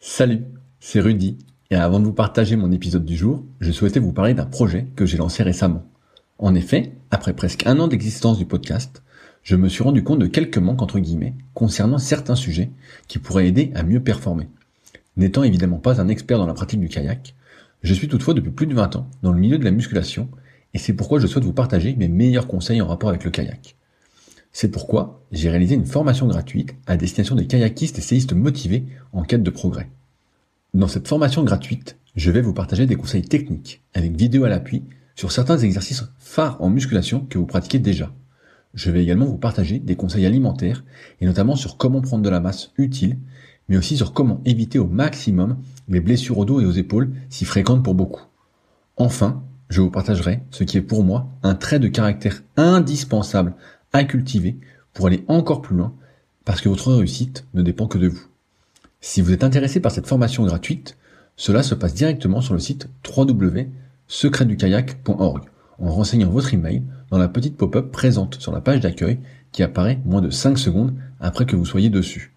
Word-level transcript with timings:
Salut, 0.00 0.44
c'est 0.78 1.00
Rudy, 1.00 1.38
et 1.70 1.74
avant 1.74 1.98
de 1.98 2.04
vous 2.04 2.12
partager 2.12 2.54
mon 2.54 2.70
épisode 2.70 3.04
du 3.04 3.16
jour, 3.16 3.44
je 3.58 3.72
souhaitais 3.72 3.98
vous 3.98 4.12
parler 4.12 4.32
d'un 4.32 4.46
projet 4.46 4.86
que 4.94 5.04
j'ai 5.04 5.16
lancé 5.16 5.42
récemment. 5.42 5.84
En 6.38 6.54
effet, 6.54 6.92
après 7.10 7.34
presque 7.34 7.66
un 7.66 7.80
an 7.80 7.88
d'existence 7.88 8.38
du 8.38 8.46
podcast, 8.46 9.02
je 9.42 9.56
me 9.56 9.68
suis 9.68 9.82
rendu 9.82 10.04
compte 10.04 10.20
de 10.20 10.28
quelques 10.28 10.58
manques 10.58 10.82
entre 10.82 11.00
guillemets 11.00 11.34
concernant 11.52 11.98
certains 11.98 12.36
sujets 12.36 12.70
qui 13.08 13.18
pourraient 13.18 13.48
aider 13.48 13.72
à 13.74 13.82
mieux 13.82 13.98
performer. 13.98 14.48
N'étant 15.16 15.42
évidemment 15.42 15.78
pas 15.78 16.00
un 16.00 16.06
expert 16.06 16.38
dans 16.38 16.46
la 16.46 16.54
pratique 16.54 16.80
du 16.80 16.88
kayak, 16.88 17.34
je 17.82 17.92
suis 17.92 18.06
toutefois 18.06 18.34
depuis 18.34 18.52
plus 18.52 18.68
de 18.68 18.74
20 18.74 18.94
ans 18.94 19.10
dans 19.24 19.32
le 19.32 19.40
milieu 19.40 19.58
de 19.58 19.64
la 19.64 19.72
musculation, 19.72 20.28
et 20.74 20.78
c'est 20.78 20.92
pourquoi 20.92 21.18
je 21.18 21.26
souhaite 21.26 21.44
vous 21.44 21.52
partager 21.52 21.96
mes 21.96 22.08
meilleurs 22.08 22.46
conseils 22.46 22.80
en 22.80 22.86
rapport 22.86 23.08
avec 23.08 23.24
le 23.24 23.32
kayak. 23.32 23.74
C'est 24.52 24.70
pourquoi 24.70 25.22
j'ai 25.30 25.50
réalisé 25.50 25.74
une 25.74 25.86
formation 25.86 26.26
gratuite 26.26 26.74
à 26.86 26.96
destination 26.96 27.34
des 27.34 27.46
kayakistes 27.46 27.98
et 27.98 28.02
séistes 28.02 28.32
motivés 28.32 28.84
en 29.12 29.22
quête 29.22 29.42
de 29.42 29.50
progrès. 29.50 29.88
Dans 30.74 30.88
cette 30.88 31.08
formation 31.08 31.44
gratuite, 31.44 31.96
je 32.16 32.30
vais 32.30 32.42
vous 32.42 32.52
partager 32.52 32.86
des 32.86 32.96
conseils 32.96 33.22
techniques 33.22 33.82
avec 33.94 34.16
vidéo 34.16 34.44
à 34.44 34.48
l'appui 34.48 34.84
sur 35.14 35.32
certains 35.32 35.58
exercices 35.58 36.04
phares 36.18 36.60
en 36.62 36.70
musculation 36.70 37.26
que 37.28 37.38
vous 37.38 37.46
pratiquez 37.46 37.78
déjà. 37.78 38.12
Je 38.74 38.90
vais 38.90 39.02
également 39.02 39.26
vous 39.26 39.38
partager 39.38 39.78
des 39.78 39.96
conseils 39.96 40.26
alimentaires 40.26 40.84
et 41.20 41.26
notamment 41.26 41.56
sur 41.56 41.76
comment 41.76 42.00
prendre 42.00 42.22
de 42.22 42.28
la 42.28 42.40
masse 42.40 42.72
utile, 42.76 43.18
mais 43.68 43.76
aussi 43.76 43.96
sur 43.96 44.12
comment 44.12 44.40
éviter 44.44 44.78
au 44.78 44.86
maximum 44.86 45.56
les 45.88 46.00
blessures 46.00 46.38
au 46.38 46.44
dos 46.44 46.60
et 46.60 46.66
aux 46.66 46.72
épaules 46.72 47.10
si 47.30 47.44
fréquentes 47.44 47.82
pour 47.82 47.94
beaucoup. 47.94 48.22
Enfin, 48.96 49.42
je 49.68 49.80
vous 49.80 49.90
partagerai 49.90 50.42
ce 50.50 50.64
qui 50.64 50.78
est 50.78 50.82
pour 50.82 51.04
moi 51.04 51.28
un 51.42 51.54
trait 51.54 51.78
de 51.78 51.88
caractère 51.88 52.42
indispensable 52.56 53.54
à 53.92 54.04
cultiver 54.04 54.56
pour 54.94 55.06
aller 55.06 55.24
encore 55.28 55.62
plus 55.62 55.76
loin 55.76 55.94
parce 56.44 56.60
que 56.60 56.68
votre 56.68 56.92
réussite 56.92 57.46
ne 57.54 57.62
dépend 57.62 57.86
que 57.86 57.98
de 57.98 58.08
vous. 58.08 58.26
Si 59.00 59.20
vous 59.20 59.32
êtes 59.32 59.44
intéressé 59.44 59.78
par 59.80 59.92
cette 59.92 60.06
formation 60.06 60.44
gratuite, 60.44 60.96
cela 61.36 61.62
se 61.62 61.74
passe 61.74 61.94
directement 61.94 62.40
sur 62.40 62.54
le 62.54 62.60
site 62.60 62.88
www.secretdukayak.org 63.16 65.42
en 65.78 65.92
renseignant 65.92 66.30
votre 66.30 66.54
email 66.54 66.82
dans 67.10 67.18
la 67.18 67.28
petite 67.28 67.56
pop-up 67.56 67.92
présente 67.92 68.40
sur 68.40 68.50
la 68.52 68.60
page 68.60 68.80
d'accueil 68.80 69.20
qui 69.52 69.62
apparaît 69.62 70.00
moins 70.04 70.20
de 70.20 70.30
5 70.30 70.58
secondes 70.58 70.94
après 71.20 71.46
que 71.46 71.54
vous 71.54 71.64
soyez 71.64 71.90
dessus. 71.90 72.32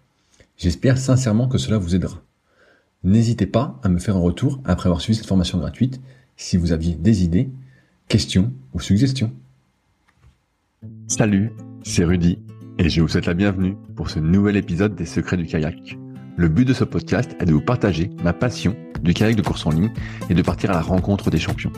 J'espère 0.56 0.98
sincèrement 0.98 1.48
que 1.48 1.58
cela 1.58 1.78
vous 1.78 1.96
aidera. 1.96 2.22
N'hésitez 3.04 3.46
pas 3.46 3.80
à 3.82 3.88
me 3.88 3.98
faire 3.98 4.16
un 4.16 4.20
retour 4.20 4.60
après 4.64 4.86
avoir 4.86 5.00
suivi 5.00 5.18
cette 5.18 5.26
formation 5.26 5.58
gratuite 5.58 6.00
si 6.36 6.56
vous 6.56 6.70
aviez 6.72 6.94
des 6.94 7.24
idées, 7.24 7.50
questions 8.08 8.52
ou 8.72 8.80
suggestions. 8.80 9.32
Salut, 11.14 11.52
c'est 11.82 12.04
Rudy 12.04 12.38
et 12.78 12.88
je 12.88 13.02
vous 13.02 13.06
souhaite 13.06 13.26
la 13.26 13.34
bienvenue 13.34 13.76
pour 13.96 14.08
ce 14.08 14.18
nouvel 14.18 14.56
épisode 14.56 14.94
des 14.94 15.04
Secrets 15.04 15.36
du 15.36 15.44
kayak. 15.44 15.98
Le 16.38 16.48
but 16.48 16.66
de 16.66 16.72
ce 16.72 16.84
podcast 16.84 17.36
est 17.38 17.44
de 17.44 17.52
vous 17.52 17.60
partager 17.60 18.08
ma 18.24 18.32
passion 18.32 18.74
du 19.02 19.12
kayak 19.12 19.36
de 19.36 19.42
course 19.42 19.66
en 19.66 19.72
ligne 19.72 19.90
et 20.30 20.34
de 20.34 20.40
partir 20.40 20.70
à 20.70 20.72
la 20.72 20.80
rencontre 20.80 21.28
des 21.28 21.38
champions. 21.38 21.70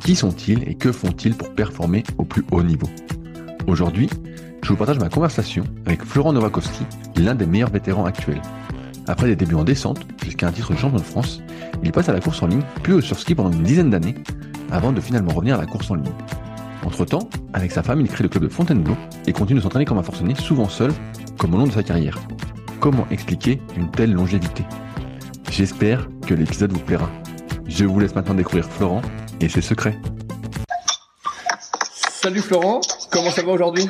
Qui 0.00 0.16
sont-ils 0.16 0.68
et 0.68 0.74
que 0.74 0.90
font-ils 0.90 1.36
pour 1.36 1.54
performer 1.54 2.02
au 2.18 2.24
plus 2.24 2.44
haut 2.50 2.64
niveau? 2.64 2.88
Aujourd'hui, 3.68 4.10
je 4.64 4.68
vous 4.68 4.76
partage 4.76 4.98
ma 4.98 5.10
conversation 5.10 5.62
avec 5.86 6.04
Florent 6.04 6.32
Nowakowski, 6.32 6.86
l'un 7.18 7.36
des 7.36 7.46
meilleurs 7.46 7.70
vétérans 7.70 8.04
actuels. 8.04 8.42
Après 9.06 9.28
des 9.28 9.36
débuts 9.36 9.54
en 9.54 9.62
descente, 9.62 10.04
jusqu'à 10.24 10.48
un 10.48 10.52
titre 10.52 10.72
de 10.72 10.78
champion 10.78 10.98
de 10.98 11.04
France, 11.04 11.40
il 11.84 11.92
passe 11.92 12.08
à 12.08 12.12
la 12.12 12.20
course 12.20 12.42
en 12.42 12.48
ligne, 12.48 12.64
puis 12.82 12.94
au 12.94 13.00
surski 13.00 13.36
pendant 13.36 13.52
une 13.52 13.62
dizaine 13.62 13.90
d'années, 13.90 14.16
avant 14.72 14.90
de 14.90 15.00
finalement 15.00 15.34
revenir 15.34 15.54
à 15.54 15.58
la 15.58 15.66
course 15.66 15.88
en 15.88 15.94
ligne. 15.94 16.12
Entre-temps, 16.86 17.28
avec 17.52 17.72
sa 17.72 17.82
femme, 17.82 18.00
il 18.00 18.08
crée 18.08 18.22
le 18.22 18.28
club 18.28 18.44
de 18.44 18.48
Fontainebleau 18.48 18.96
et 19.26 19.32
continue 19.32 19.58
de 19.58 19.64
s'entraîner 19.64 19.84
comme 19.84 19.98
un 19.98 20.04
forcené, 20.04 20.36
souvent 20.36 20.68
seul, 20.68 20.94
comme 21.36 21.52
au 21.54 21.58
long 21.58 21.66
de 21.66 21.72
sa 21.72 21.82
carrière. 21.82 22.16
Comment 22.80 23.08
expliquer 23.10 23.60
une 23.76 23.90
telle 23.90 24.12
longévité? 24.12 24.64
J'espère 25.50 26.06
que 26.28 26.32
l'épisode 26.32 26.72
vous 26.72 26.78
plaira. 26.78 27.10
Je 27.66 27.84
vous 27.84 27.98
laisse 27.98 28.14
maintenant 28.14 28.34
découvrir 28.34 28.64
Florent 28.70 29.02
et 29.40 29.48
ses 29.48 29.62
secrets. 29.62 29.98
Salut 32.22 32.40
Florent, 32.40 32.80
comment 33.10 33.32
ça 33.32 33.42
va 33.42 33.50
aujourd'hui? 33.50 33.88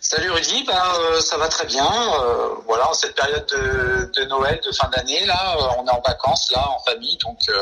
Salut 0.00 0.30
Rudy, 0.30 0.64
ben, 0.66 0.72
euh, 0.72 1.20
ça 1.20 1.36
va 1.36 1.48
très 1.48 1.66
bien. 1.66 1.84
Euh, 1.84 2.48
voilà, 2.66 2.88
en 2.88 2.94
cette 2.94 3.14
période 3.14 3.44
de, 3.54 4.10
de 4.22 4.28
Noël, 4.28 4.58
de 4.66 4.74
fin 4.74 4.88
d'année, 4.88 5.26
là, 5.26 5.58
euh, 5.58 5.80
on 5.82 5.86
est 5.86 5.90
en 5.90 6.00
vacances, 6.00 6.50
là, 6.54 6.66
en 6.70 6.90
famille, 6.90 7.18
donc 7.22 7.38
euh, 7.50 7.60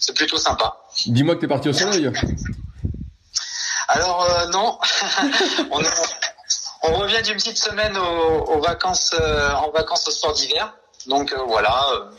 c'est 0.00 0.16
plutôt 0.16 0.36
sympa. 0.36 0.78
Dis-moi 1.06 1.36
que 1.36 1.42
t'es 1.42 1.48
parti 1.48 1.68
au 1.68 1.72
soleil. 1.72 2.10
Alors 3.94 4.24
euh, 4.24 4.46
non, 4.46 4.78
on, 5.70 5.80
on 6.84 6.94
revient 6.98 7.20
d'une 7.22 7.34
petite 7.36 7.58
semaine 7.58 7.94
aux, 7.96 8.44
aux 8.54 8.60
vacances, 8.60 9.14
euh, 9.20 9.52
en 9.52 9.70
vacances 9.70 10.08
au 10.08 10.10
sport 10.10 10.32
d'hiver. 10.32 10.74
Donc 11.06 11.30
euh, 11.32 11.42
voilà. 11.46 12.10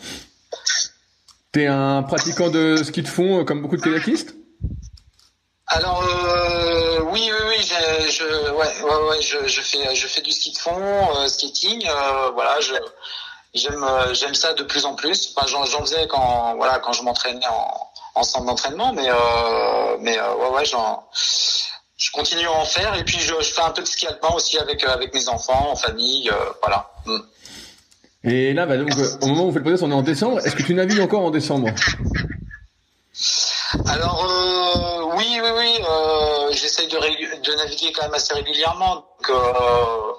T'es 1.52 1.66
un 1.66 2.04
pratiquant 2.04 2.50
de 2.50 2.78
ski 2.84 3.02
de 3.02 3.08
fond 3.08 3.44
comme 3.44 3.64
beaucoup 3.64 3.78
de 3.78 3.82
kayakistes? 3.82 4.36
Alors 5.66 6.04
euh, 6.04 7.00
oui, 7.06 7.32
oui, 7.34 7.46
oui, 7.48 7.58
je, 7.66 8.12
je, 8.12 8.52
ouais, 8.52 8.82
ouais, 8.84 9.10
ouais, 9.10 9.22
je, 9.22 9.48
je 9.48 9.62
fais, 9.62 9.96
je 9.96 10.08
fais 10.08 10.22
du 10.22 10.32
ski 10.32 10.52
de 10.52 10.58
fond, 10.58 10.78
euh, 11.18 11.28
skating. 11.28 11.88
euh, 11.88 12.30
voilà, 12.36 12.60
je 12.62 12.76
j'aime, 13.56 13.84
j'aime 14.14 14.36
ça 14.36 14.54
de 14.54 14.62
plus 14.64 14.86
en 14.86 14.94
plus. 14.94 15.34
Enfin, 15.36 15.48
j'en, 15.48 15.66
j'en 15.66 15.82
faisais 15.82 16.08
quand, 16.08 16.56
voilà, 16.56 16.78
quand 16.80 16.94
je 16.94 17.02
m'entraînais 17.02 17.48
en, 17.48 17.90
en 18.16 18.24
centre 18.24 18.46
d'entraînement, 18.46 18.94
mais, 18.94 19.10
euh, 19.10 19.98
mais 20.02 20.18
euh, 20.18 20.36
ouais, 20.36 20.50
ouais, 20.50 20.66
j'en, 20.66 21.04
je 21.98 22.12
continue 22.12 22.46
à 22.46 22.52
en 22.52 22.66
faire. 22.66 22.96
Et 22.96 23.04
puis 23.04 23.20
je, 23.20 23.34
je 23.40 23.54
fais 23.54 23.62
un 23.62 23.72
peu 23.72 23.82
de 23.82 23.88
ski 23.88 24.08
alpin 24.08 24.30
aussi 24.36 24.58
avec, 24.58 24.84
euh, 24.84 24.94
avec 24.94 25.14
mes 25.14 25.28
enfants, 25.30 25.72
en 25.72 25.76
famille, 25.76 26.30
euh, 26.30 26.36
voilà. 26.62 26.92
Mm. 27.06 27.20
Et 28.26 28.54
là, 28.54 28.66
bah, 28.66 28.78
donc, 28.78 28.92
euh, 28.98 29.18
au 29.22 29.28
moment 29.28 29.44
où 29.44 29.48
vous 29.48 29.54
faites 29.54 29.60
le 29.60 29.64
podcast, 29.64 29.84
on 29.84 29.92
est 29.92 29.96
en 29.96 30.02
décembre. 30.02 30.40
Est-ce 30.46 30.56
que 30.56 30.64
tu 30.64 30.74
navigues 30.74 31.02
encore 31.02 31.24
en 31.24 31.32
décembre 31.32 31.70
Alors 33.88 34.24
euh, 34.24 35.16
oui, 35.18 35.40
oui, 35.44 35.50
oui, 35.58 35.80
euh, 35.90 36.52
j'essaye 36.52 36.88
de, 36.88 36.98
de 36.98 37.58
naviguer 37.58 37.92
quand 37.92 38.04
même 38.04 38.14
assez 38.14 38.34
régulièrement. 38.34 38.96
Donc, 38.96 39.30
euh, 39.30 40.14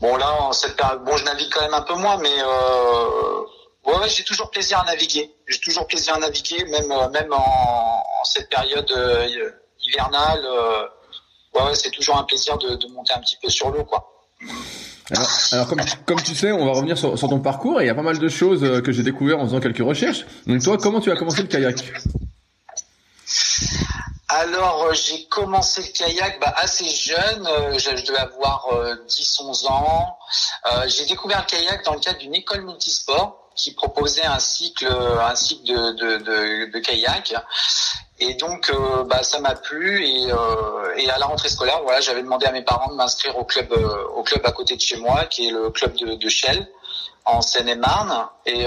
bon 0.00 0.16
là, 0.16 0.30
en 0.42 0.52
cette 0.52 0.76
période, 0.76 1.02
bon, 1.04 1.16
je 1.16 1.24
navigue 1.24 1.48
quand 1.52 1.62
même 1.62 1.74
un 1.74 1.82
peu 1.82 1.94
moins, 1.94 2.18
mais 2.18 2.38
euh, 2.40 3.40
ouais, 3.88 3.98
ouais, 3.98 4.08
j'ai 4.08 4.24
toujours 4.24 4.50
plaisir 4.50 4.78
à 4.80 4.84
naviguer. 4.84 5.30
J'ai 5.46 5.60
toujours 5.60 5.86
plaisir 5.86 6.14
à 6.14 6.18
naviguer, 6.18 6.64
même 6.66 6.90
euh, 6.92 7.08
même 7.10 7.32
en, 7.32 7.36
en 7.38 8.24
cette 8.24 8.48
période 8.48 8.90
euh, 8.92 9.50
hivernale. 9.80 10.44
euh, 10.44 10.82
ouais, 11.54 11.62
ouais, 11.64 11.74
c'est 11.74 11.90
toujours 11.90 12.16
un 12.16 12.24
plaisir 12.24 12.56
de, 12.58 12.76
de 12.76 12.86
monter 12.88 13.14
un 13.14 13.20
petit 13.20 13.36
peu 13.42 13.48
sur 13.48 13.70
l'eau, 13.70 13.84
quoi. 13.84 14.14
Alors, 15.10 15.28
alors 15.52 15.66
comme, 15.68 15.80
comme 16.04 16.22
tu 16.22 16.34
sais, 16.34 16.52
on 16.52 16.66
va 16.66 16.72
revenir 16.72 16.96
sur, 16.98 17.18
sur 17.18 17.28
ton 17.28 17.40
parcours 17.40 17.80
et 17.80 17.84
il 17.84 17.86
y 17.86 17.90
a 17.90 17.94
pas 17.94 18.02
mal 18.02 18.18
de 18.18 18.28
choses 18.28 18.82
que 18.82 18.92
j'ai 18.92 19.02
découvert 19.02 19.40
en 19.40 19.46
faisant 19.46 19.60
quelques 19.60 19.78
recherches. 19.78 20.24
Donc 20.46 20.62
toi, 20.62 20.76
comment 20.78 21.00
tu 21.00 21.10
as 21.10 21.16
commencé 21.16 21.40
le 21.42 21.48
kayak? 21.48 21.76
Alors, 24.28 24.92
j'ai 24.92 25.24
commencé 25.24 25.80
le 25.82 25.88
kayak 25.88 26.38
bah, 26.40 26.52
assez 26.58 26.86
jeune, 26.88 27.46
euh, 27.46 27.78
je, 27.78 27.96
je 27.96 28.04
devais 28.04 28.18
avoir 28.18 28.66
euh, 28.72 28.94
10-11 29.08 29.66
ans. 29.68 30.18
Euh, 30.70 30.86
j'ai 30.86 31.06
découvert 31.06 31.40
le 31.40 31.46
kayak 31.46 31.82
dans 31.86 31.94
le 31.94 32.00
cadre 32.00 32.18
d'une 32.18 32.34
école 32.34 32.62
multisport 32.62 33.47
qui 33.58 33.74
proposait 33.74 34.24
un 34.24 34.38
cycle, 34.38 34.86
un 34.86 35.34
cycle 35.34 35.66
de, 35.72 35.92
de, 36.00 36.08
de, 36.18 36.70
de 36.72 36.78
kayak. 36.78 37.34
Et 38.20 38.34
donc, 38.34 38.70
euh, 38.70 39.04
bah, 39.04 39.22
ça 39.22 39.38
m'a 39.40 39.54
plu. 39.54 40.04
Et, 40.04 40.32
euh, 40.32 40.96
et 40.96 41.10
à 41.10 41.18
la 41.18 41.26
rentrée 41.26 41.50
scolaire, 41.50 41.80
voilà, 41.82 42.00
j'avais 42.00 42.22
demandé 42.22 42.46
à 42.46 42.52
mes 42.52 42.62
parents 42.62 42.90
de 42.90 42.96
m'inscrire 42.96 43.36
au 43.36 43.44
club, 43.44 43.70
euh, 43.72 44.04
au 44.16 44.22
club 44.22 44.42
à 44.46 44.52
côté 44.52 44.76
de 44.76 44.80
chez 44.80 44.96
moi, 44.96 45.26
qui 45.26 45.48
est 45.48 45.50
le 45.50 45.70
club 45.70 45.92
de, 45.96 46.14
de 46.14 46.28
Shell 46.28 46.66
en 47.24 47.42
Seine-et-Marne. 47.42 48.28
Et, 48.46 48.62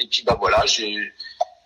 et 0.00 0.06
puis, 0.10 0.22
bah 0.26 0.36
voilà, 0.40 0.64
j'ai 0.66 0.96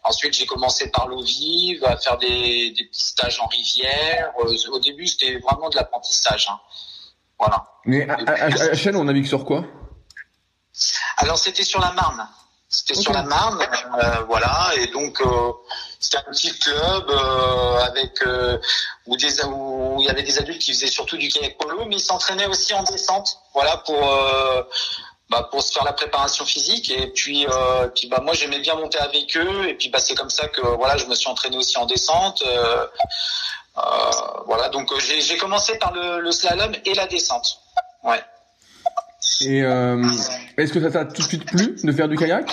Ensuite, 0.08 0.34
j'ai 0.34 0.46
commencé 0.46 0.88
par 0.92 1.08
l'eau 1.08 1.20
vive, 1.20 1.84
à 1.84 1.96
faire 1.96 2.16
des, 2.16 2.70
des 2.70 2.84
petits 2.84 3.02
stages 3.02 3.40
en 3.40 3.48
rivière. 3.48 4.32
Au 4.70 4.78
début, 4.78 5.04
c'était 5.08 5.38
vraiment 5.38 5.68
de 5.68 5.74
l'apprentissage. 5.74 6.46
hein. 6.48 6.60
Voilà. 7.40 7.64
Mais 7.84 8.08
à, 8.08 8.14
à, 8.14 8.44
à, 8.44 8.70
à 8.70 8.74
Chelles, 8.74 8.96
on 8.96 9.02
navigue 9.02 9.26
sur 9.26 9.44
quoi? 9.44 9.64
Alors, 11.16 11.38
c'était 11.38 11.64
sur 11.64 11.80
la 11.80 11.92
Marne. 11.92 12.26
C'était 12.68 12.94
sur 12.94 13.12
la 13.12 13.22
Marne, 13.22 13.62
euh, 13.62 14.24
voilà. 14.26 14.72
Et 14.76 14.88
donc, 14.88 15.20
euh, 15.20 15.52
c'était 16.00 16.18
un 16.18 16.32
petit 16.32 16.58
club 16.58 17.08
euh, 17.08 17.78
avec 17.84 18.20
euh, 18.22 18.58
où, 19.06 19.16
des, 19.16 19.44
où 19.44 19.98
il 20.00 20.06
y 20.06 20.10
avait 20.10 20.24
des 20.24 20.36
adultes 20.38 20.60
qui 20.60 20.72
faisaient 20.72 20.88
surtout 20.88 21.16
du 21.16 21.28
kayak 21.28 21.58
polo, 21.58 21.84
mais 21.86 21.96
ils 21.96 22.00
s'entraînaient 22.00 22.46
aussi 22.46 22.74
en 22.74 22.82
descente, 22.82 23.38
voilà, 23.54 23.76
pour 23.78 24.12
euh, 24.12 24.64
bah, 25.30 25.48
pour 25.50 25.62
se 25.62 25.72
faire 25.72 25.84
la 25.84 25.92
préparation 25.92 26.44
physique. 26.44 26.90
Et 26.90 27.06
puis, 27.12 27.46
euh, 27.46 27.86
puis 27.88 28.08
bah 28.08 28.18
moi, 28.20 28.34
j'aimais 28.34 28.58
bien 28.58 28.74
monter 28.74 28.98
avec 28.98 29.36
eux. 29.36 29.68
Et 29.68 29.74
puis, 29.74 29.88
bah, 29.88 30.00
c'est 30.00 30.16
comme 30.16 30.30
ça 30.30 30.48
que 30.48 30.60
voilà, 30.60 30.96
je 30.96 31.06
me 31.06 31.14
suis 31.14 31.28
entraîné 31.28 31.56
aussi 31.56 31.78
en 31.78 31.86
descente. 31.86 32.42
Euh, 32.44 32.86
euh, 33.78 34.10
voilà, 34.46 34.70
donc 34.70 34.92
j'ai 34.98 35.20
j'ai 35.20 35.36
commencé 35.36 35.78
par 35.78 35.92
le, 35.92 36.18
le 36.20 36.32
slalom 36.32 36.74
et 36.84 36.94
la 36.94 37.06
descente. 37.06 37.60
Ouais. 38.02 38.22
Et 39.42 39.62
euh, 39.62 40.02
est-ce 40.56 40.72
que 40.72 40.80
ça 40.80 40.90
t'a 40.90 41.04
tout 41.04 41.22
de 41.22 41.26
suite 41.26 41.44
plu 41.44 41.76
de 41.82 41.92
faire 41.92 42.08
du 42.08 42.16
kayak? 42.16 42.46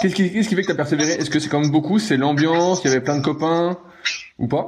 Qu'est-ce 0.00 0.14
qui, 0.14 0.30
qui 0.30 0.42
fait 0.44 0.62
que 0.62 0.68
t'as 0.68 0.74
persévéré? 0.74 1.12
Est-ce 1.12 1.30
que 1.30 1.40
c'est 1.40 1.48
comme 1.48 1.70
beaucoup, 1.70 1.98
c'est 1.98 2.16
l'ambiance, 2.16 2.80
il 2.84 2.88
y 2.88 2.90
avait 2.90 3.00
plein 3.00 3.16
de 3.16 3.24
copains? 3.24 3.78
Ou 4.38 4.46
pas? 4.46 4.66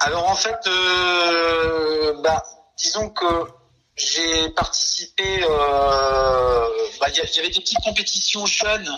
Alors 0.00 0.28
en 0.28 0.34
fait, 0.34 0.58
euh, 0.66 2.14
bah, 2.22 2.42
disons 2.76 3.10
que 3.10 3.26
j'ai 3.96 4.48
participé. 4.50 5.42
Euh, 5.42 6.66
bah, 7.00 7.08
il 7.08 7.16
y, 7.16 7.38
avait 7.38 7.50
des 7.50 7.60
petites 7.60 7.82
compétitions 7.82 8.46
jeunes 8.46 8.90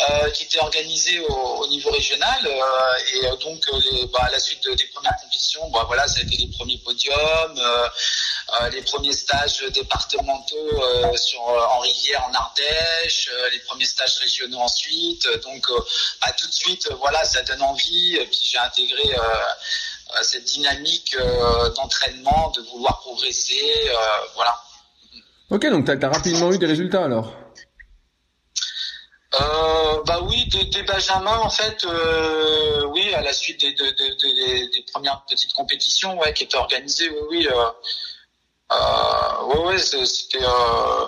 euh, 0.00 0.30
qui 0.30 0.44
étaient 0.44 0.60
organisées 0.60 1.18
au, 1.18 1.66
niveau 1.66 1.90
régional 1.90 2.38
euh, 2.46 3.14
et 3.14 3.36
donc 3.42 3.66
les, 3.72 4.06
bah, 4.06 4.20
à 4.22 4.30
la 4.30 4.38
suite 4.38 4.62
des 4.76 4.84
premières 4.94 5.16
compétitions, 5.20 5.68
bah, 5.70 5.82
voilà, 5.88 6.06
ça 6.06 6.20
a 6.20 6.22
été 6.22 6.36
les 6.36 6.46
premiers 6.56 6.78
podiums, 6.78 7.60
les 8.72 8.82
premiers 8.82 9.12
stages 9.12 9.64
départementaux 9.74 10.80
sur 11.16 11.40
en 11.40 11.80
rivière 11.80 12.24
en 12.30 12.32
Ardèche, 12.32 13.28
les 13.50 13.58
premiers 13.60 13.86
stages 13.86 14.18
régionaux 14.18 14.60
ensuite. 14.60 15.28
Donc 15.42 15.66
bah, 16.20 16.32
tout 16.38 16.46
de 16.46 16.54
suite, 16.54 16.88
voilà, 17.00 17.24
ça 17.24 17.42
donne 17.42 17.62
envie. 17.62 18.16
Et 18.16 18.26
puis 18.26 18.40
j'ai 18.44 18.58
intégré 18.58 19.16
cette 20.22 20.44
dynamique 20.44 21.16
d'entraînement, 21.74 22.50
de 22.50 22.62
vouloir 22.62 23.00
progresser, 23.00 23.90
voilà. 24.36 24.62
Ok, 25.50 25.66
donc 25.70 25.86
tu 25.86 25.90
as, 25.90 26.08
rapidement 26.08 26.52
eu 26.52 26.58
des 26.58 26.66
résultats 26.66 27.04
alors? 27.04 27.32
Euh, 29.34 30.02
bah 30.06 30.20
oui, 30.26 30.48
des, 30.48 30.82
Benjamins 30.84 31.38
en 31.40 31.50
fait, 31.50 31.84
euh, 31.84 32.86
oui, 32.86 33.12
à 33.12 33.20
la 33.20 33.34
suite 33.34 33.60
des, 33.60 33.72
des, 33.72 34.84
premières 34.90 35.22
petites 35.28 35.52
compétitions, 35.52 36.18
ouais, 36.18 36.32
qui 36.32 36.44
étaient 36.44 36.56
organisées, 36.56 37.10
oui, 37.10 37.26
oui, 37.30 37.48
euh, 37.48 37.64
euh 38.72 39.44
ouais, 39.48 39.66
ouais, 39.66 39.78
c'était, 39.78 40.42
euh, 40.42 41.06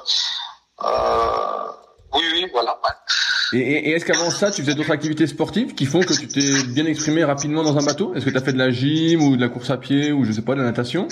euh, 0.84 1.72
oui, 2.12 2.22
oui, 2.32 2.46
voilà. 2.52 2.78
Ouais. 2.84 3.58
Et, 3.58 3.88
et 3.88 3.93
est-ce 3.93 4.05
qu'avant 4.05 4.31
ça, 4.31 4.50
tu 4.50 4.62
faisais 4.62 4.75
d'autres 4.75 4.90
activités 4.90 5.26
sportives 5.26 5.75
qui 5.75 5.87
font 5.87 6.00
que 6.00 6.12
tu 6.12 6.28
t'es 6.28 6.62
bien 6.64 6.84
exprimé 6.84 7.25
rapidement 7.25 7.62
dans 7.62 7.78
un 7.78 7.82
bateau? 7.82 8.14
Est-ce 8.14 8.26
que 8.26 8.31
tu 8.31 8.37
as 8.37 8.43
fait 8.43 8.52
de 8.52 8.58
la 8.58 8.70
gym 8.70 9.22
ou 9.22 9.37
de 9.37 9.40
la 9.40 9.49
course 9.49 9.70
à 9.70 9.78
pied 9.78 10.12
ou 10.12 10.25
je 10.25 10.32
sais 10.32 10.43
pas, 10.43 10.55
de 10.55 10.61
la 10.61 10.67
natation? 10.67 11.08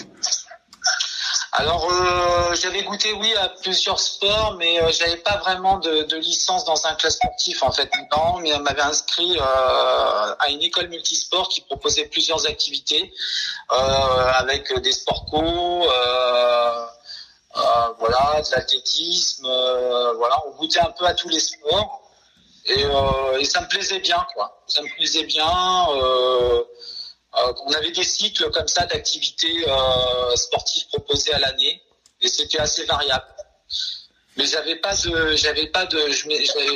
Alors 1.59 1.91
euh, 1.91 2.55
j'avais 2.55 2.85
goûté 2.85 3.13
oui 3.15 3.35
à 3.35 3.49
plusieurs 3.49 3.99
sports, 3.99 4.55
mais 4.59 4.81
euh, 4.81 4.93
j'avais 4.93 5.17
pas 5.17 5.39
vraiment 5.39 5.79
de, 5.79 6.03
de, 6.05 6.17
licence 6.17 6.65
dans 6.65 6.87
un 6.87 6.95
club 6.95 7.11
sportif 7.11 7.65
en 7.65 7.73
fait. 7.73 7.91
Non, 8.17 8.39
mais 8.39 8.55
on 8.55 8.61
m'avait 8.61 8.83
inscrit 8.83 9.37
euh, 9.37 9.43
à 10.39 10.49
une 10.51 10.63
école 10.63 10.89
multisport 10.89 11.49
qui 11.49 11.61
proposait 11.63 12.05
plusieurs 12.05 12.47
activités 12.47 13.13
euh, 13.73 13.77
avec 14.35 14.73
des 14.83 14.93
sports 14.93 15.27
co, 15.31 15.43
euh, 15.43 16.87
voilà, 17.99 18.41
de 18.41 18.55
l'athlétisme, 18.55 19.49
voilà, 20.17 20.41
on 20.47 20.53
goûtait 20.53 20.81
un 20.81 20.93
peu 20.93 21.07
à 21.07 21.15
tous 21.15 21.29
les 21.29 21.41
sports 21.41 22.03
et, 22.67 22.85
et 23.41 23.45
ça 23.45 23.63
me 23.63 23.69
plaisait 23.69 23.99
bien 23.99 24.25
quoi. 24.33 24.63
Ça 24.69 24.81
me 24.81 24.89
plaisait 24.97 25.25
bien. 25.25 25.89
Euh, 25.91 26.63
on 27.35 27.73
avait 27.73 27.91
des 27.91 28.05
cycles 28.05 28.51
comme 28.51 28.69
ça 28.69 28.87
d'activités 28.87 29.65
euh, 29.69 30.37
sportives 30.37 30.87
proposées 30.89 31.33
à 31.35 31.39
l'année 31.39 31.83
et 32.21 32.29
c'était 32.29 32.59
assez 32.59 32.85
variable. 32.85 33.25
Mais 34.37 34.47
j'avais 34.47 34.77
pas 34.77 34.95
de, 34.95 35.37
j'avais 35.37 35.67
pas 35.67 35.87
de, 35.87 35.99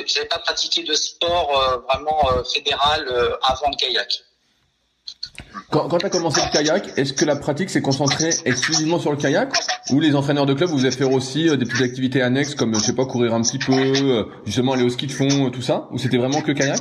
j'avais 0.05 0.27
pas 0.27 0.39
pratiqué 0.39 0.83
de 0.83 0.93
sport 0.93 1.57
euh, 1.57 1.77
vraiment 1.77 2.43
fédéral 2.43 3.07
avant 3.41 3.69
le 3.69 3.75
kayak. 3.77 4.23
Quand, 5.69 5.87
quand 5.87 5.97
tu 5.97 6.05
as 6.05 6.09
commencé 6.09 6.41
le 6.41 6.51
kayak, 6.51 6.97
est-ce 6.97 7.13
que 7.13 7.25
la 7.25 7.35
pratique 7.35 7.69
s'est 7.69 7.81
concentrée 7.81 8.31
exclusivement 8.45 8.99
sur 8.99 9.11
le 9.11 9.17
kayak 9.17 9.53
ou 9.89 9.99
les 9.99 10.15
entraîneurs 10.15 10.45
de 10.45 10.53
club 10.53 10.69
vous 10.69 10.85
avez 10.85 10.95
fait 10.95 11.03
aussi 11.03 11.45
des 11.45 11.65
petites 11.65 11.81
activités 11.81 12.21
annexes 12.21 12.53
comme 12.53 12.75
je 12.75 12.79
sais 12.79 12.95
pas 12.95 13.05
courir 13.05 13.33
un 13.33 13.41
petit 13.41 13.59
peu, 13.59 14.27
justement 14.45 14.73
aller 14.73 14.83
au 14.83 14.89
ski 14.89 15.07
de 15.07 15.11
fond, 15.13 15.49
tout 15.49 15.61
ça 15.61 15.87
ou 15.91 15.97
c'était 15.97 16.17
vraiment 16.17 16.41
que 16.41 16.51
kayak? 16.51 16.79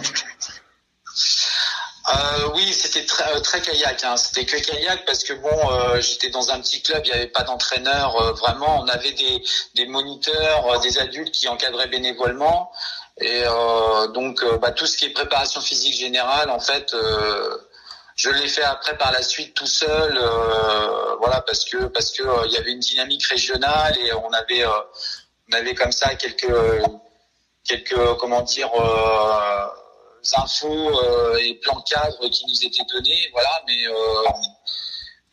Euh, 2.12 2.50
oui, 2.54 2.72
c'était 2.72 3.06
très, 3.06 3.34
euh, 3.34 3.40
très 3.40 3.60
kayak. 3.60 4.04
Hein. 4.04 4.16
C'était 4.16 4.44
que 4.44 4.56
kayak 4.56 5.04
parce 5.04 5.24
que 5.24 5.32
bon, 5.34 5.70
euh, 5.72 6.00
j'étais 6.00 6.30
dans 6.30 6.50
un 6.50 6.60
petit 6.60 6.82
club, 6.82 7.02
il 7.04 7.12
n'y 7.12 7.16
avait 7.16 7.26
pas 7.28 7.42
d'entraîneur. 7.42 8.16
Euh, 8.20 8.32
vraiment, 8.32 8.80
on 8.80 8.88
avait 8.88 9.12
des, 9.12 9.42
des 9.74 9.86
moniteurs, 9.86 10.80
des 10.80 10.98
adultes 10.98 11.32
qui 11.32 11.48
encadraient 11.48 11.88
bénévolement. 11.88 12.72
Et 13.20 13.44
donc, 14.14 14.42
bah, 14.60 14.72
tout 14.72 14.86
ce 14.86 14.96
qui 14.96 15.04
est 15.04 15.10
préparation 15.10 15.60
physique 15.60 15.94
générale, 15.94 16.50
en 16.50 16.58
fait, 16.58 16.96
je 18.16 18.30
l'ai 18.30 18.48
fait 18.48 18.62
après 18.62 18.96
par 18.96 19.12
la 19.12 19.22
suite 19.22 19.54
tout 19.54 19.66
seul. 19.66 20.18
voilà, 21.20 21.42
parce 21.42 21.66
que 21.66 21.84
parce 21.84 22.10
que 22.10 22.22
il 22.46 22.52
y 22.52 22.56
avait 22.56 22.72
une 22.72 22.80
dynamique 22.80 23.24
régionale 23.26 23.96
et 23.98 24.12
on 24.14 24.32
avait 24.32 24.64
on 24.66 25.52
avait 25.52 25.74
comme 25.74 25.92
ça 25.92 26.14
quelques 26.14 26.52
quelques 27.64 28.16
comment 28.18 28.40
dire 28.40 28.70
infos 30.36 30.98
euh, 30.98 31.36
et 31.38 31.54
plans 31.54 31.82
cadres 31.82 32.28
qui 32.28 32.44
nous 32.46 32.64
étaient 32.64 32.84
donnés, 32.92 33.28
voilà, 33.32 33.62
mais 33.66 33.86
euh, 33.86 33.92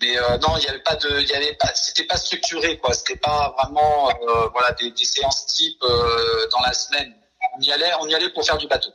mais 0.02 0.18
euh, 0.18 0.38
non, 0.38 0.58
il 0.58 0.64
y 0.64 0.68
avait 0.68 0.80
pas 0.80 0.96
de, 0.96 1.20
il 1.22 1.28
y 1.28 1.34
avait 1.34 1.54
pas, 1.54 1.70
c'était 1.74 2.06
pas 2.06 2.18
structuré 2.18 2.78
quoi, 2.78 2.94
c'était 2.94 3.18
pas 3.18 3.54
vraiment 3.58 4.10
voilà 4.54 4.72
des, 4.74 4.92
des, 4.92 5.04
séances 5.04 5.46
type 5.48 5.82
dans 5.82 6.62
la 6.66 6.74
semaine. 6.74 7.14
On 7.58 7.62
y 7.62 7.72
allait, 7.72 7.92
on 8.00 8.08
y 8.08 8.16
allait 8.16 8.30
pour 8.30 8.46
faire 8.46 8.58
du 8.58 8.68
bateau. 8.68 8.92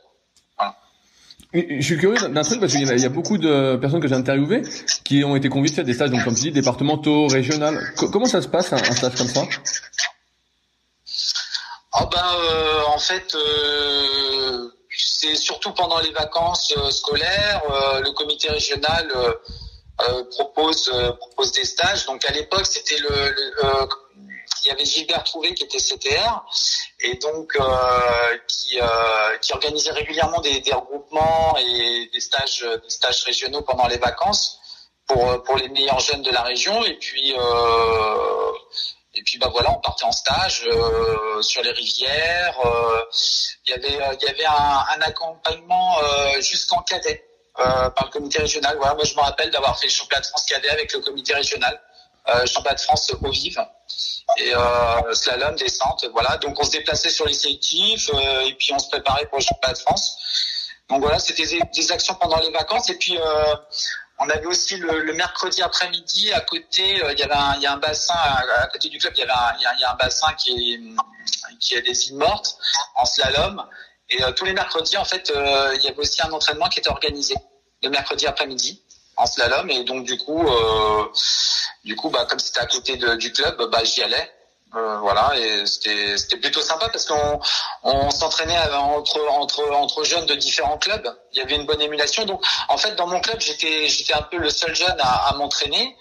Je 1.53 1.81
suis 1.81 1.97
curieux 1.97 2.17
d'un 2.27 2.41
truc 2.41 2.59
parce 2.59 2.73
qu'il 2.73 2.81
y, 2.81 3.01
y, 3.01 3.05
a 3.05 3.09
beaucoup 3.09 3.37
de 3.37 3.77
personnes 3.77 4.01
que 4.01 4.07
j'ai 4.07 4.15
interviewées 4.15 4.63
qui 5.05 5.23
ont 5.23 5.35
été 5.35 5.47
conviées 5.47 5.69
de 5.69 5.75
faire 5.75 5.85
des 5.85 5.93
stages, 5.93 6.09
donc 6.09 6.23
comme 6.23 6.35
tu 6.35 6.41
dis, 6.41 6.51
départementaux, 6.51 7.27
régionaux. 7.27 7.79
comment 8.11 8.25
ça 8.25 8.41
se 8.41 8.47
passe 8.47 8.73
un, 8.73 8.77
un 8.77 8.95
stage 8.95 9.15
comme 9.15 9.27
ça? 9.27 9.43
Oh 11.97 12.05
ben, 12.11 12.17
euh, 12.19 12.81
en 12.87 12.99
fait, 12.99 13.35
euh, 13.35 14.69
c'est 14.97 15.35
surtout 15.35 15.71
pendant 15.73 15.99
les 15.99 16.11
vacances 16.11 16.73
euh, 16.77 16.91
scolaires, 16.91 17.61
euh, 17.69 18.01
le 18.01 18.11
comité 18.11 18.49
régional 18.49 19.11
euh, 19.11 20.23
propose 20.31 20.91
propose 21.19 21.51
des 21.53 21.65
stages. 21.65 22.05
Donc 22.05 22.25
à 22.25 22.31
l'époque, 22.31 22.65
c'était 22.65 22.97
le, 22.97 23.35
il 24.63 24.67
y 24.67 24.71
avait 24.71 24.85
Gilbert 24.85 25.23
Trouvé 25.23 25.53
qui 25.53 25.63
était 25.63 25.77
CTR 25.77 26.43
et 26.99 27.15
donc 27.17 27.57
qui, 28.47 28.79
qui 29.41 29.53
organisait 29.53 29.91
régulièrement 29.91 30.41
des, 30.41 30.59
des, 30.59 30.73
regroupements 30.73 31.55
et 31.57 32.09
des 32.11 32.19
stages 32.19 32.65
des 32.83 32.89
stages 32.89 33.23
régionaux 33.23 33.61
pendant 33.61 33.87
les 33.87 33.97
vacances 33.97 34.59
pour 35.07 35.43
pour 35.43 35.55
les 35.55 35.69
meilleurs 35.69 35.99
jeunes 35.99 36.23
de 36.23 36.31
la 36.31 36.41
région 36.41 36.83
et 36.83 36.95
puis 36.95 37.33
et 39.15 39.23
puis 39.23 39.37
bah 39.37 39.49
voilà, 39.51 39.71
on 39.71 39.79
partait 39.79 40.03
en 40.03 40.11
stage 40.11 40.63
euh, 40.67 41.41
sur 41.41 41.61
les 41.63 41.71
rivières. 41.71 42.59
Euh, 42.65 43.01
il 43.65 43.71
y 43.71 43.73
avait 43.73 44.01
euh, 44.01 44.15
il 44.19 44.27
y 44.27 44.29
avait 44.29 44.45
un, 44.45 44.85
un 44.95 45.01
accompagnement 45.01 45.97
jusqu'en 46.39 46.81
cadet 46.81 47.23
par 47.55 48.05
le 48.05 48.11
comité 48.11 48.39
régional. 48.39 48.75
Voilà, 48.77 48.95
moi 48.95 49.05
je 49.05 49.15
me 49.15 49.21
rappelle 49.21 49.49
d'avoir 49.49 49.79
fait 49.79 49.87
le 49.87 49.91
championnat 49.91 50.21
de 50.21 50.27
France 50.27 50.45
cadet 50.45 50.69
avec 50.69 50.91
le 50.93 50.99
comité 50.99 51.33
régional, 51.33 51.79
championnat 52.45 52.75
de 52.75 52.81
France 52.81 53.11
au 53.21 53.29
vive 53.29 53.63
et 54.37 54.53
slalom 55.13 55.55
descente. 55.55 56.05
Voilà, 56.11 56.37
donc 56.37 56.59
on 56.59 56.63
se 56.63 56.71
déplaçait 56.71 57.09
sur 57.09 57.25
les 57.25 57.33
sélectifs 57.33 58.09
et 58.45 58.53
puis 58.55 58.73
on 58.73 58.79
se 58.79 58.89
préparait 58.89 59.25
pour 59.27 59.39
le 59.39 59.43
championnat 59.43 59.73
de 59.73 59.79
France. 59.79 60.17
Donc 60.89 61.01
voilà, 61.01 61.17
c'était 61.17 61.47
des, 61.47 61.61
des, 61.73 61.91
actions 61.91 62.13
pendant 62.15 62.39
les 62.39 62.51
vacances 62.51 62.89
et 62.89 62.95
puis 62.95 63.17
on 64.19 64.29
avait 64.29 64.45
aussi 64.45 64.77
le, 64.77 65.13
mercredi 65.13 65.61
après-midi 65.61 66.31
à 66.31 66.41
côté, 66.41 67.03
euh, 67.03 67.11
il 67.11 67.19
y 67.19 67.23
avait 67.23 67.33
un, 67.33 67.61
a 67.61 67.73
un 67.73 67.77
bassin 67.77 68.15
à, 68.15 68.67
côté 68.67 68.89
du 68.89 68.97
club, 68.97 69.13
il 69.15 69.19
y 69.19 69.23
avait 69.23 69.31
un, 69.31 69.87
a, 69.87 69.91
un 69.91 69.95
bassin 69.95 70.33
qui 70.33 70.73
est 70.73 71.77
a 71.77 71.81
des 71.81 72.07
îles 72.07 72.15
mortes 72.15 72.57
en 72.95 73.05
slalom. 73.05 73.65
Et 74.09 74.23
euh, 74.23 74.31
tous 74.31 74.45
les 74.45 74.53
mercredis, 74.53 74.97
en 74.97 75.05
fait, 75.05 75.31
euh, 75.31 75.73
il 75.75 75.83
y 75.83 75.87
avait 75.87 75.99
aussi 75.99 76.21
un 76.21 76.31
entraînement 76.31 76.69
qui 76.69 76.79
était 76.79 76.89
organisé 76.89 77.35
le 77.83 77.89
mercredi 77.89 78.25
après-midi 78.25 78.81
en 79.17 79.25
slalom. 79.25 79.69
Et 79.69 79.83
donc 79.83 80.05
du 80.05 80.17
coup, 80.17 80.47
du 81.83 81.95
coup, 81.95 82.09
bah 82.09 82.25
comme 82.29 82.39
c'était 82.39 82.59
à 82.59 82.67
côté 82.67 82.97
du 82.97 83.31
club, 83.31 83.69
bah 83.69 83.83
j'y 83.83 84.01
allais. 84.01 84.31
Euh, 84.75 84.97
voilà, 84.97 85.31
et 85.37 85.65
c'était 85.65 86.37
plutôt 86.37 86.61
sympa 86.61 86.89
parce 86.89 87.05
qu'on 87.05 87.39
on 87.83 88.09
s'entraînait 88.09 88.59
entre 88.73 89.25
entre 89.29 89.71
entre 89.71 90.03
jeunes 90.03 90.25
de 90.25 90.35
différents 90.35 90.77
clubs. 90.77 91.07
Il 91.31 91.39
y 91.39 91.41
avait 91.41 91.55
une 91.55 91.65
bonne 91.65 91.81
émulation. 91.81 92.25
Donc 92.25 92.43
en 92.67 92.77
fait, 92.77 92.93
dans 92.95 93.07
mon 93.07 93.21
club, 93.21 93.39
j'étais 93.39 93.87
j'étais 93.87 94.13
un 94.13 94.23
peu 94.23 94.37
le 94.37 94.49
seul 94.49 94.75
jeune 94.75 94.97
à, 94.99 95.33
m'entraîner. 95.37 95.95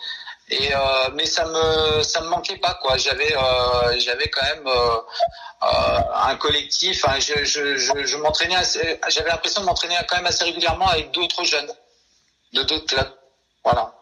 Et 0.48 0.74
euh, 0.74 1.08
mais 1.14 1.24
ça 1.24 1.44
me 1.46 2.02
ça 2.02 2.20
me 2.22 2.28
manquait 2.28 2.56
pas 2.56 2.74
quoi. 2.74 2.96
J'avais 2.96 3.36
euh, 3.36 3.98
j'avais 4.00 4.28
quand 4.28 4.42
même 4.44 4.66
euh, 4.66 5.00
un 6.14 6.34
collectif. 6.36 7.04
Je 7.20 7.44
je 7.44 7.76
je, 7.76 8.04
je 8.04 8.16
m'entraînais. 8.16 8.56
J'avais 9.08 9.30
l'impression 9.30 9.60
de 9.60 9.66
m'entraîner 9.66 9.96
quand 10.08 10.16
même 10.16 10.26
assez 10.26 10.44
régulièrement 10.44 10.88
avec 10.88 11.12
d'autres 11.12 11.44
jeunes 11.44 11.70
de 12.54 12.62
d'autres 12.64 12.86
clubs. 12.86 13.14
Voilà. 13.62 13.94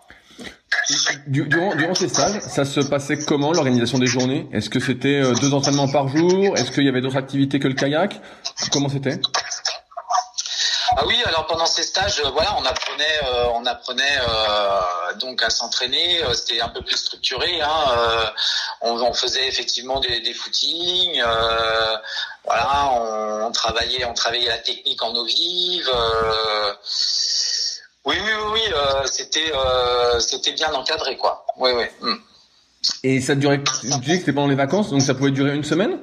Durant, 1.26 1.74
durant 1.76 1.94
ces 1.94 2.08
stages, 2.08 2.40
ça 2.40 2.64
se 2.64 2.80
passait 2.80 3.16
comment 3.18 3.52
l'organisation 3.52 3.98
des 3.98 4.06
journées? 4.06 4.48
Est-ce 4.52 4.68
que 4.68 4.80
c'était 4.80 5.20
euh, 5.20 5.34
deux 5.34 5.54
entraînements 5.54 5.88
par 5.88 6.08
jour? 6.08 6.56
Est-ce 6.56 6.72
qu'il 6.72 6.84
y 6.84 6.88
avait 6.88 7.00
d'autres 7.00 7.16
activités 7.16 7.60
que 7.60 7.68
le 7.68 7.74
kayak? 7.74 8.20
Comment 8.72 8.88
c'était? 8.88 9.20
Ah 10.96 11.04
oui, 11.06 11.16
alors 11.24 11.46
pendant 11.46 11.66
ces 11.66 11.84
stages, 11.84 12.20
euh, 12.20 12.30
voilà, 12.30 12.54
on 12.58 12.64
apprenait, 12.66 13.20
euh, 13.24 13.46
on 13.54 13.64
apprenait 13.64 14.18
donc 15.20 15.42
à 15.42 15.50
s'entraîner. 15.50 16.20
C'était 16.34 16.60
un 16.60 16.68
peu 16.68 16.82
plus 16.82 16.96
structuré. 16.96 17.60
Hein, 17.60 18.32
on, 18.80 19.12
faisait 19.12 19.46
effectivement 19.46 20.00
des, 20.00 20.20
des 20.20 20.34
footings. 20.34 21.22
voilà, 22.44 22.90
on, 22.92 23.46
on, 23.46 23.52
travaillait, 23.52 24.04
on 24.04 24.14
travaillait 24.14 24.48
la 24.48 24.58
technique 24.58 25.02
en 25.02 25.14
eau 25.14 25.24
vive. 25.24 25.90
Oui, 28.04 28.16
oui, 28.18 28.30
oui, 28.36 28.50
oui 28.52 28.60
euh, 28.74 29.06
c'était 29.06 29.52
euh, 29.54 30.18
c'était 30.18 30.52
bien 30.52 30.72
encadré, 30.72 31.16
quoi. 31.16 31.46
Oui, 31.56 31.70
oui. 31.72 31.84
Hmm. 32.00 32.16
Et 33.04 33.20
ça 33.20 33.34
durait, 33.34 33.62
tu 33.62 33.86
disais 33.86 34.14
que 34.14 34.18
c'était 34.20 34.32
pendant 34.32 34.48
les 34.48 34.56
vacances, 34.56 34.90
donc 34.90 35.02
ça 35.02 35.14
pouvait 35.14 35.30
durer 35.30 35.54
une 35.54 35.64
semaine? 35.64 36.00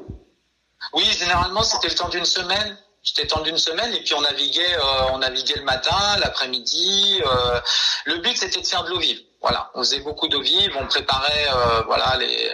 Oui, 0.94 1.04
généralement 1.18 1.64
c'était 1.64 1.90
le 1.90 1.96
temps 1.96 2.10
d'une 2.10 2.26
semaine. 2.26 2.78
J'étais 3.02 3.28
temps 3.28 3.42
d'une 3.42 3.58
semaine 3.58 3.94
et 3.94 4.02
puis 4.02 4.14
on 4.14 4.22
naviguait, 4.22 4.76
euh, 4.76 5.12
on 5.14 5.20
naviguait 5.20 5.58
le 5.58 5.64
matin, 5.64 6.18
l'après-midi. 6.20 7.22
Euh, 7.26 7.60
le 8.06 8.18
but 8.18 8.38
c'était 8.38 8.62
de 8.62 8.68
faire 8.68 8.84
de 8.84 8.90
l'eau 8.90 9.00
vive. 9.00 9.20
Voilà, 9.42 9.72
on 9.74 9.80
faisait 9.80 10.02
beaucoup 10.02 10.28
d'eau 10.28 10.42
vive, 10.42 10.76
on 10.80 10.86
préparait 10.86 11.48
euh, 11.54 11.82
voilà 11.86 12.18
les 12.18 12.52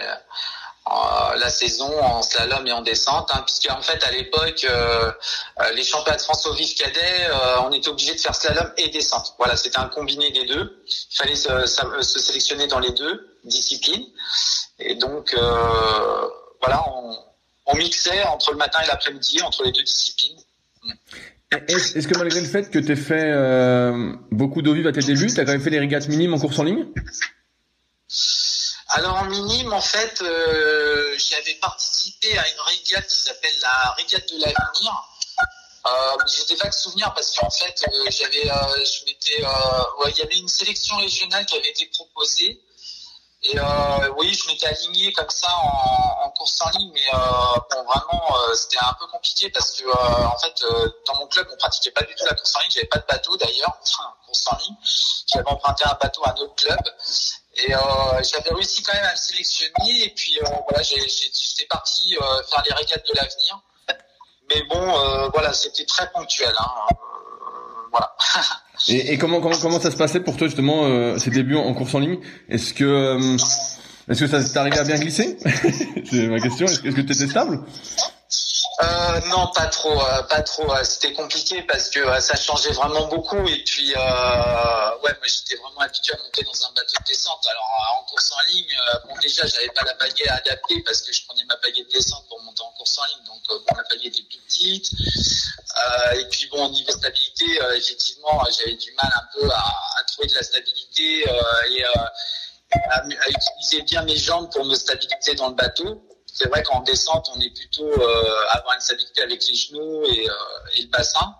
la 0.88 1.50
saison 1.50 1.92
en 2.00 2.22
slalom 2.22 2.66
et 2.66 2.72
en 2.72 2.82
descente, 2.82 3.30
hein, 3.32 3.42
puisqu'en 3.44 3.82
fait 3.82 4.02
à 4.04 4.12
l'époque 4.12 4.66
les 5.74 5.84
championnats 5.84 6.16
de 6.16 6.22
France 6.22 6.46
au 6.46 6.52
vif 6.54 6.74
cadet, 6.76 7.28
on 7.64 7.72
était 7.72 7.88
obligé 7.88 8.14
de 8.14 8.20
faire 8.20 8.34
slalom 8.34 8.70
et 8.76 8.88
descente. 8.88 9.34
Voilà, 9.38 9.56
c'était 9.56 9.78
un 9.78 9.88
combiné 9.88 10.30
des 10.30 10.46
deux. 10.46 10.82
Il 10.86 11.16
fallait 11.16 11.34
se, 11.34 12.18
sélectionner 12.20 12.68
dans 12.68 12.78
les 12.78 12.92
deux 12.92 13.36
disciplines 13.44 14.06
et 14.78 14.94
donc 14.94 15.34
voilà, 16.60 16.84
on, 17.66 17.76
mixait 17.76 18.22
entre 18.24 18.52
le 18.52 18.58
matin 18.58 18.78
et 18.82 18.86
l'après-midi, 18.86 19.42
entre 19.42 19.64
les 19.64 19.72
deux 19.72 19.82
disciplines. 19.82 20.38
Est-ce 21.68 22.08
que 22.08 22.18
malgré 22.18 22.40
le 22.40 22.46
fait 22.46 22.70
que 22.70 22.78
tu 22.78 22.92
aies 22.92 22.96
fait 22.96 23.30
euh, 23.30 24.12
beaucoup 24.30 24.62
d'eau 24.62 24.74
à 24.86 24.92
tes 24.92 25.00
débuts, 25.00 25.28
tu 25.28 25.40
as 25.40 25.44
quand 25.44 25.52
même 25.52 25.60
fait 25.60 25.70
des 25.70 25.78
régates 25.78 26.08
minimes 26.08 26.34
en 26.34 26.38
course 26.38 26.58
en 26.58 26.64
ligne? 26.64 26.86
Alors 28.96 29.16
en 29.16 29.24
minime, 29.24 29.74
en 29.74 29.80
fait, 29.82 30.22
euh, 30.22 31.14
j'avais 31.18 31.52
participé 31.56 32.38
à 32.38 32.48
une 32.48 32.60
régate 32.60 33.06
qui 33.06 33.24
s'appelle 33.24 33.54
la 33.60 33.90
régate 33.90 34.26
de 34.32 34.40
l'avenir. 34.40 35.08
Euh, 35.84 36.16
j'ai 36.26 36.46
des 36.46 36.54
vagues 36.54 36.72
souvenirs 36.72 37.12
parce 37.12 37.36
qu'en 37.36 37.50
fait, 37.50 37.84
euh, 37.86 38.04
j'avais, 38.08 38.44
je 38.44 39.04
il 39.04 40.16
y 40.16 40.22
avait 40.22 40.38
une 40.38 40.48
sélection 40.48 40.96
régionale 40.96 41.44
qui 41.44 41.58
avait 41.58 41.68
été 41.68 41.84
proposée 41.92 42.62
et 43.42 43.58
oui, 44.16 44.32
je 44.32 44.46
m'étais 44.46 44.66
aligné 44.66 45.12
comme 45.12 45.28
ça 45.28 45.54
en, 45.54 46.30
course 46.30 46.58
en 46.62 46.70
ligne, 46.70 46.90
mais 46.94 47.06
bon, 47.12 47.84
vraiment, 47.84 48.34
c'était 48.54 48.78
un 48.78 48.94
peu 48.98 49.06
compliqué 49.08 49.50
parce 49.50 49.72
que 49.72 49.84
en 49.84 50.38
fait, 50.38 50.64
dans 51.06 51.16
mon 51.16 51.26
club, 51.26 51.46
on 51.52 51.56
pratiquait 51.58 51.90
pas 51.90 52.02
du 52.02 52.14
tout 52.14 52.24
la 52.24 52.34
course 52.34 52.56
en 52.56 52.60
ligne. 52.60 52.70
J'avais 52.70 52.86
pas 52.86 52.98
de 52.98 53.06
bateau 53.06 53.36
d'ailleurs, 53.36 53.78
enfin, 53.82 54.14
course 54.24 54.42
en 54.46 54.56
ligne. 54.56 54.76
J'avais 55.32 55.48
emprunté 55.48 55.84
un 55.84 55.98
bateau 56.00 56.24
à 56.24 56.30
un 56.30 56.36
autre 56.36 56.54
club. 56.54 56.80
Et 57.58 57.72
j'avais 57.72 58.54
réussi 58.54 58.82
quand 58.82 58.94
même 58.94 59.04
à 59.04 59.12
le 59.12 59.16
sélectionner. 59.16 60.04
Et 60.04 60.10
puis 60.10 60.38
voilà, 60.68 60.82
j'étais 60.82 61.66
parti 61.68 62.14
faire 62.50 62.62
les 62.68 62.74
régates 62.74 63.06
de 63.06 63.14
l'avenir. 63.14 63.60
Mais 64.50 64.62
bon, 64.68 65.30
voilà, 65.32 65.52
c'était 65.52 65.84
très 65.84 66.10
ponctuel. 66.12 66.52
Hein, 66.58 66.94
voilà. 67.90 68.14
Et, 68.88 69.14
et, 69.14 69.18
comment, 69.18 69.40
comment 69.40 69.56
comment 69.56 69.80
ça 69.80 69.90
se 69.90 69.96
passait 69.96 70.20
pour 70.20 70.36
toi 70.36 70.46
justement 70.46 70.84
euh, 70.84 71.18
ces 71.18 71.30
débuts 71.30 71.56
en, 71.56 71.72
course 71.74 71.94
en 71.94 71.98
ligne? 71.98 72.18
Est-ce 72.48 72.74
que 72.74 72.84
euh, 72.84 73.36
est-ce 74.08 74.20
que 74.20 74.26
ça 74.26 74.44
t'est 74.44 74.58
arrivé 74.58 74.78
à 74.78 74.84
bien 74.84 74.98
glisser? 74.98 75.38
C'est 76.10 76.28
ma 76.28 76.38
question. 76.38 76.66
Est-ce, 76.66 76.80
que 76.80 77.00
tu 77.00 77.12
étais 77.12 77.26
stable? 77.26 77.60
Euh, 78.82 79.20
non, 79.28 79.46
pas 79.54 79.66
trop, 79.66 79.98
euh, 80.02 80.22
pas 80.24 80.42
trop. 80.42 80.70
Euh, 80.70 80.84
c'était 80.84 81.14
compliqué 81.14 81.62
parce 81.62 81.88
que 81.88 82.20
ça 82.20 82.36
changeait 82.36 82.72
vraiment 82.72 83.06
beaucoup. 83.06 83.46
Et 83.48 83.64
puis, 83.64 83.94
ouais, 83.94 83.94
moi 83.96 85.26
j'étais 85.26 85.56
vraiment 85.56 85.80
habitué 85.80 86.12
à 86.14 86.22
monter 86.22 86.42
dans 86.42 86.66
un 86.66 86.72
bateau 86.72 86.94
de 87.00 87.04
descente. 87.06 87.46
Alors 87.46 88.00
en 88.00 88.04
course 88.04 88.32
en 88.32 88.52
ligne, 88.52 88.76
bon 89.08 89.14
déjà 89.22 89.46
j'avais 89.46 89.68
pas 89.68 89.82
la 89.84 89.94
pagaie 89.94 90.28
adaptée 90.28 90.82
parce 90.84 91.00
que 91.00 91.12
je 91.12 91.24
prenais 91.26 91.44
ma 91.44 91.56
pagaie 91.56 91.84
de 91.84 91.88
descente 91.88 92.26
pour 92.28 92.42
monter 92.42 92.62
en 92.62 92.72
course 92.76 92.98
en 92.98 93.04
ligne. 93.06 93.24
Donc 93.26 93.42
bon, 93.48 93.74
la 93.76 93.84
pagaie 93.84 94.08
était 94.08 94.22
plus 94.22 94.40
petite. 94.40 94.90
et 96.14 96.24
puis 96.28 96.46
bon, 96.48 96.66
au 96.66 96.70
niveau 96.70 96.92
stabilité, 96.92 97.46
effectivement, 97.76 98.44
j'avais 98.58 98.74
du 98.76 98.92
mal 98.92 99.10
un 99.16 99.40
peu 99.40 99.50
à, 99.50 99.74
à 99.98 100.04
trouver 100.04 100.28
de 100.28 100.34
la 100.34 100.42
stabilité 100.42 101.24
et 101.70 101.84
à 102.90 103.00
utiliser 103.28 103.82
bien 103.84 104.02
mes 104.02 104.16
jambes 104.16 104.52
pour 104.52 104.66
me 104.66 104.74
stabiliser 104.74 105.34
dans 105.36 105.48
le 105.48 105.54
bateau 105.54 106.02
c'est 106.36 106.48
vrai 106.48 106.62
qu'en 106.62 106.80
descente, 106.82 107.30
on 107.34 107.40
est 107.40 107.48
plutôt 107.48 107.88
euh, 107.88 108.44
avoir 108.50 108.74
une 108.74 108.80
stabilité 108.80 109.22
avec 109.22 109.42
les 109.48 109.54
genoux 109.54 110.02
et, 110.04 110.28
euh, 110.28 110.76
et, 110.76 110.82
le 110.82 110.88
bassin. 110.88 111.34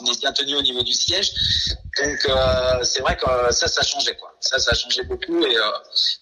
On 0.00 0.06
est 0.06 0.18
bien 0.18 0.32
tenu 0.32 0.56
au 0.56 0.62
niveau 0.62 0.82
du 0.82 0.92
siège. 0.92 1.32
Donc 2.02 2.18
euh, 2.28 2.82
c'est 2.82 3.00
vrai 3.00 3.16
que 3.16 3.52
ça, 3.52 3.68
ça 3.68 3.82
changeait 3.82 4.16
quoi. 4.16 4.34
Ça, 4.40 4.58
ça 4.58 4.74
changeait 4.74 5.04
beaucoup. 5.04 5.38
Et 5.44 5.56
euh, 5.56 5.62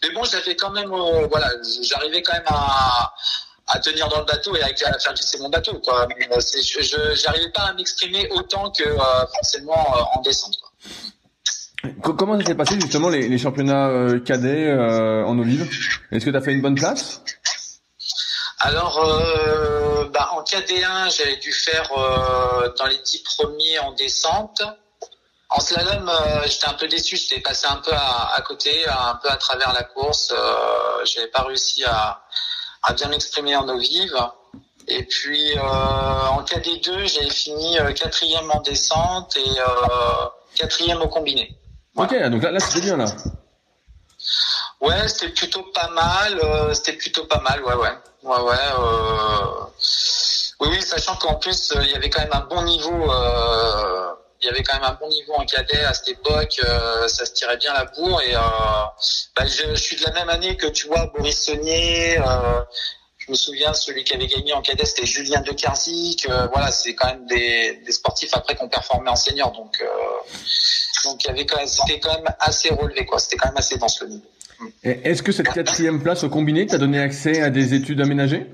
mais 0.03 0.11
bon, 0.11 0.25
j'avais 0.25 0.55
quand 0.57 0.71
même, 0.71 0.93
euh, 0.93 1.27
voilà, 1.29 1.51
j'arrivais 1.83 2.23
quand 2.23 2.35
même 2.35 2.43
à 2.47 3.15
à 3.69 3.79
tenir 3.79 4.09
dans 4.09 4.19
le 4.19 4.27
bateau 4.27 4.55
et 4.57 4.63
à, 4.63 4.67
faire 4.75 5.15
glisser 5.15 5.39
mon 5.39 5.49
bateau. 5.49 5.79
Quoi. 5.79 6.07
je 6.11 7.25
n'arrivais 7.27 7.51
pas 7.53 7.63
à 7.63 7.73
m'exprimer 7.73 8.29
autant 8.33 8.71
que 8.71 8.85
forcément 9.35 9.95
en 10.15 10.21
descente. 10.21 10.55
Quoi. 10.61 12.15
Comment 12.15 12.39
s'est 12.45 12.55
passé 12.55 12.75
justement 12.79 13.09
les, 13.09 13.29
les 13.29 13.39
championnats 13.39 14.19
cadets 14.27 14.71
en 14.75 15.41
vive 15.41 15.67
Est-ce 16.11 16.27
que 16.27 16.31
tu 16.31 16.37
as 16.37 16.43
fait 16.43 16.53
une 16.53 16.61
bonne 16.61 16.75
place? 16.75 17.23
Alors, 18.65 19.05
euh, 19.05 20.05
bah, 20.11 20.29
en 20.35 20.43
KD1, 20.45 21.17
j'avais 21.17 21.37
dû 21.39 21.53
faire 21.53 21.91
euh, 21.99 22.73
dans 22.79 22.87
les 22.87 22.99
dix 22.99 23.19
premiers 23.19 23.81
en 23.81 23.91
descente. 23.91 24.63
En 25.49 25.59
slalom, 25.59 26.09
euh, 26.09 26.43
j'étais 26.47 26.69
un 26.69 26.75
peu 26.75 26.87
déçu, 26.87 27.17
j'étais 27.17 27.41
passé 27.41 27.67
un 27.67 27.79
peu 27.79 27.91
à, 27.93 28.41
côté, 28.47 28.87
un 28.87 29.17
peu 29.21 29.29
à 29.31 29.37
travers 29.37 29.73
la 29.73 29.83
course. 29.83 30.33
Euh, 30.33 31.05
j'avais 31.05 31.27
pas 31.27 31.43
réussi 31.43 31.83
à, 31.85 32.23
à 32.85 32.93
bien 32.93 33.09
m'exprimer 33.09 33.57
en 33.57 33.69
eau 33.69 33.79
vive. 33.79 34.17
Et 34.87 35.03
puis 35.07 35.59
en 35.59 36.43
KD2, 36.43 37.07
j'avais 37.07 37.31
fini 37.31 37.79
quatrième 37.97 38.49
en 38.51 38.61
descente 38.61 39.37
et 39.37 39.51
quatrième 40.55 41.03
au 41.03 41.09
combiné. 41.09 41.57
Ok, 41.97 42.15
donc 42.31 42.43
là, 42.43 42.53
là 42.53 42.61
c'était 42.61 42.81
bien 42.81 42.97
là. 42.97 43.07
Ouais, 44.81 45.09
c'était 45.09 45.31
plutôt 45.33 45.65
pas 45.75 45.89
mal. 45.89 46.41
c'était 46.75 46.95
plutôt 46.95 47.27
pas 47.27 47.41
mal, 47.41 47.63
ouais, 47.65 47.75
ouais. 47.75 47.93
Ouais, 48.23 48.39
ouais. 48.41 48.55
Euh... 48.79 49.65
Oui, 50.61 50.69
oui, 50.71 50.83
sachant 50.83 51.17
qu'en 51.17 51.35
plus, 51.35 51.73
euh, 51.73 51.83
il 51.83 51.91
y 51.91 51.95
avait 51.95 52.09
quand 52.09 52.23
même 52.23 52.33
un 52.33 52.47
bon 52.49 52.63
niveau. 52.63 53.11
Euh... 53.11 54.13
Il 54.41 54.47
y 54.47 54.49
avait 54.49 54.63
quand 54.63 54.75
même 54.75 54.91
un 54.91 54.99
bon 55.01 55.09
niveau 55.09 55.35
en 55.35 55.45
cadet 55.45 55.83
à 55.85 55.95
cette 55.95 56.09
époque. 56.09 56.61
Euh, 56.65 57.07
ça 57.09 57.25
se 57.25 57.33
tirait 57.33 57.57
bien 57.57 57.73
la 57.75 57.85
bourre. 57.85 58.21
Et 58.23 58.35
euh, 58.35 58.41
bah, 59.37 59.47
je, 59.47 59.71
je, 59.71 59.75
suis 59.75 59.97
de 59.97 60.03
la 60.05 60.13
même 60.13 60.29
année 60.29 60.57
que 60.57 60.67
tu 60.67 60.89
vois 60.89 61.07
Boris 61.07 61.45
Saunier. 61.45 62.21
je 63.19 63.31
me 63.31 63.37
souviens, 63.37 63.73
celui 63.73 64.03
qui 64.03 64.15
avait 64.15 64.27
gagné 64.27 64.53
en 64.53 64.63
cadet, 64.63 64.85
c'était 64.85 65.07
Julien 65.07 65.41
De 65.43 65.53
Kerzik. 65.53 66.29
voilà, 66.53 66.73
c'est 66.73 66.97
quand 66.97 67.07
même 67.07 67.27
des, 67.27 67.83
des, 67.85 67.93
sportifs 67.93 68.35
après 68.35 68.57
qu'on 68.57 68.69
performait 68.69 69.11
en 69.11 69.17
senior. 69.17 69.53
Donc, 69.53 69.81
donc 71.05 71.23
il 71.23 71.29
y 71.29 71.31
avait 71.31 71.47
quand 71.47 71.65
c'était 71.69 72.01
quand 72.01 72.15
même 72.15 72.35
assez 72.41 72.71
relevé, 72.71 73.07
quoi. 73.07 73.21
C'était 73.21 73.37
quand 73.37 73.49
même 73.49 73.59
assez 73.59 73.79
dense 73.79 74.01
le 74.01 74.09
niveau. 74.09 74.32
Est-ce 74.83 75.23
que 75.23 75.33
cette 75.33 75.49
quatrième 75.49 76.03
place 76.03 76.25
au 76.25 76.29
combiné 76.29 76.67
t'a 76.67 76.79
donné 76.79 77.01
accès 77.01 77.43
à 77.43 77.51
des 77.51 77.75
études 77.75 78.01
aménagées? 78.01 78.47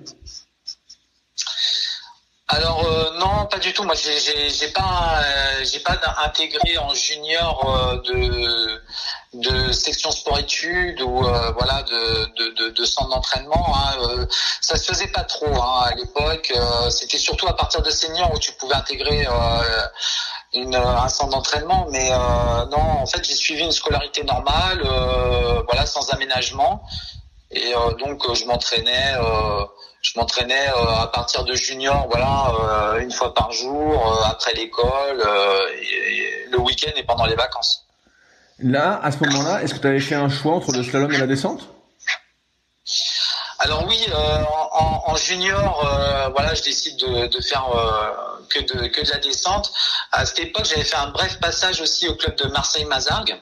Alors 2.51 2.83
euh, 2.83 3.19
non, 3.19 3.45
pas 3.45 3.59
du 3.59 3.75
tout. 3.75 3.85
Moi, 3.85 3.95
j'ai 3.95 4.69
pas 4.69 5.21
euh, 5.23 5.65
j'ai 5.71 5.81
pas 5.81 6.01
intégré 6.25 6.79
en 6.79 6.95
junior 6.95 8.01
euh, 8.15 8.81
de 9.35 9.71
section 9.73 10.11
sport 10.11 10.39
études 10.39 11.03
ou 11.03 11.19
voilà 11.19 11.85
de 11.85 12.85
centre 12.87 13.11
d'entraînement. 13.11 13.77
Hein. 13.77 14.27
ça 14.63 14.77
se 14.79 14.91
faisait 14.91 15.09
pas 15.09 15.25
trop 15.25 15.55
hein, 15.55 15.83
à 15.91 15.95
l'époque. 15.95 16.55
C'était 16.89 17.19
surtout 17.19 17.47
à 17.49 17.55
partir 17.55 17.83
de 17.83 17.91
senior 17.91 18.33
où 18.33 18.39
tu 18.39 18.53
pouvais 18.53 18.77
intégrer 18.77 19.27
une, 20.55 20.75
un 20.75 21.09
centre 21.09 21.31
d'entraînement. 21.31 21.87
Mais 21.91 22.11
non, 22.71 23.03
en 23.03 23.07
fait, 23.07 23.25
j'ai 23.25 23.35
suivi 23.35 23.63
une 23.65 23.73
scolarité 23.73 24.25
normale, 24.25 24.83
voilà, 25.67 25.87
sans 25.87 26.11
aménagement. 26.11 26.83
Et 27.51 27.73
donc, 27.99 28.23
je 28.35 28.45
m'entraînais 28.45 29.15
je 30.03 30.19
m'entraînais 30.19 30.69
euh, 30.69 31.03
à 31.03 31.07
partir 31.09 31.45
de 31.45 31.55
junior, 31.55 32.07
voilà, 32.09 32.53
euh, 32.95 33.01
une 33.01 33.11
fois 33.11 33.35
par 33.35 33.53
jour, 33.53 34.07
euh, 34.07 34.31
après 34.31 34.55
l'école, 34.55 35.23
le 36.51 36.59
week-end 36.61 36.93
et 36.97 37.03
pendant 37.03 37.27
les 37.27 37.35
vacances. 37.35 37.87
Là, 38.61 39.01
à 39.03 39.11
ce 39.13 39.19
moment-là, 39.25 39.63
est-ce 39.63 39.75
que 39.75 39.81
tu 39.81 39.87
avais 39.87 40.01
fait 40.01 40.15
un 40.15 40.29
choix 40.29 40.53
entre 40.55 40.73
le 40.73 40.83
slalom 40.83 41.13
et 41.13 41.19
la 41.19 41.27
descente? 41.27 41.69
Alors 43.59 43.85
oui, 43.87 44.07
en, 44.73 45.03
en, 45.07 45.17
junior, 45.17 46.31
voilà, 46.35 46.55
je 46.55 46.63
décide 46.63 46.97
de, 46.99 47.27
de 47.27 47.41
faire 47.41 47.67
que 48.49 48.61
de 48.61 48.87
que 48.87 49.05
de 49.05 49.11
la 49.11 49.19
descente. 49.19 49.73
À 50.13 50.25
cette 50.25 50.39
époque, 50.41 50.65
j'avais 50.65 50.85
fait 50.85 50.97
un 50.97 51.09
bref 51.09 51.39
passage 51.41 51.81
aussi 51.81 52.09
au 52.09 52.15
club 52.15 52.37
de 52.37 52.49
Marseille-Mazargues. 52.49 53.41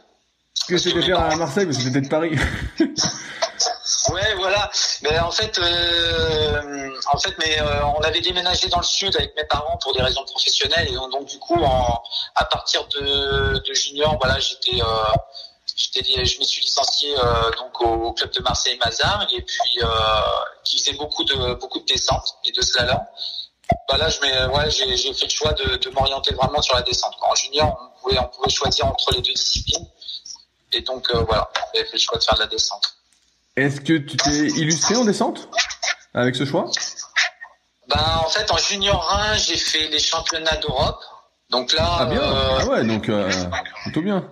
Que 0.69 0.79
c'était 0.79 1.03
faire 1.03 1.21
à 1.21 1.37
Marseille, 1.37 1.67
parce 1.67 1.79
que 1.79 1.85
c'était 1.85 2.01
de 2.01 2.09
Paris. 2.09 2.37
Ouais, 4.11 4.35
voilà. 4.37 4.71
Mais 5.03 5.19
en 5.19 5.31
fait, 5.31 5.59
euh, 5.59 6.91
en 7.13 7.19
fait, 7.19 7.35
mais 7.39 7.61
euh, 7.61 7.85
on 7.97 8.01
avait 8.01 8.21
déménagé 8.21 8.69
dans 8.69 8.79
le 8.79 8.85
sud 8.85 9.15
avec 9.17 9.35
mes 9.37 9.45
parents 9.45 9.79
pour 9.79 9.95
des 9.95 10.03
raisons 10.03 10.25
professionnelles 10.25 10.89
et 10.89 10.95
donc, 10.95 11.27
du 11.27 11.39
coup, 11.39 11.61
en, 11.63 12.03
à 12.35 12.45
partir 12.45 12.87
de, 12.89 13.59
de 13.59 13.75
junior, 13.75 14.17
voilà, 14.21 14.39
j'étais, 14.39 14.81
euh, 14.81 14.85
j'étais, 14.85 15.56
je 15.77 16.39
me 16.39 16.45
suis 16.45 16.63
licencié 16.63 17.15
euh, 17.19 17.51
donc 17.59 17.81
au, 17.81 18.13
club 18.13 18.31
de 18.33 18.41
Marseille 18.43 18.79
Mazar 18.83 19.27
et 19.37 19.43
puis 19.43 19.83
euh, 19.83 19.89
qui 20.65 20.79
faisait 20.79 20.97
beaucoup 20.97 21.25
de 21.25 21.55
beaucoup 21.55 21.81
de 21.81 21.85
descente 21.85 22.39
et 22.45 22.53
de 22.53 22.63
slalom. 22.63 23.01
Voilà, 23.89 24.09
je 24.09 24.21
ouais, 24.21 24.71
j'ai, 24.71 24.97
j'ai 24.97 25.13
fait 25.13 25.27
le 25.27 25.31
choix 25.31 25.53
de, 25.53 25.77
de 25.77 25.91
m'orienter 25.91 26.33
vraiment 26.35 26.63
sur 26.63 26.77
la 26.77 26.83
descente. 26.83 27.15
En 27.21 27.35
junior, 27.35 27.77
on 27.81 28.01
pouvait, 28.01 28.19
on 28.19 28.29
pouvait 28.29 28.49
choisir 28.49 28.87
entre 28.87 29.13
les 29.13 29.21
deux 29.21 29.33
disciplines 29.33 29.87
et 30.73 30.81
donc 30.83 31.13
voilà, 31.13 31.51
j'ai 31.75 31.85
fait 31.85 31.93
le 31.95 31.99
choix 31.99 32.19
de 32.19 32.25
faire 32.25 32.35
de 32.35 32.41
la 32.41 32.47
descente. 32.47 32.97
Est-ce 33.57 33.81
que 33.81 33.99
tu 33.99 34.17
t'es 34.17 34.47
illustré 34.59 34.97
en 34.97 35.05
descente 35.05 35.49
avec 36.15 36.37
ce 36.37 36.45
choix? 36.45 36.71
Ben 37.89 38.21
en 38.25 38.29
fait 38.29 38.51
en 38.51 38.57
junior 38.57 39.13
1 39.13 39.37
j'ai 39.37 39.57
fait 39.57 39.89
les 39.89 39.99
championnats 39.99 40.57
d'Europe. 40.57 41.03
Donc 41.51 41.73
là. 41.75 41.97
Ah 42.01 42.07
bien. 42.07 42.21
ah 42.23 42.67
ouais 42.67 42.85
donc 42.85 43.11
plutôt 43.85 44.03
bien. 44.03 44.29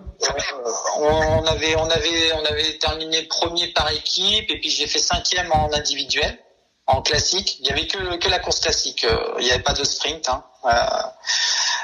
On 0.97 1.45
avait 1.45 1.75
on 1.75 1.89
avait 1.89 2.33
on 2.33 2.45
avait 2.45 2.77
terminé 2.77 3.23
premier 3.23 3.67
par 3.73 3.89
équipe 3.91 4.49
et 4.49 4.59
puis 4.59 4.69
j'ai 4.69 4.87
fait 4.87 4.99
cinquième 4.99 5.51
en 5.51 5.71
individuel 5.73 6.39
en 6.87 7.01
classique. 7.01 7.57
Il 7.59 7.67
y 7.67 7.71
avait 7.71 7.87
que, 7.87 8.17
que 8.17 8.29
la 8.29 8.39
course 8.39 8.59
classique. 8.59 9.05
Il 9.39 9.45
n'y 9.45 9.51
avait 9.51 9.63
pas 9.63 9.73
de 9.73 9.83
sprint. 9.83 10.29
Hein. 10.29 10.43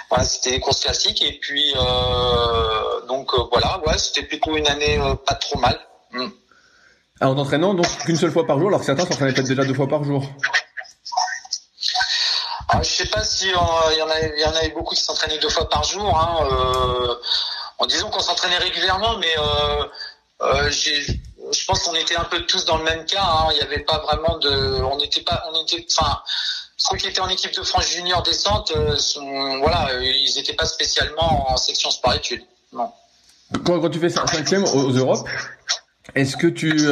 voilà, 0.10 0.24
c'était 0.24 0.52
les 0.52 0.60
courses 0.60 0.82
classiques. 0.82 1.22
Et 1.22 1.40
puis 1.40 1.74
euh, 1.76 3.06
donc 3.08 3.32
voilà, 3.52 3.82
ouais, 3.88 3.98
c'était 3.98 4.24
plutôt 4.24 4.56
une 4.56 4.68
année 4.68 5.00
pas 5.26 5.36
trop 5.36 5.60
mal. 5.60 5.80
Mm. 6.12 6.28
Ah, 7.20 7.30
en 7.30 7.38
entraînant 7.38 7.76
donc 7.76 7.86
qu'une 8.00 8.18
seule 8.18 8.32
fois 8.32 8.48
par 8.48 8.58
jour, 8.58 8.70
alors 8.70 8.80
que 8.80 8.86
certains 8.88 9.06
s'entraînaient 9.06 9.34
peut-être 9.34 9.48
déjà 9.48 9.64
deux 9.64 9.76
fois 9.76 9.88
par 9.88 10.04
jour. 10.04 10.24
Ah, 12.74 12.82
je 12.82 12.90
sais 12.90 13.06
pas 13.06 13.24
si 13.24 13.48
il 13.48 13.98
y 13.98 14.02
en 14.02 14.10
avait, 14.10 14.40
y 14.40 14.46
en 14.46 14.56
avait 14.56 14.70
beaucoup 14.70 14.96
qui 14.96 15.02
s'entraînaient 15.02 15.38
deux 15.38 15.50
fois 15.50 15.70
par 15.70 15.84
jour. 15.84 16.18
Hein, 16.18 16.48
euh, 16.50 17.16
en 17.82 17.88
disant 17.88 18.12
qu'on 18.12 18.20
s'entraînait 18.20 18.60
régulièrement, 18.60 19.18
mais 19.18 19.34
euh, 19.40 19.86
euh, 20.44 20.70
je 20.70 21.66
pense 21.66 21.82
qu'on 21.82 21.96
était 21.96 22.16
un 22.16 22.26
peu 22.26 22.40
tous 22.46 22.64
dans 22.66 22.78
le 22.78 22.84
même 22.84 23.06
cas. 23.06 23.24
Hein. 23.24 23.48
Il 23.52 23.56
n'y 23.56 23.64
avait 23.64 23.80
pas 23.80 23.98
vraiment 24.00 24.38
de, 24.38 24.84
on 24.84 24.98
n'était 24.98 25.22
pas, 25.22 25.44
on 25.52 25.64
était, 25.64 25.84
enfin, 25.98 26.20
ceux 26.78 26.96
qui 26.98 27.08
étaient 27.08 27.22
en 27.22 27.30
équipe 27.30 27.56
de 27.56 27.64
France 27.64 27.90
junior 27.90 28.22
descente, 28.22 28.72
euh, 28.76 28.96
voilà, 29.62 29.90
ils 30.00 30.34
n'étaient 30.36 30.54
pas 30.54 30.68
spécialement 30.68 31.52
en 31.52 31.58
section 31.58 31.90
sport-études. 31.90 32.44
Non. 32.72 32.92
Quand, 33.66 33.90
tu 33.90 34.00
fais 34.00 34.10
cinquième 34.10 34.64
aux, 34.64 34.92
Europes, 34.92 35.28
est-ce 36.14 36.38
que 36.38 36.48
tu 36.48 36.88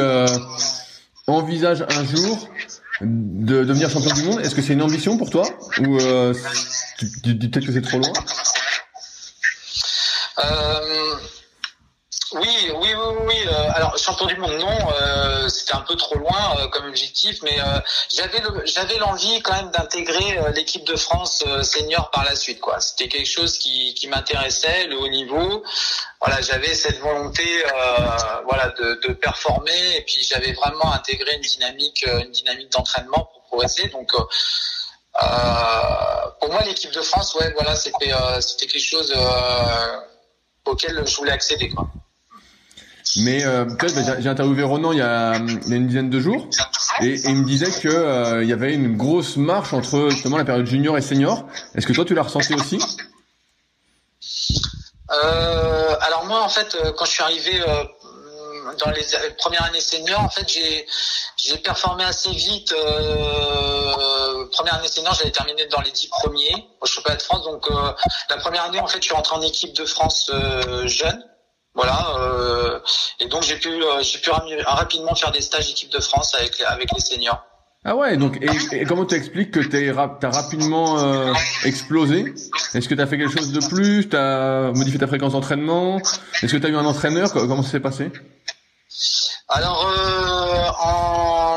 envisages 1.28 1.82
un 1.88 2.04
jour 2.04 2.48
de 3.00 3.64
devenir 3.64 3.88
champion 3.88 4.12
du 4.12 4.24
monde? 4.24 4.40
Est-ce 4.40 4.56
que 4.56 4.60
c'est 4.60 4.72
une 4.72 4.82
ambition 4.82 5.16
pour 5.16 5.30
toi? 5.30 5.46
Ou 5.78 5.98
peut-être 5.98 7.64
que 7.64 7.72
c'est 7.72 7.80
trop 7.80 7.98
loin? 7.98 8.12
Euh, 10.44 11.16
oui, 12.32 12.70
oui, 12.76 12.94
oui, 12.94 13.16
oui. 13.26 13.36
Euh, 13.46 13.70
alors 13.74 13.98
champion 13.98 14.26
du 14.26 14.36
monde, 14.36 14.52
non, 14.52 14.78
euh, 14.92 15.48
c'était 15.48 15.74
un 15.74 15.80
peu 15.80 15.96
trop 15.96 16.14
loin 16.14 16.56
euh, 16.58 16.68
comme 16.68 16.86
objectif, 16.86 17.38
mais 17.42 17.58
j'avais 18.14 18.40
j'avais 18.66 18.98
l'envie 18.98 19.42
quand 19.42 19.54
même 19.54 19.70
d'intégrer 19.70 20.38
l'équipe 20.54 20.84
de 20.84 20.96
France 20.96 21.44
senior 21.62 22.10
par 22.10 22.24
la 22.24 22.36
suite, 22.36 22.60
quoi. 22.60 22.78
C'était 22.80 23.08
quelque 23.08 23.28
chose 23.28 23.58
qui, 23.58 23.94
qui 23.94 24.06
m'intéressait, 24.06 24.86
le 24.86 24.98
haut 24.98 25.08
niveau. 25.08 25.64
Voilà, 26.20 26.40
j'avais 26.40 26.74
cette 26.74 27.00
volonté, 27.00 27.64
voilà, 28.44 28.68
de, 28.78 29.00
de 29.06 29.12
performer, 29.14 29.96
et 29.96 30.02
puis 30.02 30.22
j'avais 30.22 30.52
vraiment 30.52 30.92
intégré 30.92 31.34
une 31.34 31.42
dynamique, 31.42 32.06
une 32.06 32.30
dynamique 32.30 32.70
d'entraînement 32.70 33.28
pour 33.32 33.42
progresser. 33.48 33.88
Donc 33.88 34.12
euh, 34.14 35.26
pour 36.40 36.50
moi, 36.50 36.62
l'équipe 36.62 36.92
de 36.92 37.02
France, 37.02 37.34
ouais, 37.34 37.52
voilà, 37.54 37.74
c'était 37.74 38.12
c'était 38.40 38.66
quelque 38.66 38.86
chose 38.86 39.12
auquel 40.66 41.06
je 41.06 41.16
voulais 41.16 41.32
accéder, 41.32 41.68
quoi. 41.68 41.88
Mais 43.16 43.44
euh, 43.44 43.64
j'ai 44.20 44.28
interviewé 44.28 44.62
Ronan 44.62 44.92
il 44.92 44.98
y, 44.98 45.02
a, 45.02 45.36
une 45.36 45.86
dizaine 45.86 46.10
de 46.10 46.20
jours 46.20 46.48
et, 47.00 47.20
il 47.24 47.36
me 47.36 47.44
disait 47.44 47.70
que 47.70 47.88
euh, 47.88 48.42
il 48.42 48.48
y 48.48 48.52
avait 48.52 48.74
une 48.74 48.96
grosse 48.96 49.36
marche 49.36 49.72
entre 49.72 50.10
justement 50.10 50.36
la 50.36 50.44
période 50.44 50.66
junior 50.66 50.96
et 50.96 51.00
senior. 51.00 51.46
Est-ce 51.74 51.86
que 51.86 51.92
toi 51.92 52.04
tu 52.04 52.14
l'as 52.14 52.22
ressenti 52.22 52.54
aussi? 52.54 52.78
Euh, 55.10 55.96
Alors 56.00 56.26
moi 56.26 56.42
en 56.44 56.48
fait 56.48 56.76
euh, 56.76 56.92
quand 56.92 57.04
je 57.04 57.10
suis 57.10 57.22
arrivé 57.22 57.60
dans 58.78 58.90
les 58.90 59.04
premières 59.38 59.64
années 59.64 59.80
senior, 59.80 60.20
en 60.20 60.28
fait 60.28 60.48
j'ai 60.48 61.58
performé 61.58 62.04
assez 62.04 62.30
vite. 62.30 62.74
première 64.52 64.74
année 64.74 64.88
senior, 64.88 65.14
j'avais 65.14 65.30
terminé 65.30 65.66
dans 65.66 65.80
les 65.80 65.90
dix 65.90 66.08
premiers 66.08 66.68
au 66.80 66.86
championnat 66.86 67.16
de 67.16 67.22
France. 67.22 67.44
Donc 67.44 67.68
la 68.28 68.36
première 68.38 68.64
année 68.64 68.80
en 68.80 68.86
fait 68.86 68.98
je 68.98 69.04
suis 69.04 69.14
rentré 69.14 69.36
en 69.36 69.42
équipe 69.42 69.74
de 69.74 69.84
France 69.84 70.30
jeune. 70.84 71.24
Voilà, 71.74 72.14
euh, 72.18 72.80
et 73.20 73.28
donc 73.28 73.44
j'ai 73.44 73.56
pu 73.56 73.68
euh, 73.68 74.02
j'ai 74.02 74.18
pu 74.18 74.30
rapidement 74.30 75.14
faire 75.14 75.30
des 75.30 75.40
stages 75.40 75.70
équipe 75.70 75.92
de 75.92 76.00
France 76.00 76.34
avec 76.34 76.60
avec 76.66 76.88
les 76.92 77.00
seniors. 77.00 77.44
Ah 77.84 77.96
ouais, 77.96 78.16
donc 78.16 78.38
et, 78.42 78.84
comment 78.84 79.06
tu 79.06 79.14
expliques 79.14 79.52
que 79.52 79.60
tu 79.60 79.88
as 79.88 80.30
rapidement 80.30 80.98
euh, 80.98 81.32
explosé? 81.64 82.34
Est-ce 82.74 82.88
que 82.88 82.94
tu 82.94 83.00
as 83.00 83.06
fait 83.06 83.16
quelque 83.16 83.38
chose 83.38 83.52
de 83.52 83.66
plus? 83.68 84.08
Tu 84.08 84.16
as 84.16 84.72
modifié 84.74 84.98
ta 84.98 85.06
fréquence 85.06 85.32
d'entraînement? 85.32 85.98
Est-ce 86.42 86.52
que 86.52 86.58
tu 86.58 86.66
as 86.66 86.70
eu 86.70 86.76
un 86.76 86.84
entraîneur? 86.84 87.32
Comment 87.32 87.62
ça 87.62 87.70
s'est 87.70 87.80
passé? 87.80 88.10
Alors 89.48 89.86
en 90.78 91.50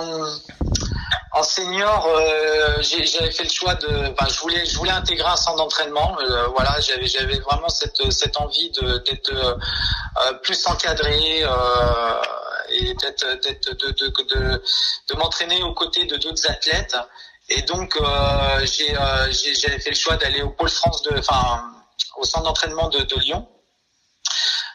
en 1.35 1.41
senior, 1.41 2.05
euh, 2.05 2.81
j'avais 2.81 3.31
fait 3.31 3.43
le 3.43 3.49
choix 3.49 3.73
de, 3.73 4.11
enfin, 4.11 4.27
je 4.31 4.39
voulais, 4.39 4.63
je 4.65 4.77
voulais 4.77 4.91
intégrer 4.91 5.27
un 5.27 5.35
centre 5.35 5.57
d'entraînement. 5.57 6.15
Euh, 6.19 6.47
voilà, 6.49 6.79
j'avais, 6.79 7.07
j'avais 7.07 7.39
vraiment 7.39 7.69
cette, 7.69 8.11
cette 8.11 8.37
envie 8.37 8.69
d'être 8.69 9.33
euh, 9.33 10.33
plus 10.43 10.67
encadré 10.67 11.43
euh, 11.43 12.21
et 12.69 12.93
d'être, 12.93 13.25
de, 13.25 13.71
de, 13.71 14.61
de, 15.09 15.15
m'entraîner 15.15 15.63
aux 15.63 15.73
côtés 15.73 16.05
de 16.05 16.17
d'autres 16.17 16.47
athlètes. 16.49 16.95
Et 17.49 17.63
donc, 17.63 17.99
j'ai, 18.63 18.95
j'avais 19.55 19.79
fait 19.79 19.89
le 19.89 19.95
choix 19.95 20.15
d'aller 20.17 20.43
au 20.43 20.51
pôle 20.51 20.69
France 20.69 21.01
de, 21.01 21.17
enfin, 21.17 21.63
au 22.17 22.25
centre 22.25 22.45
d'entraînement 22.45 22.89
de, 22.89 22.99
de 22.99 23.15
Lyon. 23.19 23.47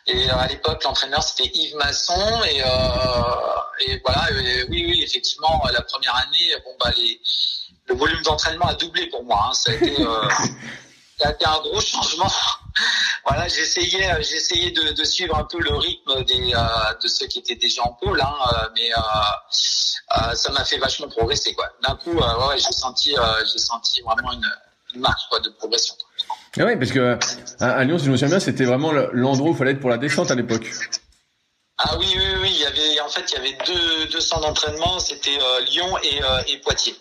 Et 0.08 0.30
à 0.30 0.46
l'époque, 0.46 0.82
l'entraîneur 0.84 1.22
c'était 1.22 1.50
Yves 1.52 1.76
Masson 1.76 2.42
et, 2.44 2.62
euh, 2.62 2.66
et 3.86 4.00
voilà. 4.04 4.26
oui, 4.70 4.84
oui, 4.88 5.02
effectivement, 5.02 5.62
la 5.70 5.82
première 5.82 6.16
année, 6.16 6.54
bon 6.64 6.74
bah 6.80 6.90
les, 6.96 7.20
le 7.88 7.94
volume 7.94 8.22
d'entraînement 8.22 8.66
a 8.66 8.74
doublé 8.74 9.06
pour 9.08 9.24
moi. 9.24 9.48
Hein. 9.48 9.54
Ça 9.54 9.70
a 9.70 9.74
été, 9.74 10.00
euh, 10.00 10.28
ça 11.20 11.28
a 11.28 11.32
été 11.32 11.46
un 11.46 11.60
gros 11.60 11.80
changement. 11.80 12.30
voilà, 13.26 13.48
j'essayais, 13.48 14.22
j'essayais 14.22 14.70
de, 14.70 14.92
de, 14.92 15.04
suivre 15.04 15.36
un 15.36 15.44
peu 15.44 15.60
le 15.60 15.74
rythme 15.74 16.24
des 16.24 16.52
euh, 16.54 16.94
de 17.02 17.08
ceux 17.08 17.26
qui 17.26 17.38
étaient 17.38 17.56
déjà 17.56 17.82
en 17.82 17.92
pôle, 17.94 18.20
hein, 18.20 18.68
mais 18.74 18.90
euh, 18.92 19.00
euh, 20.18 20.34
ça 20.34 20.52
m'a 20.52 20.64
fait 20.64 20.78
vachement 20.78 21.08
progresser 21.08 21.54
quoi. 21.54 21.68
D'un 21.86 21.96
coup, 21.96 22.12
ouais, 22.12 22.58
j'ai 22.58 22.72
senti, 22.72 23.14
j'ai 23.52 23.58
senti 23.58 24.00
vraiment 24.02 24.32
une, 24.32 24.50
une 24.94 25.00
marche 25.00 25.22
quoi 25.28 25.40
de 25.40 25.50
progression. 25.50 25.94
Ah 26.56 26.64
ouais, 26.64 26.76
parce 26.76 26.92
que 26.92 27.18
à, 27.60 27.84
Lyon, 27.84 27.98
si 27.98 28.06
je 28.06 28.10
me 28.10 28.16
souviens 28.16 28.36
bien, 28.36 28.40
c'était 28.40 28.64
vraiment 28.64 28.92
l'endroit 29.12 29.50
où 29.50 29.52
il 29.52 29.56
fallait 29.56 29.72
être 29.72 29.80
pour 29.80 29.90
la 29.90 29.98
descente 29.98 30.30
à 30.30 30.34
l'époque. 30.34 30.70
Ah 31.78 31.96
oui, 31.98 32.06
oui, 32.16 32.24
oui, 32.42 32.50
il 32.52 32.60
y 32.60 32.66
avait 32.66 33.00
en 33.00 33.08
fait 33.08 33.24
il 33.30 33.34
y 33.36 33.38
avait 33.38 33.58
deux, 33.64 34.06
deux 34.10 34.20
centres 34.20 34.42
d'entraînement, 34.42 34.98
c'était 34.98 35.38
euh, 35.38 35.64
Lyon 35.64 35.86
et, 36.02 36.22
euh, 36.22 36.42
et, 36.48 36.58
Poitiers. 36.58 36.96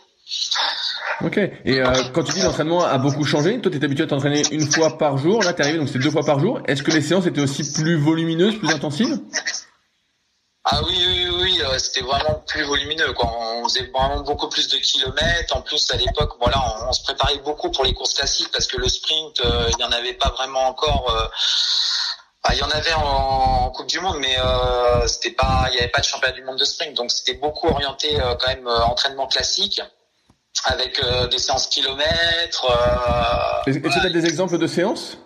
Ok. 1.21 1.37
Et 1.37 1.79
euh, 1.79 1.91
quand 2.13 2.23
tu 2.23 2.33
dis 2.33 2.41
l'entraînement 2.43 2.83
a 2.83 2.97
beaucoup 2.99 3.23
changé, 3.25 3.59
toi 3.59 3.71
tu 3.71 3.77
étais 3.77 3.85
habitué 3.85 4.03
à 4.03 4.07
t'entraîner 4.07 4.43
une 4.51 4.69
fois 4.71 4.99
par 4.99 5.17
jour, 5.17 5.41
là 5.41 5.53
t'es 5.53 5.63
arrivé 5.63 5.79
donc 5.79 5.89
c'est 5.89 5.97
deux 5.97 6.11
fois 6.11 6.23
par 6.23 6.39
jour. 6.39 6.61
Est-ce 6.67 6.83
que 6.83 6.91
les 6.91 7.01
séances 7.01 7.25
étaient 7.25 7.41
aussi 7.41 7.73
plus 7.73 7.97
volumineuses, 7.97 8.59
plus 8.59 8.69
intensives? 8.69 9.19
Ah 10.63 10.81
oui, 10.85 10.95
oui, 11.07 11.27
oui, 11.31 11.36
c'était 11.79 12.01
vraiment 12.01 12.43
plus 12.47 12.63
volumineux. 12.63 13.13
Quoi. 13.13 13.29
On 13.29 13.63
faisait 13.67 13.89
vraiment 13.93 14.21
beaucoup 14.21 14.49
plus 14.49 14.67
de 14.67 14.77
kilomètres. 14.77 15.55
En 15.55 15.61
plus, 15.61 15.91
à 15.91 15.97
l'époque, 15.97 16.35
voilà, 16.39 16.57
on, 16.87 16.93
se 16.93 17.03
préparait 17.03 17.37
beaucoup 17.39 17.71
pour 17.71 17.83
les 17.83 17.93
courses 17.93 18.13
classiques 18.13 18.51
parce 18.51 18.67
que 18.67 18.77
le 18.77 18.87
sprint, 18.87 19.41
euh, 19.41 19.69
il 19.71 19.77
n'y 19.77 19.83
en 19.83 19.91
avait 19.91 20.13
pas 20.13 20.29
vraiment 20.29 20.67
encore. 20.67 21.09
Euh, 21.09 21.27
bah, 22.43 22.51
il 22.53 22.59
y 22.59 22.63
en 22.63 22.69
avait 22.69 22.93
en, 22.93 23.71
Coupe 23.71 23.87
du 23.87 23.99
Monde, 23.99 24.17
mais 24.19 24.37
c'était 25.05 25.31
pas, 25.31 25.67
il 25.69 25.73
n'y 25.73 25.79
avait 25.79 25.89
pas 25.89 25.99
de 25.99 26.05
championnat 26.05 26.33
du 26.33 26.43
monde 26.43 26.57
de 26.57 26.65
sprint, 26.65 26.95
donc 26.95 27.11
c'était 27.11 27.33
beaucoup 27.33 27.67
orienté 27.67 28.17
quand 28.39 28.47
même 28.47 28.67
entraînement 28.67 29.27
classique 29.27 29.81
avec 30.63 30.99
des 31.29 31.37
séances 31.37 31.67
kilomètres. 31.67 32.65
Est-ce 33.67 33.79
que 33.79 33.89
tu 33.89 33.99
as 33.99 34.09
des 34.09 34.25
exemples 34.25 34.57
de 34.57 34.65
séances? 34.65 35.17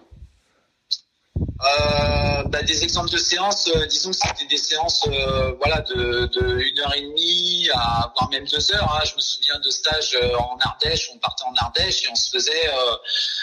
Euh, 1.63 2.43
bah, 2.45 2.63
des 2.63 2.83
exemples 2.83 3.11
de 3.11 3.17
séances, 3.17 3.69
euh, 3.75 3.85
disons 3.85 4.09
que 4.09 4.17
c'était 4.17 4.47
des 4.49 4.57
séances 4.57 5.07
euh, 5.07 5.53
voilà 5.59 5.81
de, 5.81 6.25
de 6.25 6.59
une 6.59 6.79
heure 6.79 6.93
et 6.95 7.01
demie 7.01 7.69
à 7.73 8.11
voire 8.15 8.29
même 8.31 8.45
deux 8.45 8.73
heures. 8.73 8.95
Hein. 8.95 9.05
Je 9.05 9.15
me 9.15 9.21
souviens 9.21 9.59
de 9.59 9.69
stages 9.69 10.17
en 10.39 10.57
Ardèche, 10.59 11.11
on 11.13 11.19
partait 11.19 11.43
en 11.43 11.53
Ardèche 11.53 12.03
et 12.05 12.09
on 12.11 12.15
se 12.15 12.31
faisait 12.31 12.69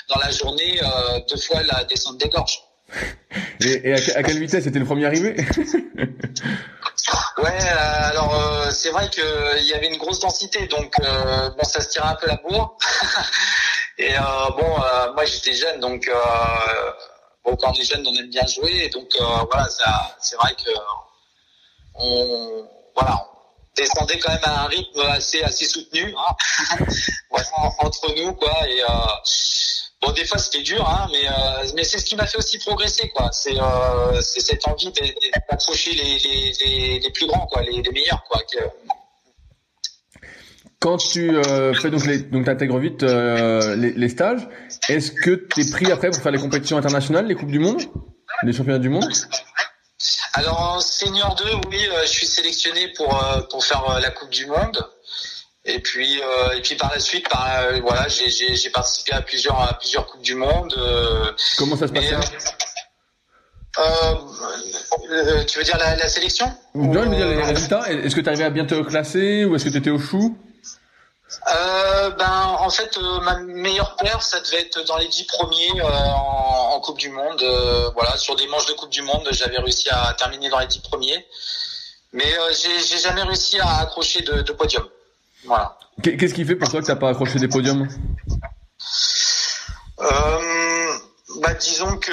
dans 0.09 0.19
la 0.19 0.31
journée 0.31 0.81
deux 1.31 1.37
fois 1.37 1.63
la 1.63 1.85
descente 1.85 2.19
des 2.19 2.29
gorges. 2.29 2.63
Et, 3.61 3.93
à, 3.93 4.23
quelle 4.23 4.39
vitesse 4.39 4.67
était 4.67 4.79
le 4.79 4.85
premier 4.85 5.07
arrivé? 5.07 5.37
Ouais, 7.39 7.59
alors 7.61 8.67
c'est 8.71 8.91
vrai 8.91 9.09
qu'il 9.09 9.65
y 9.65 9.73
avait 9.73 9.87
une 9.87 9.97
grosse 9.97 10.19
densité, 10.19 10.67
donc 10.67 10.93
bon, 11.01 11.65
ça 11.65 11.81
se 11.81 11.89
tirait 11.89 12.09
un 12.09 12.15
peu 12.17 12.27
la 12.27 12.37
bourre. 12.37 12.77
et 13.99 14.15
bon, 14.59 14.77
moi 15.15 15.25
j'étais 15.25 15.55
jeune, 15.55 15.79
donc 15.79 16.11
quand 17.45 17.71
on 17.71 17.73
est 17.73 17.85
jeune, 17.85 18.07
on 18.07 18.15
aime 18.15 18.31
bien 18.31 18.47
jouer. 18.47 18.85
Et 18.85 18.89
donc, 18.89 19.09
euh, 19.21 19.25
voilà, 19.51 19.67
c'est 20.21 20.37
vrai 20.37 20.55
que 20.55 20.71
on, 21.95 22.69
voilà, 22.95 23.27
descendait 23.77 24.19
quand 24.19 24.33
même 24.33 24.45
à 24.45 24.65
un 24.65 24.67
rythme 24.67 25.01
assez, 25.01 25.43
assez 25.43 25.67
soutenu, 25.67 26.15
hein. 26.17 26.77
entre 27.79 28.15
nous, 28.17 28.35
quoi. 28.35 28.69
Et, 28.69 28.83
euh, 28.83 28.87
Bon, 30.01 30.13
des 30.13 30.25
fois 30.25 30.39
c'était 30.39 30.63
dur, 30.63 30.89
hein, 30.89 31.09
mais 31.11 31.29
euh, 31.29 31.69
mais 31.75 31.83
c'est 31.83 31.99
ce 31.99 32.05
qui 32.05 32.15
m'a 32.15 32.25
fait 32.25 32.39
aussi 32.39 32.57
progresser, 32.59 33.09
quoi. 33.09 33.31
C'est 33.33 33.57
c'est 34.23 34.39
cette 34.39 34.65
envie 34.69 34.93
d'approcher 35.51 35.93
les, 35.93 36.19
les, 36.21 36.53
les, 36.53 37.01
les, 37.01 37.11
plus 37.11 37.27
grands, 37.27 37.49
quoi, 37.49 37.63
les, 37.63 37.83
les 37.83 37.91
meilleurs, 37.91 38.23
quoi. 38.31 38.41
Quand 40.81 40.97
tu 40.97 41.37
euh, 41.37 41.75
fais 41.75 41.91
donc 41.91 42.07
les, 42.07 42.19
donc 42.19 42.45
t'intègres 42.45 42.79
vite 42.79 43.03
euh, 43.03 43.75
les, 43.77 43.93
les, 43.93 44.09
stages, 44.09 44.47
est-ce 44.89 45.11
que 45.11 45.31
tu 45.31 45.63
es 45.63 45.71
pris 45.71 45.91
après 45.91 46.11
pour 46.11 46.23
faire 46.23 46.33
les 46.33 46.39
compétitions 46.39 46.77
internationales, 46.77 47.27
les 47.27 47.35
coupes 47.35 47.51
du 47.51 47.59
monde, 47.59 47.83
les 48.45 48.53
championnats 48.53 48.79
du 48.79 48.89
monde? 48.89 49.11
Alors 50.35 50.61
en 50.61 50.81
senior 50.81 51.35
2, 51.35 51.45
oui, 51.71 51.89
euh, 51.91 52.03
je 52.03 52.09
suis 52.09 52.27
sélectionné 52.27 52.93
pour 52.97 53.09
pour 53.51 53.65
faire 53.65 53.99
la 54.01 54.11
coupe 54.11 54.31
du 54.31 54.47
monde. 54.47 54.89
Et 55.65 55.81
puis 55.81 56.21
et 56.57 56.61
puis 56.63 56.77
par 56.77 56.93
la 56.95 57.01
suite, 57.01 57.27
voilà, 57.83 58.07
j'ai 58.09 58.71
participé 58.71 59.13
à 59.13 59.21
plusieurs 59.21 59.61
à 59.61 59.75
plusieurs 59.75 60.07
coupes 60.07 60.23
du 60.23 60.37
monde. 60.37 60.75
Comment 61.59 61.77
ça 61.77 61.89
se 61.89 61.93
passe 61.93 62.05
tu 65.47 65.59
veux 65.59 65.65
dire 65.65 65.79
la, 65.79 65.95
la 65.97 66.09
sélection? 66.09 66.47
Non, 66.75 67.05
je 67.05 67.09
veux 67.09 67.17
dire 67.17 67.27
les 67.27 67.43
résultats. 67.43 67.91
Est-ce 67.91 68.15
que 68.15 68.21
tu 68.21 68.29
arrivé 68.29 68.45
à 68.45 68.51
bien 68.51 68.65
te 68.65 68.81
classer 68.83 69.45
ou 69.45 69.55
est-ce 69.55 69.65
que 69.65 69.71
tu 69.71 69.77
étais 69.77 69.91
au 69.91 69.99
chou? 69.99 70.37
Euh, 71.47 72.11
ben, 72.11 72.57
en 72.59 72.71
fait, 72.71 72.97
euh, 72.97 73.21
ma 73.21 73.39
meilleure 73.39 73.97
paire, 73.97 74.23
ça 74.23 74.41
devait 74.41 74.61
être 74.61 74.83
dans 74.87 74.97
les 74.97 75.09
dix 75.09 75.25
premiers 75.25 75.81
euh, 75.81 75.85
en, 75.85 76.73
en, 76.75 76.81
Coupe 76.81 76.99
du 76.99 77.11
Monde. 77.11 77.43
Euh, 77.43 77.91
voilà, 77.95 78.17
sur 78.17 78.35
des 78.37 78.47
manches 78.47 78.65
de 78.67 78.73
Coupe 78.73 78.91
du 78.91 79.03
Monde, 79.03 79.29
j'avais 79.33 79.59
réussi 79.59 79.91
à 79.91 80.15
terminer 80.15 80.49
dans 80.49 80.59
les 80.59 80.67
dix 80.67 80.79
premiers, 80.79 81.27
mais 82.13 82.33
j'ai 82.53 82.99
jamais 82.99 83.23
réussi 83.23 83.61
à 83.61 83.81
accrocher 83.81 84.23
de, 84.23 84.41
de 84.41 84.53
podium. 84.53 84.89
Voilà. 85.45 85.79
Qu'est-ce 86.03 86.35
qui 86.35 86.45
fait 86.45 86.57
pour 86.57 86.71
toi 86.71 86.81
que 86.81 86.87
t'as 86.87 86.97
pas 86.97 87.11
accroché 87.11 87.39
des 87.39 87.49
podiums? 87.49 87.87
Bah, 89.99 91.55
disons 91.55 91.99
que 91.99 92.13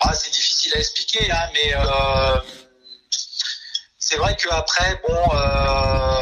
ah, 0.00 0.12
c'est 0.14 0.32
difficile 0.32 0.72
à 0.74 0.78
expliquer, 0.78 1.30
hein, 1.30 1.50
mais 1.52 1.74
c'est 4.10 4.16
vrai 4.16 4.34
qu'après, 4.34 5.00
bon, 5.06 5.34
euh, 5.34 6.20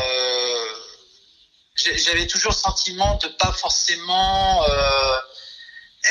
j'avais 1.75 2.27
toujours 2.27 2.53
le 2.53 2.57
sentiment 2.57 3.17
de 3.17 3.29
pas 3.29 3.51
forcément 3.53 4.63
euh, 4.69 5.17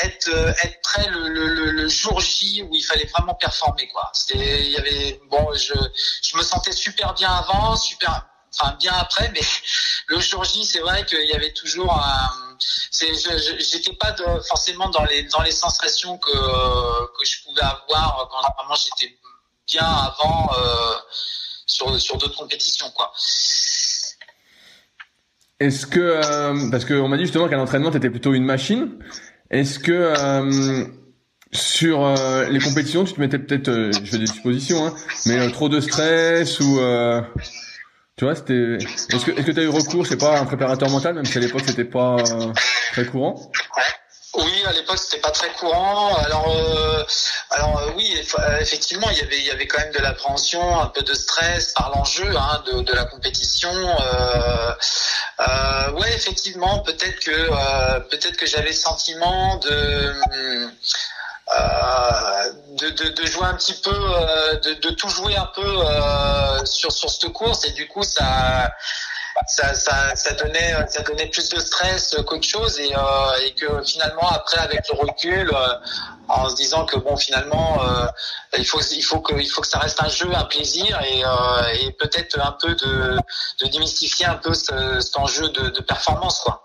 être 0.02 0.28
être 0.64 0.80
prêt 0.82 1.06
le, 1.08 1.88
jour 1.88 2.20
J 2.20 2.64
où 2.64 2.74
il 2.74 2.82
fallait 2.82 3.08
vraiment 3.16 3.34
performer 3.34 3.86
quoi. 3.88 4.10
Il 4.34 4.70
y 4.70 4.76
avait, 4.76 5.20
bon, 5.30 5.54
je 5.54 5.72
je 6.22 6.36
me 6.36 6.42
sentais 6.42 6.72
super 6.72 7.14
bien 7.14 7.30
avant, 7.30 7.76
super, 7.76 8.26
enfin 8.52 8.72
bien 8.80 8.94
après, 8.94 9.30
mais 9.32 9.40
le 10.08 10.18
jour 10.18 10.42
J, 10.42 10.64
c'est 10.64 10.80
vrai 10.80 11.06
qu'il 11.06 11.28
y 11.28 11.34
avait 11.34 11.52
toujours 11.52 11.92
un 11.92 12.58
j'étais 12.90 13.92
pas 13.92 14.16
forcément 14.48 14.88
dans 14.88 15.04
les 15.04 15.22
dans 15.24 15.42
les 15.42 15.52
sensations 15.52 16.18
que 16.18 16.32
que 17.16 17.24
je 17.24 17.44
pouvais 17.44 17.62
avoir 17.62 18.28
quand 18.32 18.40
vraiment 18.56 18.74
j'étais 18.74 19.16
bien 19.68 19.86
avant 19.86 20.50
euh, 20.58 20.96
sur, 21.68 22.00
sur 22.00 22.16
d'autres 22.16 22.36
compétitions, 22.36 22.90
quoi. 22.96 23.12
Est-ce 25.60 25.86
que, 25.86 26.00
euh, 26.00 26.70
parce 26.70 26.84
qu'on 26.84 27.08
m'a 27.08 27.16
dit 27.16 27.24
justement 27.24 27.48
qu'à 27.48 27.56
l'entraînement, 27.56 27.90
tu 27.90 27.96
étais 27.96 28.10
plutôt 28.10 28.32
une 28.32 28.44
machine. 28.44 28.90
Est-ce 29.50 29.78
que 29.78 29.92
euh, 29.92 30.84
sur 31.52 32.04
euh, 32.04 32.48
les 32.48 32.60
compétitions, 32.60 33.04
tu 33.04 33.12
te 33.12 33.20
mettais 33.20 33.38
peut-être, 33.38 33.90
je 33.92 34.10
fais 34.10 34.18
des 34.18 34.26
suppositions, 34.26 34.86
hein, 34.86 34.94
mais 35.26 35.50
trop 35.50 35.68
de 35.68 35.80
stress 35.80 36.60
ou... 36.60 36.78
tu 38.16 38.24
vois, 38.24 38.34
c'était... 38.34 38.76
Est-ce 38.76 39.24
que 39.26 39.30
est-ce 39.32 39.46
que 39.46 39.52
tu 39.52 39.60
as 39.60 39.64
eu 39.64 39.68
recours, 39.68 40.06
c'est 40.06 40.16
pas, 40.16 40.38
un 40.40 40.44
préparateur 40.44 40.90
mental, 40.90 41.14
même 41.14 41.24
si 41.24 41.38
à 41.38 41.40
l'époque, 41.40 41.62
c'était 41.66 41.84
pas 41.84 42.16
très 42.92 43.06
courant? 43.06 43.50
Oui, 44.38 44.64
à 44.66 44.72
l'époque 44.72 44.98
c'était 44.98 45.20
pas 45.20 45.30
très 45.30 45.50
courant. 45.50 46.16
Alors, 46.16 46.48
euh, 46.48 47.04
alors 47.50 47.78
euh, 47.78 47.90
oui, 47.96 48.20
euh, 48.38 48.58
effectivement, 48.60 49.08
il 49.10 49.18
y 49.18 49.22
avait, 49.22 49.38
il 49.38 49.44
y 49.44 49.50
avait 49.50 49.66
quand 49.66 49.78
même 49.78 49.92
de 49.92 49.98
l'appréhension, 49.98 50.80
un 50.80 50.86
peu 50.86 51.02
de 51.02 51.14
stress 51.14 51.72
par 51.72 51.90
l'enjeu 51.90 52.34
hein, 52.36 52.62
de, 52.66 52.92
la 52.92 53.04
compétition. 53.04 53.70
Euh, 53.70 55.92
ouais, 55.92 56.12
effectivement, 56.14 56.80
peut-être 56.80 57.20
que 57.20 58.00
peut-être 58.10 58.36
que 58.36 58.46
j'avais 58.46 58.68
le 58.68 58.72
sentiment 58.72 59.56
de 59.56 60.14
de, 62.78 63.26
jouer 63.26 63.46
un 63.46 63.54
petit 63.54 63.74
peu, 63.74 63.96
de 64.62 64.90
tout 64.90 65.08
jouer 65.08 65.36
un 65.36 65.46
peu 65.46 65.84
sur 66.64 66.92
sur 66.92 67.10
cette 67.10 67.32
course 67.32 67.64
et 67.64 67.72
du 67.72 67.88
coup 67.88 68.02
ça 68.02 68.70
ça, 69.46 69.74
ça, 69.74 70.14
ça, 70.16 70.32
donnait, 70.34 70.74
ça 70.88 71.02
donnait 71.02 71.26
plus 71.26 71.48
de 71.48 71.60
stress 71.60 72.16
qu'autre 72.26 72.46
chose 72.46 72.78
et, 72.80 72.94
euh, 72.94 73.50
que 73.56 73.82
finalement 73.84 74.28
après 74.28 74.58
avec 74.58 74.88
le 74.88 74.98
recul, 74.98 75.50
euh, 75.52 75.74
en 76.28 76.48
se 76.48 76.56
disant 76.56 76.84
que 76.84 76.96
bon 76.96 77.16
finalement 77.16 77.82
euh, 77.82 78.06
il 78.56 78.66
faut 78.66 78.80
il 78.80 79.02
faut 79.02 79.20
que 79.20 79.34
il 79.34 79.48
faut 79.48 79.60
que 79.60 79.68
ça 79.68 79.78
reste 79.78 80.02
un 80.02 80.08
jeu, 80.08 80.30
un 80.34 80.44
plaisir 80.44 81.00
et, 81.02 81.22
peut-être 81.98 82.38
un 82.38 82.52
peu 82.52 82.74
de, 82.74 83.18
de 83.60 83.66
démystifier 83.68 84.26
un 84.26 84.36
peu 84.36 84.54
ce, 84.54 85.00
cet 85.00 85.16
enjeu 85.16 85.48
de, 85.48 85.80
performance 85.80 86.40
quoi. 86.40 86.64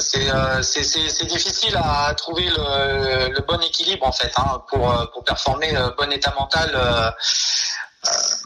C'est 0.00 1.26
difficile 1.26 1.76
à 1.76 2.14
trouver 2.14 2.48
le, 2.48 3.40
bon 3.42 3.60
équilibre 3.62 4.06
en 4.06 4.12
fait 4.12 4.32
hein, 4.36 4.62
pour, 4.68 5.10
pour 5.12 5.24
performer 5.24 5.72
bon 5.96 6.10
état 6.12 6.34
mental. 6.36 7.14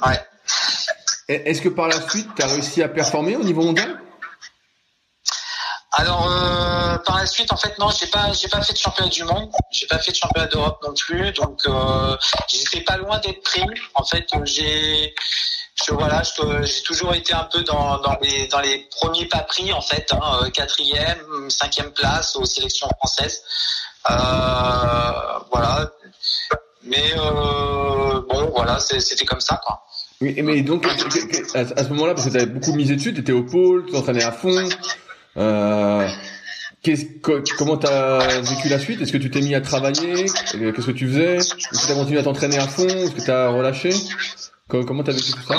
ouais. 0.06 0.26
Est-ce 1.28 1.62
que 1.62 1.68
par 1.68 1.88
la 1.88 2.00
suite, 2.08 2.28
tu 2.36 2.42
as 2.42 2.46
réussi 2.46 2.82
à 2.82 2.88
performer 2.88 3.36
au 3.36 3.44
niveau 3.44 3.62
mondial? 3.62 4.00
Alors 5.94 6.26
euh, 6.26 6.96
par 6.98 7.18
la 7.18 7.26
suite 7.26 7.52
en 7.52 7.56
fait 7.56 7.78
non 7.78 7.90
j'ai 7.90 8.06
pas 8.06 8.32
j'ai 8.32 8.48
pas 8.48 8.62
fait 8.62 8.72
de 8.72 8.78
championnat 8.78 9.10
du 9.10 9.24
monde. 9.24 9.50
J'ai 9.70 9.86
pas 9.86 9.98
fait 9.98 10.12
de 10.12 10.16
championnat 10.16 10.48
d'Europe 10.48 10.80
non 10.82 10.94
plus. 10.94 11.32
Donc 11.32 11.60
euh, 11.66 12.16
j'étais 12.48 12.80
pas 12.80 12.96
loin 12.96 13.18
d'être 13.18 13.42
pris. 13.42 13.64
En 13.94 14.04
fait 14.04 14.26
j'ai 14.44 15.14
je, 15.86 15.92
voilà 15.92 16.22
j'ai 16.62 16.82
toujours 16.82 17.14
été 17.14 17.34
un 17.34 17.44
peu 17.44 17.62
dans, 17.62 17.98
dans 17.98 18.16
les 18.22 18.46
dans 18.46 18.60
les 18.60 18.88
premiers 18.90 19.26
pas 19.26 19.40
pris 19.40 19.72
en 19.72 19.82
fait 19.82 20.10
hein, 20.12 20.40
euh, 20.42 20.50
quatrième 20.50 21.50
cinquième 21.50 21.92
place 21.92 22.36
aux 22.36 22.46
sélections 22.46 22.88
françaises. 22.98 23.42
Euh, 24.10 24.14
voilà. 25.52 25.90
Mais 26.84 27.12
euh, 27.18 28.22
bon 28.28 28.50
voilà 28.54 28.80
c'était 28.80 29.26
comme 29.26 29.40
ça 29.40 29.60
quoi 29.62 29.84
mais, 30.22 30.42
mais 30.42 30.62
donc, 30.62 30.86
à, 30.86 31.66
ce 31.66 31.88
moment-là, 31.90 32.14
parce 32.14 32.26
que 32.26 32.30
tu 32.30 32.36
avais 32.36 32.46
beaucoup 32.46 32.72
misé 32.72 32.96
dessus, 32.96 33.12
tu 33.12 33.20
étais 33.20 33.32
au 33.32 33.42
pôle, 33.42 33.84
tu 33.86 33.92
t'entraînais 33.92 34.24
à 34.24 34.32
fond. 34.32 34.68
Euh, 35.36 36.08
comment 37.58 37.76
t'as 37.76 38.40
vécu 38.40 38.68
la 38.68 38.78
suite? 38.78 39.00
Est-ce 39.00 39.12
que 39.12 39.18
tu 39.18 39.30
t'es 39.30 39.40
mis 39.40 39.54
à 39.54 39.60
travailler? 39.60 40.24
Qu'est-ce 40.24 40.86
que 40.86 40.90
tu 40.92 41.08
faisais? 41.08 41.36
Est-ce 41.36 41.54
que 41.54 41.86
t'as 41.88 41.94
continué 41.94 42.18
à 42.18 42.22
t'entraîner 42.22 42.58
à 42.58 42.68
fond? 42.68 42.88
Est-ce 42.88 43.12
que 43.12 43.22
t'as 43.22 43.48
relâché? 43.48 43.90
Comment 44.68 45.02
t'as 45.02 45.12
vécu 45.12 45.32
tout 45.32 45.42
ça? 45.46 45.58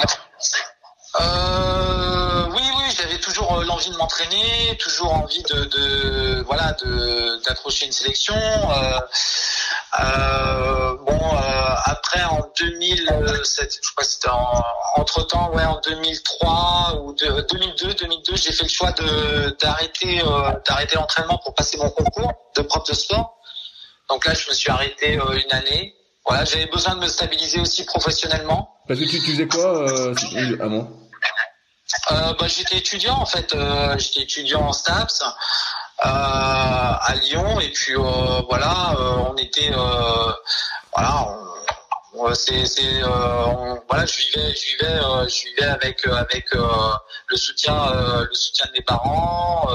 Euh, 1.21 2.45
Oui, 2.55 2.61
oui, 2.77 2.95
j'avais 2.97 3.19
toujours 3.19 3.59
euh, 3.59 3.65
l'envie 3.65 3.91
de 3.91 3.97
m'entraîner, 3.97 4.77
toujours 4.79 5.13
envie 5.13 5.43
de, 5.43 5.65
de 5.65 6.43
voilà, 6.43 6.75
de 6.83 7.43
d'accrocher 7.45 7.85
une 7.85 7.91
sélection. 7.91 8.35
Euh, 8.35 8.99
euh, 9.99 10.97
bon, 11.05 11.35
euh, 11.35 11.75
après 11.85 12.23
en 12.23 12.41
2007, 12.59 13.79
je 13.83 13.91
crois 13.91 14.03
que 14.03 14.09
c'était 14.09 14.29
entre 14.95 15.27
temps, 15.27 15.51
ouais, 15.53 15.65
en 15.65 15.79
2003 15.81 17.01
ou 17.03 17.13
de, 17.13 17.45
2002, 17.51 17.93
2002, 17.93 18.35
j'ai 18.35 18.51
fait 18.51 18.63
le 18.63 18.69
choix 18.69 18.91
de 18.91 19.55
d'arrêter 19.61 20.21
euh, 20.23 20.51
d'arrêter 20.67 20.95
l'entraînement 20.95 21.39
pour 21.43 21.53
passer 21.53 21.77
mon 21.77 21.89
concours 21.91 22.31
de 22.55 22.61
prof 22.63 22.87
de 22.87 22.93
sport. 22.93 23.37
Donc 24.09 24.25
là, 24.25 24.33
je 24.33 24.49
me 24.49 24.53
suis 24.55 24.71
arrêté 24.71 25.19
euh, 25.19 25.37
une 25.37 25.51
année. 25.51 25.95
Voilà, 26.25 26.45
j'avais 26.45 26.67
besoin 26.67 26.95
de 26.95 27.01
me 27.01 27.07
stabiliser 27.07 27.59
aussi 27.59 27.85
professionnellement. 27.85 28.77
Parce 28.87 28.99
que 28.99 29.05
tu, 29.05 29.19
tu 29.19 29.31
faisais 29.31 29.47
quoi 29.47 29.89
euh, 29.89 30.15
avant 30.59 30.89
euh, 32.11 32.33
bah, 32.37 32.47
j'étais 32.47 32.77
étudiant 32.77 33.15
en 33.15 33.25
fait, 33.25 33.53
euh, 33.53 33.97
j'étais 33.97 34.21
étudiant 34.21 34.61
en 34.61 34.73
STAPS 34.73 35.23
à 36.03 37.15
Lyon 37.15 37.59
et 37.59 37.71
puis 37.71 37.95
euh, 37.95 38.41
voilà, 38.49 38.95
on 39.29 39.35
était 39.37 39.71
voilà, 40.93 42.35
c'est 42.35 42.65
c'est 42.65 43.01
voilà, 43.87 44.05
je 44.05 44.17
vivais 44.17 44.53
je 44.53 44.65
vivais 44.65 44.99
je 45.29 45.49
vivais 45.49 45.65
avec 45.65 46.05
avec 46.07 46.53
le 46.53 47.37
soutien 47.37 47.73
le 48.29 48.33
soutien 48.33 48.65
de 48.67 48.71
mes 48.73 48.81
parents, 48.81 49.67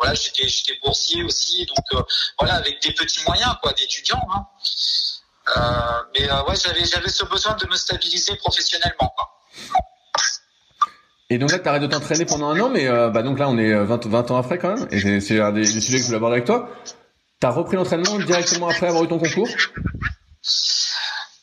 voilà, 0.00 0.14
j'étais 0.14 0.48
j'étais 0.48 0.78
boursier 0.82 1.22
aussi 1.24 1.66
donc 1.66 2.04
voilà 2.38 2.54
avec 2.54 2.80
des 2.82 2.92
petits 2.92 3.24
moyens 3.26 3.54
quoi 3.62 3.72
d'étudiant 3.72 4.24
hein. 4.34 4.46
mais 6.14 6.30
ouais, 6.30 6.56
j'avais 6.62 6.84
j'avais 6.84 7.10
ce 7.10 7.24
besoin 7.24 7.54
de 7.54 7.66
me 7.66 7.76
stabiliser 7.76 8.36
professionnellement 8.36 9.12
quoi. 9.16 9.30
Et 11.30 11.38
donc 11.38 11.52
là, 11.52 11.58
tu 11.58 11.68
arrêtes 11.68 11.82
de 11.82 11.86
t'entraîner 11.86 12.24
pendant 12.26 12.48
un 12.48 12.60
an, 12.60 12.68
mais 12.68 12.86
euh, 12.86 13.08
bah 13.08 13.22
donc 13.22 13.38
là, 13.38 13.48
on 13.48 13.56
est 13.56 13.72
20, 13.72 14.06
euh, 14.06 14.08
20 14.08 14.30
ans 14.30 14.36
après 14.36 14.58
quand 14.58 14.76
même, 14.76 14.86
et 14.90 15.20
c'est 15.20 15.40
un 15.40 15.52
des, 15.52 15.64
sujets 15.64 15.96
que 15.96 16.02
je 16.02 16.06
voulais 16.06 16.16
aborder 16.16 16.34
avec 16.34 16.44
toi. 16.44 16.68
Tu 17.40 17.46
as 17.46 17.50
repris 17.50 17.76
l'entraînement 17.76 18.18
directement 18.18 18.68
après 18.68 18.88
avoir 18.88 19.04
eu 19.04 19.08
ton 19.08 19.18
concours? 19.18 19.48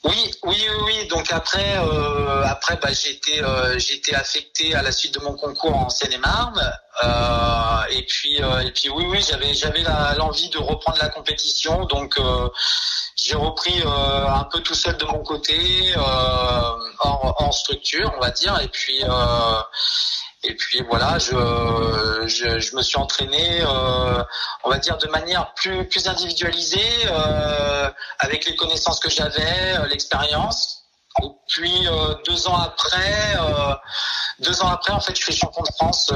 Oui, 0.03 0.31
oui, 0.43 0.65
oui, 0.85 1.07
Donc 1.09 1.31
après, 1.31 1.77
euh, 1.77 2.43
après, 2.43 2.77
bah, 2.81 2.89
été, 2.91 3.43
euh, 3.43 3.77
été 3.77 4.15
affecté 4.15 4.73
à 4.73 4.81
la 4.81 4.91
suite 4.91 5.13
de 5.13 5.19
mon 5.19 5.35
concours 5.35 5.75
en 5.75 5.89
Seine-et-Marne. 5.89 6.59
Euh, 7.03 7.83
et 7.89 8.03
puis 8.03 8.41
euh, 8.43 8.59
et 8.59 8.71
puis 8.71 8.89
oui 8.89 9.05
oui 9.07 9.25
j'avais 9.27 9.53
j'avais 9.53 9.83
l'envie 10.17 10.49
de 10.49 10.59
reprendre 10.59 10.99
la 11.01 11.09
compétition 11.09 11.85
donc 11.85 12.19
euh, 12.19 12.47
j'ai 13.15 13.35
repris 13.35 13.81
un 13.85 14.43
peu 14.51 14.59
tout 14.59 14.75
seul 14.75 14.97
de 14.97 15.05
mon 15.05 15.23
côté 15.23 15.95
en, 15.97 17.35
en, 17.37 17.51
structure 17.51 18.11
on 18.17 18.19
va 18.19 18.29
dire 18.31 18.59
et 18.61 18.67
puis 18.67 19.03
et 20.43 20.55
puis 20.55 20.83
voilà, 20.89 21.19
je, 21.19 21.29
je, 22.27 22.75
me 22.75 22.81
suis 22.81 22.97
entraîné, 22.97 23.63
on 24.63 24.69
va 24.71 24.79
dire 24.79 24.97
de 24.97 25.07
manière 25.09 25.53
plus 25.53 25.87
plus 25.87 26.07
individualisée, 26.07 27.05
avec 28.17 28.45
les 28.45 28.55
connaissances 28.55 28.99
que 28.99 29.09
j'avais, 29.11 29.87
l'expérience. 29.87 30.79
Et 31.21 31.27
puis 31.47 31.87
deux 32.25 32.47
ans 32.47 32.57
après, 32.57 33.37
deux 34.41 34.61
ans 34.61 34.69
après, 34.69 34.93
en 34.93 34.99
fait, 34.99 35.15
je 35.17 35.23
suis 35.23 35.33
champion 35.33 35.63
de 35.63 35.73
France 35.75 36.11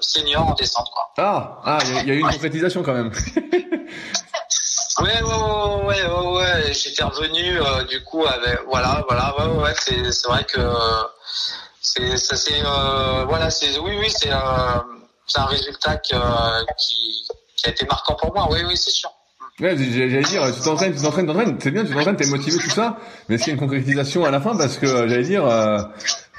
senior 0.00 0.48
en 0.48 0.54
descente, 0.54 0.88
quoi. 0.92 1.10
Ah, 1.18 1.58
ah, 1.64 1.78
il 2.02 2.08
y, 2.08 2.10
a 2.10 2.14
eu 2.14 2.20
une 2.20 2.30
concrétisation 2.30 2.82
quand 2.82 2.94
même. 2.94 3.12
Ouais, 4.98 5.22
ouais, 5.22 5.84
ouais, 5.84 6.06
ouais, 6.06 6.36
ouais, 6.38 6.72
J'étais 6.72 7.04
revenu, 7.04 7.58
du 7.86 8.02
coup, 8.02 8.24
avec, 8.24 8.60
voilà, 8.66 9.04
voilà, 9.06 9.34
ouais, 9.38 9.62
ouais, 9.62 9.74
c'est, 9.78 10.10
c'est 10.10 10.26
vrai 10.26 10.42
que 10.44 10.58
c'est 11.86 12.16
ça 12.16 12.36
c'est 12.36 12.62
euh, 12.64 13.24
voilà 13.26 13.48
c'est 13.50 13.78
oui 13.78 13.96
oui 13.98 14.08
c'est 14.10 14.32
euh, 14.32 14.36
c'est 15.26 15.38
un 15.38 15.46
résultat 15.46 15.96
qui, 15.98 16.14
qui 17.56 17.66
a 17.66 17.70
été 17.70 17.86
marquant 17.86 18.14
pour 18.14 18.34
moi 18.34 18.48
oui 18.50 18.60
oui 18.66 18.76
c'est 18.76 18.90
sûr 18.90 19.10
Ouais, 19.58 19.74
j'allais 19.74 20.20
dire, 20.20 20.54
tu 20.54 20.60
t'entraînes, 20.60 20.94
tu 20.94 21.00
t'entraînes, 21.00 21.24
tu 21.24 21.32
t'entraînes, 21.32 21.56
c'est 21.58 21.70
bien, 21.70 21.82
tu 21.82 21.94
t'entraînes, 21.94 22.16
t'es 22.16 22.26
motivé, 22.26 22.58
tout 22.58 22.68
ça, 22.68 22.98
mais 23.26 23.36
est-ce 23.36 23.44
qu'il 23.44 23.54
y 23.54 23.56
a 23.56 23.58
une 23.58 23.66
concrétisation 23.66 24.26
à 24.26 24.30
la 24.30 24.38
fin 24.38 24.54
Parce 24.54 24.76
que, 24.76 24.86
j'allais 24.86 25.22
dire, 25.22 25.46
euh, 25.46 25.78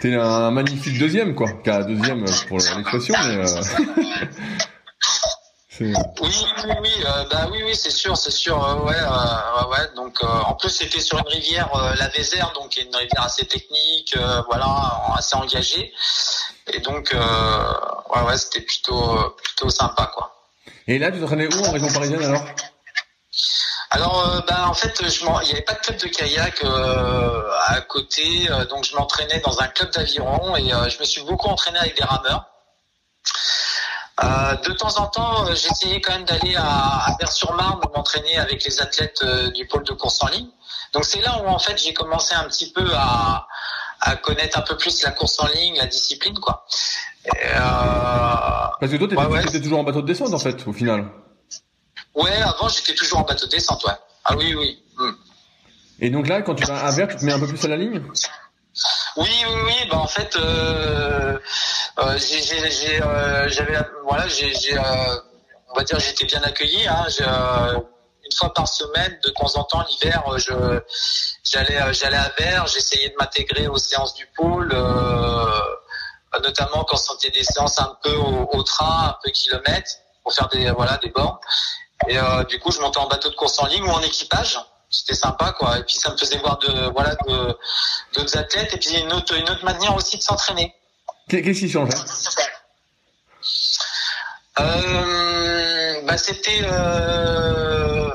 t'es 0.01 0.15
un 0.15 0.51
magnifique 0.51 0.97
deuxième, 0.99 1.35
quoi, 1.35 1.47
qu'à 1.63 1.83
deuxième 1.83 2.25
pour 2.47 2.57
l'expression, 2.57 3.15
mais... 3.25 3.37
Euh... 3.37 3.61
Oui, 5.79 5.93
oui, 6.23 6.71
oui, 6.81 6.89
euh, 7.05 7.25
bah 7.29 7.47
oui, 7.51 7.61
oui, 7.63 7.75
c'est 7.75 7.91
sûr, 7.91 8.17
c'est 8.17 8.31
sûr, 8.31 8.63
euh, 8.63 8.83
ouais, 8.85 8.95
euh, 8.99 9.67
ouais, 9.69 9.95
Donc, 9.95 10.23
en 10.23 10.55
plus, 10.55 10.69
c'était 10.69 10.99
sur 10.99 11.19
une 11.19 11.27
rivière, 11.27 11.69
la 11.97 12.07
Vézère, 12.07 12.51
donc 12.55 12.77
une 12.77 12.95
rivière 12.95 13.23
assez 13.23 13.45
technique, 13.45 14.17
voilà, 14.47 15.03
assez 15.15 15.35
engagée, 15.35 15.93
et 16.73 16.79
donc, 16.79 17.13
ouais, 17.13 18.21
ouais, 18.21 18.37
c'était 18.37 18.61
plutôt, 18.61 19.35
plutôt 19.43 19.69
sympa, 19.69 20.11
quoi. 20.13 20.33
Et 20.87 20.97
là, 20.97 21.11
tu 21.11 21.19
t'entraînais 21.19 21.53
où 21.53 21.65
en 21.65 21.71
région 21.71 21.89
parisienne 21.89 22.23
alors? 22.23 22.43
Alors, 23.89 24.43
bah, 24.47 24.65
en 24.67 24.73
fait, 24.73 24.93
je 25.01 25.21
il 25.21 25.45
n'y 25.45 25.51
avait 25.51 25.61
pas 25.61 25.73
de 25.73 25.79
club 25.79 25.97
de 25.97 26.07
kayak 26.07 26.63
à 27.67 27.81
côté, 27.81 28.47
donc 28.69 28.83
je 28.83 28.95
m'entraînais 28.95 29.39
dans 29.39 29.59
un 29.61 29.67
club 29.67 29.91
d'aviron 29.91 30.55
et 30.57 30.69
je 30.69 30.99
me 30.99 31.05
suis 31.05 31.21
beaucoup 31.21 31.47
entraîné 31.47 31.79
avec 31.79 31.97
des 31.97 32.03
rameurs. 32.03 32.45
Euh, 34.23 34.55
de 34.67 34.73
temps 34.73 34.97
en 34.97 35.07
temps, 35.07 35.45
euh, 35.45 35.53
j'essayais 35.53 36.01
quand 36.01 36.13
même 36.13 36.25
d'aller 36.25 36.55
à, 36.55 37.15
à 37.21 37.25
sur 37.27 37.53
marne 37.53 37.79
m'entraîner 37.95 38.37
avec 38.37 38.63
les 38.65 38.81
athlètes 38.81 39.19
euh, 39.21 39.51
du 39.51 39.67
pôle 39.67 39.83
de 39.83 39.93
course 39.93 40.23
en 40.23 40.27
ligne. 40.29 40.47
Donc 40.93 41.05
c'est 41.05 41.21
là 41.21 41.39
où 41.43 41.47
en 41.47 41.59
fait 41.59 41.77
j'ai 41.77 41.93
commencé 41.93 42.33
un 42.33 42.45
petit 42.45 42.71
peu 42.71 42.85
à, 42.95 43.47
à, 44.01 44.15
connaître 44.15 44.57
un 44.57 44.61
peu 44.61 44.75
plus 44.75 45.03
la 45.03 45.11
course 45.11 45.39
en 45.39 45.47
ligne, 45.47 45.77
la 45.77 45.85
discipline, 45.85 46.39
quoi. 46.39 46.65
euh... 47.27 47.59
Parce 48.79 48.91
que 48.91 48.97
toi, 48.97 49.07
t'étais 49.43 49.61
toujours 49.61 49.79
en 49.79 49.83
bateau 49.83 50.01
de 50.01 50.07
descente 50.07 50.33
en 50.33 50.39
fait, 50.39 50.65
au 50.65 50.73
final. 50.73 51.05
Ouais, 52.17 52.41
avant 52.41 52.67
j'étais 52.67 52.95
toujours 52.95 53.19
en 53.19 53.21
bateau 53.21 53.45
de 53.45 53.51
descente, 53.51 53.83
ouais. 53.85 53.93
Ah 54.25 54.35
oui, 54.35 54.55
oui. 54.55 54.83
Hmm. 54.97 55.11
Et 55.99 56.09
donc 56.09 56.27
là, 56.27 56.41
quand 56.41 56.55
tu 56.55 56.65
vas 56.65 56.83
à 56.83 56.91
Ver, 56.91 57.07
tu 57.07 57.15
te 57.15 57.23
mets 57.23 57.31
un 57.31 57.39
peu 57.39 57.47
plus 57.47 57.63
à 57.63 57.67
la 57.67 57.77
ligne? 57.77 58.01
Oui, 59.15 59.29
oui, 59.47 59.55
oui. 59.65 59.73
Bah 59.89 59.97
en 59.97 60.07
fait, 60.07 60.35
euh, 60.35 61.37
euh, 61.99 62.17
euh, 62.17 63.47
j'avais, 63.47 63.77
voilà, 64.03 64.27
j'ai, 64.27 64.51
on 65.69 65.75
va 65.75 65.83
dire, 65.83 65.99
j'étais 65.99 66.25
bien 66.25 66.41
accueilli. 66.41 66.87
Hein, 66.87 67.05
une 68.25 68.35
fois 68.35 68.51
par 68.53 68.67
semaine, 68.67 69.17
de 69.23 69.29
temps 69.29 69.55
en 69.55 69.63
temps, 69.63 69.83
l'hiver, 69.87 70.23
je, 70.37 70.81
j'allais, 71.43 71.93
j'allais 71.93 72.17
à 72.17 72.31
Ver, 72.37 72.65
j'essayais 72.67 73.09
de 73.09 73.15
m'intégrer 73.19 73.67
aux 73.67 73.77
séances 73.77 74.15
du 74.15 74.27
pôle, 74.35 74.73
notamment 76.43 76.83
quand 76.83 76.97
c'était 76.97 77.29
des 77.37 77.43
séances 77.43 77.79
un 77.79 77.95
peu 78.03 78.13
au, 78.15 78.49
au, 78.53 78.63
train, 78.63 79.09
un 79.09 79.17
peu 79.23 79.29
kilomètres, 79.31 79.91
pour 80.23 80.33
faire 80.33 80.49
des, 80.49 80.71
voilà, 80.71 80.97
des 80.97 81.09
bornes. 81.09 81.37
Et 82.07 82.17
du 82.47 82.59
coup, 82.59 82.71
je 82.71 82.79
montais 82.79 82.99
en 82.99 83.07
bateau 83.07 83.29
de 83.29 83.35
course 83.35 83.59
en 83.59 83.65
ligne 83.65 83.83
ou 83.83 83.91
en 83.91 84.01
équipage. 84.01 84.59
C'était 84.89 85.15
sympa 85.15 85.53
quoi. 85.57 85.79
Et 85.79 85.83
puis 85.83 85.95
ça 85.95 86.11
me 86.11 86.17
faisait 86.17 86.37
voir 86.37 86.57
de 86.59 86.89
voilà 86.91 87.15
de 87.27 87.57
d'autres 88.13 88.37
athlètes. 88.37 88.73
Et 88.73 88.77
puis 88.77 88.97
une 88.97 89.11
autre 89.11 89.35
une 89.35 89.49
autre 89.49 89.65
manière 89.65 89.95
aussi 89.95 90.17
de 90.17 90.23
s'entraîner. 90.23 90.73
Qu'est-ce 91.27 91.59
qui 91.59 91.69
change 91.69 91.89
euh, 94.59 96.01
bah 96.03 96.17
c'était 96.17 96.61
euh, 96.63 98.09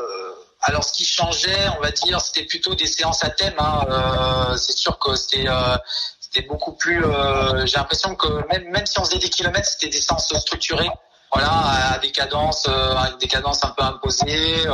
alors 0.60 0.82
ce 0.82 0.92
qui 0.92 1.04
changeait 1.04 1.68
on 1.78 1.80
va 1.80 1.92
dire 1.92 2.20
c'était 2.20 2.44
plutôt 2.46 2.74
des 2.74 2.86
séances 2.86 3.22
à 3.22 3.30
thème 3.30 3.54
hein. 3.58 3.86
euh, 3.88 4.56
c'est 4.56 4.76
sûr 4.76 4.98
que 4.98 5.14
c'était 5.14 5.44
euh, 5.46 5.76
c'était 6.20 6.42
beaucoup 6.48 6.72
plus 6.72 7.04
euh, 7.04 7.64
j'ai 7.66 7.76
l'impression 7.76 8.16
que 8.16 8.26
même 8.48 8.68
même 8.70 8.86
si 8.86 8.98
on 8.98 9.04
faisait 9.04 9.18
des 9.18 9.28
kilomètres 9.28 9.68
c'était 9.68 9.88
des 9.88 10.00
séances 10.00 10.36
structurées 10.40 10.90
voilà 11.32 11.94
à 11.94 11.98
des 11.98 12.10
cadences 12.10 12.68
avec 12.68 13.18
des 13.18 13.28
cadences 13.28 13.64
un 13.64 13.70
peu 13.70 13.82
imposées 13.82 14.66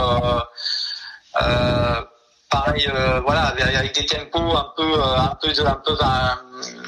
euh, 1.43 2.01
pareil, 2.51 2.89
euh, 2.89 3.21
voilà, 3.21 3.55
avec, 3.77 3.95
des 3.95 4.07
tempos 4.07 4.57
un 4.57 4.73
peu, 4.77 4.83
euh, 4.83 5.17
un 5.17 5.37
peu, 5.41 5.49
un 5.67 5.83
peu, 5.85 5.95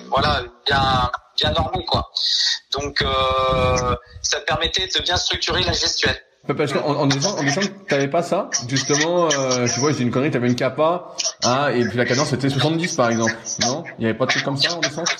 voilà, 0.08 0.42
bien, 0.66 1.10
bien 1.36 1.52
normés, 1.52 1.84
quoi. 1.84 2.10
Donc, 2.72 3.04
ça 4.22 4.40
permettait 4.40 4.86
de 4.86 5.02
bien 5.02 5.16
structurer 5.16 5.62
la 5.62 5.72
gestuelle. 5.72 6.20
Parce 6.46 6.72
qu'en 6.72 6.80
en 6.80 7.00
en 7.02 7.06
descente, 7.06 7.86
t'avais 7.86 8.08
pas 8.08 8.22
ça. 8.22 8.48
Justement, 8.66 9.28
euh, 9.30 9.66
tu 9.66 9.78
vois, 9.78 9.92
c'est 9.92 10.02
une 10.02 10.10
connerie, 10.10 10.30
t'avais 10.30 10.48
une 10.48 10.56
capa, 10.56 11.14
hein, 11.44 11.68
et 11.68 11.84
puis 11.86 11.98
la 11.98 12.06
cadence 12.06 12.28
c'était 12.30 12.48
70 12.48 12.96
par 12.96 13.10
exemple. 13.10 13.36
Non? 13.60 13.84
Il 13.98 14.04
y 14.04 14.08
avait 14.08 14.16
pas 14.16 14.24
de 14.24 14.30
truc 14.30 14.44
comme 14.44 14.56
ça 14.56 14.74
en 14.74 14.80
descente 14.80 15.14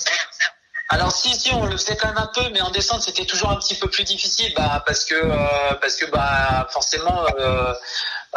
alors 0.93 1.13
si 1.13 1.33
si 1.37 1.55
on 1.55 1.67
le 1.67 1.77
faisait 1.77 1.97
quand 1.97 2.09
même 2.09 2.19
un 2.19 2.31
peu, 2.35 2.43
mais 2.53 2.61
en 2.61 2.71
descente 2.71 3.03
c'était 3.03 3.25
toujours 3.25 3.51
un 3.51 3.57
petit 3.57 3.77
peu 3.77 3.89
plus 3.89 4.03
difficile, 4.03 4.53
bah 4.57 4.83
parce 4.85 5.05
que 5.05 5.15
euh, 5.15 5.75
parce 5.81 5.95
que 5.95 6.11
bah 6.11 6.67
forcément 6.73 7.25
euh, 7.39 7.73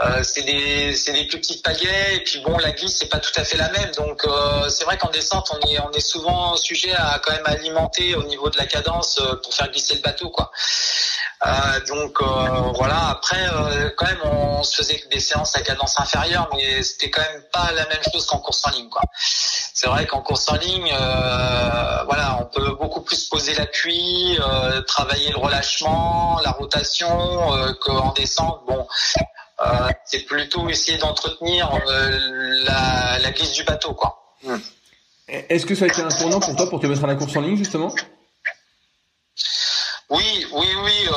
euh, 0.05 0.23
c'est 0.23 0.43
des 0.43 0.93
c'est 0.95 1.13
des 1.13 1.25
plus 1.25 1.39
petites 1.39 1.63
pagaies 1.63 2.15
et 2.15 2.19
puis 2.19 2.41
bon 2.41 2.55
la 2.59 2.69
glisse 2.71 2.97
c'est 2.99 3.09
pas 3.09 3.17
tout 3.17 3.31
à 3.37 3.43
fait 3.43 3.57
la 3.57 3.69
même, 3.69 3.89
donc 3.97 4.23
c'est 4.69 4.85
vrai 4.85 4.99
qu'en 4.99 5.09
descente 5.09 5.51
on 5.51 5.67
est 5.67 5.79
on 5.79 5.91
est 5.93 5.99
souvent 5.99 6.55
sujet 6.55 6.93
à 6.93 7.19
quand 7.25 7.33
même 7.33 7.45
alimenter 7.45 8.13
au 8.13 8.23
niveau 8.23 8.51
de 8.51 8.57
la 8.57 8.67
cadence 8.67 9.19
pour 9.41 9.51
faire 9.51 9.71
glisser 9.71 9.95
le 9.95 10.01
bateau 10.01 10.29
quoi. 10.29 10.51
Donc 11.87 12.21
voilà 12.75 13.09
après 13.09 13.45
quand 13.97 14.05
même 14.05 14.21
on 14.23 14.63
se 14.63 14.77
faisait 14.77 15.03
des 15.11 15.19
séances 15.19 15.55
à 15.55 15.61
cadence 15.61 15.99
inférieure, 15.99 16.49
mais 16.53 16.81
c'était 16.83 17.09
quand 17.09 17.21
même 17.21 17.43
pas 17.51 17.71
la 17.73 17.85
même 17.87 18.01
chose 18.11 18.25
qu'en 18.25 18.39
course 18.39 18.65
en 18.65 18.71
ligne 18.71 18.89
quoi. 18.89 19.01
C'est 19.73 19.87
vrai 19.87 20.05
qu'en 20.05 20.21
course 20.21 20.49
en 20.49 20.55
ligne 20.55 20.93
voilà 22.05 22.37
on 22.39 22.45
peut 22.45 22.75
beaucoup 22.75 23.01
plus 23.01 23.25
poser 23.25 23.53
l'appui, 23.55 24.37
euh, 24.39 24.81
travailler 24.81 25.31
le 25.31 25.37
relâchement, 25.37 26.39
la 26.43 26.51
rotation, 26.51 27.53
euh, 27.53 27.73
qu'en 27.81 28.13
descente. 28.13 28.61
Bon, 28.67 28.87
euh, 29.65 29.89
c'est 30.05 30.25
plutôt 30.25 30.67
essayer 30.69 30.97
d'entretenir 30.97 31.71
la, 31.85 33.19
la, 33.19 33.31
glisse 33.31 33.53
du 33.53 33.63
bateau, 33.63 33.93
quoi. 33.93 34.35
Hmm. 34.43 34.57
Est-ce 35.27 35.65
que 35.65 35.75
ça 35.75 35.85
a 35.85 35.87
été 35.87 36.01
un 36.01 36.09
tournant 36.09 36.39
pour 36.39 36.55
toi 36.55 36.69
pour 36.69 36.79
te 36.79 36.87
mettre 36.87 37.03
à 37.03 37.07
la 37.07 37.15
course 37.15 37.35
en 37.35 37.41
ligne 37.41 37.55
justement? 37.55 37.93
Oui, 40.13 40.45
oui, 40.53 40.67
oui 40.83 41.09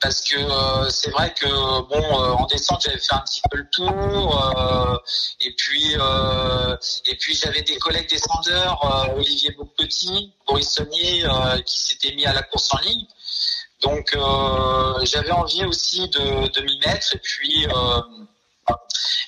parce 0.00 0.22
que 0.22 0.38
euh, 0.38 0.88
c'est 0.88 1.10
vrai 1.10 1.32
que 1.38 1.46
bon 1.46 2.02
euh, 2.02 2.32
en 2.32 2.46
descente 2.46 2.82
j'avais 2.82 2.98
fait 2.98 3.14
un 3.14 3.20
petit 3.20 3.42
peu 3.50 3.58
le 3.58 3.68
tour 3.70 4.56
euh, 4.56 4.96
et 5.40 5.54
puis 5.56 5.94
et 7.06 7.16
puis 7.16 7.34
j'avais 7.34 7.62
des 7.62 7.76
collègues 7.76 8.08
descendeurs 8.08 9.12
Olivier 9.14 9.52
Beaupetit, 9.52 10.32
Boris 10.46 10.70
Saunier 10.70 11.24
qui 11.66 11.78
s'étaient 11.80 12.14
mis 12.14 12.26
à 12.26 12.32
la 12.32 12.42
course 12.42 12.72
en 12.72 12.78
ligne. 12.78 13.06
Donc 13.82 14.16
j'avais 15.02 15.32
envie 15.32 15.64
aussi 15.64 16.08
de, 16.08 16.48
de 16.48 16.60
m'y 16.62 16.78
mettre 16.80 17.14
et 17.14 17.18
puis 17.18 17.66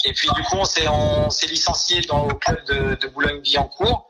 et 0.05 0.13
puis 0.13 0.29
du 0.35 0.43
coup, 0.43 0.57
on 0.57 0.65
s'est 0.65 1.47
licencié 1.47 2.01
dans 2.03 2.27
le 2.27 2.35
club 2.35 2.65
de, 2.65 2.95
de 2.97 3.07
Boulogne-Billancourt. 3.09 4.09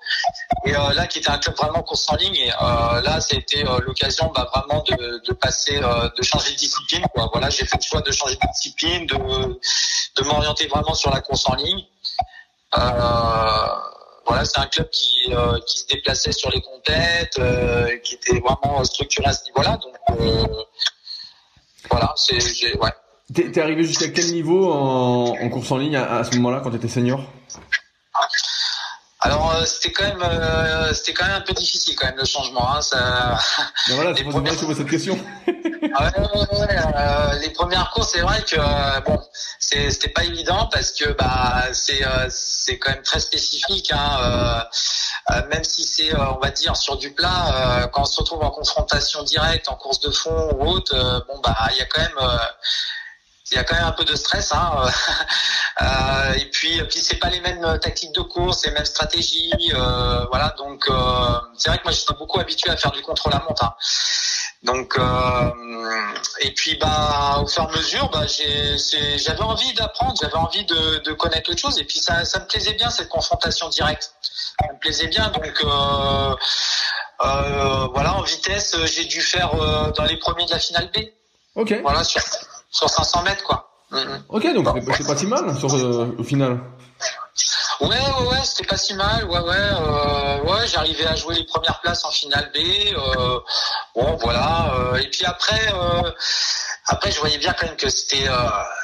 Et 0.65 0.75
euh, 0.75 0.93
là, 0.95 1.07
qui 1.07 1.19
était 1.19 1.31
un 1.31 1.39
club 1.39 1.57
vraiment 1.57 1.83
course 1.83 2.09
en 2.09 2.17
ligne. 2.17 2.35
Et 2.35 2.51
euh, 2.51 3.01
là, 3.03 3.21
ça 3.21 3.35
a 3.35 3.39
été 3.39 3.67
euh, 3.67 3.79
l'occasion 3.81 4.33
bah, 4.35 4.51
vraiment 4.55 4.83
de, 4.85 5.23
de 5.27 5.33
passer, 5.35 5.79
euh, 5.83 6.09
de 6.17 6.23
changer 6.23 6.53
de 6.53 6.57
discipline. 6.57 7.05
Quoi. 7.15 7.29
Voilà, 7.33 7.51
j'ai 7.51 7.67
fait 7.67 7.77
le 7.77 7.83
choix 7.83 8.01
de 8.01 8.11
changer 8.11 8.37
de 8.37 8.49
discipline, 8.55 9.07
de, 9.07 9.17
de 9.17 10.25
m'orienter 10.25 10.67
vraiment 10.69 10.95
sur 10.95 11.11
la 11.11 11.21
course 11.21 11.47
en 11.49 11.55
ligne. 11.57 11.85
voilà, 12.73 14.45
c'est 14.45 14.59
un 14.59 14.67
club 14.67 14.89
qui, 14.91 15.31
qui 15.67 15.79
se 15.79 15.87
déplaçait 15.89 16.33
sur 16.33 16.51
les 16.51 16.63
compètes, 16.63 17.39
qui 18.03 18.15
était 18.15 18.41
vraiment 18.41 18.83
structuré 18.85 19.29
à 19.29 19.33
ce 19.35 19.45
niveau-là. 19.47 19.79
Donc 19.79 19.95
voilà, 21.91 22.15
c'est 22.17 22.39
ouais. 22.79 22.91
T'es 23.35 23.61
arrivé 23.61 23.85
jusqu'à 23.85 24.09
quel 24.09 24.33
niveau 24.33 24.73
en, 24.73 25.49
course 25.49 25.71
en 25.71 25.79
ligne 25.79 25.97
à, 25.97 26.25
ce 26.25 26.35
moment-là 26.37 26.61
quand 26.63 26.71
tu 26.71 26.77
étais 26.77 26.89
senior? 26.89 27.25
Alors 29.21 29.55
c'était 29.65 29.93
quand 29.93 30.05
même 30.05 30.93
c'était 30.93 31.13
quand 31.13 31.27
même 31.27 31.37
un 31.37 31.41
peu 31.43 31.53
difficile 31.53 31.95
quand 31.97 32.07
même 32.07 32.17
le 32.17 32.25
changement. 32.25 32.75
Hein, 32.75 32.83
ça... 32.83 33.39
Ben 33.89 33.95
voilà, 33.95 34.15
c'est 34.17 34.25
premières... 34.25 34.57
pour 34.57 34.75
cette 34.75 34.91
question. 34.91 35.17
Ah 35.95 36.11
ouais, 36.19 37.39
les 37.41 37.51
premières 37.51 37.91
courses, 37.91 38.11
c'est 38.13 38.21
vrai 38.21 38.43
que 38.43 39.01
bon, 39.05 39.21
c'était 39.61 40.09
pas 40.09 40.25
évident 40.25 40.69
parce 40.73 40.91
que 40.91 41.13
bah 41.13 41.65
c'est 41.73 42.03
c'est 42.29 42.79
quand 42.79 42.91
même 42.91 43.03
très 43.03 43.21
spécifique. 43.21 43.93
Hein, 43.95 44.65
même 45.51 45.63
si 45.63 45.85
c'est 45.85 46.17
on 46.17 46.41
va 46.41 46.51
dire 46.51 46.77
sur 46.77 46.97
du 46.97 47.13
plat, 47.13 47.89
quand 47.93 48.03
on 48.03 48.07
se 48.07 48.21
retrouve 48.21 48.43
en 48.43 48.51
confrontation 48.51 49.23
directe, 49.23 49.69
en 49.69 49.77
course 49.77 50.01
de 50.01 50.11
fond 50.11 50.51
ou 50.57 50.67
autre, 50.67 51.25
bon 51.29 51.41
bah 51.41 51.57
il 51.71 51.79
y 51.79 51.83
a 51.83 51.87
quand 51.87 52.01
même 52.01 52.41
il 53.53 53.57
y 53.57 53.59
a 53.59 53.65
quand 53.65 53.77
même 53.77 53.85
un 53.85 53.93
peu 53.93 54.05
de 54.05 54.17
stress. 54.17 54.53
Hein. 54.53 54.73
Euh, 55.81 56.35
et 56.35 56.45
puis, 56.51 56.83
puis 56.85 57.01
c'est 57.01 57.17
pas 57.17 57.31
les 57.31 57.41
mêmes 57.41 57.79
tactiques 57.81 58.13
de 58.13 58.21
course, 58.21 58.67
les 58.67 58.73
mêmes 58.73 58.85
stratégies. 58.85 59.51
Euh, 59.73 60.27
voilà, 60.27 60.55
donc 60.59 60.87
euh, 60.89 60.95
c'est 61.57 61.71
vrai 61.71 61.79
que 61.79 61.85
moi 61.85 61.93
j'étais 61.93 62.13
beaucoup 62.13 62.39
habitué 62.39 62.71
à 62.71 62.77
faire 62.77 62.91
du 62.91 63.01
contre 63.01 63.31
la 63.31 63.39
montre. 63.39 63.65
Hein. 63.65 63.75
Donc 64.63 64.99
et 66.41 66.53
puis 66.53 66.77
bah 66.77 67.39
au 67.43 67.47
fur 67.47 67.65
et 67.65 67.67
à 67.67 67.77
mesure, 67.77 68.11
bah, 68.11 68.27
j'avais 68.27 69.43
envie 69.43 69.73
d'apprendre, 69.73 70.15
j'avais 70.21 70.37
envie 70.37 70.65
de, 70.67 70.99
de, 70.99 71.13
connaître 71.15 71.51
autre 71.51 71.59
chose. 71.59 71.79
Et 71.79 71.85
puis 71.85 71.99
ça, 71.99 72.27
ça 72.27 72.41
me 72.41 72.47
plaisait 72.47 72.75
bien 72.75 72.91
cette 72.91 73.09
confrontation 73.09 73.71
directe. 73.71 74.13
Ça 74.21 74.73
me 74.73 74.79
plaisait 74.79 75.09
bien. 75.09 75.29
Donc 75.31 75.65
voilà, 77.19 78.15
en 78.15 78.23
vitesse, 78.23 78.77
j'ai 78.85 79.07
dû 79.07 79.23
faire 79.23 79.55
dans 79.97 80.05
les 80.05 80.19
premiers 80.19 80.45
de 80.45 80.51
la 80.51 80.59
finale 80.59 80.91
B. 80.95 80.99
Ok. 81.55 81.75
Voilà 81.83 82.05
sur 82.05 82.21
sur 82.73 82.89
500 82.89 83.23
mètres, 83.23 83.45
quoi. 83.45 83.69
Mm-hmm. 83.93 84.21
Ok, 84.31 84.55
donc 84.55 84.69
c'est 84.97 85.07
pas 85.07 85.17
si 85.17 85.27
mal 85.27 85.57
sur, 85.57 85.73
euh, 85.75 86.17
au 86.19 86.25
final. 86.25 86.59
Ouais, 87.81 87.89
ouais, 87.89 88.27
ouais, 88.29 88.45
c'était 88.45 88.69
pas 88.69 88.77
si 88.77 88.95
mal. 88.95 89.25
Ouais, 89.25 89.41
ouais, 89.41 89.55
euh, 89.57 90.41
ouais, 90.43 90.67
j'arrivais 90.67 91.07
à 91.07 91.15
jouer 91.15 91.35
les 91.35 91.45
premières 91.45 91.81
places 91.81 92.05
en 92.05 92.11
finale 92.11 92.51
B. 92.55 92.59
Euh, 92.59 93.41
bon, 93.95 94.17
voilà. 94.21 94.75
Euh, 94.75 94.97
et 94.97 95.09
puis 95.09 95.25
après, 95.25 95.73
euh, 95.75 96.11
après, 96.87 97.13
je 97.13 97.21
voyais 97.21 97.39
bien 97.39 97.53
quand 97.53 97.67
même 97.67 97.77
que 97.77 97.89
c'était, 97.89 98.29
euh, 98.29 98.35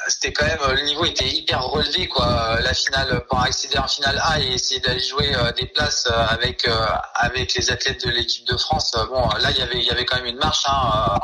c'était 0.07 0.31
quand 0.31 0.45
même 0.45 0.59
le 0.73 0.81
niveau 0.83 1.03
était 1.03 1.27
hyper 1.27 1.63
relevé 1.63 2.07
quoi. 2.07 2.57
La 2.61 2.73
finale 2.73 3.25
pour 3.29 3.41
accéder 3.41 3.77
en 3.77 3.87
finale 3.87 4.21
A 4.23 4.39
et 4.39 4.53
essayer 4.53 4.79
d'aller 4.79 5.01
jouer 5.01 5.35
euh, 5.35 5.51
des 5.51 5.65
places 5.65 6.07
euh, 6.07 6.25
avec 6.29 6.67
avec 7.15 7.53
les 7.55 7.71
athlètes 7.71 8.05
de 8.05 8.11
l'équipe 8.11 8.47
de 8.47 8.55
France. 8.55 8.95
Bon, 9.09 9.27
là 9.39 9.51
il 9.51 9.57
y 9.57 9.61
avait 9.61 9.79
il 9.79 9.83
y 9.83 9.91
avait 9.91 10.05
quand 10.05 10.15
même 10.15 10.27
une 10.27 10.37
marche. 10.37 10.63
Hein, 10.65 11.19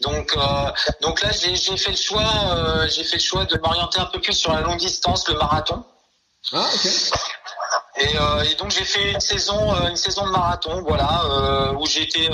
donc 0.00 0.36
donc 1.00 1.22
là 1.22 1.30
j'ai 1.32 1.56
j'ai 1.56 1.76
fait 1.76 1.90
le 1.90 1.96
choix 1.96 2.86
j'ai 2.88 3.02
fait 3.02 3.16
le 3.16 3.22
choix 3.22 3.44
de 3.44 3.58
m'orienter 3.58 4.00
un 4.00 4.06
peu 4.06 4.20
plus 4.20 4.34
sur 4.34 4.52
la 4.52 4.60
longue 4.60 4.78
distance, 4.78 5.28
le 5.28 5.34
marathon. 5.34 5.84
Ah 6.52 6.68
ok. 6.74 6.88
Et, 7.96 8.16
euh, 8.16 8.44
et, 8.44 8.54
donc 8.54 8.70
j'ai 8.70 8.84
fait 8.84 9.12
une 9.12 9.20
saison, 9.20 9.74
euh, 9.74 9.88
une 9.88 9.96
saison 9.96 10.24
de 10.26 10.30
marathon, 10.30 10.82
voilà, 10.82 11.22
euh, 11.26 11.72
où 11.74 11.86
j'ai 11.86 12.02
été, 12.02 12.28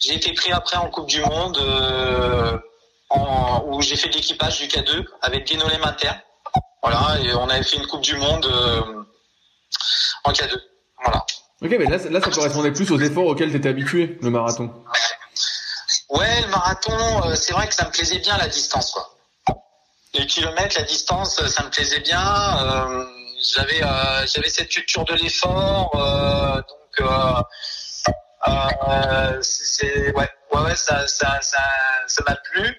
j'ai 0.00 0.14
été 0.14 0.32
pris 0.32 0.52
après 0.52 0.76
en 0.76 0.90
Coupe 0.90 1.06
du 1.06 1.20
Monde 1.22 1.58
en, 3.10 3.64
où 3.66 3.80
j'ai 3.82 3.96
fait 3.96 4.08
l'équipage 4.08 4.60
du 4.60 4.66
K2 4.66 5.04
avec 5.22 5.46
Guénolé 5.46 5.78
Mater. 5.78 6.12
Voilà, 6.82 7.18
et 7.20 7.34
on 7.34 7.48
avait 7.48 7.62
fait 7.62 7.76
une 7.76 7.86
Coupe 7.86 8.02
du 8.02 8.16
Monde 8.16 8.46
euh, 8.46 8.82
en 10.24 10.32
K2. 10.32 10.56
Voilà. 11.02 11.24
Ok, 11.60 11.70
mais 11.70 11.86
là, 11.86 11.98
là, 12.10 12.20
ça 12.20 12.30
correspondait 12.30 12.72
plus 12.72 12.90
aux 12.92 13.00
efforts 13.00 13.26
auxquels 13.26 13.50
tu 13.50 13.56
étais 13.56 13.68
habitué, 13.68 14.16
le 14.22 14.30
marathon. 14.30 14.72
Ouais, 16.10 16.40
le 16.42 16.48
marathon, 16.48 16.96
euh, 17.24 17.34
c'est 17.34 17.52
vrai 17.52 17.66
que 17.68 17.74
ça 17.74 17.84
me 17.84 17.90
plaisait 17.90 18.20
bien 18.20 18.36
la 18.38 18.48
distance, 18.48 18.92
quoi. 18.92 19.14
Les 20.14 20.26
kilomètres, 20.26 20.76
la 20.78 20.84
distance, 20.84 21.44
ça 21.46 21.64
me 21.64 21.70
plaisait 21.70 22.00
bien. 22.00 22.58
Euh, 22.62 23.04
j'avais, 23.54 23.82
euh, 23.82 24.26
j'avais 24.26 24.48
cette 24.48 24.68
culture 24.68 25.04
de 25.04 25.14
l'effort, 25.14 25.90
donc 26.68 27.08
c'est, 29.42 30.12
ouais, 30.12 30.28
ouais, 30.52 30.60
ouais, 30.60 30.76
ça, 30.76 31.06
ça, 31.06 31.40
ça, 31.42 31.62
ça 32.06 32.22
m'a 32.26 32.36
plu. 32.36 32.74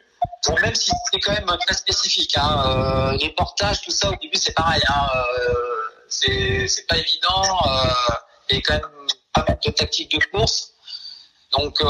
Bon, 0.47 0.55
même 0.61 0.75
si 0.75 0.91
c'est 1.11 1.19
quand 1.19 1.33
même 1.33 1.57
très 1.65 1.75
spécifique, 1.75 2.37
hein, 2.37 2.63
euh, 2.65 3.17
les 3.17 3.29
portages, 3.29 3.81
tout 3.81 3.91
ça, 3.91 4.09
au 4.09 4.15
début, 4.15 4.37
c'est 4.37 4.53
pareil. 4.53 4.81
Hein, 4.87 5.07
euh, 5.39 6.67
c'est 6.67 6.87
pas 6.87 6.97
évident. 6.97 7.43
Euh, 7.65 8.13
il 8.49 8.55
y 8.55 8.59
a 8.59 8.61
quand 8.61 8.73
même 8.73 9.07
pas 9.33 9.45
mal 9.47 9.59
de 9.63 9.71
tactiques 9.71 10.11
de 10.11 10.25
course. 10.31 10.73
Donc, 11.57 11.81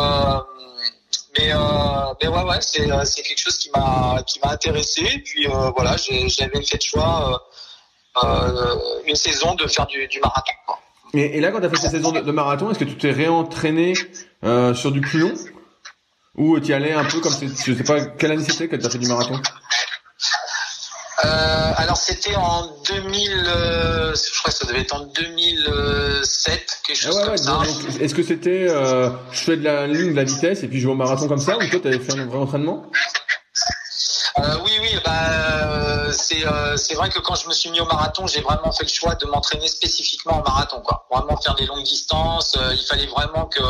mais, 1.37 1.53
ouais, 1.53 2.57
c'est 2.61 3.21
quelque 3.21 3.39
chose 3.39 3.57
qui 3.57 3.69
m'a 3.69 4.23
intéressé. 4.43 5.01
Et 5.01 5.19
puis 5.19 5.47
voilà, 5.47 5.95
j'avais 5.97 6.63
fait 6.63 6.77
le 6.77 6.81
choix 6.81 7.49
une 9.05 9.15
saison 9.15 9.53
de 9.55 9.67
faire 9.67 9.85
du, 9.85 10.19
marathon. 10.21 10.51
Et, 11.13 11.37
et, 11.37 11.41
là, 11.41 11.51
quand 11.51 11.59
tu 11.59 11.65
as 11.65 11.69
fait 11.69 11.77
cette 11.77 11.91
saison 11.91 12.11
de, 12.11 12.21
de 12.21 12.31
marathon, 12.31 12.71
est-ce 12.71 12.79
que 12.79 12.85
tu 12.85 12.97
t'es 12.97 13.11
réentraîné 13.11 13.93
sur 14.73 14.91
du 14.91 15.01
plus 15.01 15.19
long? 15.19 15.33
Ou 16.39 16.59
tu 16.59 16.69
y 16.69 16.73
allais 16.73 16.93
un 16.93 17.03
peu 17.03 17.19
comme 17.19 17.33
je 17.33 17.73
sais 17.73 17.83
pas 17.83 18.01
quelle 18.01 18.31
année 18.31 18.43
c'était 18.43 18.67
que 18.67 18.77
tu 18.77 18.85
as 18.85 18.89
fait 18.89 18.97
du 18.97 19.07
marathon 19.07 19.39
euh, 21.25 21.71
alors 21.75 21.97
c'était 21.97 22.35
en 22.35 22.65
2000, 22.87 23.43
euh, 23.45 24.15
je 24.15 24.39
crois 24.39 24.51
que 24.51 24.57
ça 24.57 24.65
devait 24.65 24.79
être 24.79 24.95
en 24.95 25.01
2007, 25.01 26.81
quelque 26.87 26.97
chose 26.97 27.19
ah 27.21 27.25
comme 27.25 27.37
ça. 27.37 27.59
Est-ce 27.99 28.15
que 28.15 28.23
c'était, 28.23 28.67
euh, 28.69 29.09
je 29.31 29.39
fais 29.39 29.57
de 29.57 29.65
la 29.65 29.85
ligne, 29.85 30.11
de 30.11 30.15
la 30.15 30.23
vitesse 30.23 30.63
et 30.63 30.69
puis 30.69 30.79
je 30.79 30.87
vais 30.87 30.93
au 30.93 30.95
marathon 30.95 31.27
comme 31.27 31.39
ça, 31.39 31.57
ou 31.57 31.67
toi 31.67 31.79
tu 31.81 31.87
avais 31.89 31.99
fait 31.99 32.17
un 32.17 32.25
vrai 32.25 32.37
entraînement 32.37 32.89
oui, 34.63 34.71
oui, 34.79 34.95
bah 35.03 36.13
c'est 36.13 36.45
c'est 36.77 36.95
vrai 36.95 37.09
que 37.09 37.19
quand 37.19 37.35
je 37.35 37.49
me 37.49 37.53
suis 37.53 37.69
mis 37.71 37.81
au 37.81 37.85
marathon, 37.85 38.25
j'ai 38.25 38.39
vraiment 38.39 38.71
fait 38.71 38.85
le 38.85 38.89
choix 38.89 39.13
de 39.15 39.25
m'entraîner 39.25 39.67
spécifiquement 39.67 40.39
au 40.39 40.43
marathon, 40.43 40.79
quoi. 40.79 41.05
Vraiment 41.11 41.35
faire 41.41 41.55
des 41.55 41.65
longues 41.65 41.83
distances. 41.83 42.57
il 42.71 42.85
fallait 42.85 43.07
vraiment 43.07 43.47
que 43.47 43.61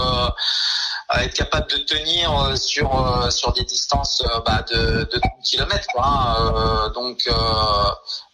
être 1.18 1.34
capable 1.34 1.68
de 1.72 1.78
tenir 1.78 2.32
euh, 2.40 2.56
sur 2.56 2.90
euh, 2.96 3.30
sur 3.32 3.52
des 3.54 3.64
distances 3.64 4.22
euh, 4.22 4.40
bah, 4.46 4.64
de, 4.72 5.10
de 5.12 5.20
30 5.20 5.32
km 5.44 5.88
quoi. 5.94 6.06
Hein, 6.06 6.92
donc 6.94 7.28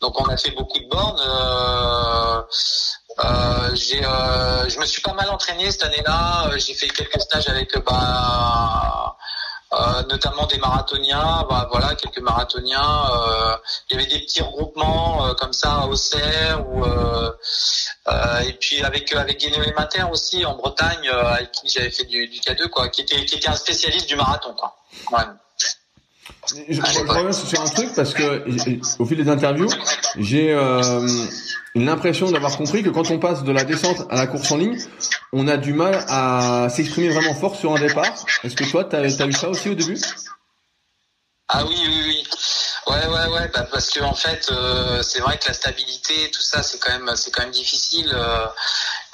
donc 0.01 0.19
on 0.19 0.25
a 0.25 0.37
fait 0.37 0.51
beaucoup 0.51 0.79
de 0.79 0.87
bornes. 0.87 1.21
Euh, 3.23 3.75
j'ai, 3.75 4.01
je 4.01 4.79
me 4.79 4.85
suis 4.85 5.01
pas 5.01 5.13
mal 5.13 5.29
entraîné 5.29 5.71
cette 5.71 5.83
année-là. 5.83 6.49
J'ai 6.57 6.73
fait 6.73 6.87
quelques 6.89 7.21
stages 7.21 7.47
avec 7.47 7.73
bah, 7.85 9.15
euh, 9.15 9.25
notamment 10.09 10.45
des 10.47 10.57
marathoniens, 10.57 11.45
bah, 11.49 11.67
voilà, 11.71 11.95
quelques 11.95 12.19
marathoniens. 12.19 13.09
Euh, 13.11 13.55
il 13.89 13.97
y 13.97 13.99
avait 13.99 14.09
des 14.09 14.19
petits 14.19 14.41
regroupements 14.41 15.27
euh, 15.27 15.33
comme 15.33 15.53
ça 15.53 15.81
à 15.81 15.87
Auxerre 15.87 16.65
ou 16.69 16.85
et 18.47 18.53
puis 18.53 18.83
avec 18.83 19.11
avec 19.13 19.39
Guénolé 19.39 19.73
Mater 19.75 20.03
aussi 20.11 20.45
en 20.45 20.55
Bretagne 20.55 21.09
avec 21.09 21.51
qui 21.51 21.69
j'avais 21.69 21.89
fait 21.89 22.03
du, 22.03 22.27
du 22.27 22.39
K2 22.39 22.69
quoi, 22.69 22.89
qui 22.89 23.01
était 23.01 23.25
qui 23.25 23.35
était 23.35 23.49
un 23.49 23.55
spécialiste 23.55 24.07
du 24.07 24.15
marathon 24.15 24.53
quoi. 24.53 24.75
Ouais. 25.11 25.25
Je, 26.47 26.73
je 26.73 26.99
reviens 27.07 27.31
sur 27.31 27.61
un 27.61 27.67
truc 27.67 27.93
parce 27.95 28.13
que 28.13 28.43
au 28.99 29.05
fil 29.05 29.17
des 29.17 29.29
interviews, 29.29 29.69
j'ai 30.17 30.51
euh, 30.53 31.07
l'impression 31.75 32.31
d'avoir 32.31 32.57
compris 32.57 32.83
que 32.83 32.89
quand 32.89 33.11
on 33.11 33.19
passe 33.19 33.43
de 33.43 33.51
la 33.51 33.63
descente 33.63 34.07
à 34.09 34.15
la 34.15 34.27
course 34.27 34.51
en 34.51 34.57
ligne, 34.57 34.79
on 35.33 35.47
a 35.47 35.57
du 35.57 35.73
mal 35.73 36.05
à 36.07 36.67
s'exprimer 36.69 37.09
vraiment 37.09 37.35
fort 37.35 37.55
sur 37.55 37.73
un 37.73 37.79
départ. 37.79 38.25
Est-ce 38.43 38.55
que 38.55 38.63
toi, 38.63 38.85
tu 38.85 38.95
as, 38.95 39.05
eu 39.05 39.33
ça 39.33 39.49
aussi 39.49 39.69
au 39.69 39.75
début? 39.75 39.99
Ah 41.49 41.63
oui, 41.67 41.75
oui, 41.87 42.01
oui. 42.07 42.23
Ouais, 42.87 43.07
ouais, 43.07 43.27
ouais, 43.33 43.47
bah 43.51 43.65
parce 43.71 43.89
que 43.89 43.99
en 44.01 44.13
fait, 44.13 44.47
euh, 44.51 45.01
c'est 45.01 45.19
vrai 45.19 45.39
que 45.39 45.47
la 45.47 45.53
stabilité, 45.53 46.29
tout 46.31 46.41
ça, 46.41 46.61
c'est 46.61 46.79
quand 46.79 46.91
même, 46.91 47.15
c'est 47.15 47.31
quand 47.31 47.41
même 47.41 47.51
difficile. 47.51 48.11
Euh, 48.13 48.45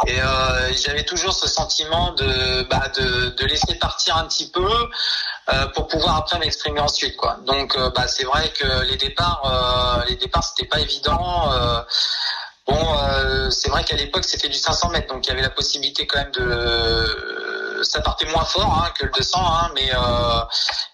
et 0.08 0.22
euh, 0.22 0.74
j'avais 0.74 1.04
toujours 1.04 1.34
ce 1.34 1.48
sentiment 1.48 2.14
de, 2.14 2.64
bah, 2.64 2.90
de, 2.98 3.46
laisser 3.46 3.76
partir 3.76 4.18
un 4.18 4.26
petit 4.26 4.50
peu 4.50 4.70
pour 5.74 5.88
pouvoir 5.88 6.18
après 6.18 6.40
m'exprimer 6.40 6.80
ensuite, 6.80 7.18
quoi. 7.18 7.38
Donc, 7.46 7.78
bah, 7.96 8.08
c'est 8.08 8.24
vrai 8.24 8.52
que 8.52 8.84
les 8.84 8.98
départs, 8.98 10.06
les 10.08 10.16
départs, 10.16 10.44
c'était 10.44 10.68
pas 10.68 10.80
évident. 10.80 11.50
Bon, 12.68 12.78
c'est 13.50 13.70
vrai 13.70 13.84
qu'à 13.84 13.96
l'époque, 13.96 14.24
c'était 14.26 14.50
du 14.50 14.58
500 14.58 14.90
mètres, 14.90 15.14
donc 15.14 15.26
il 15.26 15.30
y 15.30 15.34
avait 15.34 15.42
la 15.42 15.50
possibilité 15.50 16.06
quand 16.08 16.20
même 16.20 16.32
de 16.32 17.42
ça 17.84 18.02
partait 18.02 18.30
moins 18.32 18.46
fort 18.46 18.84
hein, 18.84 18.92
que 18.98 19.06
le 19.06 19.12
200, 19.12 19.40
hein, 19.40 19.72
mais 19.76 19.90
euh, 19.94 20.42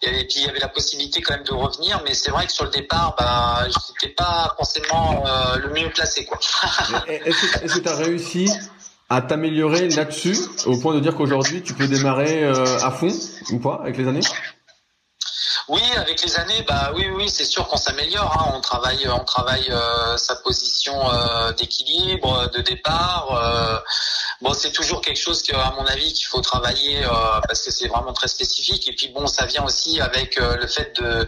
et 0.02 0.26
puis 0.26 0.38
il 0.38 0.46
y 0.46 0.50
avait 0.50 0.60
la 0.60 0.68
possibilité 0.68 1.22
quand 1.22 1.36
même 1.36 1.44
de 1.44 1.54
revenir. 1.54 2.02
Mais 2.06 2.14
c'est 2.14 2.32
vrai 2.32 2.46
que 2.46 2.52
sur 2.52 2.66
le 2.66 2.72
départ, 2.72 3.16
bah, 3.18 3.66
n'étais 3.66 4.14
pas 4.14 4.54
forcément 4.58 5.24
euh, 5.26 5.58
le 5.58 5.70
mieux 5.70 5.90
placé. 5.90 6.26
Quoi. 6.26 6.40
Est-ce 7.08 7.76
que 7.76 7.80
tu 7.80 7.90
as 7.90 7.96
réussi 7.96 8.50
à 9.10 9.22
t'améliorer 9.22 9.88
là-dessus 9.90 10.38
au 10.66 10.78
point 10.78 10.94
de 10.94 11.00
dire 11.00 11.16
qu'aujourd'hui 11.16 11.62
tu 11.62 11.74
peux 11.74 11.88
démarrer 11.88 12.44
euh, 12.44 12.80
à 12.82 12.92
fond 12.92 13.14
ou 13.52 13.60
pas 13.60 13.80
avec 13.82 13.98
les 13.98 14.08
années? 14.08 14.22
Oui, 15.70 15.82
avec 15.98 16.22
les 16.22 16.38
années, 16.38 16.62
bah 16.64 16.92
oui, 16.96 17.10
oui, 17.10 17.30
c'est 17.30 17.44
sûr 17.44 17.68
qu'on 17.68 17.78
s'améliore. 17.78 18.32
Hein. 18.40 18.54
On 18.56 18.62
travaille, 18.62 19.08
on 19.10 19.26
travaille 19.26 19.70
euh, 19.70 20.16
sa 20.16 20.36
position 20.38 20.96
euh, 21.12 21.52
d'équilibre, 21.54 22.50
de 22.52 22.62
départ. 22.62 23.84
Bon, 24.42 24.54
c'est 24.54 24.72
toujours 24.72 25.02
quelque 25.02 25.20
chose 25.20 25.42
que, 25.42 25.56
à 25.56 25.72
mon 25.72 25.86
avis, 25.88 26.14
qu'il 26.14 26.28
faut 26.28 26.42
travailler 26.42 27.04
euh, 27.04 27.10
parce 27.48 27.64
que 27.64 27.72
c'est 27.72 27.88
vraiment 27.88 28.14
très 28.14 28.28
spécifique. 28.28 28.88
Et 28.88 28.94
puis 28.94 29.10
bon, 29.10 29.26
ça 29.26 29.46
vient 29.46 29.66
aussi 29.66 30.00
avec 30.00 30.38
euh, 30.38 30.56
le 30.58 30.68
fait 30.68 30.96
de, 31.02 31.28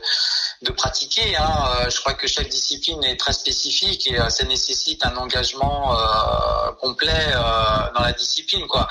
de 0.62 0.72
pratiquer. 0.72 1.36
Hein. 1.36 1.90
Je 1.90 2.00
crois 2.00 2.14
que 2.14 2.28
chaque 2.28 2.50
discipline 2.50 3.04
est 3.04 3.18
très 3.18 3.34
spécifique 3.34 4.08
et 4.12 4.20
ça 4.30 4.46
nécessite 4.46 5.06
un 5.06 5.18
engagement 5.18 5.98
complet 6.80 7.34
dans 7.96 8.02
la 8.02 8.14
discipline, 8.14 8.68
quoi. 8.68 8.88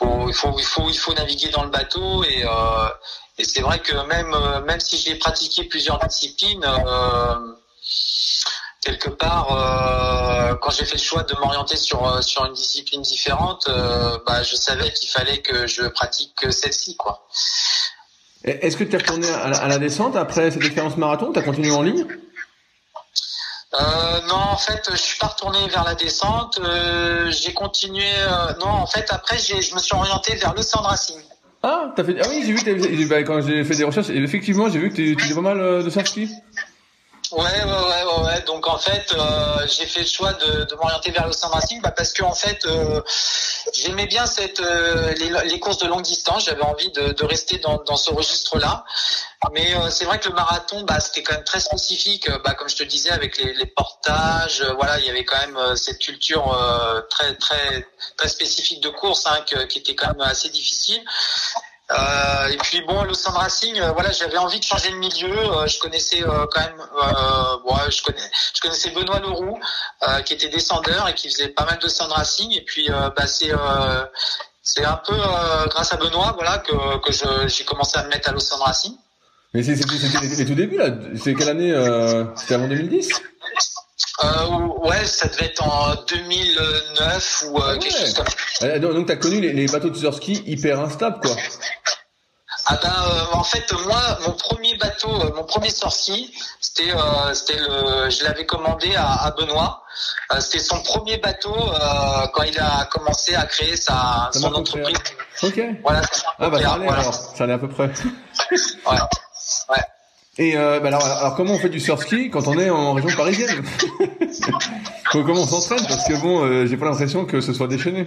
Il 0.00 0.34
faut, 0.34 0.54
il 0.58 0.64
faut, 0.64 0.88
il 0.88 0.98
faut 0.98 1.14
naviguer 1.14 1.48
dans 1.48 1.64
le 1.64 1.70
bateau 1.70 2.24
et 2.24 2.44
et 3.38 3.44
c'est 3.44 3.60
vrai 3.60 3.78
que 3.80 3.94
même 4.06 4.34
même 4.64 4.80
si 4.80 4.98
j'ai 4.98 5.14
pratiqué 5.16 5.64
plusieurs 5.64 5.98
disciplines 5.98 6.64
quelque 8.86 9.08
part, 9.08 9.48
euh, 9.50 10.54
quand 10.60 10.70
j'ai 10.70 10.84
fait 10.84 10.96
le 10.96 11.02
choix 11.02 11.22
de 11.24 11.34
m'orienter 11.40 11.76
sur 11.76 12.06
euh, 12.06 12.20
sur 12.20 12.44
une 12.46 12.52
discipline 12.52 13.02
différente, 13.02 13.66
euh, 13.68 14.18
bah, 14.26 14.42
je 14.42 14.54
savais 14.54 14.90
qu'il 14.92 15.08
fallait 15.08 15.38
que 15.38 15.66
je 15.66 15.82
pratique 15.82 16.34
celle-ci, 16.50 16.96
quoi. 16.96 17.26
Est-ce 18.44 18.76
que 18.76 18.84
tu 18.84 18.94
es 18.94 18.98
retourné 18.98 19.28
à 19.28 19.68
la, 19.68 19.78
descente 19.78 20.14
après 20.14 20.52
cette 20.52 20.62
expérience 20.62 20.96
marathon? 20.96 21.32
Tu 21.32 21.38
as 21.38 21.42
continué 21.42 21.72
en 21.72 21.82
ligne? 21.82 22.06
Non, 24.28 24.36
en 24.36 24.56
fait, 24.56 24.88
je 24.90 24.96
suis 24.96 25.18
pas 25.18 25.28
retourné 25.28 25.58
vers 25.68 25.84
la 25.84 25.94
descente. 25.94 26.60
j'ai 27.28 27.52
continué. 27.52 28.04
non, 28.60 28.68
en 28.68 28.86
fait, 28.86 29.06
après, 29.10 29.38
je 29.38 29.74
me 29.74 29.80
suis 29.80 29.94
orienté 29.94 30.34
vers 30.36 30.54
le 30.54 30.62
sand 30.62 30.84
racing. 30.84 31.20
Ah, 31.62 31.92
as 31.96 32.04
fait. 32.04 32.16
Ah 32.22 32.28
oui, 32.28 32.42
j'ai 32.44 32.52
vu. 32.52 33.06
Bah, 33.06 33.22
quand 33.22 33.40
j'ai 33.40 33.64
fait 33.64 33.76
des 33.76 33.84
recherches, 33.84 34.10
effectivement, 34.10 34.68
j'ai 34.68 34.78
vu 34.78 34.90
que 34.90 34.94
tu 34.94 35.16
faisais 35.18 35.34
pas 35.34 35.40
mal 35.40 35.84
de 35.84 35.90
surf 35.90 36.06
ski. 36.06 36.30
Ouais, 37.32 37.42
ouais, 37.42 37.64
ouais, 37.64 38.24
ouais. 38.24 38.40
Donc 38.42 38.68
en 38.68 38.78
fait, 38.78 39.12
euh, 39.12 39.66
j'ai 39.66 39.86
fait 39.86 40.00
le 40.00 40.06
choix 40.06 40.32
de, 40.34 40.62
de 40.64 40.74
m'orienter 40.76 41.10
vers 41.10 41.26
le 41.26 41.32
Saint 41.32 41.48
Racing 41.48 41.80
bah, 41.80 41.90
parce 41.90 42.12
que 42.12 42.22
en 42.22 42.34
fait, 42.34 42.64
euh, 42.66 43.02
j'aimais 43.74 44.06
bien 44.06 44.26
cette 44.26 44.60
euh, 44.60 45.12
les, 45.14 45.30
les, 45.48 45.58
courses 45.58 45.78
de 45.78 45.88
longue 45.88 46.02
distance. 46.02 46.44
J'avais 46.44 46.62
envie 46.62 46.90
de, 46.92 47.12
de, 47.12 47.24
rester 47.24 47.58
dans, 47.58 47.82
dans 47.82 47.96
ce 47.96 48.12
registre-là. 48.12 48.84
Mais 49.52 49.74
c'est 49.90 50.04
vrai 50.04 50.18
que 50.20 50.28
le 50.28 50.34
marathon, 50.34 50.82
bah, 50.82 51.00
c'était 51.00 51.22
quand 51.22 51.34
même 51.34 51.44
très 51.44 51.60
spécifique. 51.60 52.30
Bah, 52.44 52.54
comme 52.54 52.68
je 52.68 52.76
te 52.76 52.84
disais, 52.84 53.10
avec 53.10 53.38
les, 53.38 53.54
les 53.54 53.66
portages, 53.66 54.62
voilà, 54.76 54.98
il 55.00 55.06
y 55.06 55.10
avait 55.10 55.24
quand 55.24 55.38
même 55.38 55.76
cette 55.76 55.98
culture 55.98 56.56
très 57.10 57.34
très 57.36 57.86
très 58.16 58.28
spécifique 58.28 58.80
de 58.82 58.88
course 58.88 59.26
hein, 59.26 59.44
qui 59.68 59.78
était 59.78 59.94
quand 59.94 60.08
même 60.08 60.20
assez 60.20 60.48
difficile. 60.48 61.02
Euh, 61.92 62.48
et 62.48 62.56
puis 62.56 62.82
bon, 62.82 63.04
le 63.04 63.14
Sand 63.14 63.34
Racing, 63.34 63.78
euh, 63.78 63.92
voilà, 63.92 64.10
j'avais 64.10 64.38
envie 64.38 64.58
de 64.58 64.64
changer 64.64 64.90
de 64.90 64.96
milieu. 64.96 65.38
Euh, 65.38 65.66
je 65.66 65.78
connaissais 65.78 66.22
euh, 66.22 66.46
quand 66.50 66.60
même, 66.60 66.82
bon, 67.64 67.76
je, 67.88 68.02
connais, 68.02 68.18
je 68.54 68.60
connaissais 68.60 68.90
Benoît 68.90 69.20
Leroux, 69.20 69.58
qui 70.24 70.34
était 70.34 70.48
descendeur 70.48 71.08
et 71.08 71.14
qui 71.14 71.28
faisait 71.28 71.48
pas 71.48 71.64
mal 71.64 71.78
de 71.78 71.88
Sand 71.88 72.10
Racing. 72.10 72.52
Et 72.52 72.62
puis, 72.62 72.88
bah, 72.88 73.26
c'est 73.26 73.52
c'est 74.62 74.84
un 74.84 75.00
peu 75.06 75.16
grâce 75.68 75.92
à 75.92 75.96
Benoît, 75.96 76.32
voilà, 76.34 76.58
que, 76.58 76.98
que 76.98 77.48
j'ai 77.48 77.64
commencé 77.64 77.98
à 77.98 78.02
me 78.02 78.08
mettre 78.08 78.28
à 78.30 78.32
l'Océan 78.32 78.58
Racing. 78.58 78.96
Mais 79.54 79.62
c'était 79.62 79.84
les 80.22 80.44
tout 80.44 80.54
début 80.54 80.76
là. 80.76 80.90
C'est 81.22 81.34
quelle 81.34 81.50
année 81.50 81.72
C'était 82.36 82.54
avant 82.54 82.66
2010 82.66 83.10
euh, 84.24 84.88
ouais, 84.88 85.04
ça 85.04 85.28
devait 85.28 85.46
être 85.46 85.62
en 85.62 85.94
2009 86.08 87.44
ou 87.50 87.58
euh, 87.60 87.78
quelque 87.78 87.98
chose 87.98 88.14
comme 88.14 88.26
ça. 88.26 88.66
Euh, 88.66 88.78
donc, 88.78 89.06
tu 89.06 89.12
as 89.12 89.16
connu 89.16 89.40
les, 89.40 89.52
les 89.52 89.66
bateaux 89.66 89.90
de 89.90 90.10
ski 90.10 90.42
hyper 90.46 90.80
instables, 90.80 91.20
quoi. 91.20 91.36
Ah 92.68 92.78
ben, 92.82 92.88
euh, 92.88 93.36
en 93.36 93.44
fait, 93.44 93.70
moi, 93.86 94.18
mon 94.26 94.32
premier 94.32 94.76
bateau, 94.78 95.10
euh, 95.10 95.32
mon 95.36 95.44
premier 95.44 95.70
ski, 95.70 96.32
c'était, 96.60 96.92
c'était 97.32 97.58
le, 97.60 98.10
je 98.10 98.24
l'avais 98.24 98.46
commandé 98.46 98.94
à, 98.96 99.24
à 99.24 99.30
Benoît. 99.32 99.82
c'était 100.40 100.58
son 100.64 100.80
premier 100.82 101.18
bateau 101.18 101.54
quand 102.34 102.42
il 102.42 102.58
a 102.58 102.86
commencé 102.86 103.34
à 103.34 103.44
créer 103.44 103.76
sa, 103.76 104.30
son 104.32 104.52
entreprise. 104.52 104.98
Ok. 105.42 105.60
Voilà. 105.82 106.00
Ah 106.38 106.48
bah 106.50 106.60
ça 106.60 106.72
allait 106.72 106.88
alors, 106.88 107.14
ça 107.14 107.44
allait 107.44 107.52
à 107.52 107.58
peu 107.58 107.68
près. 107.68 107.90
Ouais. 108.50 108.98
Et 110.38 110.56
euh, 110.56 110.80
bah 110.80 110.88
alors, 110.88 111.04
alors, 111.04 111.34
comment 111.34 111.54
on 111.54 111.58
fait 111.58 111.70
du 111.70 111.80
surf 111.80 112.02
ski 112.02 112.28
quand 112.30 112.46
on 112.46 112.58
est 112.58 112.68
en 112.68 112.92
région 112.92 113.10
parisienne? 113.16 113.64
Comment 115.10 115.42
on 115.42 115.46
s'entraîne? 115.46 115.86
Parce 115.86 116.06
que 116.06 116.20
bon, 116.20 116.44
euh, 116.44 116.66
j'ai 116.66 116.76
pas 116.76 116.84
l'impression 116.84 117.24
que 117.24 117.40
ce 117.40 117.54
soit 117.54 117.68
déchaîné. 117.68 118.04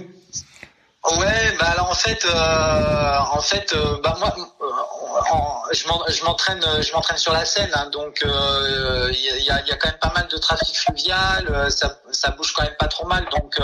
Ouais, 1.17 1.55
bah 1.57 1.67
alors 1.71 1.89
en 1.89 1.95
fait, 1.95 2.25
euh, 2.25 3.17
en 3.31 3.41
fait, 3.41 3.73
euh, 3.73 3.97
bah 4.03 4.15
moi, 4.19 4.35
euh, 4.61 5.73
je 5.73 6.23
m'entraîne, 6.25 6.61
je 6.81 6.91
m'entraîne 6.91 7.17
sur 7.17 7.31
la 7.31 7.45
Seine, 7.45 7.69
hein, 7.73 7.89
donc 7.89 8.21
il 8.23 9.19
y 9.19 9.49
a, 9.49 9.61
y, 9.61 9.71
a, 9.71 9.75
quand 9.77 9.87
même 9.89 9.99
pas 9.99 10.11
mal 10.13 10.27
de 10.27 10.37
trafic 10.37 10.75
fluvial, 10.75 11.71
ça, 11.71 11.99
ça 12.11 12.31
bouge 12.31 12.53
quand 12.53 12.63
même 12.63 12.75
pas 12.77 12.87
trop 12.87 13.07
mal, 13.07 13.25
donc 13.31 13.57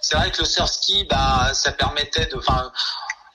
c'est 0.00 0.16
vrai 0.16 0.30
que 0.30 0.38
le 0.38 0.44
surf 0.46 0.70
ski, 0.70 1.04
bah 1.10 1.50
ça 1.52 1.72
permettait 1.72 2.26
de, 2.26 2.36
enfin 2.36 2.70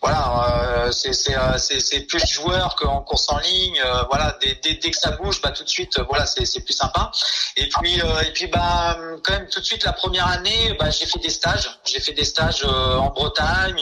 voilà, 0.04 0.84
euh, 0.84 0.92
euh, 0.92 1.58
c'est 1.58 2.00
plus 2.02 2.28
joueur 2.28 2.76
qu'en 2.76 3.00
course 3.00 3.26
en 3.30 3.38
ligne. 3.38 3.80
Euh, 3.80 4.04
voilà, 4.10 4.38
dès, 4.42 4.60
dès, 4.62 4.74
dès, 4.74 4.92
que 4.92 4.98
ça 4.98 5.12
bouge, 5.12 5.42
bah 5.42 5.52
tout 5.52 5.64
de 5.64 5.70
suite, 5.70 5.98
voilà, 6.10 6.26
c'est 6.26 6.60
plus 6.60 6.74
sympa. 6.74 7.10
Et 7.56 7.70
puis 7.70 7.96
et 7.96 8.32
puis 8.34 8.48
bah 8.48 8.98
quand 9.24 9.32
même 9.34 9.48
tout 9.48 9.62
de 9.62 9.66
suite 9.66 9.86
la 9.86 9.94
première 9.94 10.28
année, 10.28 10.76
bah 10.78 10.90
j'ai 10.90 11.06
fait 11.06 11.20
des 11.20 11.30
stages. 11.30 11.70
J'ai 11.86 12.02
fait 12.02 12.12
des 12.12 12.26
stages 12.26 12.66
en 12.66 13.12
Bretagne. 13.12 13.82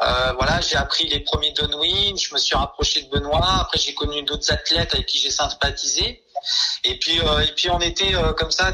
voilà, 0.00 0.62
j'ai 0.62 0.76
appris 0.76 1.06
les 1.08 1.20
premiers 1.20 1.52
downwind. 1.52 2.18
Je 2.18 2.32
me 2.32 2.38
suis 2.38 2.56
rapproché 2.56 3.02
de 3.02 3.10
Benoît. 3.10 3.60
Après 3.60 3.78
j'ai 3.78 3.92
connu 3.92 4.22
d'autres 4.22 4.50
athlètes 4.50 4.94
avec 4.94 5.04
qui 5.04 5.18
j'ai 5.18 5.30
sympathisé. 5.30 6.22
Et 6.84 6.98
puis 6.98 7.20
euh, 7.20 7.40
et 7.40 7.52
puis 7.52 7.70
on 7.70 7.78
était 7.78 8.14
euh, 8.14 8.32
comme 8.32 8.50
ça 8.50 8.72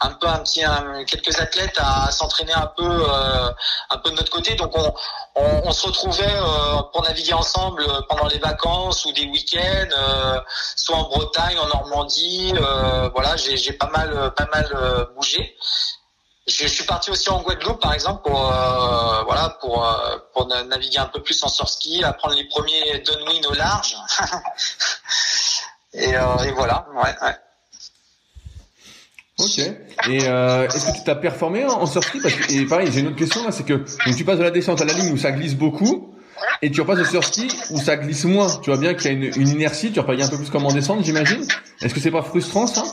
un 0.00 0.10
peu 0.10 0.26
un 0.26 0.38
petit 0.38 0.62
quelques 1.06 1.38
athlètes 1.38 1.78
à, 1.78 2.10
s'entraîner 2.10 2.54
un 2.54 2.70
peu 2.76 2.88
euh, 2.88 3.50
un 3.90 3.98
peu 3.98 4.10
de 4.10 4.16
notre 4.16 4.30
côté. 4.30 4.54
Donc 4.54 4.72
on 5.34 5.72
se 5.72 5.86
retrouvait 5.86 6.34
pour 6.92 7.02
naviguer 7.02 7.34
ensemble 7.34 7.86
pendant 8.08 8.26
les 8.28 8.38
vacances 8.38 9.04
ou 9.04 9.12
des 9.12 9.26
week-ends, 9.26 10.40
soit 10.76 10.96
en 10.96 11.04
Bretagne, 11.04 11.58
en 11.58 11.66
Normandie. 11.66 12.54
voilà, 13.12 13.36
j'ai 13.36 13.56
j'ai 13.56 13.72
pas 13.72 13.90
mal 13.90 14.32
pas 14.34 14.46
mal 14.52 15.08
bougé. 15.14 15.56
Je, 16.46 16.66
suis 16.66 16.84
parti 16.84 17.10
aussi 17.10 17.30
en 17.30 17.40
Guadeloupe, 17.40 17.80
par 17.80 17.94
exemple, 17.94 18.22
pour 18.22 18.38
voilà 18.38 19.58
pour 19.60 19.86
pour 20.32 20.46
naviguer 20.46 20.98
un 20.98 21.06
peu 21.06 21.22
plus 21.22 21.42
en 21.42 21.48
surski, 21.48 22.02
apprendre 22.04 22.34
les 22.34 22.44
premiers 22.44 23.00
downwind 23.00 23.46
au 23.46 23.54
large. 23.54 23.96
Et, 25.94 26.14
euh, 26.16 26.38
et 26.46 26.52
voilà, 26.52 26.86
ouais, 26.94 27.26
ouais. 27.26 27.34
Ok. 29.38 29.58
Et 29.58 30.28
euh, 30.28 30.68
est-ce 30.68 30.86
que 30.86 30.96
tu 30.96 31.04
t'as 31.04 31.16
performé 31.16 31.64
en, 31.64 31.86
surski? 31.86 32.20
Parce 32.20 32.34
que, 32.34 32.52
Et 32.52 32.66
pareil, 32.66 32.88
j'ai 32.92 33.00
une 33.00 33.08
autre 33.08 33.16
question 33.16 33.44
là, 33.44 33.50
c'est 33.50 33.64
que 33.64 33.74
donc, 33.74 34.16
tu 34.16 34.24
passes 34.24 34.38
de 34.38 34.44
la 34.44 34.50
descente 34.50 34.80
à 34.80 34.84
la 34.84 34.92
ligne 34.92 35.12
où 35.12 35.16
ça 35.16 35.32
glisse 35.32 35.54
beaucoup, 35.54 36.14
et 36.62 36.70
tu 36.70 36.80
repasses 36.80 37.00
au 37.00 37.04
surski 37.04 37.48
où 37.70 37.80
ça 37.80 37.96
glisse 37.96 38.24
moins. 38.24 38.48
Tu 38.62 38.70
vois 38.70 38.78
bien 38.78 38.94
qu'il 38.94 39.06
y 39.06 39.08
a 39.08 39.36
une, 39.36 39.48
inertie, 39.48 39.92
tu 39.92 40.00
repasses 40.00 40.26
un 40.26 40.28
peu 40.28 40.36
plus 40.36 40.50
comme 40.50 40.66
en 40.66 40.72
descente, 40.72 41.04
j'imagine? 41.04 41.44
Est-ce 41.82 41.94
que 41.94 42.00
c'est 42.00 42.12
pas 42.12 42.22
frustrant 42.22 42.66
ça? 42.66 42.84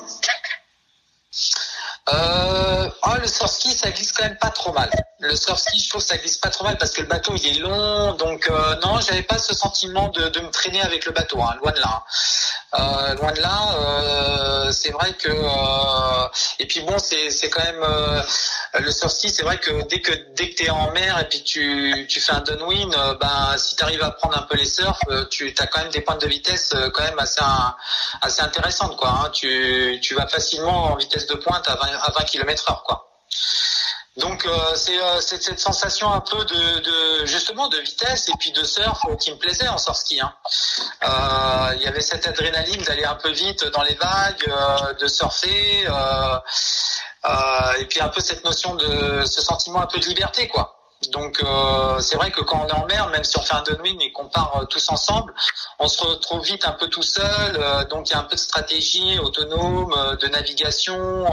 Euh, 2.13 2.89
oh, 3.03 3.15
le 3.21 3.27
surski, 3.27 3.73
ça 3.73 3.91
glisse 3.91 4.11
quand 4.11 4.23
même 4.23 4.37
pas 4.37 4.49
trop 4.49 4.73
mal. 4.73 4.89
Le 5.19 5.35
surski, 5.35 5.79
je 5.79 5.89
trouve 5.89 6.01
ça 6.01 6.17
glisse 6.17 6.37
pas 6.37 6.49
trop 6.49 6.65
mal 6.65 6.77
parce 6.77 6.91
que 6.91 7.01
le 7.01 7.07
bateau 7.07 7.33
il 7.35 7.47
est 7.47 7.59
long, 7.59 8.13
donc 8.13 8.49
euh, 8.49 8.75
non, 8.83 8.99
j'avais 8.99 9.21
pas 9.21 9.37
ce 9.37 9.53
sentiment 9.53 10.09
de, 10.09 10.39
me 10.39 10.49
traîner 10.49 10.81
avec 10.81 11.05
le 11.05 11.11
bateau, 11.11 11.41
hein, 11.41 11.55
loin 11.61 11.71
de 11.71 11.79
là. 11.79 12.03
Euh, 12.79 13.15
loin 13.15 13.31
de 13.33 13.41
là, 13.41 13.75
euh, 13.75 14.71
c'est 14.71 14.91
vrai 14.91 15.13
que 15.13 15.29
euh, 15.29 16.27
et 16.59 16.65
puis 16.65 16.81
bon, 16.81 16.97
c'est 16.99 17.49
quand 17.49 17.63
même 17.63 17.83
le 18.79 18.91
surski, 18.91 19.29
c'est 19.29 19.43
vrai 19.43 19.57
que 19.57 19.83
dès 19.87 19.99
que 19.99 20.13
dès 20.35 20.49
que 20.49 20.55
t'es 20.55 20.69
en 20.69 20.91
mer 20.91 21.19
et 21.19 21.27
puis 21.27 21.43
tu 21.43 22.05
tu 22.07 22.19
fais 22.21 22.33
un 22.33 22.39
downwind, 22.41 22.95
ben 23.19 23.57
si 23.57 23.75
tu 23.75 23.83
arrives 23.83 24.03
à 24.03 24.11
prendre 24.11 24.37
un 24.37 24.43
peu 24.43 24.55
les 24.55 24.65
surfs, 24.65 25.01
tu 25.29 25.53
as 25.57 25.67
quand 25.67 25.81
même 25.81 25.91
des 25.91 26.01
pointes 26.01 26.21
de 26.21 26.27
vitesse 26.27 26.73
quand 26.93 27.03
même 27.03 27.19
assez 27.19 27.41
assez 28.21 28.41
intéressantes 28.41 28.95
quoi. 28.97 29.09
Hein. 29.09 29.29
Tu 29.31 29.99
tu 30.01 30.15
vas 30.15 30.27
facilement 30.27 30.93
en 30.93 30.95
vitesse 30.95 31.27
de 31.27 31.35
pointe 31.35 31.67
à 31.67 31.75
20 31.75 31.87
à 31.87 32.11
20 32.11 32.25
km 32.25 32.71
heure 32.71 32.83
quoi. 32.83 33.11
Donc 34.17 34.45
euh, 34.45 34.49
euh, 34.51 35.21
c'est 35.21 35.41
cette 35.41 35.59
sensation 35.61 36.11
un 36.11 36.19
peu 36.19 36.43
de, 36.43 36.79
de, 36.79 37.25
justement 37.25 37.69
de 37.69 37.77
vitesse 37.77 38.27
et 38.27 38.33
puis 38.37 38.51
de 38.51 38.63
surf 38.65 38.99
qui 39.17 39.31
me 39.31 39.37
plaisait 39.37 39.69
en 39.69 39.77
surf 39.77 39.97
ski. 39.97 40.19
Hein. 40.19 40.33
Euh, 41.03 41.75
il 41.77 41.81
y 41.81 41.87
avait 41.87 42.01
cette 42.01 42.27
adrénaline 42.27 42.81
d'aller 42.83 43.05
un 43.05 43.15
peu 43.15 43.31
vite 43.31 43.63
dans 43.67 43.83
les 43.83 43.95
vagues, 43.95 44.53
de 44.99 45.07
surfer, 45.07 45.87
et 47.79 47.85
puis 47.85 48.01
un 48.01 48.09
peu 48.09 48.21
cette 48.21 48.43
notion 48.43 48.75
de 48.75 49.23
ce 49.25 49.41
sentiment 49.41 49.81
un 49.81 49.87
peu 49.87 49.99
de 49.99 50.05
liberté 50.05 50.47
quoi. 50.47 50.81
Donc 51.09 51.41
euh, 51.41 51.99
c'est 51.99 52.15
vrai 52.15 52.31
que 52.31 52.41
quand 52.41 52.63
on 52.63 52.67
est 52.67 52.73
en 52.73 52.85
mer, 52.85 53.09
même 53.09 53.23
si 53.23 53.37
on 53.37 53.41
fait 53.41 53.55
un 53.55 53.63
downwind 53.63 54.01
et 54.01 54.11
qu'on 54.11 54.27
part 54.27 54.61
euh, 54.61 54.65
tous 54.65 54.89
ensemble, 54.89 55.33
on 55.79 55.87
se 55.87 56.03
retrouve 56.03 56.43
vite 56.45 56.65
un 56.65 56.73
peu 56.73 56.87
tout 56.87 57.01
seul. 57.01 57.25
Euh, 57.57 57.85
donc 57.85 58.09
il 58.09 58.13
y 58.13 58.15
a 58.15 58.19
un 58.19 58.23
peu 58.23 58.35
de 58.35 58.39
stratégie 58.39 59.17
autonome, 59.19 60.17
de 60.21 60.27
navigation. 60.27 61.25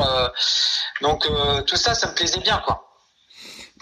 donc 1.02 1.28
tout 1.66 1.76
ça, 1.76 1.94
ça 1.94 2.08
me 2.08 2.14
plaisait 2.14 2.40
bien, 2.40 2.62
quoi. 2.64 2.84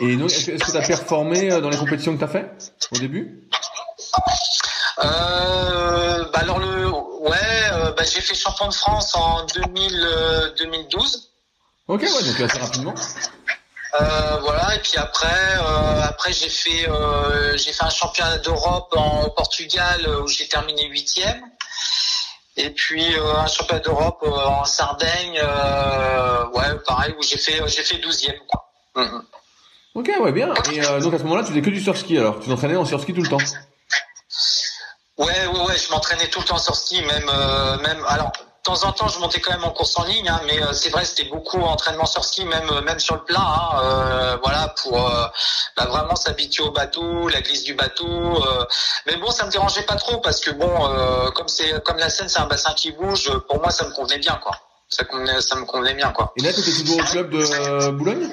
Et 0.01 0.17
donc, 0.17 0.31
est-ce 0.31 0.51
que 0.51 0.71
tu 0.71 0.77
as 0.77 0.83
performé 0.83 1.49
dans 1.49 1.71
les 1.71 1.79
compétitions 1.79 2.13
que 2.15 2.19
tu 2.19 2.25
as 2.25 2.29
fait 2.29 2.51
au 2.93 2.99
début? 2.99 3.49
Bah 4.99 6.41
alors 6.41 6.59
le 6.59 6.89
ouais, 6.89 7.93
bah, 7.97 8.03
j'ai 8.03 8.21
fait 8.21 8.35
champion 8.35 8.69
de 8.69 8.75
France 8.75 9.15
en 9.15 9.45
2000, 9.47 10.55
2012. 10.59 11.36
Ok, 11.89 12.03
ouais, 12.03 12.09
donc 12.09 12.41
assez 12.41 12.59
rapidement. 12.59 12.95
Euh, 14.01 14.39
voilà 14.41 14.75
et 14.75 14.81
puis 14.81 14.97
après 14.97 15.57
euh, 15.59 16.03
après 16.03 16.33
j'ai 16.33 16.51
fait 16.51 16.87
euh, 16.91 17.57
j'ai 17.57 17.73
fait 17.73 17.85
un 17.85 17.89
championnat 17.89 18.37
d'Europe 18.39 18.93
en 18.95 19.31
Portugal 19.31 20.07
où 20.23 20.29
j'ai 20.29 20.47
terminé 20.49 20.87
huitième 20.89 21.41
et 22.57 22.71
puis 22.71 23.07
un 23.17 23.47
championnat 23.47 23.81
d'Europe 23.81 24.23
en 24.23 24.65
Sardaigne 24.65 25.41
ouais 26.53 26.79
pareil 26.85 27.15
où 27.19 27.23
j'ai 27.23 27.39
fait 27.39 27.63
j'ai 27.69 27.85
fait 27.85 27.99
douzième 27.99 28.39
quoi. 28.49 28.71
Mm-hmm. 28.97 29.23
Ok 29.95 30.11
ouais 30.21 30.33
bien 30.33 30.53
et 30.73 31.01
donc 31.01 31.15
à 31.15 31.19
ce 31.19 31.23
moment-là 31.23 31.43
tu 31.43 31.51
faisais 31.51 31.63
que 31.63 31.71
du 31.71 31.81
surski 31.81 32.19
alors? 32.19 32.41
Tu 32.41 32.49
t'entraînais 32.51 32.77
en 32.77 32.85
surski 32.85 33.15
tout 33.15 33.23
le 33.23 33.29
temps? 33.29 33.39
Ouais 35.17 35.47
ouais 35.47 35.61
ouais 35.61 35.77
je 35.79 35.91
m'entraînais 35.91 36.29
tout 36.29 36.41
le 36.41 36.47
temps 36.47 36.59
sur 36.59 36.75
ski 36.75 37.01
même 37.03 37.31
même 37.83 38.05
alors 38.09 38.33
temps 38.67 38.83
en 38.83 38.93
temps, 38.93 39.07
je 39.07 39.21
montais 39.21 39.39
quand 39.39 39.53
même 39.53 39.65
en 39.65 39.71
course 39.71 39.97
en 39.97 40.05
ligne, 40.05 40.29
hein, 40.29 40.41
mais 40.45 40.61
euh, 40.61 40.73
c'est 40.73 40.91
vrai, 40.91 41.05
c'était 41.05 41.29
beaucoup 41.29 41.61
entraînement 41.61 42.05
sur 42.05 42.25
ski, 42.25 42.45
même 42.45 42.69
euh, 42.71 42.83
même 42.83 42.99
sur 42.99 43.15
le 43.15 43.23
plat, 43.23 43.39
hein, 43.41 43.81
euh, 43.81 44.37
voilà, 44.43 44.75
pour 44.83 44.99
bah, 45.77 45.87
vraiment 45.87 46.17
s'habituer 46.17 46.65
au 46.65 46.73
bateau, 46.73 47.29
la 47.29 47.41
glisse 47.43 47.63
du 47.63 47.75
bateau. 47.75 48.45
mais 49.07 49.17
bon, 49.17 49.31
ça 49.31 49.47
me 49.47 49.51
dérangeait 49.53 49.83
pas 49.83 49.95
trop 49.95 50.19
parce 50.19 50.41
que 50.41 50.51
bon, 50.51 51.31
comme 51.35 51.49
c'est 51.49 51.83
comme 51.85 51.99
la 51.99 52.11
Seine, 52.11 52.29
c'est 52.29 52.41
un 52.41 52.47
bassin 52.47 52.75
qui 52.75 52.91
bouge, 52.91 53.31
pour 53.49 53.61
moi, 53.61 53.71
ça 53.71 53.87
me 53.87 53.93
convenait 53.93 54.19
bien, 54.19 54.39
quoi. 54.43 54.57
Ça, 54.89 55.05
ça 55.41 55.57
me 55.57 55.65
convenait 55.65 55.95
bien, 55.95 56.11
quoi. 56.11 56.33
Et 56.37 56.43
là, 56.43 56.53
tu 56.53 56.61
étais 56.61 56.73
toujours 56.73 56.99
au 56.99 57.05
club 57.05 57.31
de 57.31 57.91
Boulogne? 57.91 58.31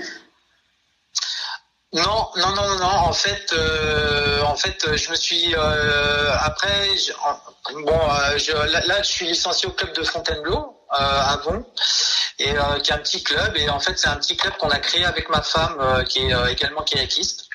Non, 1.94 2.32
non, 2.38 2.56
non, 2.56 2.76
non, 2.80 2.86
En 2.86 3.14
fait, 3.14 3.54
euh, 3.54 4.41
en 4.41 4.56
fait, 4.56 4.96
je 4.96 5.12
me 5.12 5.16
suis 5.16 5.54
euh, 5.56 6.36
après. 6.39 6.89
bon, 7.72 7.91
euh, 7.91 8.38
je, 8.38 8.52
là, 8.88 9.02
je 9.04 9.08
suis 9.08 9.28
licencié 9.28 9.70
au 9.70 9.74
club 9.74 9.94
de 9.94 10.04
Fontainebleau 10.04 10.76
à 10.89 11.34
Avon, 11.34 11.64
et 12.39 12.56
qui 12.82 12.91
est 12.91 12.94
un 12.94 12.98
petit 12.98 13.24
club. 13.24 13.56
Et 13.58 13.70
en 13.70 13.80
fait, 13.80 13.98
c'est 14.00 14.08
un 14.10 14.16
petit 14.18 14.36
club 14.36 14.58
qu'on 14.58 14.70
a 14.70 14.80
créé 14.80 15.06
avec 15.06 15.30
ma 15.30 15.44
femme, 15.44 16.04
qui 16.10 16.20
est 16.20 16.52
également 16.52 16.82
kayakiste. 16.82 17.46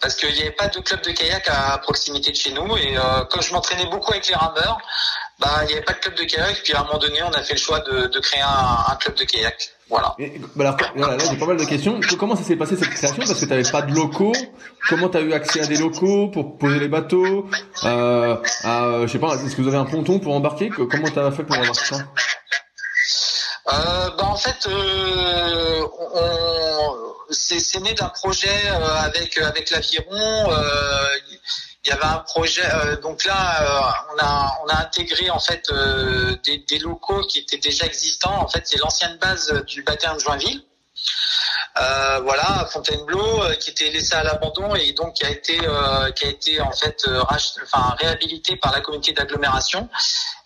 Parce 0.00 0.14
qu'il 0.14 0.32
n'y 0.32 0.40
avait 0.42 0.52
pas 0.52 0.68
de 0.68 0.80
club 0.80 1.02
de 1.02 1.10
kayak 1.10 1.46
à 1.48 1.76
proximité 1.78 2.30
de 2.30 2.36
chez 2.36 2.52
nous. 2.52 2.76
Et 2.76 2.96
comme 3.30 3.42
je 3.42 3.52
m'entraînais 3.52 3.86
beaucoup 3.86 4.12
avec 4.12 4.28
les 4.28 4.34
rameurs, 4.34 4.78
bah, 5.40 5.60
il 5.62 5.66
n'y 5.66 5.72
avait 5.72 5.82
pas 5.82 5.94
de 5.94 5.98
club 5.98 6.14
de 6.16 6.24
kayak. 6.24 6.60
Puis 6.62 6.72
à 6.74 6.80
un 6.80 6.84
moment 6.84 6.98
donné, 6.98 7.22
on 7.22 7.30
a 7.32 7.42
fait 7.42 7.54
le 7.54 7.58
choix 7.58 7.80
de, 7.80 8.06
de 8.06 8.20
créer 8.20 8.42
un, 8.42 8.92
un 8.92 8.96
club 8.96 9.16
de 9.16 9.24
kayak. 9.24 9.70
Voilà. 9.88 10.14
bah 10.54 10.76
alors, 10.76 10.76
voilà, 10.94 11.16
là, 11.16 11.24
j'ai 11.28 11.36
pas 11.36 11.46
mal 11.46 11.56
de 11.56 11.64
questions. 11.64 11.98
Comment 12.16 12.36
ça 12.36 12.44
s'est 12.44 12.54
passé 12.54 12.76
cette 12.76 12.90
création? 12.90 13.24
Parce 13.26 13.40
que 13.40 13.44
tu 13.44 13.50
n'avais 13.50 13.68
pas 13.68 13.82
de 13.82 13.92
locaux. 13.92 14.32
Comment 14.88 15.08
tu 15.08 15.16
as 15.18 15.20
eu 15.22 15.32
accès 15.32 15.62
à 15.62 15.66
des 15.66 15.78
locaux 15.78 16.28
pour 16.28 16.58
poser 16.58 16.78
les 16.78 16.86
bateaux? 16.86 17.48
Euh, 17.84 18.36
à, 18.62 19.00
Je 19.02 19.06
sais 19.08 19.18
pas, 19.18 19.34
est-ce 19.34 19.56
que 19.56 19.62
vous 19.62 19.68
avez 19.68 19.78
un 19.78 19.84
ponton 19.86 20.20
pour 20.20 20.32
embarquer? 20.34 20.68
Comment 20.68 21.10
tu 21.10 21.18
as 21.18 21.32
fait 21.32 21.42
pour 21.42 21.56
avoir 21.56 21.74
ça? 21.74 21.96
Euh, 23.72 24.10
bah 24.16 24.24
en 24.24 24.36
fait, 24.36 24.66
euh, 24.68 25.86
c'est 27.30 27.80
né 27.80 27.92
d'un 27.94 28.08
projet 28.08 28.48
euh, 28.66 28.94
avec 29.02 29.38
avec 29.38 29.70
l'aviron. 29.70 30.52
Euh, 30.52 31.04
il 31.84 31.88
y 31.88 31.92
avait 31.92 32.04
un 32.04 32.18
projet. 32.18 32.62
Euh, 32.64 32.96
donc 32.96 33.24
là, 33.24 33.62
euh, 33.62 34.14
on 34.14 34.18
a 34.18 34.58
on 34.64 34.68
a 34.68 34.80
intégré 34.82 35.30
en 35.30 35.38
fait 35.38 35.70
euh, 35.70 36.36
des, 36.44 36.58
des, 36.58 36.78
locaux 36.78 37.22
qui 37.22 37.38
étaient 37.38 37.58
déjà 37.58 37.86
existants. 37.86 38.42
En 38.42 38.48
fait, 38.48 38.62
c'est 38.64 38.78
l'ancienne 38.78 39.16
base 39.18 39.50
du 39.66 39.82
bataillon 39.82 40.16
de 40.16 40.20
Joinville. 40.20 40.62
Euh, 41.80 42.20
voilà, 42.20 42.68
Fontainebleau, 42.72 43.42
qui 43.60 43.70
était 43.70 43.90
laissé 43.90 44.14
à 44.14 44.24
l'abandon 44.24 44.74
et 44.74 44.92
donc 44.92 45.14
qui 45.14 45.24
a 45.24 45.30
été 45.30 45.56
qui 46.16 46.26
a 46.26 46.28
été 46.28 46.60
en 46.60 46.72
fait 46.72 47.08
enfin 47.22 47.94
réhabilité 47.98 48.56
par 48.56 48.72
la 48.72 48.80
communauté 48.80 49.12
d'agglomération. 49.12 49.88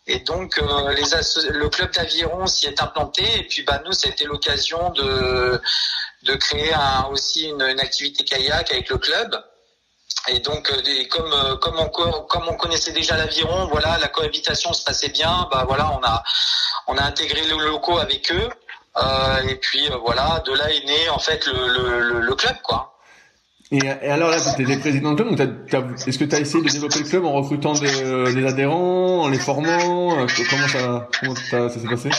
Et 0.06 0.20
donc 0.20 0.58
les 0.58 1.50
le 1.50 1.68
club 1.70 1.90
d'aviron 1.92 2.46
s'y 2.46 2.66
est 2.66 2.80
implanté 2.80 3.24
et 3.38 3.44
puis 3.44 3.62
bah 3.62 3.80
nous 3.86 3.92
ça 3.92 4.08
a 4.08 4.10
été 4.10 4.26
l'occasion 4.26 4.90
de 4.90 5.60
de 6.24 6.34
créer 6.36 6.74
un, 6.74 7.06
aussi 7.10 7.48
une, 7.48 7.62
une 7.62 7.80
activité 7.80 8.22
kayak 8.22 8.70
avec 8.70 8.90
le 8.90 8.98
club. 8.98 9.34
Et 10.28 10.40
donc, 10.40 10.70
euh, 10.70 10.80
comme 11.10 11.32
euh, 11.32 11.56
comme 11.56 11.78
on 11.78 11.88
comme 11.88 12.48
on 12.48 12.54
connaissait 12.54 12.92
déjà 12.92 13.16
l'aviron, 13.16 13.68
voilà, 13.70 13.98
la 14.00 14.08
cohabitation 14.08 14.72
se 14.72 14.82
passait 14.82 15.10
bien. 15.10 15.48
Bah 15.50 15.64
voilà, 15.66 15.90
on 15.98 16.02
a 16.04 16.22
on 16.86 16.96
a 16.96 17.02
intégré 17.02 17.42
les 17.42 17.48
locaux 17.50 17.98
avec 17.98 18.32
eux. 18.32 18.48
Euh, 18.96 19.48
et 19.48 19.56
puis 19.56 19.88
voilà, 20.04 20.42
de 20.46 20.52
là 20.52 20.70
est 20.70 20.84
né 20.86 21.08
en 21.10 21.18
fait 21.18 21.46
le 21.46 21.68
le, 22.00 22.20
le 22.20 22.34
club 22.34 22.56
quoi. 22.62 22.90
Et, 23.70 23.88
alors 23.88 24.30
là, 24.30 24.36
tu 24.54 24.62
étais 24.62 24.76
président 24.76 25.12
de 25.12 25.22
club, 25.22 25.96
est-ce 26.06 26.18
que 26.18 26.24
tu 26.24 26.34
as 26.36 26.40
essayé 26.40 26.62
de 26.62 26.68
développer 26.68 27.00
le 27.00 27.08
club 27.08 27.24
en 27.24 27.32
recrutant 27.32 27.72
des, 27.72 28.32
des 28.32 28.46
adhérents, 28.46 29.22
en 29.22 29.28
les 29.28 29.38
formant 29.38 30.26
Comment 30.50 30.68
ça, 30.68 31.08
comment 31.20 31.34
ça, 31.34 31.68
ça 31.70 31.80
s'est 31.80 31.88
passé? 31.88 32.10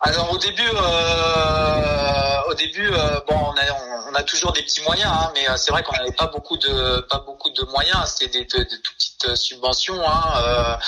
Alors 0.00 0.32
au 0.32 0.38
début, 0.38 0.62
euh, 0.62 2.37
au 2.48 2.54
début, 2.54 2.90
euh, 2.90 3.20
bon, 3.26 3.36
on 3.36 3.52
a, 3.52 4.10
on 4.10 4.14
a 4.14 4.22
toujours 4.22 4.52
des 4.52 4.62
petits 4.62 4.82
moyens, 4.82 5.10
hein, 5.12 5.30
mais 5.34 5.48
euh, 5.48 5.56
c'est 5.56 5.70
vrai 5.70 5.82
qu'on 5.82 5.96
n'avait 5.96 6.12
pas 6.12 6.26
beaucoup 6.26 6.56
de, 6.56 7.00
pas 7.02 7.18
beaucoup 7.18 7.50
de 7.50 7.62
moyens. 7.64 8.14
C'était 8.16 8.40
des, 8.40 8.44
des, 8.46 8.64
des, 8.64 8.80
toutes 8.80 8.94
petites 8.96 9.36
subventions. 9.36 10.00
Hein, 10.06 10.78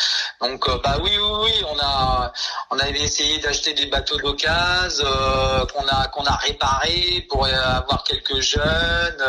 donc, 0.40 0.68
bah 0.82 0.96
oui, 1.02 1.10
oui, 1.18 1.30
oui, 1.44 1.64
on 1.68 1.78
a, 1.78 2.32
on 2.70 2.78
avait 2.78 3.00
essayé 3.00 3.38
d'acheter 3.38 3.74
des 3.74 3.86
bateaux 3.86 4.16
d'occasion 4.16 5.04
qu'on 5.72 5.86
a, 5.86 6.06
qu'on 6.08 6.24
a 6.24 6.36
réparés 6.36 7.26
pour 7.28 7.46
avoir 7.46 8.04
quelques 8.04 8.40
jeunes, 8.40 9.24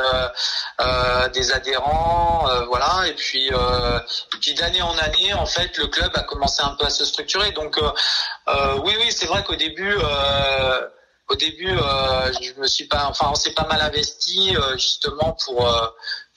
des 1.34 1.52
adhérents, 1.52 2.48
voilà. 2.68 3.08
Et 3.08 3.14
puis, 3.14 3.48
et 3.48 4.38
puis 4.40 4.54
d'année 4.54 4.82
en 4.82 4.98
année, 4.98 5.34
en 5.34 5.46
fait, 5.46 5.78
le 5.78 5.88
club 5.88 6.12
a 6.16 6.24
commencé 6.24 6.62
un 6.64 6.76
peu 6.80 6.86
à 6.86 6.90
se 6.90 7.04
structurer. 7.06 7.52
Donc, 7.52 7.78
oui, 7.78 8.96
oui, 9.00 9.12
c'est 9.12 9.28
vrai 9.28 9.44
qu'au 9.44 9.56
début, 9.56 9.98
euh, 9.98 10.88
au 11.32 11.36
début, 11.36 11.70
euh, 11.70 12.32
je 12.42 12.60
me 12.60 12.68
suis 12.68 12.86
pas, 12.86 13.08
enfin, 13.10 13.28
on 13.32 13.36
s'est 13.36 13.54
pas 13.54 13.66
mal 13.68 13.82
investi 13.82 14.56
euh, 14.56 14.74
justement 14.74 15.38
pour 15.46 15.68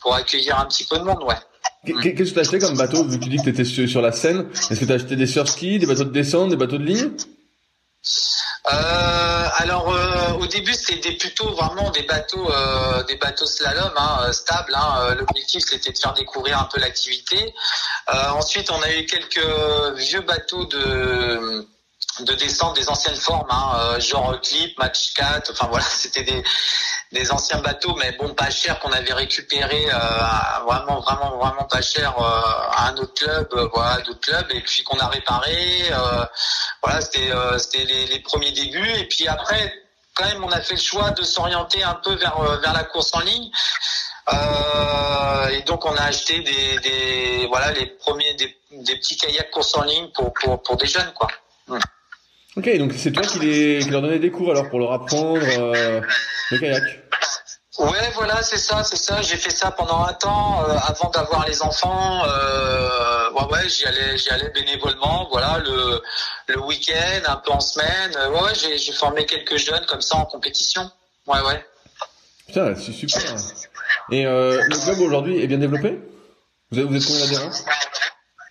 pour 0.00 0.14
accueillir 0.14 0.58
un 0.58 0.66
petit 0.66 0.84
peu 0.84 0.98
de 0.98 1.02
monde, 1.02 1.22
ouais. 1.24 1.34
Qu'est-ce 1.84 2.30
que 2.30 2.34
tu 2.34 2.38
as 2.38 2.42
acheté 2.42 2.58
comme 2.58 2.76
bateau 2.76 3.04
vu 3.04 3.18
que 3.18 3.24
tu 3.24 3.30
dis 3.30 3.36
que 3.38 3.42
tu 3.42 3.48
étais 3.50 3.64
sur, 3.64 4.00
la 4.00 4.12
Seine 4.12 4.46
Est-ce 4.70 4.80
que 4.80 4.84
tu 4.84 4.92
as 4.92 4.94
acheté 4.94 5.16
des 5.16 5.26
surski, 5.26 5.78
des 5.78 5.86
bateaux 5.86 6.04
de 6.04 6.10
descente, 6.10 6.50
des 6.50 6.56
bateaux 6.56 6.78
de 6.78 6.84
ligne? 6.84 7.10
Euh, 8.72 9.48
alors 9.56 9.94
au 10.40 10.46
début 10.46 10.72
c'était 10.72 11.12
plutôt 11.12 11.50
vraiment 11.52 11.90
des 11.90 12.02
bateaux 12.02 12.50
des 13.08 13.16
bateaux 13.16 13.46
slalom 13.46 13.92
hein, 13.96 14.32
stables. 14.32 14.74
Hein. 14.74 15.14
L'objectif 15.18 15.62
c'était 15.66 15.92
de 15.92 15.98
faire 15.98 16.14
découvrir 16.14 16.60
un 16.60 16.68
peu 16.72 16.80
l'activité. 16.80 17.54
ensuite 18.08 18.70
on 18.70 18.80
a 18.82 18.94
eu 18.94 19.04
quelques 19.06 19.46
vieux 19.96 20.20
bateaux 20.20 20.64
de 20.66 21.66
de 22.20 22.34
descendre 22.34 22.74
des 22.74 22.88
anciennes 22.88 23.16
formes, 23.16 23.48
hein, 23.50 23.72
euh, 23.76 24.00
genre 24.00 24.40
Clip, 24.40 24.78
Match 24.78 25.14
4, 25.14 25.50
enfin 25.50 25.66
voilà, 25.68 25.84
c'était 25.88 26.22
des, 26.22 26.42
des 27.12 27.32
anciens 27.32 27.58
bateaux, 27.58 27.94
mais 27.96 28.12
bon, 28.12 28.34
pas 28.34 28.50
cher, 28.50 28.78
qu'on 28.80 28.92
avait 28.92 29.12
récupéré 29.12 29.86
euh, 29.92 29.98
vraiment, 30.64 31.00
vraiment, 31.00 31.36
vraiment 31.36 31.64
pas 31.64 31.82
cher 31.82 32.14
euh, 32.18 32.40
à 32.72 32.88
un 32.88 32.96
autre 32.96 33.14
club, 33.14 33.48
voilà, 33.74 34.00
d'autres 34.02 34.20
clubs, 34.20 34.46
et 34.50 34.60
puis 34.60 34.84
qu'on 34.84 34.98
a 34.98 35.08
réparé. 35.08 35.90
voilà, 36.82 37.00
c'était 37.00 37.32
c'était 37.58 37.84
les, 37.84 38.20
premiers 38.20 38.52
débuts, 38.52 38.92
et 38.96 39.08
puis 39.08 39.26
après, 39.26 39.72
quand 40.14 40.24
même, 40.24 40.44
on 40.44 40.50
a 40.52 40.60
fait 40.60 40.74
le 40.74 40.80
choix 40.80 41.10
de 41.10 41.22
s'orienter 41.22 41.82
un 41.82 41.94
peu 41.94 42.14
vers 42.14 42.38
vers 42.60 42.72
la 42.72 42.84
course 42.84 43.10
en 43.14 43.20
ligne. 43.20 43.50
et 45.50 45.62
donc 45.62 45.84
on 45.84 45.96
a 45.96 46.02
acheté 46.02 46.40
des, 46.40 47.46
voilà 47.48 47.72
les 47.72 47.86
premiers 47.86 48.34
des, 48.34 48.56
des 48.70 48.96
petits 48.96 49.16
kayaks 49.16 49.50
course 49.50 49.74
en 49.76 49.82
ligne 49.82 50.08
pour 50.12 50.32
pour, 50.34 50.62
pour 50.62 50.76
des 50.76 50.86
jeunes 50.86 51.12
quoi. 51.14 51.28
Ok, 52.56 52.76
donc 52.78 52.92
c'est 52.96 53.10
toi 53.10 53.22
qui, 53.24 53.40
les, 53.40 53.80
qui 53.80 53.90
leur 53.90 54.00
donnais 54.02 54.20
des 54.20 54.30
cours 54.30 54.50
alors 54.50 54.68
pour 54.70 54.78
leur 54.78 54.92
apprendre 54.92 55.40
euh, 55.58 56.00
le 56.50 56.58
kayak. 56.58 56.82
Ouais, 57.78 58.10
voilà, 58.14 58.40
c'est 58.42 58.58
ça, 58.58 58.84
c'est 58.84 58.96
ça. 58.96 59.20
J'ai 59.22 59.36
fait 59.36 59.50
ça 59.50 59.72
pendant 59.72 60.04
un 60.04 60.12
temps 60.12 60.62
euh, 60.62 60.76
avant 60.86 61.10
d'avoir 61.10 61.44
les 61.48 61.60
enfants. 61.62 62.22
Euh, 62.24 63.30
ouais, 63.32 63.44
ouais, 63.52 63.68
j'y 63.68 63.84
allais, 63.84 64.16
j'y 64.16 64.30
allais 64.30 64.50
bénévolement. 64.50 65.26
Voilà, 65.32 65.58
le 65.58 66.00
le 66.46 66.60
week-end, 66.60 67.22
un 67.26 67.36
peu 67.36 67.50
en 67.50 67.58
semaine. 67.58 68.12
ouais, 68.32 68.40
ouais, 68.40 68.54
j'ai, 68.54 68.78
j'ai 68.78 68.92
formé 68.92 69.26
quelques 69.26 69.56
jeunes 69.56 69.84
comme 69.86 70.02
ça 70.02 70.16
en 70.16 70.24
compétition. 70.24 70.88
Ouais, 71.26 71.40
ouais. 71.40 71.64
Putain, 72.46 72.76
c'est 72.76 72.92
super. 72.92 73.20
Et 74.12 74.24
euh, 74.26 74.62
le 74.68 74.76
club 74.78 75.00
aujourd'hui 75.00 75.42
est 75.42 75.48
bien 75.48 75.58
développé? 75.58 75.98
Vous 76.70 76.78
êtes, 76.78 76.84
vous 76.86 76.96
êtes 76.96 77.04
combien 77.04 77.24
d'adhérents? 77.24 77.50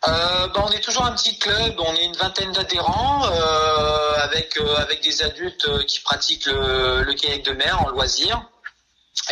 Euh, 0.07 0.47
ben, 0.47 0.63
on 0.65 0.71
est 0.71 0.81
toujours 0.81 1.05
un 1.05 1.13
petit 1.13 1.37
club, 1.39 1.75
on 1.79 1.95
est 1.95 2.03
une 2.03 2.15
vingtaine 2.15 2.51
d'adhérents 2.51 3.25
euh, 3.25 4.15
avec 4.17 4.57
euh, 4.57 4.75
avec 4.75 5.01
des 5.01 5.23
adultes 5.23 5.65
euh, 5.67 5.83
qui 5.83 6.01
pratiquent 6.01 6.47
le, 6.47 7.03
le 7.03 7.13
kayak 7.13 7.43
de 7.43 7.53
mer 7.53 7.81
en 7.81 7.89
loisir. 7.89 8.41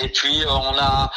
Et 0.02 0.08
puis 0.08 0.44
on 0.48 0.78
a 0.78 1.12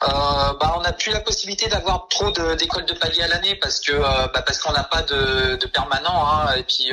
bah, 0.00 0.74
on 0.76 0.82
n'a 0.82 0.92
plus 0.92 1.10
la 1.10 1.20
possibilité 1.20 1.68
d'avoir 1.68 2.06
trop 2.08 2.30
d'écoles 2.30 2.84
de, 2.84 2.92
palier 2.92 3.22
à 3.22 3.28
l'année 3.28 3.56
parce 3.56 3.80
que 3.80 3.92
bah, 3.92 4.42
parce 4.46 4.58
qu'on 4.58 4.72
n'a 4.72 4.84
pas 4.84 5.02
de, 5.02 5.56
de 5.56 5.66
permanent. 5.66 6.28
Hein, 6.28 6.54
et 6.56 6.62
puis 6.62 6.92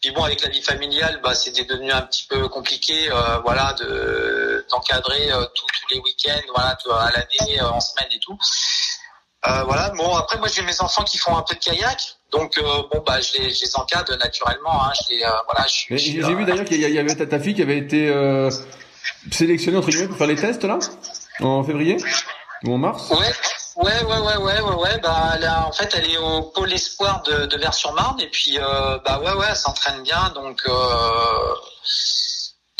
puis 0.00 0.10
bon 0.12 0.22
avec 0.22 0.44
la 0.44 0.50
vie 0.50 0.62
familiale, 0.62 1.20
bah, 1.24 1.34
c'était 1.34 1.64
devenu 1.64 1.90
un 1.90 2.02
petit 2.02 2.26
peu 2.28 2.46
compliqué, 2.48 3.08
voilà, 3.42 3.72
de 3.80 4.66
d'encadrer 4.70 5.30
tous 5.54 5.66
les 5.90 5.98
week-ends, 6.00 6.46
voilà, 6.54 6.76
à 7.00 7.10
l'année, 7.12 7.60
en 7.62 7.80
semaine 7.80 8.12
et 8.12 8.20
tout. 8.20 8.38
Euh, 9.46 9.62
voilà. 9.64 9.90
Bon, 9.90 10.14
après, 10.16 10.38
moi, 10.38 10.48
j'ai 10.52 10.62
mes 10.62 10.80
enfants 10.80 11.04
qui 11.04 11.18
font 11.18 11.36
un 11.36 11.42
peu 11.42 11.54
de 11.54 11.60
kayak. 11.60 12.00
Donc, 12.32 12.58
euh, 12.58 12.62
bon, 12.92 13.02
bah, 13.06 13.20
je 13.20 13.38
les, 13.38 13.50
je 13.50 13.62
les 13.64 13.76
encadre 13.76 14.16
naturellement. 14.18 14.84
Hein. 14.84 14.92
Je 15.00 15.14
les, 15.14 15.22
euh, 15.22 15.28
voilà, 15.46 15.66
J'ai 15.68 16.34
vu 16.34 16.44
d'ailleurs 16.44 16.64
qu'il 16.64 16.80
y 16.80 16.98
avait 16.98 17.14
ta, 17.14 17.26
ta, 17.26 17.38
fille 17.38 17.54
qui 17.54 17.62
avait 17.62 17.78
été 17.78 18.12
sélectionné 19.30 19.76
entre 19.78 19.88
guillemets 19.88 20.08
pour 20.08 20.16
faire 20.16 20.26
les 20.26 20.36
tests 20.36 20.64
là 20.64 20.78
en 21.40 21.62
février 21.64 21.96
ou 22.64 22.74
en 22.74 22.78
mars 22.78 23.10
Ouais. 23.10 23.32
Ouais, 23.76 24.04
ouais, 24.04 24.18
ouais, 24.18 24.36
ouais, 24.36 24.60
ouais, 24.60 24.74
ouais. 24.74 25.00
Bah, 25.02 25.36
là, 25.40 25.66
en 25.66 25.72
fait, 25.72 25.92
elle 25.96 26.08
est 26.08 26.16
au 26.16 26.42
pôle 26.42 26.72
espoir 26.72 27.22
de, 27.22 27.46
de 27.46 27.56
Vers-sur-Marne 27.56 28.20
et 28.20 28.28
puis, 28.28 28.56
euh, 28.58 28.98
bah, 29.04 29.18
ouais, 29.18 29.32
ouais, 29.32 29.46
elle 29.48 29.56
s'entraîne 29.56 30.00
bien, 30.02 30.30
donc, 30.32 30.62
euh, 30.68 31.54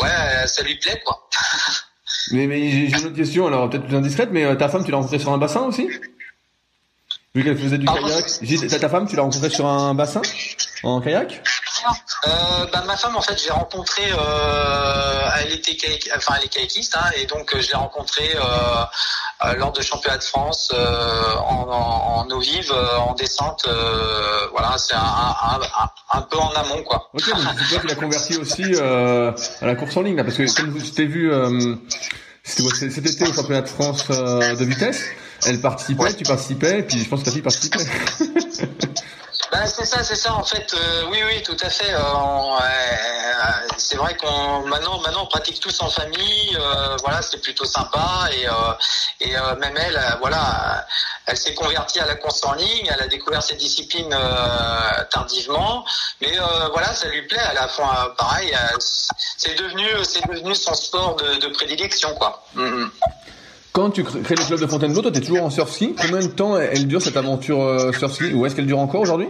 ouais, 0.01 0.47
ça 0.47 0.63
lui 0.63 0.77
plaît, 0.77 1.03
quoi. 1.05 1.29
mais, 2.31 2.47
mais 2.47 2.71
j'ai 2.71 2.97
une 2.97 3.07
autre 3.07 3.17
question, 3.17 3.49
alors 3.49 3.69
peut-être 3.69 3.87
plus 3.87 3.97
indiscrète, 3.97 4.29
mais 4.31 4.45
euh, 4.45 4.55
ta 4.55 4.69
femme, 4.69 4.85
tu 4.85 4.93
l'as 4.93 4.99
rencontrée 4.99 5.19
sur 5.19 5.33
un 5.33 5.39
bassin 5.39 5.63
aussi? 5.63 5.91
Vu 7.35 7.43
qu'elle 7.43 7.59
faisait 7.59 7.79
du 7.79 7.87
kayak. 7.87 8.27
J'ai 8.43 8.79
ta 8.79 8.89
femme, 8.89 9.09
tu 9.09 9.17
l'as 9.17 9.23
rencontrée 9.23 9.51
sur 9.51 9.67
un 9.67 9.93
bassin? 9.95 10.23
En 10.85 11.01
kayak? 11.01 11.43
Euh, 12.27 12.67
bah, 12.73 12.85
ma 12.87 12.97
femme, 12.97 13.17
en 13.17 13.21
fait, 13.21 13.37
j'ai 13.43 13.51
rencontré, 13.51 14.03
euh, 14.13 15.29
elle 15.41 15.53
était 15.53 15.75
kayak, 15.75 16.09
enfin, 16.17 16.35
elle 16.39 16.47
est 16.47 16.49
kayakiste, 16.49 16.97
hein, 16.97 17.11
et 17.17 17.27
donc 17.27 17.55
je 17.61 17.69
l'ai 17.69 17.77
rencontrée 17.77 18.31
euh, 18.37 19.55
lors 19.57 19.73
de 19.73 19.83
championnat 19.83 20.19
de 20.19 20.23
France 20.23 20.73
en, 20.73 21.69
en, 21.69 22.21
en, 22.21 22.31
eau 22.31 22.41
vive, 22.41 22.73
en 22.73 23.15
descente. 23.15 23.69
voilà, 24.53 24.77
c'est 24.79 24.95
un, 24.95 24.99
un, 25.01 25.61
un, 25.61 26.19
un, 26.19 26.23
peu 26.23 26.39
en 26.39 26.53
amont, 26.53 26.83
quoi. 26.85 27.11
Ok, 27.15 27.29
donc 27.29 27.39
c'est 27.59 27.69
toi 27.69 27.81
qui 27.81 27.87
l'as 27.89 27.95
converti 27.97 28.37
aussi 28.37 28.65
à 28.81 29.67
la 29.67 29.75
course 29.75 29.97
en 29.97 30.03
ligne, 30.03 30.17
là, 30.17 30.25
parce 30.25 30.37
que 30.37 30.55
comme 30.55 30.79
je 30.79 30.93
t'ai 30.93 31.07
vu 31.07 31.33
cet 32.45 33.07
été 33.07 33.25
au 33.29 33.33
championnat 33.35 33.63
de 33.63 33.69
France 33.69 34.07
de 34.09 34.65
vitesse, 34.65 35.03
elle 35.47 35.61
participait, 35.61 36.03
ouais. 36.03 36.15
tu 36.15 36.25
participais, 36.25 36.79
et 36.81 36.83
puis 36.83 37.03
je 37.03 37.09
pense 37.09 37.21
que 37.21 37.27
ta 37.27 37.31
fille 37.31 37.43
participait. 37.43 37.79
Ben, 39.55 39.67
c'est 39.67 39.85
ça, 39.85 40.03
c'est 40.03 40.17
ça 40.17 40.35
en 40.35 40.43
fait. 40.43 40.75
Euh, 40.75 41.05
oui, 41.13 41.19
oui, 41.27 41.41
tout 41.45 41.57
à 41.61 41.71
fait. 41.71 41.93
Euh, 41.93 41.99
euh, 41.99 42.61
c'est 43.77 43.97
vrai 43.97 44.17
qu'on 44.17 44.67
maintenant, 44.67 45.01
maintenant, 45.01 45.23
on 45.23 45.27
pratique 45.27 45.61
tous 45.61 45.81
en 45.81 45.89
famille. 45.91 46.59
Voilà, 47.03 47.23
c'est 47.23 47.41
plutôt 47.41 47.65
sympa 47.65 48.29
et 48.33 48.47
et 49.25 49.33
même 49.61 49.77
elle, 49.77 50.01
voilà, 50.21 50.85
elle 51.27 51.37
s'est 51.37 51.55
convertie 51.55 52.01
à 52.01 52.07
la 52.07 52.17
course 52.17 52.43
en 52.45 52.55
ligne. 52.55 52.91
Elle 52.93 53.03
a 53.03 53.07
découvert 53.07 53.45
cette 53.45 53.59
discipline 53.59 54.17
tardivement, 55.13 55.85
mais 56.21 56.37
voilà, 56.73 56.93
ça 56.93 57.09
lui 57.09 57.23
plaît. 57.23 57.39
À 57.39 57.55
la 57.55 57.69
fin, 57.69 58.13
pareil, 58.19 58.53
c'est 59.37 59.57
devenu, 59.57 59.87
c'est 60.03 60.27
devenu 60.27 60.55
son 60.57 60.75
sport 60.75 61.15
de, 61.15 61.37
de 61.37 61.49
prédilection, 61.49 62.13
quoi. 62.15 62.45
Mm 62.55 62.65
-hmm. 62.65 62.91
Quand 63.75 63.91
tu 63.91 64.05
crées 64.05 64.21
le 64.37 64.47
club 64.47 64.61
de 64.61 64.67
Fontainebleau, 64.69 65.03
toi, 65.03 65.11
tu 65.11 65.19
es 65.19 65.21
toujours 65.21 65.43
en 65.43 65.51
surf 65.51 65.69
ski. 65.69 65.97
Combien 66.01 66.21
de 66.21 66.29
temps 66.33 66.57
elle 66.57 66.87
dure 66.87 67.03
cette 67.03 67.17
aventure 67.17 67.61
euh, 67.61 67.91
surf 67.93 68.13
ski 68.15 68.33
Ou 68.33 68.47
est-ce 68.47 68.55
qu'elle 68.55 68.67
dure 68.69 68.79
encore 68.79 69.01
aujourd'hui? 69.01 69.29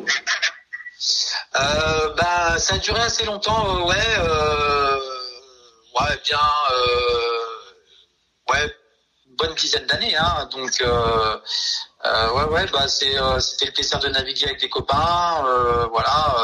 Euh, 1.56 2.12
Bah, 2.14 2.58
ça 2.58 2.74
a 2.74 2.78
duré 2.78 3.00
assez 3.00 3.24
longtemps, 3.24 3.64
euh, 3.74 3.84
ouais. 3.88 3.94
Euh, 4.18 4.96
ouais, 5.98 6.20
bien, 6.26 6.38
euh, 6.72 8.52
ouais, 8.52 8.70
bonne 9.38 9.54
dizaine 9.54 9.86
d'années, 9.86 10.14
hein. 10.14 10.46
Donc, 10.52 10.78
euh, 10.82 11.36
ouais, 12.34 12.44
ouais, 12.52 12.66
bah, 12.70 12.86
c'est, 12.86 13.14
c'était 13.40 13.64
le 13.66 13.72
plaisir 13.72 13.98
de 14.00 14.08
naviguer 14.08 14.44
avec 14.44 14.60
des 14.60 14.68
copains, 14.68 15.42
voilà. 15.90 16.36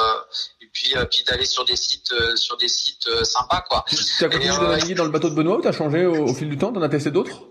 et 0.63 0.67
puis, 0.73 0.95
puis 1.11 1.23
d'aller 1.29 1.45
sur 1.45 1.67
des 1.67 1.77
sites, 1.77 2.15
sur 2.37 2.57
des 2.57 2.69
sites 2.69 3.25
sympas, 3.25 3.63
quoi. 3.69 3.85
Tu 3.91 4.25
as 4.25 4.29
continué 4.31 4.57
de 4.57 4.67
naviguer 4.69 4.95
dans 4.95 5.05
le 5.05 5.11
bateau 5.11 5.29
de 5.29 5.35
Benoît 5.35 5.59
ou 5.59 5.61
t'as 5.61 5.73
changé 5.73 6.07
au, 6.07 6.29
au 6.29 6.35
fil 6.35 6.49
du 6.49 6.57
temps? 6.57 6.73
T'en 6.73 6.81
as 6.81 6.89
testé 6.89 7.11
d'autres? 7.11 7.43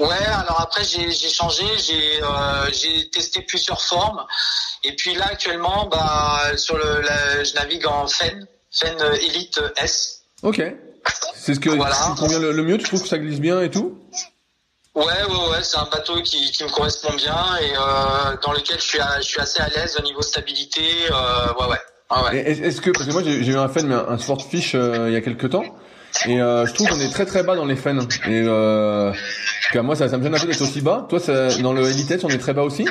Ouais, 0.00 0.26
alors 0.26 0.62
après 0.62 0.82
j'ai 0.82 1.12
changé, 1.28 1.64
j'ai 1.78 2.22
euh, 2.22 2.70
j'ai 2.72 3.10
testé 3.10 3.42
plusieurs 3.42 3.82
formes 3.82 4.24
et 4.82 4.96
puis 4.96 5.14
là 5.14 5.26
actuellement 5.26 5.86
bah 5.86 6.56
sur 6.56 6.78
le 6.78 7.02
la, 7.02 7.44
je 7.44 7.54
navigue 7.54 7.86
en 7.86 8.06
Fen, 8.06 8.46
Fen 8.70 8.96
Elite 9.20 9.60
S. 9.76 10.22
Ok. 10.42 10.62
C'est 11.34 11.54
ce 11.54 11.60
que 11.60 11.70
voilà. 11.70 11.96
le, 12.30 12.52
le, 12.52 12.62
mieux. 12.62 12.78
Tu 12.78 12.84
trouves 12.84 13.02
que 13.02 13.08
ça 13.08 13.18
glisse 13.18 13.40
bien 13.40 13.60
et 13.60 13.70
tout? 13.70 13.98
Ouais, 14.94 15.04
ouais, 15.04 15.50
ouais. 15.50 15.62
C'est 15.62 15.76
un 15.76 15.88
bateau 15.90 16.20
qui, 16.22 16.50
qui 16.50 16.64
me 16.64 16.70
correspond 16.70 17.12
bien 17.14 17.56
et 17.60 17.72
euh, 17.76 18.36
dans 18.42 18.52
lequel 18.52 18.78
je 18.78 18.84
suis 18.84 19.00
à, 19.00 19.20
je 19.20 19.26
suis 19.26 19.40
assez 19.40 19.60
à 19.60 19.68
l'aise 19.68 19.96
au 19.98 20.02
niveau 20.02 20.22
stabilité. 20.22 20.82
Euh, 21.10 21.52
ouais, 21.60 21.66
ouais. 21.66 21.80
Ah 22.08 22.24
ouais. 22.24 22.38
Est-ce 22.38 22.80
que 22.80 22.90
parce 22.90 23.06
que 23.06 23.12
moi 23.12 23.22
j'ai 23.22 23.36
eu 23.36 23.56
un 23.56 23.68
Fen 23.68 23.86
mais 23.86 23.94
un, 23.94 24.08
un 24.08 24.18
Swordfish 24.18 24.74
euh, 24.74 25.08
il 25.08 25.12
y 25.12 25.16
a 25.16 25.20
quelques 25.20 25.50
temps. 25.50 25.64
Et 26.26 26.40
euh, 26.40 26.66
je 26.66 26.74
trouve 26.74 26.88
qu'on 26.88 27.00
est 27.00 27.10
très 27.10 27.26
très 27.26 27.42
bas 27.42 27.56
dans 27.56 27.64
les 27.64 27.76
fans. 27.76 27.98
Et 28.26 28.42
euh, 28.44 29.12
moi, 29.74 29.96
ça, 29.96 30.06
me 30.06 30.22
gêne 30.22 30.34
un 30.34 30.38
peu 30.38 30.46
d'être 30.46 30.60
aussi 30.62 30.80
bas. 30.80 31.06
Toi, 31.08 31.20
ça, 31.20 31.48
dans 31.58 31.72
le 31.72 31.88
Elite, 31.88 32.24
on 32.24 32.28
est 32.28 32.38
très 32.38 32.52
bas 32.52 32.62
aussi? 32.62 32.86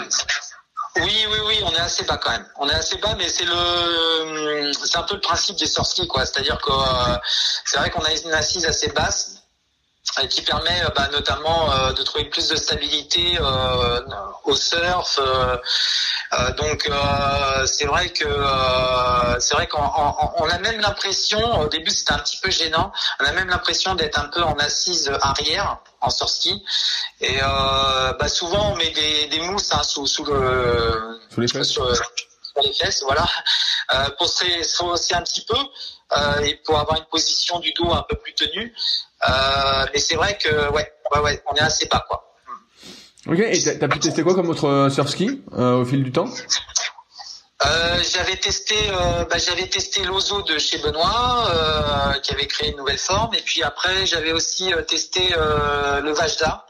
Oui, 0.95 1.25
oui, 1.31 1.37
oui, 1.47 1.59
on 1.65 1.71
est 1.71 1.79
assez 1.79 2.03
bas 2.05 2.17
quand 2.17 2.31
même. 2.31 2.45
On 2.57 2.67
est 2.67 2.73
assez 2.73 2.97
bas, 2.97 3.15
mais 3.17 3.29
c'est 3.29 3.45
le, 3.45 4.71
c'est 4.73 4.97
un 4.97 5.03
peu 5.03 5.15
le 5.15 5.21
principe 5.21 5.57
des 5.57 5.67
sorties, 5.67 6.07
quoi. 6.07 6.25
C'est-à-dire 6.25 6.59
que 6.59 6.71
euh, 6.71 7.17
c'est 7.65 7.77
vrai 7.79 7.89
qu'on 7.89 8.01
a 8.01 8.11
une 8.11 8.33
assise 8.33 8.65
assez 8.65 8.89
basse 8.89 9.38
qui 10.29 10.41
permet 10.41 10.81
bah, 10.95 11.07
notamment 11.11 11.71
euh, 11.71 11.93
de 11.93 12.03
trouver 12.03 12.25
plus 12.25 12.47
de 12.49 12.55
stabilité 12.55 13.37
euh, 13.39 14.01
au 14.43 14.55
surf. 14.55 15.19
Euh, 15.19 15.57
donc 16.57 16.89
c'est 17.65 17.85
vrai 17.85 18.09
que 18.09 18.25
c'est 19.39 19.55
vrai 19.55 19.67
qu'on 19.67 19.81
on 19.81 20.49
a 20.49 20.57
même 20.59 20.79
l'impression, 20.79 21.61
au 21.61 21.67
début 21.67 21.91
c'était 21.91 22.13
un 22.13 22.19
petit 22.19 22.37
peu 22.37 22.51
gênant, 22.51 22.91
on 23.19 23.25
a 23.25 23.31
même 23.31 23.49
l'impression 23.49 23.95
d'être 23.95 24.19
un 24.19 24.27
peu 24.27 24.43
en 24.43 24.55
assise 24.59 25.11
arrière 25.21 25.77
en 26.01 26.09
surski. 26.09 26.63
Et 27.21 27.39
bah, 27.39 28.29
souvent 28.29 28.73
on 28.73 28.75
met 28.75 28.91
des, 28.91 29.27
des 29.27 29.39
mousses 29.39 29.73
hein, 29.73 29.83
sous, 29.83 30.05
sous 30.05 30.23
le 30.23 31.19
sous 31.33 31.41
les 31.41 31.47
fesses. 31.47 31.69
Sur, 31.69 31.95
sur 31.95 32.61
les 32.63 32.73
fesses, 32.73 33.01
voilà, 33.03 33.27
euh, 33.93 34.09
pour 34.17 34.27
se 34.27 34.83
hausser 34.83 35.15
un 35.15 35.21
petit 35.21 35.45
peu 35.45 35.57
euh, 36.17 36.39
et 36.41 36.55
pour 36.65 36.79
avoir 36.79 36.97
une 36.97 37.05
position 37.05 37.59
du 37.59 37.71
dos 37.73 37.91
un 37.91 38.05
peu 38.07 38.15
plus 38.17 38.33
tenue. 38.33 38.75
Euh, 39.27 39.85
mais 39.93 39.99
c'est 39.99 40.15
vrai 40.15 40.37
que 40.37 40.71
ouais, 40.71 40.93
ouais, 41.13 41.19
ouais, 41.19 41.43
on 41.51 41.55
est 41.55 41.61
assez 41.61 41.87
bas 41.87 42.05
quoi. 42.07 42.35
Ok, 43.27 43.39
et 43.39 43.79
t'as 43.79 43.87
pu 43.87 43.99
tester 43.99 44.23
quoi 44.23 44.33
comme 44.35 44.49
autre 44.49 44.89
surf 44.89 45.09
ski 45.09 45.43
euh, 45.53 45.81
au 45.81 45.85
fil 45.85 46.03
du 46.03 46.11
temps? 46.11 46.29
Euh, 47.65 48.01
j'avais 48.13 48.37
testé, 48.37 48.75
euh, 48.89 49.25
bah, 49.25 49.37
j'avais 49.37 49.67
testé 49.67 50.03
l'Ozo 50.05 50.41
de 50.43 50.57
chez 50.57 50.77
Benoît, 50.77 51.51
euh, 51.53 52.13
qui 52.19 52.33
avait 52.33 52.47
créé 52.47 52.69
une 52.71 52.77
nouvelle 52.77 52.97
forme, 52.97 53.33
et 53.33 53.41
puis 53.41 53.61
après 53.63 54.05
j'avais 54.05 54.31
aussi 54.31 54.71
testé 54.87 55.29
le 55.29 56.11
Vajda. 56.11 56.65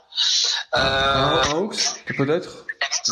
Euh, 0.76 0.80
un, 0.80 1.42
un 1.42 1.52
Hawks, 1.52 2.04
peut-être? 2.18 2.66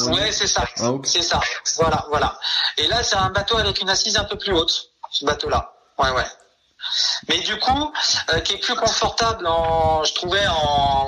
Ouais, 0.07 0.31
c'est 0.31 0.47
ça. 0.47 0.65
C'est 1.03 1.21
ça. 1.21 1.39
Voilà, 1.77 2.05
voilà. 2.09 2.39
Et 2.77 2.87
là, 2.87 3.03
c'est 3.03 3.15
un 3.15 3.29
bateau 3.29 3.57
avec 3.57 3.79
une 3.79 3.89
assise 3.89 4.17
un 4.17 4.23
peu 4.23 4.37
plus 4.37 4.53
haute, 4.53 4.91
ce 5.11 5.23
bateau-là. 5.25 5.73
Ouais, 5.99 6.09
ouais. 6.11 6.25
Mais 7.29 7.39
du 7.39 7.57
coup, 7.59 7.91
euh, 8.33 8.39
qui 8.39 8.53
est 8.53 8.57
plus 8.57 8.75
confortable 8.75 9.47
en, 9.47 10.03
je 10.03 10.13
trouvais 10.13 10.45
en, 10.47 11.07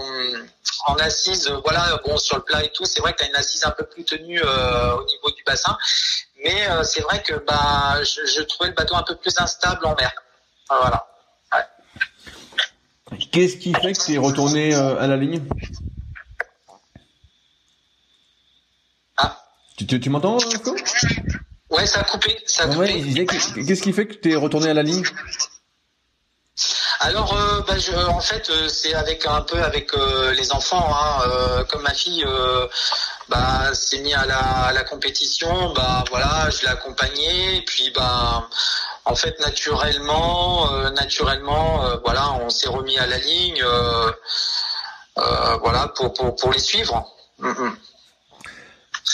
en 0.88 0.96
assise, 0.96 1.50
voilà, 1.64 2.00
bon 2.06 2.18
sur 2.18 2.38
le 2.38 2.44
plat 2.44 2.64
et 2.64 2.72
tout, 2.72 2.86
c'est 2.86 3.00
vrai 3.02 3.14
que 3.14 3.20
tu 3.20 3.24
as 3.26 3.28
une 3.28 3.36
assise 3.36 3.66
un 3.66 3.72
peu 3.72 3.86
plus 3.86 4.04
tenue 4.04 4.42
euh, 4.42 4.96
au 4.96 5.06
niveau 5.06 5.32
du 5.36 5.44
bassin, 5.44 5.78
mais 6.44 6.70
euh, 6.70 6.84
c'est 6.84 7.02
vrai 7.02 7.22
que 7.22 7.34
bah 7.46 8.02
je, 8.04 8.26
je, 8.26 8.42
trouvais 8.44 8.70
le 8.70 8.76
bateau 8.76 8.96
un 8.96 9.04
peu 9.04 9.16
plus 9.16 9.38
instable 9.38 9.86
en 9.86 9.96
mer. 9.96 10.12
Voilà. 10.70 11.08
Ouais. 11.52 13.18
Qu'est-ce 13.32 13.58
qui 13.58 13.74
fait 13.74 13.94
que 13.94 14.04
tu 14.06 14.14
es 14.14 14.18
retourné 14.18 14.74
à 14.74 15.08
la 15.08 15.18
ligne? 15.18 15.42
Ah. 19.18 19.38
Tu, 19.78 19.86
tu, 19.88 20.00
tu 20.00 20.10
m'entends, 20.10 20.38
Ouais, 21.70 21.86
ça 21.86 22.00
a 22.00 22.04
coupé. 22.04 22.36
Ça 22.46 22.64
a 22.64 22.68
ouais, 22.76 23.02
coupé. 23.02 23.26
Qu'est-ce 23.26 23.82
qui 23.82 23.94
fait 23.94 24.08
que 24.08 24.16
tu 24.16 24.32
es 24.32 24.36
retourné 24.36 24.70
à 24.70 24.74
la 24.74 24.84
ligne? 24.84 25.04
Alors, 27.02 27.34
euh, 27.34 27.62
bah, 27.66 27.78
je, 27.78 27.94
en 27.94 28.20
fait, 28.20 28.50
euh, 28.50 28.68
c'est 28.68 28.94
avec 28.94 29.26
un 29.26 29.42
peu 29.42 29.62
avec 29.64 29.94
euh, 29.94 30.34
les 30.34 30.52
enfants. 30.52 30.90
Hein, 30.92 31.64
comme 31.70 31.84
ma 31.84 31.94
fille 31.94 32.26
bah, 33.30 33.74
s'est 33.74 34.00
mise 34.00 34.16
à 34.16 34.26
la, 34.74 34.84
compétition, 34.84 35.74
bah 35.74 36.04
voilà, 36.10 36.50
je 36.50 36.64
l'ai 36.64 36.68
accompagnée. 36.68 37.64
Puis, 37.66 37.92
bah, 37.96 38.48
en 39.06 39.16
fait, 39.16 39.40
naturellement, 39.40 40.70
naturellement, 40.92 41.84
voilà, 42.04 42.34
on 42.42 42.50
s'est 42.50 42.70
remis 42.70 42.98
à 42.98 43.06
la 43.06 43.18
ligne, 43.18 43.64
voilà, 45.16 45.88
pour, 45.96 46.14
pour 46.14 46.52
les 46.52 46.60
suivre. 46.60 47.06
Mm 47.40 47.70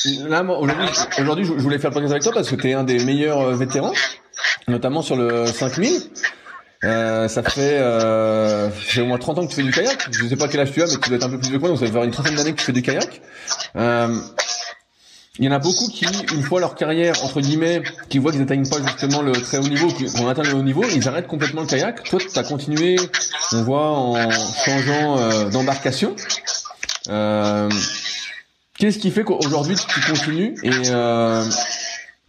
aujourd'hui, 0.05 0.89
aujourd'hui, 1.19 1.45
je 1.45 1.51
voulais 1.53 1.79
faire 1.79 1.89
le 1.89 1.95
podcast 1.95 2.11
avec 2.11 2.23
toi 2.23 2.31
parce 2.33 2.49
que 2.49 2.55
tu 2.55 2.69
es 2.69 2.73
un 2.73 2.83
des 2.83 3.03
meilleurs 3.03 3.55
vétérans, 3.55 3.93
notamment 4.67 5.01
sur 5.01 5.15
le 5.15 5.47
5000. 5.47 6.11
Euh, 6.83 7.27
ça 7.27 7.41
fait, 7.41 7.77
euh, 7.79 8.69
au 8.97 9.05
moins 9.05 9.17
30 9.17 9.39
ans 9.39 9.45
que 9.45 9.49
tu 9.49 9.55
fais 9.55 9.63
du 9.63 9.71
kayak. 9.71 10.07
Je 10.11 10.27
sais 10.27 10.35
pas 10.35 10.47
quel 10.47 10.59
âge 10.59 10.71
tu 10.71 10.81
as, 10.81 10.87
mais 10.87 10.97
tu 11.01 11.09
dois 11.09 11.17
être 11.17 11.25
un 11.25 11.29
peu 11.29 11.39
plus 11.39 11.51
de 11.51 11.57
quoi, 11.57 11.69
donc 11.69 11.79
ça 11.79 11.85
va 11.85 11.91
faire 11.91 12.03
une 12.03 12.11
trentaine 12.11 12.35
d'années 12.35 12.53
que 12.53 12.59
tu 12.59 12.65
fais 12.65 12.73
du 12.73 12.81
kayak. 12.81 13.21
Euh, 13.75 14.19
il 15.37 15.45
y 15.45 15.49
en 15.49 15.51
a 15.51 15.59
beaucoup 15.59 15.87
qui, 15.89 16.05
une 16.33 16.43
fois 16.43 16.59
leur 16.61 16.75
carrière, 16.75 17.21
entre 17.23 17.41
guillemets, 17.41 17.83
qui 18.09 18.19
voient 18.19 18.31
qu'ils 18.31 18.39
n'atteignent 18.39 18.69
pas 18.69 18.77
justement 18.85 19.21
le 19.21 19.33
très 19.33 19.57
haut 19.57 19.67
niveau, 19.67 19.87
qu'on 19.89 20.29
atteint 20.29 20.43
le 20.43 20.53
haut 20.53 20.63
niveau, 20.63 20.83
ils 20.83 21.07
arrêtent 21.09 21.27
complètement 21.27 21.61
le 21.61 21.67
kayak. 21.67 22.03
Toi, 22.03 22.19
tu 22.19 22.39
as 22.39 22.43
continué, 22.43 22.97
on 23.51 23.63
voit, 23.63 23.89
en 23.89 24.31
changeant 24.65 25.17
euh, 25.17 25.49
d'embarcation. 25.49 26.15
Euh, 27.09 27.69
Qu'est-ce 28.77 28.99
qui 28.99 29.09
fait 29.09 29.23
qu'aujourd'hui 29.23 29.75
tu 29.75 30.01
continues 30.01 30.55
et 30.63 30.69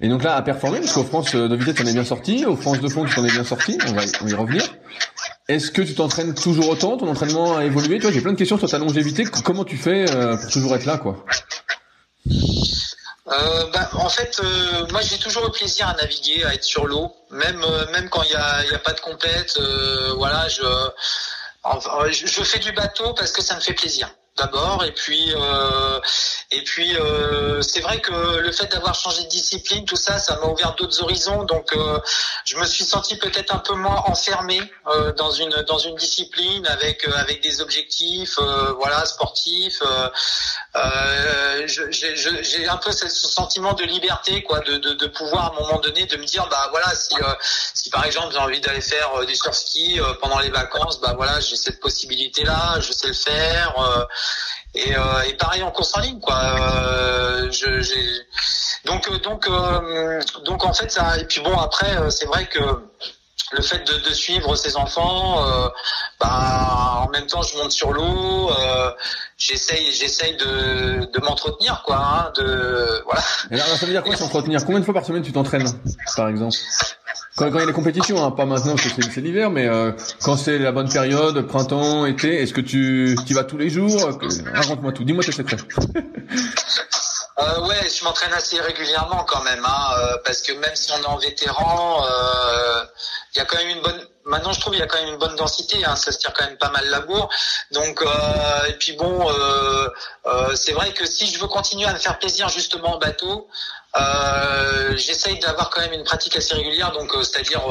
et 0.01 0.09
donc 0.09 0.23
là 0.23 0.37
à 0.37 0.43
performer 0.43 0.81
parce 0.81 0.93
qu'aux 0.93 1.05
France 1.05 1.35
de 1.35 1.55
vitesse 1.57 1.77
on 1.83 1.87
est 1.87 1.93
bien 1.93 2.05
sorti, 2.05 2.45
aux 2.45 2.57
France 2.57 2.81
de 2.81 2.89
fond 2.89 3.05
tu 3.05 3.15
t'en 3.15 3.25
es 3.25 3.31
bien 3.31 3.45
sorti, 3.45 3.79
on 3.89 3.93
va 3.93 4.03
on 4.21 4.25
va 4.25 4.31
y 4.31 4.35
revenir. 4.35 4.63
Est-ce 5.49 5.71
que 5.71 5.83
tu 5.83 5.95
t'entraînes 5.95 6.35
toujours 6.35 6.69
autant 6.69 6.97
Ton 6.97 7.09
entraînement 7.09 7.57
a 7.57 7.65
évolué? 7.65 7.97
Tu 7.99 8.03
vois, 8.03 8.13
j'ai 8.13 8.21
plein 8.21 8.33
de 8.33 8.37
questions 8.37 8.59
sur 8.59 8.69
ta 8.69 8.79
longévité. 8.79 9.25
Comment 9.25 9.65
tu 9.65 9.77
fais 9.77 10.11
euh, 10.11 10.37
pour 10.37 10.51
toujours 10.51 10.75
être 10.75 10.87
là, 10.87 10.99
quoi? 10.99 11.25
Euh, 13.29 13.67
bah, 13.73 13.89
en 13.95 14.09
fait, 14.09 14.41
euh, 14.43 14.87
moi 14.91 15.01
j'ai 15.03 15.19
toujours 15.19 15.45
le 15.45 15.51
plaisir 15.51 15.89
à 15.89 15.95
naviguer, 15.95 16.45
à 16.45 16.55
être 16.55 16.63
sur 16.65 16.87
l'eau, 16.87 17.13
même 17.31 17.63
euh, 17.63 17.91
même 17.93 18.09
quand 18.09 18.23
il 18.23 18.31
y 18.33 18.37
a, 18.37 18.65
y 18.65 18.75
a 18.75 18.79
pas 18.79 18.93
de 18.93 19.01
compète. 19.01 19.59
voilà, 20.17 20.47
je, 20.49 20.63
je 22.13 22.43
fais 22.45 22.59
du 22.59 22.73
bateau 22.73 23.15
parce 23.15 23.33
que 23.33 23.43
ça 23.43 23.57
me 23.57 23.61
fait 23.61 23.75
plaisir 23.75 24.09
d'abord 24.37 24.85
et 24.85 24.93
puis 24.93 25.33
euh, 25.35 26.01
et 26.51 26.63
puis 26.63 26.97
euh, 26.97 27.63
c'est 27.63 27.81
vrai 27.81 28.01
que 28.01 28.39
le 28.39 28.53
fait 28.53 28.67
d'avoir 28.67 28.95
changé 28.95 29.25
de 29.25 29.29
discipline 29.29 29.85
tout 29.85 29.97
ça 29.97 30.19
ça 30.19 30.37
m'a 30.37 30.47
ouvert 30.47 30.75
d'autres 30.75 31.03
horizons 31.03 31.45
donc 31.45 31.73
euh, 31.73 31.99
je 32.45 32.57
me 32.57 32.67
suis 32.67 32.85
senti 32.85 33.17
peut-être 33.17 33.55
un 33.55 33.59
peu 33.59 33.75
moins 33.75 34.03
enfermé 34.07 34.61
dans 35.17 35.31
une 35.31 35.51
dans 35.63 35.79
une 35.79 35.97
discipline 35.97 36.67
avec 36.67 37.07
avec 37.17 37.43
des 37.43 37.61
objectifs 37.61 38.39
voilà 38.79 39.05
sportifs 39.07 39.83
j'ai 41.91 42.69
un 42.69 42.77
peu 42.77 42.93
ce 42.93 43.09
sentiment 43.09 43.73
de 43.73 43.85
liberté 43.85 44.43
quoi 44.43 44.61
de, 44.61 44.77
de, 44.77 44.93
de 44.95 45.07
pouvoir 45.07 45.47
à 45.47 45.51
un 45.53 45.61
moment 45.61 45.81
donné 45.81 46.05
de 46.07 46.17
me 46.17 46.25
dire 46.25 46.47
bah 46.51 46.69
voilà 46.71 46.95
si 46.95 47.15
si 47.75 47.91
par 47.91 48.05
exemple 48.05 48.33
j'ai 48.33 48.39
envie 48.39 48.61
d'aller 48.61 48.81
faire 48.81 49.25
du 49.27 49.35
surf 49.35 49.57
ski 49.57 49.99
pendant 50.21 50.39
les 50.39 50.51
vacances 50.51 51.01
bah 51.01 51.15
voilà 51.17 51.41
j'ai 51.41 51.57
cette 51.57 51.81
possibilité 51.81 52.45
là 52.45 52.79
je 52.81 52.93
sais 52.93 53.09
le 53.09 53.15
faire 53.15 53.75
et, 54.75 54.97
euh, 54.97 55.23
et, 55.23 55.35
pareil 55.35 55.63
en 55.63 55.71
course 55.71 55.97
en 55.97 56.01
ligne 56.01 56.21
quoi. 56.21 56.39
Euh, 56.39 57.51
euh, 59.49 60.21
donc 60.45 60.65
en 60.65 60.73
fait 60.73 60.91
ça 60.91 61.19
et 61.19 61.25
puis 61.25 61.41
bon 61.41 61.57
après 61.59 62.11
c'est 62.11 62.27
vrai 62.27 62.47
que 62.47 62.61
le 63.53 63.63
fait 63.63 63.85
de, 63.85 64.13
suivre 64.13 64.57
ses 64.57 64.77
enfants, 64.77 65.41
bah, 66.19 66.76
en 67.07 67.11
même 67.11 67.27
temps 67.27 67.43
je 67.43 67.57
monte 67.57 67.73
sur 67.73 67.93
l'eau, 67.93 68.51
euh, 68.51 68.91
j'essaye 69.39 69.93
j'essaye 69.93 70.37
de, 70.37 71.07
de 71.13 71.21
m'entretenir 71.25 71.83
quoi, 71.85 71.97
hein, 71.97 72.33
de 72.37 73.03
voilà. 73.05 73.23
Et 73.51 73.57
ça 73.59 73.87
veut 73.87 73.93
dire 73.93 74.03
quoi 74.03 74.17
s'entretenir? 74.17 74.65
Combien 74.65 74.81
de 74.81 74.85
fois 74.85 74.95
par 74.95 75.05
semaine 75.05 75.23
tu 75.23 75.33
t'entraînes, 75.33 75.69
par 76.17 76.29
exemple? 76.29 76.57
Quand, 77.37 77.51
quand 77.51 77.59
il 77.59 77.61
y 77.61 77.65
a 77.65 77.67
les 77.67 77.73
compétitions, 77.73 78.25
hein, 78.25 78.31
pas 78.31 78.47
maintenant 78.47 78.77
parce 78.77 78.93
que 78.93 79.03
c'est 79.03 79.21
l'hiver, 79.21 79.51
mais 79.51 79.67
euh, 79.67 79.93
quand 80.23 80.37
c'est 80.37 80.59
la 80.59 80.73
bonne 80.73 80.89
période, 80.89 81.47
printemps, 81.47 82.07
été, 82.07 82.43
est-ce 82.43 82.55
que 82.55 82.63
tu 82.63 83.15
y 83.29 83.33
vas 83.35 83.45
tous 83.45 83.59
les 83.59 83.69
jours? 83.69 84.11
Raconte-moi 84.55 84.93
tout, 84.93 85.05
dis-moi 85.05 85.23
tes 85.23 85.33
secrets. 85.33 85.59
Euh, 87.39 87.67
ouais, 87.67 87.89
je 87.91 88.03
m'entraîne 88.03 88.33
assez 88.33 88.59
régulièrement 88.59 89.23
quand 89.25 89.43
même, 89.43 89.63
hein, 89.63 89.91
euh, 89.99 90.17
parce 90.25 90.41
que 90.41 90.53
même 90.53 90.75
si 90.75 90.91
on 90.93 91.03
est 91.03 91.07
en 91.07 91.19
vétéran, 91.19 92.03
euh, 92.03 92.83
il 93.35 93.39
y 93.39 93.41
a 93.43 93.45
quand 93.45 93.59
même 93.59 93.77
une 93.77 93.83
bonne. 93.83 94.01
Maintenant, 94.27 94.53
je 94.53 94.59
trouve 94.61 94.75
il 94.75 94.81
y 94.81 94.83
a 94.83 94.87
quand 94.87 95.01
même 95.01 95.15
une 95.15 95.19
bonne 95.19 95.37
densité. 95.37 95.85
Hein, 95.85 95.95
ça 95.95 96.11
se 96.11 96.19
tire 96.19 96.33
quand 96.35 96.45
même 96.45 96.59
pas 96.59 96.71
mal 96.71 96.85
la 96.91 97.01
bourre. 97.01 97.29
Donc, 97.71 98.03
euh, 98.03 98.67
et 98.69 98.73
puis 98.73 98.93
bon, 98.93 99.31
euh, 99.31 99.89
c'est 100.57 100.73
vrai 100.73 100.93
que 100.93 101.07
si 101.07 101.29
je 101.29 101.39
veux 101.39 101.47
continuer 101.47 101.87
à 101.87 101.93
me 101.93 101.99
faire 101.99 102.19
plaisir 102.19 102.49
justement 102.49 102.97
en 102.97 102.99
bateau, 102.99 103.49
j'essaye 104.97 105.39
d'avoir 105.39 105.71
quand 105.71 105.81
même 105.81 105.93
une 105.93 106.05
pratique 106.05 106.37
assez 106.37 106.55
régulière. 106.55 106.91
Donc, 106.91 107.13
c'est-à-dire 107.23 107.63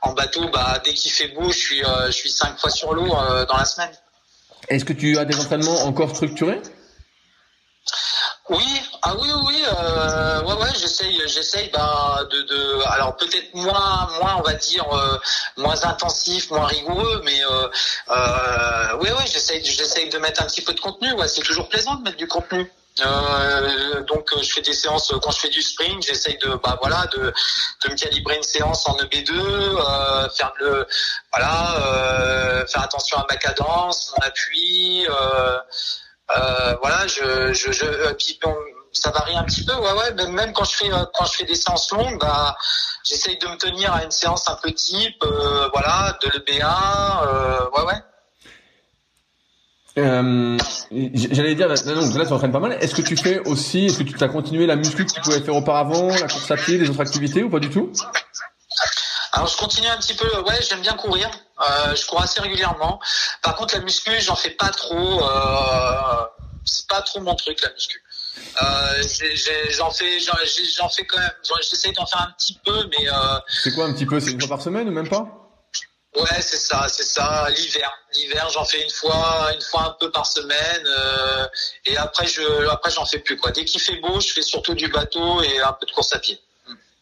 en 0.00 0.12
bateau, 0.12 0.48
bah 0.48 0.80
dès 0.84 0.94
qu'il 0.94 1.12
fait 1.12 1.28
beau, 1.28 1.52
je 1.52 1.58
suis 1.58 1.82
je 2.06 2.10
suis 2.12 2.30
cinq 2.30 2.58
fois 2.58 2.70
sur 2.70 2.94
l'eau 2.94 3.06
dans 3.06 3.56
la 3.56 3.64
semaine. 3.66 3.92
Est-ce 4.68 4.86
que 4.86 4.94
tu 4.94 5.18
as 5.18 5.26
des 5.26 5.38
entraînements 5.38 5.84
encore 5.84 6.16
structurés? 6.16 6.62
Oui, 8.50 8.82
ah 9.02 9.14
oui, 9.20 9.28
oui, 9.46 9.62
euh, 9.64 10.42
ouais, 10.42 10.54
ouais, 10.54 10.68
j'essaye, 10.76 11.22
j'essaye, 11.28 11.70
bah, 11.72 12.20
de, 12.30 12.42
de, 12.42 12.82
alors 12.86 13.16
peut-être 13.16 13.54
moins, 13.54 14.08
moins, 14.20 14.36
on 14.38 14.42
va 14.42 14.54
dire, 14.54 14.84
euh, 14.92 15.16
moins 15.56 15.84
intensif, 15.84 16.50
moins 16.50 16.66
rigoureux, 16.66 17.22
mais 17.24 17.44
euh, 17.44 17.68
euh, 18.10 18.98
oui, 19.00 19.08
oui, 19.16 19.24
j'essaye, 19.32 19.64
j'essaye 19.64 20.08
de 20.08 20.18
mettre 20.18 20.42
un 20.42 20.46
petit 20.46 20.62
peu 20.62 20.72
de 20.74 20.80
contenu. 20.80 21.12
Ouais, 21.12 21.28
c'est 21.28 21.42
toujours 21.42 21.68
plaisant 21.68 21.94
de 21.94 22.02
mettre 22.02 22.16
du 22.16 22.26
contenu. 22.26 22.70
Euh, 22.98 24.02
donc 24.02 24.28
je 24.42 24.52
fais 24.52 24.62
des 24.62 24.72
séances 24.72 25.14
quand 25.22 25.30
je 25.30 25.38
fais 25.38 25.48
du 25.48 25.62
sprint, 25.62 26.02
j'essaye 26.04 26.36
de 26.38 26.54
bah 26.62 26.76
voilà 26.82 27.06
de, 27.12 27.32
de 27.84 27.90
me 27.90 27.96
calibrer 27.96 28.36
une 28.36 28.42
séance 28.42 28.86
en 28.88 28.96
EB2, 28.96 29.30
euh, 29.32 30.28
faire 30.30 30.52
le 30.58 30.86
voilà 31.32 31.76
euh, 31.78 32.66
faire 32.66 32.82
attention 32.82 33.18
à 33.18 33.26
ma 33.30 33.36
cadence, 33.36 34.12
mon 34.12 34.26
appui, 34.26 35.06
euh, 35.08 35.58
euh, 36.36 36.76
voilà, 36.80 37.06
je, 37.06 37.52
je, 37.52 37.72
je 37.72 37.84
euh, 37.84 38.12
ça 38.92 39.10
varie 39.10 39.36
un 39.36 39.44
petit 39.44 39.64
peu, 39.64 39.74
ouais, 39.74 39.92
ouais. 39.92 40.26
Même, 40.28 40.52
quand 40.52 40.64
je 40.64 40.76
fais 40.76 40.92
euh, 40.92 41.04
quand 41.14 41.24
je 41.24 41.32
fais 41.32 41.44
des 41.44 41.54
séances 41.54 41.90
longues, 41.92 42.18
bah, 42.18 42.56
j'essaye 43.04 43.38
de 43.38 43.46
me 43.46 43.56
tenir 43.56 43.92
à 43.92 44.04
une 44.04 44.10
séance 44.10 44.48
un 44.48 44.56
peu 44.62 44.70
type, 44.72 45.24
voilà, 45.72 46.18
de 46.22 46.28
l'EB1, 46.28 47.26
euh, 47.26 47.58
ouais, 47.76 47.84
ouais. 47.86 48.00
Euh, 49.98 50.56
J'allais 50.90 51.54
dire, 51.54 51.68
là, 51.68 51.74
donc 51.74 52.14
là 52.14 52.26
tu 52.26 52.32
entraînes 52.32 52.52
pas 52.52 52.60
mal. 52.60 52.76
Est-ce 52.80 52.94
que 52.94 53.02
tu 53.02 53.16
fais 53.16 53.40
aussi, 53.40 53.86
est-ce 53.86 53.98
que 53.98 54.04
tu 54.04 54.22
as 54.22 54.28
continué 54.28 54.66
la 54.66 54.76
muscu 54.76 55.04
que 55.04 55.12
tu 55.12 55.20
pouvais 55.20 55.40
faire 55.40 55.56
auparavant, 55.56 56.08
la 56.08 56.28
course 56.28 56.50
à 56.50 56.56
pied, 56.56 56.78
les 56.78 56.88
autres 56.90 57.00
activités 57.00 57.42
ou 57.42 57.50
pas 57.50 57.58
du 57.58 57.70
tout? 57.70 57.92
Alors 59.32 59.48
je 59.48 59.56
continue 59.56 59.86
un 59.88 59.96
petit 59.98 60.14
peu, 60.14 60.40
ouais, 60.40 60.60
j'aime 60.68 60.80
bien 60.80 60.94
courir, 60.94 61.30
euh, 61.60 61.94
je 61.94 62.06
cours 62.06 62.20
assez 62.20 62.40
régulièrement. 62.40 63.00
Par 63.42 63.54
contre 63.54 63.74
la 63.74 63.80
muscu, 63.80 64.20
j'en 64.20 64.36
fais 64.36 64.50
pas 64.50 64.70
trop, 64.70 65.22
euh, 65.22 66.26
c'est 66.64 66.86
pas 66.88 67.02
trop 67.02 67.20
mon 67.20 67.34
truc 67.34 67.60
la 67.62 67.70
muscu. 67.72 68.02
Euh, 68.62 69.02
j'en 69.70 69.90
fais, 69.90 70.18
j'en 70.20 70.88
fais 70.88 71.04
quand 71.06 71.18
même, 71.18 71.30
j'essaye 71.68 71.92
d'en 71.92 72.06
faire 72.06 72.22
un 72.22 72.32
petit 72.38 72.58
peu, 72.64 72.88
mais. 72.90 73.08
Euh, 73.08 73.38
c'est 73.62 73.72
quoi 73.74 73.86
un 73.86 73.92
petit 73.92 74.06
peu, 74.06 74.18
c'est 74.20 74.30
une 74.30 74.40
fois 74.40 74.48
par 74.48 74.62
semaine 74.62 74.88
ou 74.88 74.92
même 74.92 75.08
pas? 75.08 75.26
Ouais, 76.16 76.40
c'est 76.40 76.56
ça, 76.56 76.88
c'est 76.88 77.04
ça. 77.04 77.48
L'hiver, 77.50 77.92
l'hiver, 78.14 78.48
j'en 78.52 78.64
fais 78.64 78.82
une 78.82 78.90
fois, 78.90 79.52
une 79.54 79.60
fois 79.60 79.82
un 79.84 79.96
peu 80.00 80.10
par 80.10 80.26
semaine, 80.26 80.84
euh, 80.86 81.46
et 81.86 81.96
après 81.96 82.26
je, 82.26 82.68
après 82.68 82.90
j'en 82.90 83.06
fais 83.06 83.20
plus 83.20 83.36
quoi. 83.36 83.52
Dès 83.52 83.64
qu'il 83.64 83.80
fait 83.80 84.00
beau, 84.00 84.18
je 84.20 84.32
fais 84.32 84.42
surtout 84.42 84.74
du 84.74 84.88
bateau 84.88 85.40
et 85.42 85.60
un 85.60 85.72
peu 85.72 85.86
de 85.86 85.92
course 85.92 86.12
à 86.12 86.18
pied. 86.18 86.40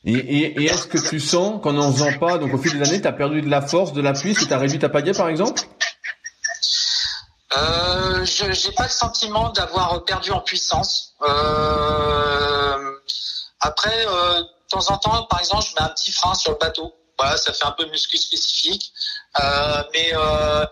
Et, 0.05 0.64
est-ce 0.64 0.86
que 0.86 0.99
tu 0.99 1.18
sens 1.20 1.61
qu'en 1.62 1.72
n'en 1.72 1.92
faisant 1.92 2.18
pas, 2.18 2.38
donc 2.38 2.55
au 2.55 2.59
fil 2.59 2.78
des 2.78 2.88
années, 2.88 3.01
tu 3.01 3.09
as 3.09 3.12
perdu 3.12 3.42
de 3.42 3.51
la 3.51 3.61
force, 3.61 3.92
de 3.92 4.01
l'appui, 4.01 4.34
que 4.34 4.44
tu 4.44 4.53
as 4.53 4.59
réduit 4.59 4.78
ta 4.78 4.88
pagaie 4.88 5.12
par 5.12 5.28
exemple? 5.28 5.62
Euh, 7.57 8.24
Je 8.24 8.44
n'ai 8.44 8.74
pas 8.74 8.84
le 8.84 8.90
sentiment 8.90 9.51
d'avoir 9.51 10.05
perdu 10.05 10.30
en 10.30 10.40
puissance. 10.40 11.14
Euh, 11.22 12.92
après, 13.61 14.07
euh, 14.07 14.40
de 14.40 14.46
temps 14.70 14.90
en 14.90 14.99
temps, 14.99 15.24
par 15.24 15.40
exemple, 15.40 15.64
je 15.68 15.74
mets 15.74 15.82
un 15.82 15.88
petit 15.88 16.12
frein 16.12 16.34
sur 16.34 16.53
le 16.53 16.59
bateau. 16.59 16.94
Voilà, 17.18 17.36
ça 17.36 17.53
fait 17.53 17.64
un 17.64 17.72
peu 17.72 17.86
muscu 17.90 18.16
spécifique. 18.16 18.92
Euh, 19.40 19.82
mais 19.92 20.12
euh, 20.14 20.64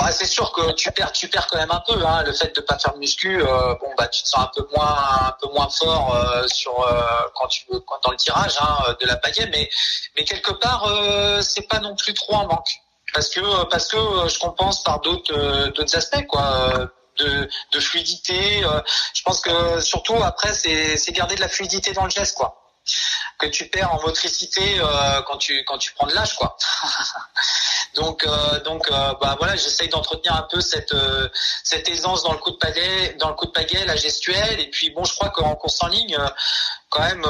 bah, 0.00 0.12
c'est 0.12 0.26
sûr 0.26 0.50
que 0.52 0.72
tu 0.72 0.90
perds, 0.92 1.12
tu 1.12 1.28
perds 1.28 1.46
quand 1.48 1.58
même 1.58 1.70
un 1.70 1.82
peu. 1.86 2.04
Hein, 2.04 2.22
le 2.24 2.32
fait 2.32 2.54
de 2.54 2.60
pas 2.62 2.78
faire 2.78 2.94
de 2.94 2.98
muscu, 2.98 3.42
euh, 3.42 3.74
bon 3.80 3.88
bah 3.98 4.08
tu 4.08 4.22
te 4.22 4.28
sens 4.28 4.44
un 4.44 4.50
peu 4.54 4.66
moins, 4.74 4.96
un 5.26 5.36
peu 5.40 5.48
moins 5.52 5.68
fort 5.68 6.14
euh, 6.14 6.46
sur 6.48 6.80
euh, 6.80 7.02
quand 7.34 7.48
tu 7.48 7.66
quand, 7.86 8.00
dans 8.04 8.10
le 8.10 8.16
tirage 8.16 8.56
hein, 8.60 8.96
de 9.00 9.06
la 9.06 9.16
pagaie, 9.16 9.48
mais 9.52 9.68
mais 10.16 10.24
quelque 10.24 10.52
part 10.52 10.88
c'est 11.42 11.68
pas 11.68 11.80
non 11.80 11.94
plus 11.96 12.14
trop 12.14 12.34
en 12.34 12.46
manque 12.46 12.80
parce 13.12 13.28
que 13.28 13.64
parce 13.64 13.88
que 13.88 13.98
je 14.28 14.38
compense 14.38 14.82
par 14.82 15.00
d'autres 15.00 15.68
d'autres 15.70 15.96
aspects 15.96 16.26
quoi. 16.26 16.90
De, 17.18 17.50
de 17.72 17.80
fluidité, 17.80 18.62
je 19.12 19.22
pense 19.24 19.42
que 19.42 19.80
surtout 19.80 20.16
après 20.22 20.54
c'est 20.54 20.96
c'est 20.96 21.12
garder 21.12 21.34
de 21.34 21.42
la 21.42 21.50
fluidité 21.50 21.92
dans 21.92 22.04
le 22.04 22.10
geste 22.10 22.34
quoi 22.34 22.69
que 23.40 23.46
tu 23.46 23.68
perds 23.68 23.92
en 23.92 24.00
motricité 24.02 24.78
euh, 24.80 25.22
quand 25.26 25.38
tu 25.38 25.64
quand 25.64 25.78
tu 25.78 25.92
prends 25.94 26.06
de 26.06 26.14
l'âge 26.14 26.36
quoi. 26.36 26.56
donc 27.94 28.24
euh, 28.24 28.60
donc 28.60 28.90
euh, 28.90 29.14
bah 29.20 29.36
voilà, 29.38 29.56
j'essaye 29.56 29.88
d'entretenir 29.88 30.34
un 30.34 30.46
peu 30.50 30.60
cette 30.60 30.94
cette 31.64 31.88
aisance 31.88 32.22
dans 32.22 32.32
le 32.32 32.38
coup 32.38 32.50
de 32.50 32.56
pagaie, 32.56 33.16
dans 33.18 33.28
le 33.28 33.34
coup 33.34 33.46
de 33.46 33.52
pagaie, 33.52 33.84
la 33.86 33.96
gestuelle 33.96 34.60
et 34.60 34.68
puis 34.70 34.90
bon, 34.90 35.04
je 35.04 35.14
crois 35.14 35.30
qu'en 35.30 35.54
course 35.54 35.82
en 35.82 35.88
ligne 35.88 36.18
quand 36.90 37.00
même 37.00 37.24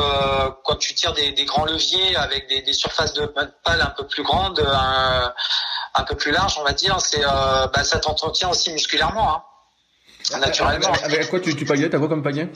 quand 0.65 0.77
tu 0.77 0.95
tires 0.95 1.13
des, 1.13 1.33
des, 1.33 1.45
grands 1.45 1.67
leviers 1.67 2.17
avec 2.17 2.49
des, 2.49 2.63
des 2.63 2.73
surfaces 2.73 3.13
de 3.13 3.27
pale 3.27 3.83
un 3.83 3.91
peu 3.91 4.07
plus 4.07 4.23
grandes, 4.23 4.61
un, 4.61 5.35
un 5.95 6.05
peu 6.05 6.17
plus 6.17 6.33
larges, 6.33 6.57
on 6.59 6.65
va 6.65 6.73
dire, 6.73 6.99
c'est 7.01 7.21
bah 7.21 7.85
ça 7.85 8.01
t'entretient 8.01 8.51
aussi 8.51 8.73
musculairement 8.73 9.45
hein, 10.33 10.39
naturellement. 10.39 10.93
Avec, 11.05 11.29
quoi 11.29 11.41
tu 11.41 11.55
tu 11.55 11.67
pagaies, 11.67 11.91
t'as 11.91 11.99
quoi 11.99 12.09
comme 12.09 12.23
pagaie? 12.23 12.49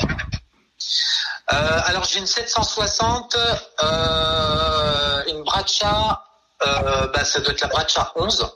Alors 1.47 2.05
j'ai 2.05 2.21
une 2.21 2.27
760, 2.27 3.37
euh, 3.83 5.23
une 5.29 5.43
Bracha, 5.43 6.25
euh, 6.67 7.07
bah, 7.09 7.25
ça 7.25 7.41
doit 7.41 7.53
être 7.53 7.61
la 7.61 7.69
Bracha 7.69 8.13
11. 8.17 8.47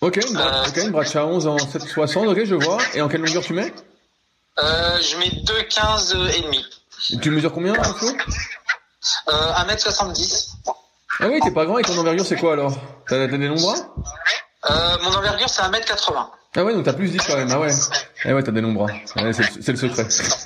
Ok, 0.00 0.16
une, 0.16 0.34
bra 0.34 0.66
okay, 0.66 0.82
une 0.82 0.90
Bracha 0.90 1.24
11 1.24 1.46
en 1.46 1.58
760, 1.58 2.26
ok, 2.28 2.44
je 2.44 2.54
vois. 2.56 2.78
Et 2.94 3.00
en 3.00 3.08
quelle 3.08 3.20
longueur 3.20 3.42
tu 3.42 3.52
mets? 3.52 3.72
Euh, 4.58 5.00
Je 5.00 5.16
mets 5.18 5.28
2,15 5.28 6.36
et 6.36 6.40
demi. 6.42 6.64
Tu 7.20 7.30
mesures 7.30 7.52
combien, 7.52 7.74
Info 7.74 8.06
euh, 9.28 9.52
1m70. 9.52 10.50
Ah 11.20 11.28
oui, 11.28 11.40
t'es 11.42 11.50
pas 11.50 11.64
grand 11.64 11.78
et 11.78 11.82
ton 11.82 11.96
envergure 11.98 12.24
c'est 12.24 12.36
quoi 12.36 12.54
alors? 12.54 12.72
T'as 13.08 13.26
des 13.26 13.48
longs 13.48 13.60
bras 13.60 13.76
euh, 14.70 14.96
Mon 15.02 15.14
envergure 15.14 15.48
c'est 15.48 15.62
1m80. 15.62 16.26
Ah 16.54 16.64
ouais, 16.64 16.74
donc 16.74 16.84
t'as 16.84 16.92
plus 16.92 17.08
10 17.08 17.18
quand 17.26 17.36
même, 17.36 17.48
ah 17.50 17.58
ouais. 17.60 17.70
Ah 18.26 18.34
ouais, 18.34 18.42
t'as 18.42 18.52
des 18.52 18.60
longs 18.60 18.72
bras. 18.72 18.86
Ouais, 19.16 19.32
c'est 19.32 19.68
le 19.72 19.76
secret. 19.76 20.04
c'est 20.10 20.36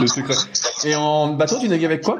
le 0.00 0.06
secret. 0.08 0.34
Et 0.84 0.96
en 0.96 1.28
bateau, 1.28 1.58
tu 1.60 1.68
navigues 1.68 1.84
avec 1.84 2.02
quoi? 2.02 2.18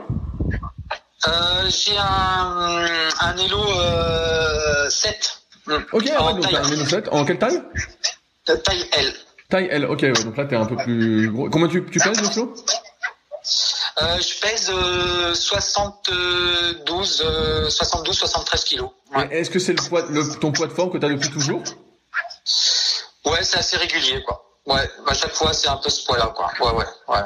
Euh, 1.26 1.68
j'ai 1.68 1.96
un, 1.98 2.86
un 3.20 3.36
Elo 3.36 3.60
euh, 3.60 4.88
7. 4.88 5.42
Ok, 5.92 6.10
En 6.18 6.32
donc 6.34 6.42
taille. 6.42 6.56
un 6.56 6.68
Elo 6.72 6.84
7. 6.86 7.08
En 7.10 7.24
quelle 7.24 7.38
taille? 7.38 7.60
Euh, 8.48 8.56
taille 8.56 8.86
L. 8.92 9.12
Taille 9.48 9.68
L, 9.70 9.84
ok, 9.86 10.02
ouais, 10.02 10.12
donc 10.12 10.36
là 10.36 10.44
t'es 10.44 10.54
un 10.56 10.64
peu 10.66 10.76
plus 10.76 11.28
gros. 11.28 11.50
Combien 11.50 11.66
tu, 11.68 11.84
tu 11.86 11.98
pèses, 11.98 12.20
le 12.22 12.28
Euh, 14.02 14.18
je 14.20 14.40
pèse 14.40 14.70
euh, 14.72 15.34
72, 15.34 17.22
euh, 17.24 17.68
72, 17.68 18.16
73 18.16 18.64
kilos. 18.64 18.90
Ouais, 19.14 19.28
Est-ce 19.30 19.50
que 19.50 19.58
c'est 19.58 19.72
le 19.72 19.82
poids, 19.88 20.02
le, 20.08 20.34
ton 20.38 20.52
poids 20.52 20.66
de 20.66 20.72
forme 20.72 20.90
que 20.90 20.98
t'as 20.98 21.08
depuis 21.08 21.30
toujours? 21.30 21.62
Ouais 23.26 23.42
c'est 23.42 23.58
assez 23.58 23.76
régulier, 23.76 24.22
quoi. 24.22 24.42
Ouais, 24.66 24.88
à 25.06 25.14
chaque 25.14 25.32
fois, 25.34 25.52
c'est 25.52 25.68
un 25.68 25.76
peu 25.76 25.90
ce 25.90 26.04
poids-là, 26.06 26.32
quoi. 26.34 26.50
Ouais, 26.60 26.72
ouais, 26.78 26.84
ouais. 27.08 27.20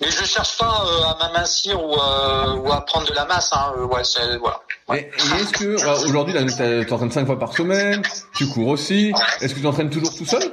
Mais 0.00 0.10
je 0.10 0.24
cherche 0.24 0.56
pas 0.58 0.84
euh, 0.86 1.04
à 1.04 1.16
m'amincir 1.28 1.82
ou, 1.82 1.94
euh, 1.94 2.54
ou 2.56 2.72
à 2.72 2.80
prendre 2.84 3.06
de 3.08 3.14
la 3.14 3.24
masse, 3.26 3.50
hein. 3.52 3.72
Euh, 3.76 3.84
Ouais, 3.86 4.02
c'est, 4.04 4.36
voilà. 4.38 4.60
Et, 4.94 4.98
et 5.00 5.40
est-ce 5.40 5.52
que, 5.52 6.04
aujourd'hui, 6.06 6.34
t'as- 6.34 6.84
t'entraînes 6.84 7.12
5 7.12 7.26
fois 7.26 7.38
par 7.38 7.52
semaine, 7.54 8.02
tu 8.34 8.48
cours 8.48 8.68
aussi, 8.68 9.12
est-ce 9.40 9.52
que 9.54 9.58
tu 9.58 9.62
t'entraînes 9.64 9.90
toujours 9.90 10.14
tout 10.16 10.26
seul? 10.26 10.52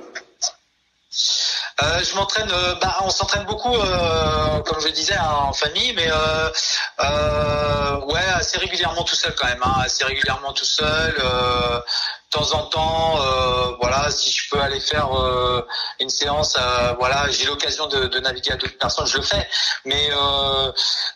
Euh, 1.81 2.03
je 2.03 2.15
m'entraîne, 2.15 2.51
euh, 2.51 2.75
bah, 2.75 2.95
on 3.01 3.09
s'entraîne 3.09 3.45
beaucoup, 3.45 3.75
euh, 3.75 4.59
comme 4.61 4.79
je 4.79 4.89
disais, 4.89 5.15
hein, 5.15 5.31
en 5.47 5.53
famille, 5.53 5.93
mais 5.93 6.07
euh, 6.11 7.99
ouais, 8.01 8.19
assez 8.35 8.59
régulièrement 8.59 9.03
tout 9.03 9.15
seul 9.15 9.33
quand 9.35 9.47
même, 9.47 9.61
hein, 9.63 9.81
assez 9.83 10.03
régulièrement 10.03 10.53
tout 10.53 10.65
seul. 10.65 11.15
De 11.15 12.39
temps 12.39 12.53
en 12.53 12.63
temps, 12.67 13.19
voilà, 13.81 14.09
si 14.09 14.31
je 14.31 14.49
peux 14.49 14.59
aller 14.61 14.79
faire 14.79 15.09
une 15.99 16.09
séance, 16.09 16.57
voilà, 16.97 17.29
j'ai 17.29 17.45
l'occasion 17.45 17.87
de, 17.87 18.05
de 18.05 18.19
naviguer 18.19 18.53
à 18.53 18.55
d'autres 18.55 18.77
personnes, 18.77 19.05
je 19.05 19.17
le 19.17 19.23
fais. 19.23 19.49
Mais 19.83 20.09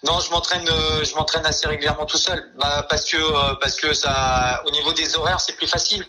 non, 0.04 0.20
je 0.20 0.30
m'entraîne, 0.32 0.66
je 0.68 1.16
m'entraîne 1.16 1.46
assez 1.46 1.68
régulièrement 1.68 2.06
tout 2.06 2.18
seul, 2.18 2.52
bah, 2.58 2.86
parce 2.90 3.06
que 3.06 3.56
parce 3.62 3.76
que 3.76 3.94
ça, 3.94 4.62
au 4.66 4.72
niveau 4.72 4.92
des 4.92 5.16
horaires, 5.16 5.40
c'est 5.40 5.56
plus 5.56 5.68
facile 5.68 6.06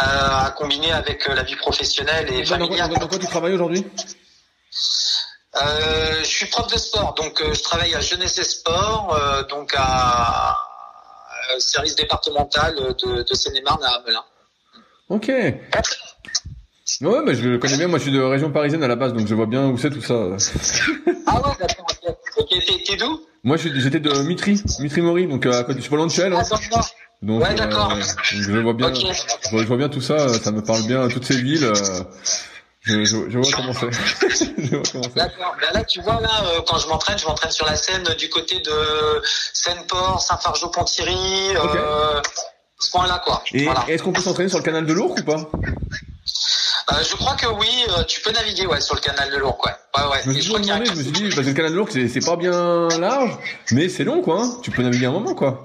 euh, 0.00 0.04
à 0.04 0.50
combiner 0.56 0.92
avec 0.92 1.28
euh, 1.28 1.34
la 1.34 1.42
vie 1.42 1.56
professionnelle 1.56 2.32
et 2.32 2.42
dans, 2.42 2.56
quoi, 2.56 2.58
familiale. 2.66 2.90
dans- 2.90 3.06
quoi 3.08 3.18
tu 3.18 3.26
travailles 3.26 3.54
aujourd'hui? 3.54 3.84
Euh, 5.62 6.18
je 6.20 6.24
suis 6.28 6.46
prof 6.46 6.66
de 6.72 6.78
sport, 6.78 7.14
donc 7.14 7.40
euh, 7.42 7.52
je 7.52 7.62
travaille 7.62 7.94
à 7.94 8.00
Jeunesse 8.00 8.38
et 8.38 8.44
Sport, 8.44 9.14
euh, 9.14 9.42
donc 9.44 9.72
à, 9.76 10.56
service 11.58 11.94
départemental 11.94 12.74
de, 12.74 13.22
de 13.22 13.34
Seine-et-Marne 13.34 13.84
à 13.84 13.96
Hamelin. 13.96 14.24
Ok. 15.10 15.28
Ouais, 15.28 17.20
mais 17.24 17.34
je 17.34 17.48
le 17.48 17.58
connais 17.58 17.76
bien, 17.76 17.88
moi 17.88 17.98
je 17.98 18.04
suis 18.04 18.12
de 18.12 18.20
région 18.20 18.50
parisienne 18.50 18.82
à 18.82 18.88
la 18.88 18.96
base, 18.96 19.12
donc 19.12 19.26
je 19.26 19.34
vois 19.34 19.46
bien 19.46 19.66
où 19.66 19.76
c'est 19.76 19.90
tout 19.90 20.00
ça. 20.02 20.14
Ah 21.26 21.36
ouais, 21.36 21.54
d'accord. 21.60 21.86
ok. 22.36 22.48
T'es, 22.86 22.96
d'où? 22.96 23.20
Moi 23.44 23.56
j'étais 23.56 24.00
de 24.00 24.10
Mitry, 24.22 24.60
Mitry-Maury, 24.80 25.26
donc 25.26 25.44
à 25.46 25.62
côté, 25.64 25.78
je 25.78 25.82
suis 25.82 25.90
pas 25.90 25.96
loin 25.96 26.06
de 26.06 26.12
Chelles, 26.12 26.32
hein. 26.32 26.42
Ah. 26.74 26.80
Donc, 27.22 27.42
Ouais, 27.42 27.54
d'accord. 27.54 27.88
donc 27.90 28.02
je 28.24 28.52
vois 28.52 28.72
bien, 28.74 28.92
je 28.94 29.64
vois, 29.64 29.76
bien 29.76 29.88
tout 29.88 30.00
ça, 30.00 30.28
ça 30.40 30.50
me 30.52 30.62
parle 30.62 30.82
bien, 30.82 31.08
toutes 31.08 31.24
ces 31.24 31.40
villes, 31.40 31.64
euh, 31.64 31.74
je, 32.82 33.04
je, 33.04 33.16
je 33.30 33.38
vois 33.38 33.50
comment 33.54 33.72
c'est. 33.72 35.14
D'accord. 35.14 35.56
Ben 35.60 35.68
là, 35.72 35.84
tu 35.84 36.00
vois, 36.02 36.20
là, 36.20 36.30
euh, 36.46 36.60
quand 36.66 36.78
je 36.78 36.88
m'entraîne, 36.88 37.18
je 37.18 37.26
m'entraîne 37.26 37.52
sur 37.52 37.66
la 37.66 37.76
Seine 37.76 38.06
euh, 38.08 38.14
du 38.14 38.28
côté 38.28 38.58
de 38.60 39.22
Seine-Port, 39.52 40.20
Saint-Fargeau-Ponthierry, 40.20 41.56
euh, 41.56 42.20
ce 42.78 42.90
point-là, 42.90 43.22
quoi. 43.24 43.42
Et 43.52 43.64
Voilà. 43.64 43.84
est-ce 43.88 44.02
qu'on 44.02 44.12
peut 44.12 44.20
s'entraîner 44.22 44.48
sur 44.48 44.58
le 44.58 44.64
canal 44.64 44.84
de 44.84 44.92
l'Ourcq 44.92 45.20
ou 45.20 45.24
pas? 45.24 45.48
Euh, 46.92 47.02
je 47.08 47.16
crois 47.16 47.34
que 47.34 47.46
oui, 47.46 47.84
euh, 47.90 48.04
tu 48.04 48.20
peux 48.20 48.32
naviguer, 48.32 48.66
ouais, 48.66 48.80
sur 48.80 48.94
le 48.94 49.00
canal 49.00 49.30
de 49.30 49.36
l'Ourcq, 49.36 49.64
ouais. 49.66 49.72
Ouais, 49.96 50.08
ouais. 50.10 50.20
Je 50.24 50.28
me 50.28 50.34
suis 50.34 50.42
toujours 50.42 50.60
demandé, 50.60 50.86
je 50.86 50.92
me 50.94 51.02
dit, 51.02 51.28
parce 51.28 51.42
que 51.42 51.50
le 51.50 51.52
canal 51.52 51.70
de 51.72 51.76
l'Ourcq 51.76 51.92
c'est 51.92 52.08
c'est 52.08 52.24
pas 52.24 52.36
bien 52.36 52.88
large, 52.98 53.38
mais 53.70 53.88
c'est 53.88 54.04
long 54.04 54.22
quoi, 54.22 54.42
hein. 54.42 54.56
tu 54.62 54.70
peux 54.70 54.82
naviguer 54.82 55.06
un 55.06 55.10
moment 55.12 55.34
quoi. 55.34 55.64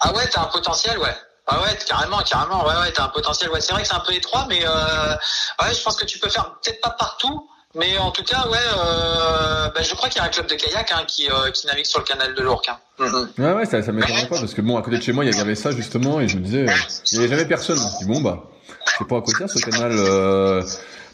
Ah 0.00 0.12
ouais, 0.14 0.26
t'as 0.28 0.42
un 0.42 0.46
potentiel, 0.46 0.98
ouais. 0.98 1.14
Ah 1.46 1.60
ouais, 1.62 1.78
carrément, 1.86 2.18
carrément, 2.18 2.66
ouais, 2.66 2.74
ouais, 2.74 2.92
t'as 2.92 3.04
un 3.04 3.08
potentiel. 3.08 3.50
Ouais, 3.50 3.60
c'est 3.60 3.72
vrai 3.72 3.82
que 3.82 3.88
c'est 3.88 3.94
un 3.94 4.00
peu 4.00 4.12
étroit, 4.14 4.46
mais 4.48 4.60
euh, 4.66 5.14
ouais, 5.62 5.74
je 5.74 5.82
pense 5.82 5.96
que 5.96 6.04
tu 6.04 6.18
peux 6.18 6.28
faire 6.28 6.56
peut-être 6.62 6.80
pas 6.80 6.90
partout, 6.90 7.48
mais 7.76 7.98
en 7.98 8.10
tout 8.10 8.24
cas, 8.24 8.48
ouais, 8.48 8.58
euh, 8.58 9.68
bah, 9.68 9.82
je 9.82 9.94
crois 9.94 10.08
qu'il 10.08 10.20
y 10.20 10.24
a 10.24 10.26
un 10.26 10.30
club 10.30 10.46
de 10.46 10.54
kayak 10.54 10.90
hein, 10.92 11.04
qui, 11.06 11.28
euh, 11.30 11.50
qui 11.52 11.66
navigue 11.66 11.84
sur 11.86 12.00
le 12.00 12.04
canal 12.04 12.34
de 12.34 12.42
l'Ourcq. 12.42 12.68
Hein. 12.68 12.78
Mhm. 12.98 13.28
Ouais 13.38 13.52
ouais, 13.52 13.66
ça, 13.66 13.82
ça 13.82 13.92
m'étonnerait 13.92 14.26
pas, 14.28 14.40
parce 14.40 14.54
que 14.54 14.60
bon, 14.62 14.76
à 14.76 14.82
côté 14.82 14.98
de 14.98 15.02
chez 15.02 15.12
moi, 15.12 15.24
il 15.24 15.34
y 15.34 15.40
avait 15.40 15.54
ça 15.54 15.70
justement, 15.70 16.20
et 16.20 16.28
je 16.28 16.36
me 16.38 16.42
disais, 16.42 16.68
euh, 16.68 16.72
il 17.12 17.18
y 17.18 17.20
avait 17.20 17.28
jamais 17.28 17.46
personne. 17.46 17.76
Je 17.78 17.82
me 17.82 17.98
dit, 17.98 18.04
bon 18.06 18.20
bah, 18.20 18.44
je 18.68 18.98
sais 18.98 19.04
pas 19.04 19.18
à 19.18 19.20
quoi 19.20 19.34
sert 19.36 19.50
ce 19.50 19.58
canal 19.58 19.92
euh, 19.94 20.62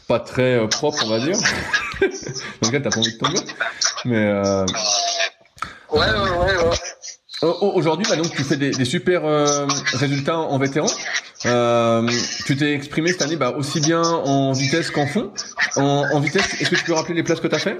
pas 0.07 0.19
très 0.19 0.55
euh, 0.59 0.67
propre, 0.67 1.03
on 1.05 1.09
va 1.09 1.19
dire. 1.19 1.37
Dans 2.61 2.67
lequel 2.67 2.81
t'as 2.81 2.89
pas 2.89 2.99
envie 2.99 3.13
de 3.13 3.17
tomber. 3.19 3.39
Mais 4.05 4.25
euh, 4.25 4.65
Ouais, 5.91 5.99
ouais, 5.99 6.29
ouais, 6.29 6.55
ouais. 6.65 6.77
Au- 7.43 7.73
aujourd'hui, 7.75 8.05
bah, 8.09 8.15
donc 8.15 8.31
tu 8.35 8.43
fais 8.43 8.57
des, 8.57 8.71
des 8.71 8.85
super 8.85 9.25
euh, 9.25 9.67
résultats 9.93 10.37
en 10.37 10.57
vétéran. 10.57 10.87
Euh, 11.45 12.07
tu 12.45 12.55
t'es 12.55 12.73
exprimé 12.73 13.11
cette 13.11 13.21
année 13.23 13.35
bah, 13.35 13.53
aussi 13.57 13.79
bien 13.81 14.01
en 14.01 14.53
vitesse 14.53 14.91
qu'en 14.91 15.07
fond. 15.07 15.31
En, 15.75 16.05
en 16.13 16.19
vitesse, 16.19 16.45
est-ce 16.61 16.69
que 16.69 16.75
tu 16.75 16.83
peux 16.83 16.93
rappeler 16.93 17.15
les 17.15 17.23
places 17.23 17.39
que 17.39 17.47
t'as 17.47 17.59
fait? 17.59 17.77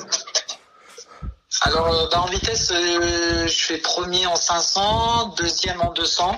Alors, 1.61 1.87
euh, 1.93 2.07
bah, 2.11 2.21
en 2.21 2.25
vitesse, 2.27 2.71
euh, 2.71 3.47
je 3.47 3.53
fais 3.65 3.77
premier 3.77 4.25
en 4.27 4.35
500, 4.35 5.35
deuxième 5.37 5.79
en 5.81 5.91
200. 5.93 6.35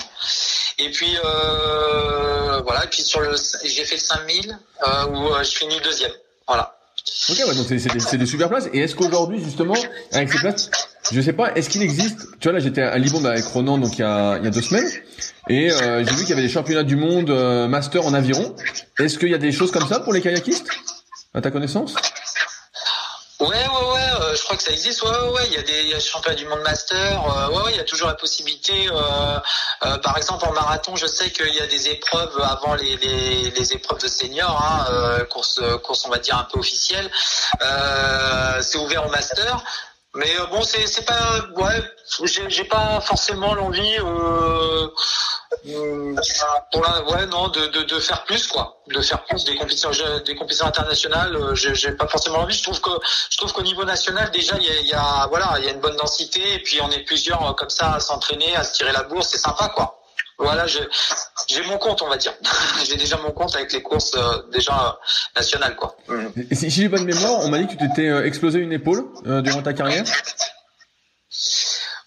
Et 0.77 0.91
puis, 0.91 1.15
euh, 1.23 2.59
voilà, 2.61 2.83
et 2.83 2.87
puis 2.87 3.01
sur 3.01 3.21
le, 3.21 3.35
j'ai 3.63 3.85
fait 3.85 3.95
le 3.95 4.01
5000, 4.01 4.59
euh, 4.87 5.05
où 5.07 5.27
euh, 5.33 5.41
je 5.43 5.51
finis 5.57 5.79
deuxième. 5.83 6.11
Voilà. 6.47 6.75
Ok, 7.29 7.37
ouais, 7.47 7.55
donc 7.55 7.65
c'est 7.67 7.79
c'est 7.79 7.89
des, 7.93 7.99
c'est 7.99 8.17
des 8.17 8.25
super 8.25 8.49
places. 8.49 8.65
Et 8.73 8.79
est-ce 8.79 8.95
qu'aujourd'hui, 8.95 9.43
justement, 9.43 9.75
avec 10.11 10.31
ces 10.31 10.39
places, 10.39 10.69
je 11.11 11.21
sais 11.21 11.33
pas, 11.33 11.53
est-ce 11.53 11.69
qu'il 11.69 11.81
existe, 11.81 12.27
tu 12.39 12.47
vois, 12.47 12.53
là 12.53 12.59
j'étais 12.59 12.81
à 12.81 12.97
Libon 12.97 13.21
bah, 13.21 13.31
avec 13.31 13.45
Ronan 13.45 13.77
donc 13.77 13.97
il 13.97 14.01
y 14.01 14.03
a, 14.03 14.37
y 14.37 14.47
a 14.47 14.49
deux 14.49 14.61
semaines, 14.61 14.89
et 15.49 15.71
euh, 15.71 16.03
j'ai 16.03 16.11
vu 16.15 16.21
qu'il 16.21 16.29
y 16.29 16.33
avait 16.33 16.41
des 16.41 16.49
championnats 16.49 16.83
du 16.83 16.95
monde 16.95 17.29
euh, 17.29 17.67
master 17.67 18.05
en 18.05 18.13
aviron. 18.13 18.55
Est-ce 18.99 19.19
qu'il 19.19 19.29
y 19.29 19.33
a 19.35 19.37
des 19.37 19.51
choses 19.51 19.71
comme 19.71 19.87
ça 19.87 19.99
pour 19.99 20.13
les 20.13 20.21
kayakistes? 20.21 20.67
À 21.33 21.41
ta 21.41 21.51
connaissance? 21.51 21.93
Ouais, 23.41 23.47
ouais, 23.47 23.57
ouais, 23.57 24.09
euh, 24.21 24.33
je 24.33 24.41
crois 24.43 24.55
que 24.55 24.63
ça 24.63 24.71
existe. 24.71 25.03
Ouais, 25.03 25.09
ouais, 25.09 25.29
ouais, 25.33 25.47
il 25.47 25.53
y 25.53 25.57
a 25.57 25.61
des 25.61 25.89
y 25.89 25.91
a 25.91 25.95
le 25.97 26.01
championnat 26.01 26.37
du 26.37 26.45
monde 26.45 26.61
master. 26.63 27.21
euh, 27.21 27.49
ouais, 27.49 27.63
ouais, 27.65 27.71
il 27.71 27.77
y 27.77 27.81
a 27.81 27.83
toujours 27.83 28.07
la 28.07 28.13
possibilité. 28.13 28.87
euh, 28.89 29.37
euh, 29.85 29.97
par 29.97 30.17
exemple, 30.17 30.45
en 30.45 30.53
marathon, 30.53 30.95
je 30.95 31.05
sais 31.05 31.29
qu'il 31.31 31.53
y 31.53 31.59
a 31.59 31.67
des 31.67 31.89
épreuves 31.89 32.39
avant 32.41 32.75
les, 32.75 32.95
les, 32.95 33.51
les 33.51 33.73
épreuves 33.73 33.99
de 33.99 34.07
seniors, 34.07 34.57
hein, 34.63 34.85
euh, 34.89 35.25
course, 35.25 35.59
course, 35.83 36.05
on 36.05 36.09
va 36.09 36.17
dire 36.19 36.37
un 36.37 36.47
peu 36.51 36.59
officielle. 36.59 37.11
Euh, 37.61 38.61
c'est 38.61 38.77
ouvert 38.77 39.05
au 39.05 39.09
master. 39.11 39.61
Mais 40.15 40.31
euh, 40.39 40.45
bon, 40.47 40.61
c'est 40.63 40.87
c'est 40.87 41.05
pas 41.05 41.41
ouais, 41.57 41.83
j'ai 42.47 42.63
pas 42.63 43.01
forcément 43.01 43.53
l'envie 43.53 43.97
euh, 43.99 44.87
euh, 45.67 46.15
pour 46.71 46.81
la 46.83 47.03
ouais 47.03 47.25
non 47.25 47.49
de, 47.49 47.67
de 47.67 47.83
de 47.83 47.99
faire 47.99 48.23
plus 48.23 48.47
quoi, 48.47 48.81
de 48.87 49.01
faire 49.01 49.23
plus 49.25 49.43
des 49.43 49.55
compétitions 49.55 49.91
des 50.25 50.35
compétitions 50.35 50.67
internationales. 50.67 51.35
euh, 51.35 51.53
j'ai 51.55 51.91
pas 51.91 52.07
forcément 52.07 52.39
envie. 52.39 52.55
Je 52.55 52.63
trouve 52.63 52.79
que 52.79 52.91
je 53.29 53.37
trouve 53.37 53.51
qu'au 53.51 53.63
niveau 53.63 53.83
national 53.83 54.31
déjà 54.31 54.55
il 54.57 54.63
y 54.63 54.69
a, 54.69 54.81
y 54.81 54.93
a 54.93 55.27
voilà 55.27 55.55
il 55.59 55.65
y 55.65 55.67
a 55.67 55.71
une 55.71 55.81
bonne 55.81 55.97
densité 55.97 56.53
et 56.53 56.59
puis 56.59 56.79
on 56.81 56.89
est 56.91 57.03
plusieurs 57.03 57.45
euh, 57.49 57.53
comme 57.53 57.69
ça 57.69 57.95
à 57.95 57.99
s'entraîner, 57.99 58.55
à 58.55 58.63
se 58.63 58.73
tirer 58.73 58.93
la 58.93 59.03
bourse, 59.03 59.27
c'est 59.31 59.37
sympa 59.37 59.67
quoi. 59.75 60.01
Voilà, 60.37 60.65
j'ai 60.67 61.63
mon 61.63 61.77
compte, 61.77 62.01
on 62.01 62.09
va 62.09 62.17
dire. 62.17 62.33
j'ai 62.87 62.97
déjà 62.97 63.17
mon 63.17 63.31
compte 63.31 63.55
avec 63.55 63.71
les 63.71 63.81
courses 63.81 64.13
euh, 64.15 64.43
déjà 64.51 64.73
euh, 64.73 64.91
nationales, 65.35 65.75
quoi. 65.75 65.95
Si 66.51 66.69
j'ai 66.69 66.87
bonne 66.89 67.05
mémoire, 67.05 67.39
on 67.41 67.49
m'a 67.49 67.59
dit 67.59 67.67
que 67.67 67.71
tu 67.71 67.77
t'étais 67.77 68.09
euh, 68.09 68.25
explosé 68.25 68.59
une 68.59 68.73
épaule 68.73 69.05
euh, 69.25 69.41
durant 69.41 69.61
ta 69.61 69.73
carrière? 69.73 70.03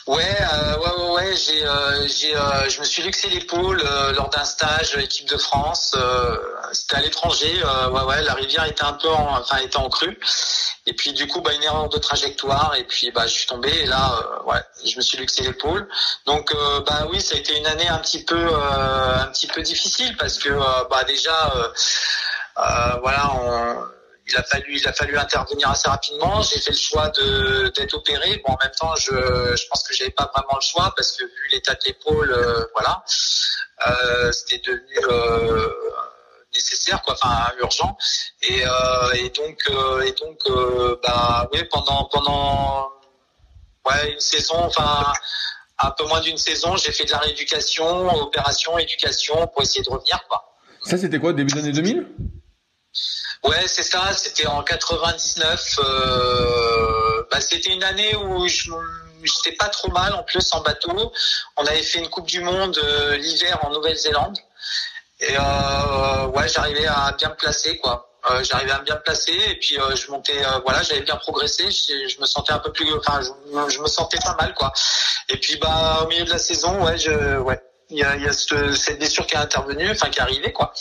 Ouais, 0.09 0.25
euh, 0.25 0.79
ouais, 0.79 0.91
ouais, 1.03 1.11
ouais, 1.17 1.37
j'ai, 1.37 1.67
euh, 1.67 2.09
j'ai, 2.09 2.35
euh, 2.35 2.67
je 2.71 2.81
me 2.81 2.85
suis 2.87 3.03
luxé 3.03 3.29
l'épaule 3.29 3.79
euh, 3.85 4.13
lors 4.15 4.31
d'un 4.31 4.45
stage 4.45 4.97
équipe 4.97 5.29
de 5.29 5.37
France. 5.37 5.95
euh, 5.99 6.35
c'était 6.73 6.97
à 6.97 7.01
l'étranger. 7.03 7.61
euh, 7.63 7.91
ouais, 7.91 8.01
ouais, 8.05 8.23
la 8.23 8.33
rivière 8.33 8.65
était 8.65 8.85
un 8.85 8.95
peu, 8.95 9.11
en, 9.11 9.37
enfin, 9.39 9.59
était 9.59 9.77
en 9.77 9.91
crue. 9.91 10.19
Et 10.87 10.95
puis 10.95 11.13
du 11.13 11.27
coup, 11.27 11.43
bah, 11.43 11.53
une 11.53 11.63
erreur 11.63 11.91
de 11.91 11.99
trajectoire. 11.99 12.75
Et 12.79 12.85
puis, 12.85 13.11
bah, 13.11 13.27
je 13.27 13.35
suis 13.35 13.47
tombé. 13.47 13.69
Et 13.69 13.85
là, 13.85 14.19
ouais, 14.47 14.63
je 14.83 14.97
me 14.97 15.03
suis 15.03 15.19
luxé 15.19 15.43
l'épaule. 15.43 15.87
Donc, 16.25 16.55
bah 16.87 17.07
oui, 17.11 17.21
ça 17.21 17.37
a 17.37 17.39
été 17.39 17.59
une 17.59 17.67
année 17.67 17.89
un 17.89 17.99
petit 17.99 18.25
peu, 18.25 18.47
un 18.55 19.27
petit 19.27 19.47
peu 19.47 19.61
difficile 19.61 20.17
parce 20.17 20.39
que, 20.39 20.49
bah, 20.89 21.05
déjà, 21.05 21.53
voilà, 23.03 23.31
on 23.35 23.98
il 24.29 24.37
a 24.37 24.43
fallu 24.43 24.77
il 24.77 24.87
a 24.87 24.93
fallu 24.93 25.17
intervenir 25.17 25.71
assez 25.71 25.89
rapidement. 25.89 26.43
J'ai 26.43 26.61
fait 26.61 26.73
le 26.73 26.77
choix 26.77 27.09
de 27.11 27.69
d'être 27.75 27.95
opéré. 27.95 28.43
Bon, 28.47 28.53
en 28.53 28.59
même 28.63 28.73
temps, 28.79 28.95
je 28.97 29.11
je 29.57 29.67
pense 29.69 29.83
que 29.83 29.95
j'avais 29.95 30.11
pas 30.11 30.31
vraiment 30.35 30.57
le 30.57 30.65
choix 30.65 30.93
parce 30.97 31.13
que 31.13 31.25
vu 31.25 31.49
l'état 31.53 31.75
de 31.75 31.81
l'épaule, 31.87 32.31
euh, 32.31 32.65
voilà, 32.75 33.03
euh, 33.87 34.33
c'était 34.33 34.59
devenu 34.59 34.99
euh, 35.11 35.69
nécessaire, 36.55 37.03
quoi, 37.03 37.15
enfin 37.15 37.53
urgent. 37.61 37.97
Et 38.43 38.63
et 39.15 39.31
donc 39.31 39.71
et 40.05 40.13
donc 40.13 40.39
bah 41.03 41.49
oui 41.53 41.65
pendant 41.71 42.05
pendant 42.05 42.91
ouais 43.87 44.13
une 44.13 44.21
saison, 44.21 44.59
enfin 44.65 45.13
un 45.81 45.91
peu 45.93 46.05
moins 46.07 46.21
d'une 46.21 46.39
saison, 46.39 46.77
j'ai 46.77 46.93
fait 46.93 47.05
de 47.05 47.13
la 47.13 47.19
rééducation, 47.19 48.09
opération, 48.21 48.77
éducation 48.79 49.47
pour 49.47 49.63
essayer 49.63 49.83
de 49.83 49.91
revenir, 49.91 50.21
quoi. 50.29 50.45
Ça, 50.83 50.99
c'était 50.99 51.21
quoi, 51.21 51.33
début 51.33 51.55
d'année 51.55 51.71
2000 51.71 52.05
Ouais, 53.45 53.67
c'est 53.67 53.83
ça. 53.83 54.13
C'était 54.15 54.47
en 54.47 54.63
99. 54.63 55.79
Euh, 55.79 57.25
bah, 57.31 57.41
c'était 57.41 57.73
une 57.73 57.85
année 57.85 58.17
où 58.17 58.47
je, 58.49 58.71
j'étais 59.23 59.57
pas 59.57 59.69
trop 59.69 59.91
mal 59.91 60.15
en 60.15 60.23
plus 60.23 60.53
en 60.53 60.61
bateau. 60.61 61.13
On 61.57 61.67
avait 61.67 61.83
fait 61.83 61.99
une 61.99 62.09
Coupe 62.09 62.27
du 62.27 62.41
Monde 62.41 62.81
l'hiver 63.19 63.59
en 63.63 63.71
Nouvelle-Zélande. 63.71 64.39
Et 65.21 65.37
ouais, 65.37 66.49
j'arrivais 66.49 66.87
à 66.87 67.13
bien 67.19 67.31
me 67.31 67.35
placer, 67.35 67.79
quoi. 67.79 68.09
Euh, 68.31 68.43
j'arrivais 68.43 68.73
à 68.73 68.81
bien 68.81 68.97
me 68.97 69.01
placer 69.01 69.33
et 69.33 69.55
puis 69.55 69.79
euh, 69.79 69.95
je 69.95 70.11
montais 70.11 70.45
euh, 70.45 70.59
voilà 70.65 70.83
j'avais 70.83 71.03
bien 71.03 71.15
progressé 71.17 71.71
je, 71.71 72.21
me 72.21 72.27
sentais 72.27 72.53
un 72.53 72.59
peu 72.59 72.73
plus 72.73 72.93
enfin 72.95 73.21
je, 73.23 73.81
me 73.81 73.87
sentais 73.87 74.19
pas 74.19 74.35
mal 74.41 74.53
quoi 74.55 74.73
et 75.29 75.37
puis 75.39 75.57
bah 75.57 76.01
au 76.03 76.09
milieu 76.09 76.25
de 76.25 76.31
la 76.31 76.39
saison 76.39 76.85
ouais 76.85 76.99
je 76.99 77.39
ouais 77.39 77.63
il 77.91 77.99
y 77.99 78.03
a, 78.03 78.17
il 78.17 78.25
y 78.25 78.29
a 78.29 78.33
cette, 78.33 78.75
cette 78.75 78.99
blessure 78.99 79.25
qui 79.25 79.35
est 79.35 79.39
intervenue 79.39 79.89
enfin 79.93 80.11
qui 80.11 80.19
est 80.19 80.23
arrivée 80.23 80.53
quoi 80.53 80.75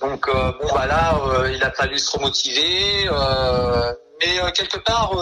donc 0.00 0.30
bon 0.30 0.68
bah 0.74 0.86
là 0.86 1.20
il 1.52 1.62
a 1.62 1.72
fallu 1.72 1.98
se 1.98 2.10
remotiver 2.12 3.08
mais 4.20 4.52
quelque 4.52 4.78
part 4.78 5.12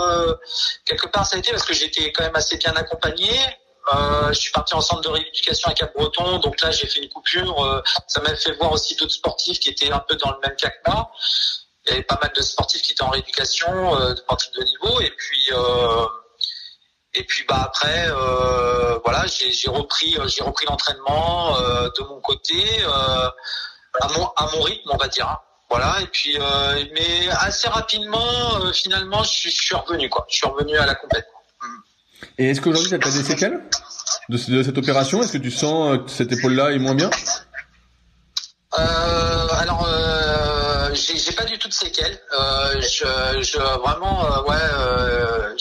quelque 0.85 1.07
part 1.09 1.27
ça 1.27 1.37
a 1.37 1.39
été 1.39 1.51
parce 1.51 1.65
que 1.65 1.75
j'étais 1.75 2.13
quand 2.13 2.25
même 2.25 2.37
assez 2.37 2.57
bien 2.57 2.75
accompagné 2.75 3.31
euh, 3.95 4.29
je 4.29 4.41
suis 4.41 4.53
parti 4.53 4.75
en 4.75 4.81
centre 4.81 5.03
de 5.03 5.09
rééducation 5.09 5.71
à 5.71 5.75
Cap-Breton, 5.75 6.39
donc 6.39 6.61
là 6.61 6.71
j'ai 6.71 6.89
fait 6.89 7.01
une 7.01 7.09
coupure. 7.09 7.65
Euh, 7.65 7.83
ça 8.09 8.21
m'a 8.21 8.35
fait 8.35 8.53
voir 8.55 8.73
aussi 8.73 8.97
d'autres 8.97 9.13
sportifs 9.13 9.61
qui 9.61 9.69
étaient 9.69 9.93
un 9.93 10.01
peu 10.01 10.17
dans 10.17 10.33
le 10.33 10.39
même 10.45 10.57
cas 10.57 10.71
que 10.71 10.91
moi. 10.91 11.11
Il 11.87 11.91
y 11.91 11.93
avait 11.93 12.03
pas 12.03 12.19
mal 12.21 12.33
de 12.35 12.43
sportifs 12.43 12.83
qui 12.83 12.93
étaient 12.93 13.05
en 13.05 13.11
rééducation, 13.11 13.97
euh, 14.01 14.11
de 14.11 14.17
sportifs 14.17 14.51
de 14.53 14.65
niveau, 14.65 15.01
et 15.01 15.11
puis 15.11 15.51
euh, 15.53 16.07
et 17.15 17.23
puis 17.25 17.45
bah 17.49 17.63
après 17.65 18.09
voilà 19.05 19.25
j'ai 19.27 19.71
repris 19.71 20.19
j'ai 20.27 20.43
repris 20.43 20.67
l'entraînement 20.67 21.59
de 21.59 22.03
mon 22.03 22.21
côté 22.21 22.63
à 24.01 24.09
mon 24.17 24.27
à 24.37 24.51
mon 24.55 24.63
rythme 24.63 24.91
on 24.93 24.97
va 24.97 25.09
dire. 25.09 25.29
Hein. 25.29 25.39
Voilà 25.69 25.97
et 26.01 26.07
puis 26.07 26.39
mais 26.95 27.29
assez 27.31 27.69
rapidement 27.69 28.73
finalement 28.73 29.23
je 29.25 29.31
suis, 29.31 29.51
je 29.51 29.63
suis 29.63 29.75
revenu 29.75 30.09
quoi. 30.09 30.25
Je 30.29 30.37
suis 30.37 30.47
revenu 30.47 30.77
à 30.77 30.87
la 30.87 30.95
compétition. 30.95 31.37
Et 32.39 32.51
est-ce 32.51 32.61
qu'aujourd'hui, 32.61 32.89
tu 32.89 32.95
as 32.95 33.11
des 33.11 33.23
séquelles 33.25 33.61
de, 34.29 34.37
cette 34.37 34.79
opération? 34.79 35.23
Est-ce 35.23 35.33
que 35.33 35.39
tu 35.39 35.51
sens 35.51 35.99
que 36.05 36.11
cette 36.11 36.33
épaule-là 36.33 36.73
est 36.73 36.79
moins 36.79 36.95
bien? 36.95 37.11
Euh, 38.79 39.49
Alors, 39.53 39.89
euh, 39.89 40.95
j'ai 40.95 41.33
pas 41.33 41.45
du 41.45 41.59
tout 41.59 41.69
de 41.69 41.73
séquelles. 41.73 42.19
Euh, 42.39 42.81
je, 42.81 43.43
je, 43.43 43.59
vraiment, 43.59 44.25
euh, 44.25 44.43
ouais, 44.43 44.57
euh, 44.79 45.55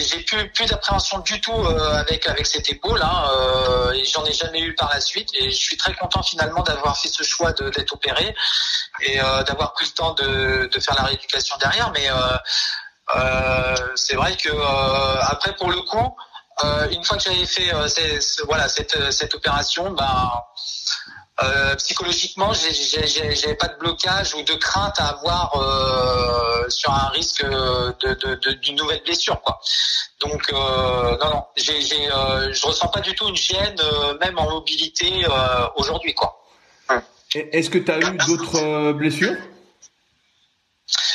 j'ai 0.00 0.20
plus, 0.20 0.66
d'appréhension 0.66 1.18
du 1.18 1.40
tout 1.40 1.52
euh, 1.52 1.94
avec 1.94 2.28
avec 2.28 2.46
cette 2.46 2.68
épaule. 2.70 3.00
Hein, 3.02 3.92
et 3.94 4.04
j'en 4.04 4.24
ai 4.24 4.32
jamais 4.32 4.60
eu 4.60 4.74
par 4.74 4.90
la 4.92 5.00
suite. 5.00 5.28
Et 5.34 5.50
je 5.50 5.56
suis 5.56 5.76
très 5.76 5.94
content 5.94 6.22
finalement 6.22 6.62
d'avoir 6.62 6.96
fait 6.96 7.08
ce 7.08 7.22
choix 7.22 7.52
d'être 7.52 7.94
opéré 7.94 8.34
et 9.00 9.18
d'avoir 9.18 9.72
pris 9.72 9.86
le 9.86 9.92
temps 9.92 10.14
de, 10.14 10.68
de 10.72 10.80
faire 10.80 10.94
la 10.96 11.04
rééducation 11.04 11.56
derrière. 11.58 11.90
Mais 11.92 12.08
euh, 13.14 13.74
c'est 13.94 14.14
vrai 14.14 14.36
que 14.36 14.48
euh, 14.48 15.20
après 15.22 15.54
pour 15.56 15.70
le 15.70 15.80
coup, 15.82 16.16
euh, 16.64 16.88
une 16.90 17.04
fois 17.04 17.16
que 17.16 17.24
j'avais 17.24 17.44
fait 17.46 17.72
voilà 18.46 18.68
cette, 18.68 19.10
cette 19.12 19.34
opération, 19.34 19.90
ben 19.90 20.32
euh, 21.42 21.74
psychologiquement, 21.76 22.52
j'avais 22.52 23.54
pas 23.54 23.68
de 23.68 23.78
blocage 23.78 24.34
ou 24.34 24.42
de 24.42 24.54
crainte 24.54 24.98
à 24.98 25.08
avoir 25.08 25.56
euh, 25.56 26.68
sur 26.68 26.90
un 26.92 27.08
risque 27.08 27.44
d'une 27.44 28.14
de, 28.14 28.24
de, 28.34 28.72
nouvelle 28.72 29.02
blessure, 29.02 29.40
quoi. 29.40 29.60
Donc 30.20 30.42
euh, 30.52 31.16
non, 31.18 31.30
non, 31.30 31.44
j'ai, 31.56 31.80
je 31.80 32.66
ressens 32.66 32.88
pas 32.88 33.00
du 33.00 33.14
tout 33.14 33.28
une 33.28 33.36
gêne, 33.36 33.76
même 34.20 34.38
en 34.38 34.50
mobilité 34.50 35.24
aujourd'hui, 35.76 36.14
quoi. 36.14 36.38
Est-ce 37.34 37.70
que 37.70 37.78
tu 37.78 37.90
as 37.90 37.98
eu 37.98 38.16
d'autres 38.26 38.92
blessures? 38.92 39.36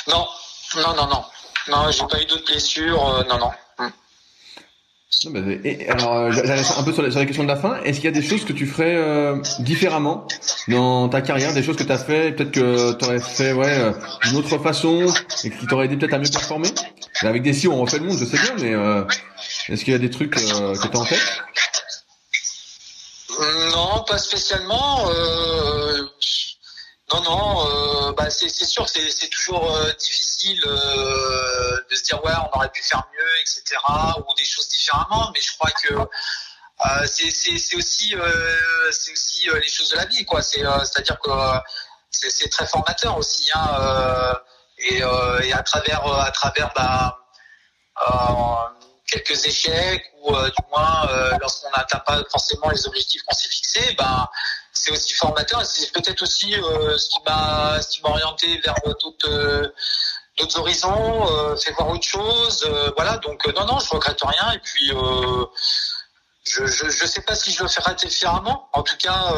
Non, 0.08 0.28
non, 0.76 0.94
non, 0.96 1.08
non. 1.08 1.24
Non, 1.70 1.92
j'ai 1.92 2.06
pas 2.08 2.22
eu 2.22 2.26
d'autres 2.26 2.46
blessures. 2.46 3.08
Euh, 3.08 3.24
non, 3.24 3.52
non. 5.26 5.60
Et 5.64 5.90
alors, 5.90 6.14
euh, 6.16 6.32
un 6.78 6.84
peu 6.84 6.94
sur 6.94 7.02
la, 7.02 7.26
question 7.26 7.44
de 7.44 7.48
la 7.48 7.56
fin. 7.56 7.82
Est-ce 7.84 7.98
qu'il 7.98 8.06
y 8.06 8.08
a 8.08 8.12
des 8.12 8.22
choses 8.22 8.46
que 8.46 8.54
tu 8.54 8.66
ferais 8.66 8.96
euh, 8.96 9.38
différemment 9.60 10.28
dans 10.68 11.10
ta 11.10 11.22
carrière, 11.22 11.54
des 11.54 11.64
choses 11.64 11.78
que 11.78 11.84
tu 11.84 11.92
as 11.92 11.98
fait, 11.98 12.34
peut-être 12.34 12.52
que 12.52 12.94
tu 12.94 13.06
aurais 13.06 13.20
fait 13.20 13.54
ouais 13.54 13.94
d'une 14.26 14.38
autre 14.38 14.58
façon 14.58 15.08
et 15.44 15.50
qui 15.50 15.66
t'aurait 15.66 15.86
aidé 15.86 15.98
peut-être 15.98 16.14
à 16.14 16.20
mieux 16.20 16.30
performer? 16.30 16.70
Avec 17.22 17.42
des 17.42 17.54
si 17.54 17.68
on 17.68 17.82
refait 17.82 18.00
le 18.00 18.06
monde, 18.06 18.18
je 18.20 18.26
sais 18.26 18.38
bien, 18.38 18.56
mais 18.60 19.74
est-ce 19.74 19.84
qu'il 19.84 19.94
y 19.94 19.96
a 19.96 20.00
des 20.00 20.10
trucs 20.10 20.32
que 20.32 20.88
tu 20.88 20.98
as 20.98 21.00
en 21.00 21.06
tête? 21.06 21.44
Non, 23.72 24.04
pas 24.08 24.18
spécialement. 24.18 25.10
Non, 27.18 27.24
non, 27.24 28.12
bah 28.12 28.30
c'est 28.30 28.50
sûr 28.50 28.88
c'est 28.88 29.30
toujours 29.30 29.76
difficile 29.98 30.60
de 30.62 31.96
se 31.96 32.04
dire 32.04 32.24
ouais 32.24 32.32
on 32.44 32.58
aurait 32.58 32.70
pu 32.70 32.84
faire 32.84 33.04
mieux 33.12 33.42
etc 33.42 33.76
ou 34.20 34.34
des 34.36 34.46
choses 34.46 34.70
différemment 34.70 35.32
mais 35.34 35.42
je 35.42 35.58
crois 35.58 35.72
que 35.72 35.94
euh, 36.86 37.08
c'est 37.08 37.76
aussi 37.76 38.16
euh, 38.16 38.22
euh, 38.22 39.60
les 39.60 39.68
choses 39.68 39.90
de 39.90 39.96
la 39.96 40.06
vie 40.06 40.24
quoi. 40.26 40.44
C'est 40.44 40.62
c'est 40.84 41.00
à 41.00 41.02
dire 41.02 41.20
que 41.20 41.32
c'est 42.12 42.50
très 42.50 42.68
formateur 42.68 43.18
aussi 43.18 43.50
hein, 43.56 44.40
et, 44.78 45.02
à 45.02 45.64
travers 45.64 46.04
bah, 46.76 47.20
quelques 49.08 49.46
échecs 49.46 50.06
ou 50.22 50.36
du 50.36 50.64
moins 50.70 51.10
lorsqu'on 51.42 51.72
n'atteint 51.72 52.00
pas 52.00 52.22
forcément 52.30 52.70
les 52.70 52.88
objectifs 52.88 53.24
qu'on 53.24 53.36
s'est 53.36 53.50
fixés 53.50 53.96
ben 53.98 54.28
c'est 54.84 54.92
aussi 54.92 55.14
formateur 55.14 55.66
c'est 55.66 55.92
peut-être 55.92 56.22
aussi 56.22 56.52
ce 56.52 57.10
qui 57.10 57.20
m'a 57.26 57.82
ce 57.82 57.90
qui 57.90 58.02
m'a 58.02 58.10
orienté 58.10 58.60
vers 58.64 58.76
d'autres 59.00 59.74
d'autres 60.38 60.60
horizons, 60.60 61.28
euh, 61.32 61.56
fait 61.58 61.72
voir 61.74 61.90
autre 61.90 62.08
chose. 62.08 62.64
Euh, 62.66 62.92
voilà, 62.96 63.18
donc 63.18 63.46
euh, 63.48 63.52
non, 63.54 63.66
non, 63.66 63.80
je 63.80 63.90
regrette 63.90 64.22
rien. 64.22 64.52
Et 64.54 64.60
puis, 64.60 64.92
je, 66.44 66.66
je, 66.66 66.90
je 66.90 67.06
sais 67.06 67.22
pas 67.22 67.36
si 67.36 67.52
je 67.52 67.64
le 67.64 67.70
ferai 67.70 67.94
différemment. 67.96 68.70
En 68.74 68.84
tout 68.84 68.98
cas, 68.98 69.34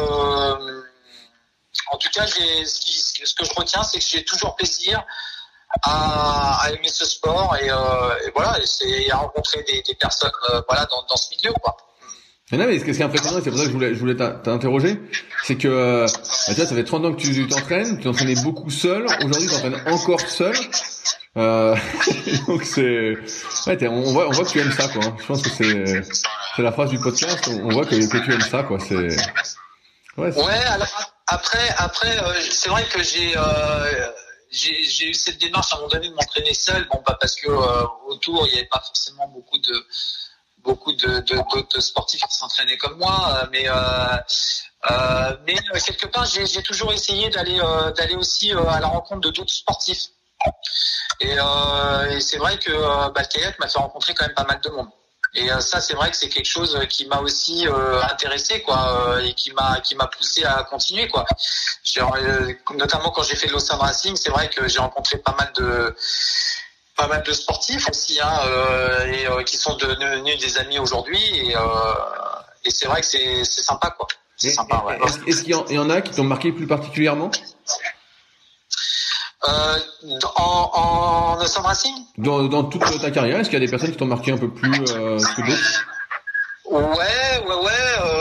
en 1.92 1.96
tout 1.96 2.10
cas, 2.10 2.26
ce, 2.26 3.34
que 3.34 3.44
je 3.44 3.54
retiens, 3.54 3.82
c'est 3.82 3.98
que 3.98 4.04
j'ai 4.04 4.24
toujours 4.24 4.54
plaisir 4.54 5.02
à, 5.82 6.66
aimer 6.72 6.88
ce 6.88 7.04
sport 7.04 7.56
et, 7.56 7.68
voilà, 8.34 8.58
à 9.10 9.16
rencontrer 9.16 9.62
des, 9.64 9.82
des 9.82 9.94
personnes, 9.94 10.30
voilà, 10.68 10.86
dans, 10.86 11.02
dans 11.08 11.16
ce 11.16 11.30
milieu, 11.30 11.52
quoi. 11.54 11.76
Mais 12.50 12.58
non, 12.58 12.66
mais 12.66 12.78
ce 12.78 12.84
qui 12.84 12.90
est 12.90 13.02
impressionnant, 13.02 13.40
c'est 13.42 13.50
pour 13.50 13.58
ça 13.58 13.64
que 13.64 13.70
je 13.70 13.74
voulais, 13.74 13.94
je 13.94 14.00
voulais 14.00 14.16
t'interroger, 14.16 15.00
c'est 15.44 15.56
que, 15.56 15.68
euh, 15.68 16.06
bah, 16.06 16.54
ça 16.54 16.66
fait 16.66 16.84
30 16.84 17.04
ans 17.04 17.12
que 17.12 17.20
tu 17.20 17.46
t'entraînes, 17.46 17.96
tu 17.98 18.04
t'entraînais 18.04 18.34
beaucoup 18.42 18.70
seul, 18.70 19.06
aujourd'hui 19.24 19.46
tu 19.46 19.54
t'entraînes 19.54 19.80
encore 19.86 20.20
seul, 20.20 20.54
euh, 21.36 21.76
donc 22.48 22.64
c'est, 22.64 23.16
ouais, 23.66 23.88
on 23.88 24.02
voit, 24.12 24.28
on 24.28 24.32
voit 24.32 24.44
que 24.44 24.50
tu 24.50 24.58
aimes 24.58 24.72
ça, 24.72 24.88
quoi. 24.88 25.16
Je 25.20 25.26
pense 25.26 25.42
que 25.42 25.50
c'est, 25.50 26.02
c'est 26.56 26.62
la 26.62 26.72
phrase 26.72 26.90
du 26.90 26.98
podcast, 26.98 27.48
on 27.48 27.68
voit 27.68 27.84
que, 27.84 27.94
tu 27.94 28.32
aimes 28.32 28.40
ça, 28.40 28.64
quoi. 28.64 28.78
C'est, 28.80 28.96
ouais. 30.16 30.34
Ouais, 30.36 30.64
alors 30.66 30.88
après, 31.28 31.68
après, 31.76 32.18
euh, 32.18 32.34
c'est 32.40 32.68
vrai 32.68 32.84
que 32.92 33.00
j'ai, 33.04 33.36
euh, 33.36 34.10
j'ai 34.50 35.08
eu 35.08 35.14
cette 35.14 35.38
démarche 35.38 35.72
à 35.72 35.76
un 35.76 35.78
moment 35.78 35.90
donné 35.90 36.08
de 36.08 36.14
m'entraîner 36.14 36.54
seul, 36.54 36.84
bon, 36.90 37.00
pas 37.06 37.16
parce 37.20 37.36
que 37.36 37.48
euh, 37.48 37.84
autour 38.08 38.46
il 38.48 38.52
n'y 38.52 38.58
avait 38.58 38.68
pas 38.68 38.80
forcément 38.80 39.28
beaucoup 39.28 39.58
de 39.58 39.86
beaucoup 40.62 40.92
de, 40.92 41.20
de, 41.20 41.80
sportifs 41.80 42.22
qui 42.22 42.36
s'entraînaient 42.36 42.76
comme 42.76 42.98
moi, 42.98 43.48
mais 43.52 43.68
euh, 43.68 45.36
mais 45.46 45.54
quelque 45.84 46.06
part 46.06 46.24
j'ai 46.26 46.62
toujours 46.62 46.92
essayé 46.92 47.28
d'aller 47.30 47.60
d'aller 47.96 48.14
aussi 48.14 48.52
à 48.52 48.80
la 48.80 48.86
rencontre 48.86 49.20
de 49.20 49.30
d'autres 49.30 49.52
sportifs. 49.52 50.08
Et, 51.20 51.36
euh, 51.38 52.10
et 52.10 52.20
c'est 52.20 52.38
vrai 52.38 52.58
que 52.58 52.70
euh, 52.70 53.10
bah, 53.10 53.22
m'a 53.58 53.68
fait 53.68 53.78
rencontrer 53.78 54.14
quand 54.14 54.24
même 54.24 54.34
pas 54.34 54.44
mal 54.44 54.60
de 54.60 54.70
monde. 54.70 54.88
Et 55.34 55.50
euh, 55.50 55.60
ça, 55.60 55.80
c'est 55.80 55.94
vrai 55.94 56.10
que 56.10 56.16
c'est 56.16 56.28
quelque 56.28 56.48
chose 56.48 56.78
qui 56.88 57.06
m'a 57.06 57.20
aussi 57.20 57.68
euh, 57.68 58.02
intéressé, 58.02 58.62
quoi, 58.62 59.18
et 59.22 59.34
qui 59.34 59.52
m'a 59.52 59.80
qui 59.80 59.94
m'a 59.94 60.06
poussé 60.06 60.44
à 60.44 60.64
continuer, 60.64 61.08
quoi. 61.08 61.24
notamment 62.74 63.10
quand 63.10 63.22
j'ai 63.22 63.36
fait 63.36 63.46
l'Océan 63.48 63.78
Racing, 63.78 64.16
c'est 64.16 64.30
vrai 64.30 64.48
que 64.48 64.66
j'ai 64.66 64.80
rencontré 64.80 65.18
pas 65.18 65.36
mal 65.38 65.52
de 65.56 65.94
pas 67.00 67.06
mal 67.08 67.22
de 67.22 67.32
sportifs 67.32 67.88
aussi, 67.88 68.20
hein, 68.20 68.30
et 69.06 69.44
qui 69.44 69.56
sont 69.56 69.74
devenus 69.76 70.38
des 70.38 70.58
amis 70.58 70.78
aujourd'hui. 70.78 71.22
Et, 71.34 71.54
et 72.64 72.70
c'est 72.70 72.86
vrai 72.86 73.00
que 73.00 73.06
c'est 73.06 73.44
sympa, 73.44 73.90
quoi. 73.96 74.06
C'est 74.36 74.50
sympa. 74.50 74.82
Ouais. 74.86 74.98
Est-ce 75.26 75.42
qu'il 75.42 75.54
y, 75.54 75.78
en 75.78 75.90
a 75.90 76.00
qui 76.00 76.12
t'ont 76.12 76.24
marqué 76.24 76.52
plus 76.52 76.66
particulièrement? 76.66 77.30
Euh, 79.48 79.78
en, 80.36 80.70
en 80.74 81.62
Racing? 81.62 81.94
Dans, 82.18 82.44
dans 82.44 82.64
toute 82.64 83.00
ta 83.00 83.10
carrière, 83.10 83.38
est-ce 83.40 83.48
qu'il 83.48 83.58
y 83.58 83.62
a 83.62 83.64
des 83.64 83.70
personnes 83.70 83.92
qui 83.92 83.96
t'ont 83.96 84.06
marqué 84.06 84.32
un 84.32 84.38
peu 84.38 84.50
plus 84.50 84.72
euh, 84.92 85.18
que 85.18 85.46
d'autres? 85.46 85.86
Ouais, 86.70 87.42
ouais, 87.46 87.54
ouais. 87.54 87.82
Euh, 88.02 88.19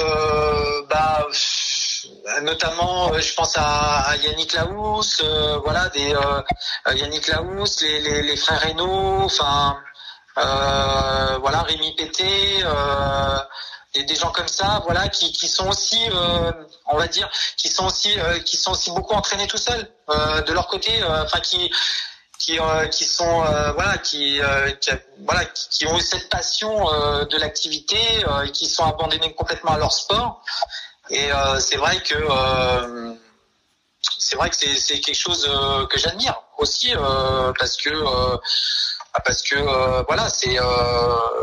notamment, 2.42 3.14
euh, 3.14 3.20
je 3.20 3.34
pense 3.34 3.54
à, 3.58 4.16
Yannick 4.24 4.54
Laous, 4.54 5.22
euh, 5.22 5.58
voilà, 5.64 5.90
des 5.90 6.14
euh, 6.14 6.94
Yannick 6.96 7.28
Laous, 7.28 7.82
les, 7.82 8.36
frères 8.36 8.62
Reynaud, 8.62 9.24
enfin, 9.24 9.78
voilà, 10.36 11.62
Rémi 11.64 11.96
Pété. 11.96 12.64
Des, 13.96 14.16
gens 14.16 14.32
comme 14.32 14.48
ça, 14.48 14.82
voilà, 14.86 15.08
qui, 15.10 15.32
qui 15.34 15.48
sont 15.48 15.68
aussi, 15.68 16.00
on 16.86 16.96
va 16.96 17.08
dire, 17.08 17.30
qui 17.58 17.70
sont 17.70 17.88
aussi, 17.88 18.16
qui 18.46 18.56
sont 18.56 18.72
aussi 18.72 18.92
beaucoup 18.92 19.14
entraînés 19.14 19.48
tout 19.48 19.58
seuls 19.58 19.90
de 20.08 20.54
leur 20.54 20.68
côté, 20.68 20.92
enfin 21.04 21.40
qui 21.40 21.72
qui, 22.38 22.58
qui 22.92 23.04
sont 23.04 23.42
voilà 23.74 23.98
qui 23.98 24.40
voilà 25.26 25.44
qui, 25.46 25.88
ont 25.88 25.98
eu 25.98 26.02
cette 26.02 26.30
passion 26.30 26.86
de 27.26 27.38
l'activité 27.38 27.98
et 28.46 28.52
qui 28.52 28.68
sont 28.68 28.86
abandonnés 28.86 29.34
complètement 29.34 29.74
à 29.74 29.78
leur 29.78 29.92
sport 29.92 30.44
et 31.10 31.30
c'est 31.60 31.78
vrai 31.78 32.02
que 32.02 32.16
c'est 34.18 34.36
vrai 34.36 34.50
que 34.50 34.56
c'est 34.56 35.00
quelque 35.00 35.16
chose 35.16 35.50
que 35.90 35.98
j'admire 36.00 36.42
aussi 36.58 36.94
parce 37.60 37.78
que 37.78 37.90
parce 39.26 39.42
que 39.42 39.56
voilà 40.08 40.30
c'est 40.30 40.58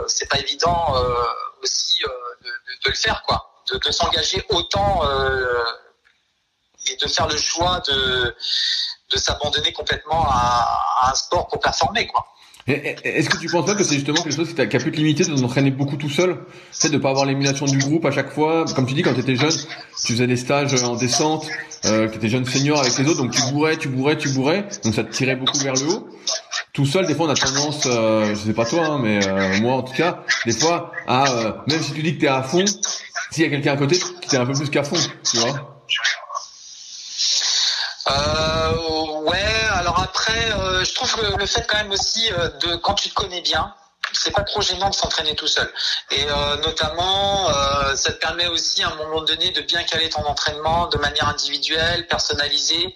c'est 0.09 0.29
pas 0.29 0.39
évident 0.39 0.95
aussi 1.63 2.01
de, 2.03 2.51
de, 2.85 2.91
le 2.91 2.95
faire 2.95 3.23
quoi 3.27 3.63
de, 3.73 3.79
de 3.79 3.91
s'engager 3.91 4.45
autant 4.51 5.03
et 6.89 6.97
de 6.97 7.09
faire 7.09 7.27
le 7.29 7.37
choix 7.37 7.81
de, 7.81 8.35
de 9.11 9.17
s'abandonner 9.17 9.73
complètement 9.73 10.27
à, 10.29 11.11
un 11.11 11.15
sport 11.15 11.47
pour 11.49 11.61
performer, 11.61 12.07
quoi. 12.07 12.27
Est-ce 12.67 13.31
que 13.31 13.39
tu 13.39 13.47
penses 13.47 13.65
pas 13.65 13.77
que 13.77 13.85
c'est 13.85 13.95
justement 13.95 14.21
quelque 14.23 14.35
chose 14.35 14.53
qui, 14.53 14.61
a, 14.61 14.67
qui 14.67 14.77
a 14.77 14.81
pu 14.81 14.91
te 14.91 14.97
limiter 14.97 15.25
de 15.25 15.37
t'entraîner 15.37 15.71
beaucoup 15.71 15.97
tout 15.97 16.09
seul? 16.09 16.39
C'est 16.73 16.91
de 16.91 16.99
pas 16.99 17.11
avoir 17.11 17.25
l'émulation 17.25 17.65
du 17.67 17.79
groupe 17.79 18.05
à 18.07 18.11
chaque 18.11 18.33
fois. 18.33 18.65
Comme 18.75 18.87
tu 18.87 18.95
dis, 18.95 19.03
quand 19.03 19.15
tu 19.15 19.21
étais 19.21 19.37
jeune, 19.37 19.55
tu 20.05 20.13
faisais 20.13 20.27
des 20.27 20.37
stages 20.37 20.83
en 20.83 20.97
descente, 20.97 21.47
euh, 21.85 22.09
tu 22.09 22.17
étais 22.17 22.29
jeune 22.29 22.45
senior 22.45 22.81
avec 22.81 22.99
les 22.99 23.07
autres, 23.07 23.23
donc 23.23 23.31
tu 23.31 23.43
bourrais, 23.53 23.77
tu 23.77 23.89
bourrais, 23.89 24.17
tu 24.19 24.31
bourrais, 24.31 24.67
donc 24.83 24.95
ça 24.95 25.05
te 25.05 25.13
tirait 25.13 25.37
beaucoup 25.37 25.59
vers 25.59 25.75
le 25.75 25.87
haut. 25.89 26.09
Tout 26.73 26.87
seul, 26.87 27.07
des 27.07 27.15
fois, 27.15 27.27
on 27.27 27.31
a 27.31 27.35
tendance, 27.37 27.87
euh, 27.87 28.31
je 28.31 28.35
sais 28.35 28.53
pas 28.53 28.65
toi, 28.65 28.85
hein, 28.85 29.01
mais 29.01 29.25
euh, 29.27 29.61
moi 29.61 29.75
en 29.75 29.83
tout 29.83 29.95
cas, 29.95 30.25
des 30.45 30.53
fois, 30.53 30.91
à 31.07 31.33
euh, 31.33 31.53
même 31.69 31.81
si 31.81 31.93
tu 31.93 32.03
dis 32.03 32.17
que 32.17 32.21
t'es 32.23 32.27
à 32.27 32.43
fond, 32.43 32.65
s'il 33.31 33.45
y 33.45 33.47
a 33.47 33.51
quelqu'un 33.51 33.73
à 33.75 33.77
côté 33.77 33.99
t'es 34.29 34.37
un 34.37 34.45
peu 34.45 34.53
plus 34.55 34.71
qu'à 34.71 34.83
fond, 34.83 34.97
tu 35.25 35.39
vois 35.39 35.85
euh, 38.09 39.21
ouais, 39.23 39.65
alors 39.73 40.01
après, 40.01 40.53
euh, 40.53 40.85
je 40.85 40.95
trouve 40.95 41.15
que 41.15 41.37
le 41.37 41.47
fait 41.47 41.67
quand 41.67 41.79
même 41.79 41.91
aussi 41.91 42.31
euh, 42.33 42.49
de 42.61 42.77
quand 42.77 42.95
tu 42.95 43.09
te 43.09 43.15
connais 43.15 43.41
bien, 43.41 43.75
c'est 44.19 44.31
pas 44.31 44.43
trop 44.43 44.61
gênant 44.61 44.91
de 44.91 44.95
s'entraîner 44.95 45.35
tout 45.35 45.47
seul. 45.47 45.71
Et 46.11 46.25
euh, 46.29 46.57
notamment, 46.59 47.51
euh, 47.51 47.95
ça 47.95 48.13
te 48.13 48.19
permet 48.19 48.47
aussi 48.47 48.83
à 48.83 48.89
un 48.89 48.95
moment 48.97 49.23
donné 49.23 49.51
de 49.51 49.61
bien 49.63 49.83
caler 49.85 50.09
ton 50.09 50.25
entraînement 50.25 50.87
de 50.87 50.99
manière 50.99 51.29
individuelle, 51.29 52.07
personnalisée, 52.07 52.95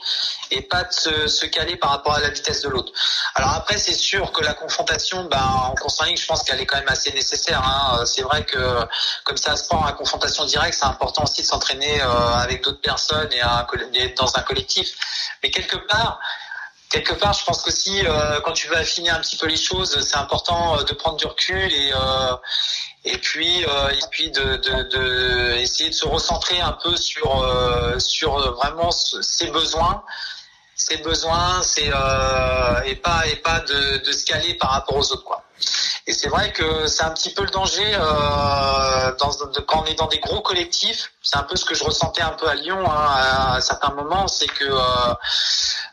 et 0.51 0.63
pas 0.63 0.85
de 0.85 1.29
se, 1.29 1.47
caler 1.47 1.77
par 1.77 1.91
rapport 1.91 2.15
à 2.15 2.21
la 2.21 2.31
vitesse 2.31 2.63
de 2.63 2.69
l'autre. 2.69 2.93
Alors 3.35 3.55
après, 3.55 3.79
c'est 3.79 3.95
sûr 3.95 4.33
que 4.33 4.43
la 4.43 4.55
confrontation, 4.55 5.25
ben, 5.25 5.43
en 5.43 5.75
course 5.75 6.01
en 6.01 6.05
ligne, 6.05 6.17
je 6.17 6.27
pense 6.27 6.43
qu'elle 6.43 6.61
est 6.61 6.67
quand 6.67 6.79
même 6.79 6.89
assez 6.89 7.13
nécessaire. 7.13 7.63
Hein. 7.65 8.05
C'est 8.07 8.23
vrai 8.23 8.45
que 8.45 8.87
comme 9.25 9.37
ça 9.37 9.55
prend 9.69 9.85
à 9.85 9.93
confrontation 9.93 10.45
directe, 10.45 10.79
c'est 10.81 10.87
important 10.87 11.25
aussi 11.25 11.43
de 11.43 11.47
s'entraîner 11.47 12.01
euh, 12.01 12.33
avec 12.35 12.65
d'autres 12.65 12.81
personnes 12.81 13.33
et, 13.33 13.41
à, 13.41 13.67
et 13.95 14.09
dans 14.11 14.37
un 14.37 14.43
collectif. 14.43 14.97
Mais 15.43 15.51
quelque 15.51 15.77
part, 15.77 16.21
quelque 16.91 17.15
part, 17.15 17.33
je 17.33 17.45
pense 17.45 17.63
qu'aussi, 17.63 18.05
euh, 18.05 18.41
quand 18.41 18.53
tu 18.53 18.69
veux 18.69 18.77
affiner 18.77 19.11
un 19.11 19.21
petit 19.21 19.37
peu 19.37 19.47
les 19.47 19.57
choses, 19.57 19.99
c'est 20.07 20.17
important 20.17 20.79
euh, 20.79 20.83
de 20.83 20.93
prendre 20.93 21.17
du 21.17 21.27
recul 21.27 21.73
et 21.73 21.93
euh, 21.95 22.37
et 23.05 23.17
puis 23.17 23.65
euh, 23.65 23.89
et 23.89 24.07
puis 24.11 24.31
de, 24.31 24.57
de, 24.57 24.83
de, 24.91 25.53
essayer 25.55 25.89
de 25.89 25.95
se 25.95 26.07
recentrer 26.07 26.61
un 26.61 26.73
peu 26.73 26.97
sur 26.97 27.43
euh, 27.43 27.99
sur 27.99 28.53
vraiment 28.57 28.91
ses 28.91 29.47
besoins 29.51 30.05
ses 30.77 30.99
besoins 30.99 31.63
c'est 31.63 31.87
et 31.87 32.95
pas 32.97 33.27
et 33.27 33.37
pas 33.37 33.61
de, 33.61 33.99
de 34.05 34.13
se 34.13 34.25
caler 34.27 34.55
par 34.55 34.71
rapport 34.73 34.97
aux 34.97 35.13
autres 35.13 35.25
quoi 35.25 35.45
et 36.07 36.13
c'est 36.13 36.29
vrai 36.29 36.53
que 36.53 36.87
c'est 36.87 37.05
un 37.05 37.11
petit 37.11 37.33
peu 37.33 37.45
le 37.45 37.51
danger 37.51 37.95
euh, 37.95 39.15
dans, 39.19 39.31
quand 39.67 39.83
on 39.83 39.85
est 39.85 39.95
dans 39.95 40.07
des 40.07 40.19
gros 40.19 40.41
collectifs. 40.41 41.13
C'est 41.23 41.37
un 41.37 41.43
peu 41.43 41.57
ce 41.57 41.65
que 41.65 41.75
je 41.75 41.85
ressentais 41.85 42.23
un 42.23 42.31
peu 42.33 42.49
à 42.49 42.55
Lyon 42.55 42.81
hein, 42.81 42.93
à, 42.93 43.55
à, 43.55 43.61
certains 43.61 43.95
moments, 43.95 44.27
c'est 44.27 44.49
que 44.49 44.65
euh, 44.65 45.15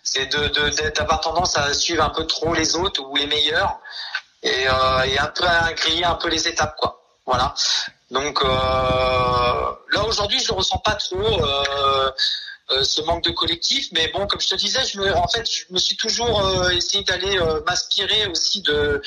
c'est 0.09 0.27
de, 0.27 0.89
d'avoir 0.91 1.19
tendance 1.19 1.57
à 1.57 1.73
suivre 1.73 2.03
un 2.03 2.09
peu 2.09 2.25
trop 2.25 2.53
les 2.53 2.75
autres 2.75 3.03
ou 3.03 3.15
les 3.15 3.27
meilleurs 3.27 3.79
et, 4.41 4.67
euh, 4.67 5.01
et 5.03 5.19
un 5.19 5.27
peu 5.27 5.43
à 5.43 5.73
griller 5.73 6.05
un 6.05 6.15
peu 6.15 6.29
les 6.29 6.47
étapes 6.47 6.75
quoi. 6.77 7.03
Voilà. 7.25 7.53
Donc 8.09 8.41
euh, 8.41 8.47
là 8.47 10.03
aujourd'hui 10.05 10.39
je 10.39 10.53
ressens 10.53 10.77
pas 10.77 10.95
trop 10.95 11.45
euh, 11.45 12.11
ce 12.83 13.01
manque 13.01 13.23
de 13.23 13.31
collectif, 13.31 13.89
mais 13.91 14.07
bon 14.09 14.27
comme 14.27 14.39
je 14.39 14.47
te 14.47 14.55
disais, 14.55 14.85
je 14.85 14.99
me, 14.99 15.13
en 15.13 15.27
fait 15.27 15.45
je 15.49 15.65
me 15.71 15.77
suis 15.77 15.97
toujours 15.97 16.69
essayé 16.71 17.03
d'aller 17.03 17.37
m'inspirer 17.65 18.27
aussi 18.27 18.61
de 18.61 19.01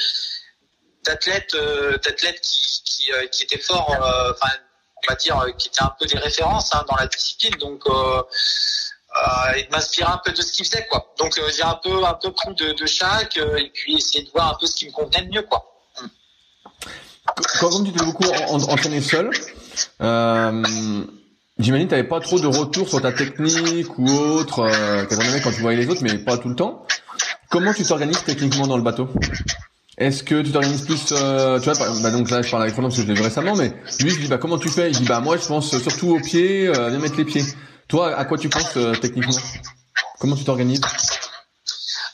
d'athlètes 1.04 1.56
d'athlètes 2.04 2.40
qui, 2.42 2.82
qui, 2.84 3.10
qui 3.32 3.42
étaient 3.42 3.58
forts, 3.58 3.88
enfin 3.88 4.52
on 5.02 5.10
va 5.10 5.14
dire 5.14 5.46
qui 5.56 5.68
étaient 5.68 5.82
un 5.82 5.94
peu 5.98 6.04
des 6.04 6.18
références 6.18 6.74
hein, 6.74 6.84
dans 6.88 6.96
la 6.96 7.06
discipline. 7.06 7.54
Donc 7.56 7.84
euh, 9.16 9.52
et 9.56 9.64
de 9.64 9.70
m'inspirer 9.70 10.10
un 10.10 10.20
peu 10.24 10.32
de 10.32 10.40
ce 10.40 10.52
qu'il 10.52 10.64
faisait 10.64 10.86
quoi. 10.88 11.12
Donc 11.18 11.36
euh, 11.38 11.42
j'ai 11.54 11.62
un 11.62 11.78
peu 11.82 12.04
un 12.04 12.14
peu 12.14 12.32
pris 12.32 12.54
de, 12.54 12.72
de 12.72 12.86
chaque 12.86 13.36
euh, 13.38 13.56
et 13.56 13.70
puis 13.74 13.96
essayer 13.96 14.24
de 14.24 14.30
voir 14.30 14.52
un 14.52 14.56
peu 14.60 14.66
ce 14.66 14.76
qui 14.76 14.86
me 14.86 14.92
convenait 14.92 15.28
mieux 15.32 15.42
quoi. 15.42 15.66
Quand, 17.60 17.84
tu 17.84 17.92
t'es 17.92 18.04
beaucoup 18.04 18.24
entraîné 18.24 19.00
seul, 19.00 19.30
euh, 20.00 20.62
j'imagine 21.58 21.86
que 21.86 21.90
tu 21.90 21.96
n'avais 21.96 22.08
pas 22.08 22.20
trop 22.20 22.40
de 22.40 22.46
retour 22.46 22.88
sur 22.88 23.00
ta 23.00 23.12
technique 23.12 23.98
ou 23.98 24.10
autre, 24.10 24.60
euh, 24.60 25.04
quand 25.42 25.52
tu 25.52 25.60
voyais 25.60 25.78
les 25.78 25.88
autres, 25.88 26.02
mais 26.02 26.18
pas 26.18 26.38
tout 26.38 26.48
le 26.48 26.56
temps. 26.56 26.86
Comment 27.48 27.72
tu 27.72 27.84
t'organises 27.84 28.24
techniquement 28.24 28.66
dans 28.66 28.76
le 28.76 28.82
bateau? 28.82 29.08
Est-ce 29.98 30.22
que 30.22 30.40
tu 30.40 30.50
t'organises 30.50 30.82
plus, 30.82 31.12
euh, 31.12 31.60
tu 31.60 31.70
vois, 31.70 31.74
bah 32.02 32.10
donc 32.10 32.30
là 32.30 32.40
je 32.42 32.50
parle 32.50 32.62
avec 32.62 32.74
Roland 32.74 32.88
parce 32.88 32.96
que 32.96 33.02
je 33.02 33.08
l'ai 33.08 33.14
vu 33.14 33.22
récemment, 33.22 33.54
mais 33.54 33.72
lui 34.00 34.10
je 34.10 34.20
dis 34.20 34.28
bah 34.28 34.38
comment 34.38 34.58
tu 34.58 34.70
fais? 34.70 34.90
Il 34.90 34.96
dit 34.96 35.04
bah 35.04 35.20
moi 35.20 35.36
je 35.36 35.46
pense 35.46 35.76
surtout 35.76 36.16
aux 36.16 36.20
pieds, 36.20 36.68
euh, 36.68 36.88
bien 36.88 36.98
mettre 36.98 37.18
les 37.18 37.26
pieds. 37.26 37.44
Toi, 37.90 38.16
à 38.16 38.24
quoi 38.24 38.38
tu 38.38 38.48
penses 38.48 38.76
euh, 38.76 38.94
techniquement? 38.94 39.34
Comment 40.20 40.36
tu 40.36 40.44
t'organises? 40.44 40.80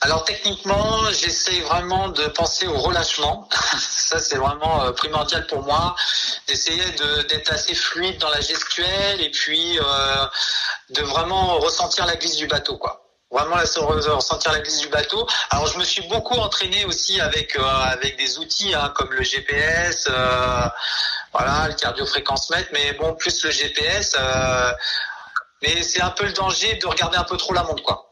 Alors 0.00 0.24
techniquement, 0.24 1.04
j'essaie 1.10 1.60
vraiment 1.60 2.08
de 2.08 2.24
penser 2.28 2.66
au 2.66 2.78
relâchement. 2.78 3.46
Ça, 3.78 4.18
c'est 4.18 4.38
vraiment 4.38 4.84
euh, 4.84 4.92
primordial 4.92 5.46
pour 5.46 5.62
moi. 5.64 5.94
D'essayer 6.48 6.82
d'être 7.28 7.52
assez 7.52 7.74
fluide 7.74 8.16
dans 8.18 8.30
la 8.30 8.40
gestuelle 8.40 9.20
et 9.20 9.30
puis 9.30 9.78
euh, 9.78 10.26
de 10.90 11.02
vraiment 11.02 11.58
ressentir 11.58 12.06
la 12.06 12.16
glisse 12.16 12.36
du 12.36 12.46
bateau, 12.46 12.78
quoi. 12.78 13.02
Vraiment 13.30 13.56
ressentir 13.56 14.52
la 14.52 14.60
glisse 14.60 14.80
du 14.80 14.88
bateau. 14.88 15.26
Alors 15.50 15.66
je 15.66 15.78
me 15.78 15.84
suis 15.84 16.02
beaucoup 16.08 16.36
entraîné 16.36 16.86
aussi 16.86 17.20
avec 17.20 17.58
avec 17.58 18.16
des 18.16 18.38
outils 18.38 18.72
hein, 18.72 18.92
comme 18.94 19.12
le 19.12 19.22
GPS, 19.22 20.08
voilà, 21.32 21.66
le 21.68 21.74
cardio-fréquence-mètre, 21.74 22.70
mais 22.72 22.92
bon, 22.92 23.14
plus 23.14 23.44
le 23.44 23.50
GPS. 23.50 24.16
Mais 25.62 25.82
c'est 25.82 26.02
un 26.02 26.10
peu 26.10 26.26
le 26.26 26.32
danger 26.32 26.76
de 26.76 26.86
regarder 26.86 27.16
un 27.16 27.24
peu 27.24 27.36
trop 27.36 27.54
la 27.54 27.62
montre, 27.62 27.82
quoi. 27.82 28.06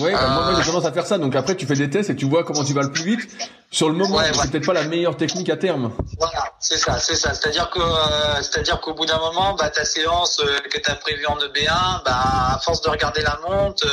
Oui, 0.00 0.12
bah, 0.12 0.28
moi, 0.28 0.52
j'ai 0.54 0.60
euh, 0.60 0.64
tendance 0.64 0.84
à 0.84 0.92
faire 0.92 1.06
ça. 1.06 1.18
Donc 1.18 1.34
après, 1.34 1.56
tu 1.56 1.66
fais 1.66 1.74
des 1.74 1.88
tests 1.88 2.10
et 2.10 2.16
tu 2.16 2.26
vois 2.26 2.44
comment 2.44 2.64
tu 2.64 2.74
vas 2.74 2.82
le 2.82 2.92
plus 2.92 3.04
vite. 3.04 3.28
Sur 3.70 3.88
le 3.88 3.94
moment, 3.94 4.20
c'est 4.32 4.50
peut-être 4.50 4.66
pas 4.66 4.72
la 4.72 4.84
meilleure 4.84 5.16
technique 5.16 5.50
à 5.50 5.56
terme. 5.56 5.92
Voilà, 6.18 6.52
c'est 6.60 6.78
ça, 6.78 6.98
c'est 6.98 7.16
ça. 7.16 7.34
C'est-à-dire 7.34 7.70
que, 7.70 7.80
euh, 7.80 8.42
c'est-à-dire 8.42 8.80
qu'au 8.80 8.94
bout 8.94 9.06
d'un 9.06 9.18
moment, 9.18 9.54
bah, 9.54 9.70
ta 9.70 9.84
séance 9.84 10.40
euh, 10.40 10.60
que 10.70 10.78
tu 10.78 10.90
as 10.90 10.94
prévue 10.96 11.26
en 11.26 11.36
EB1, 11.38 12.04
bah, 12.04 12.54
à 12.54 12.60
force 12.62 12.80
de 12.82 12.90
regarder 12.90 13.22
la 13.22 13.38
montre, 13.48 13.86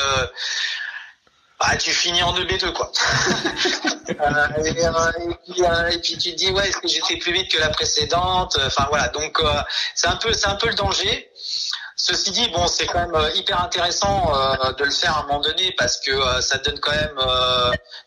bah, 1.60 1.76
tu 1.78 1.92
finis 1.92 2.22
en 2.24 2.34
EB2, 2.36 2.74
quoi. 2.74 2.92
et, 4.10 4.12
et, 4.12 4.74
puis, 4.74 5.64
et, 5.92 6.00
puis, 6.00 6.18
tu 6.18 6.32
te 6.32 6.36
dis, 6.36 6.52
ouais, 6.52 6.68
est-ce 6.68 6.78
que 6.78 6.88
j'ai 6.88 7.02
fait 7.02 7.18
plus 7.18 7.32
vite 7.32 7.52
que 7.52 7.60
la 7.60 7.70
précédente? 7.70 8.58
Enfin 8.66 8.86
voilà, 8.90 9.08
donc 9.10 9.42
c'est 9.96 10.08
un 10.08 10.18
peu, 10.18 10.34
c'est 10.34 10.48
un 10.48 10.56
peu 10.56 10.68
le 10.68 10.76
danger. 10.76 11.32
Ceci 12.06 12.32
dit, 12.32 12.50
bon, 12.50 12.68
c'est 12.68 12.86
quand 12.86 13.00
même 13.00 13.16
euh, 13.16 13.32
hyper 13.34 13.64
intéressant 13.64 14.30
euh, 14.36 14.74
de 14.74 14.84
le 14.84 14.92
faire 14.92 15.16
à 15.16 15.22
un 15.22 15.28
moment 15.28 15.40
donné 15.40 15.74
parce 15.78 15.98
que 16.02 16.12
euh, 16.12 16.42
ça 16.42 16.58
donne 16.58 16.78
quand 16.82 16.92
même 16.92 17.18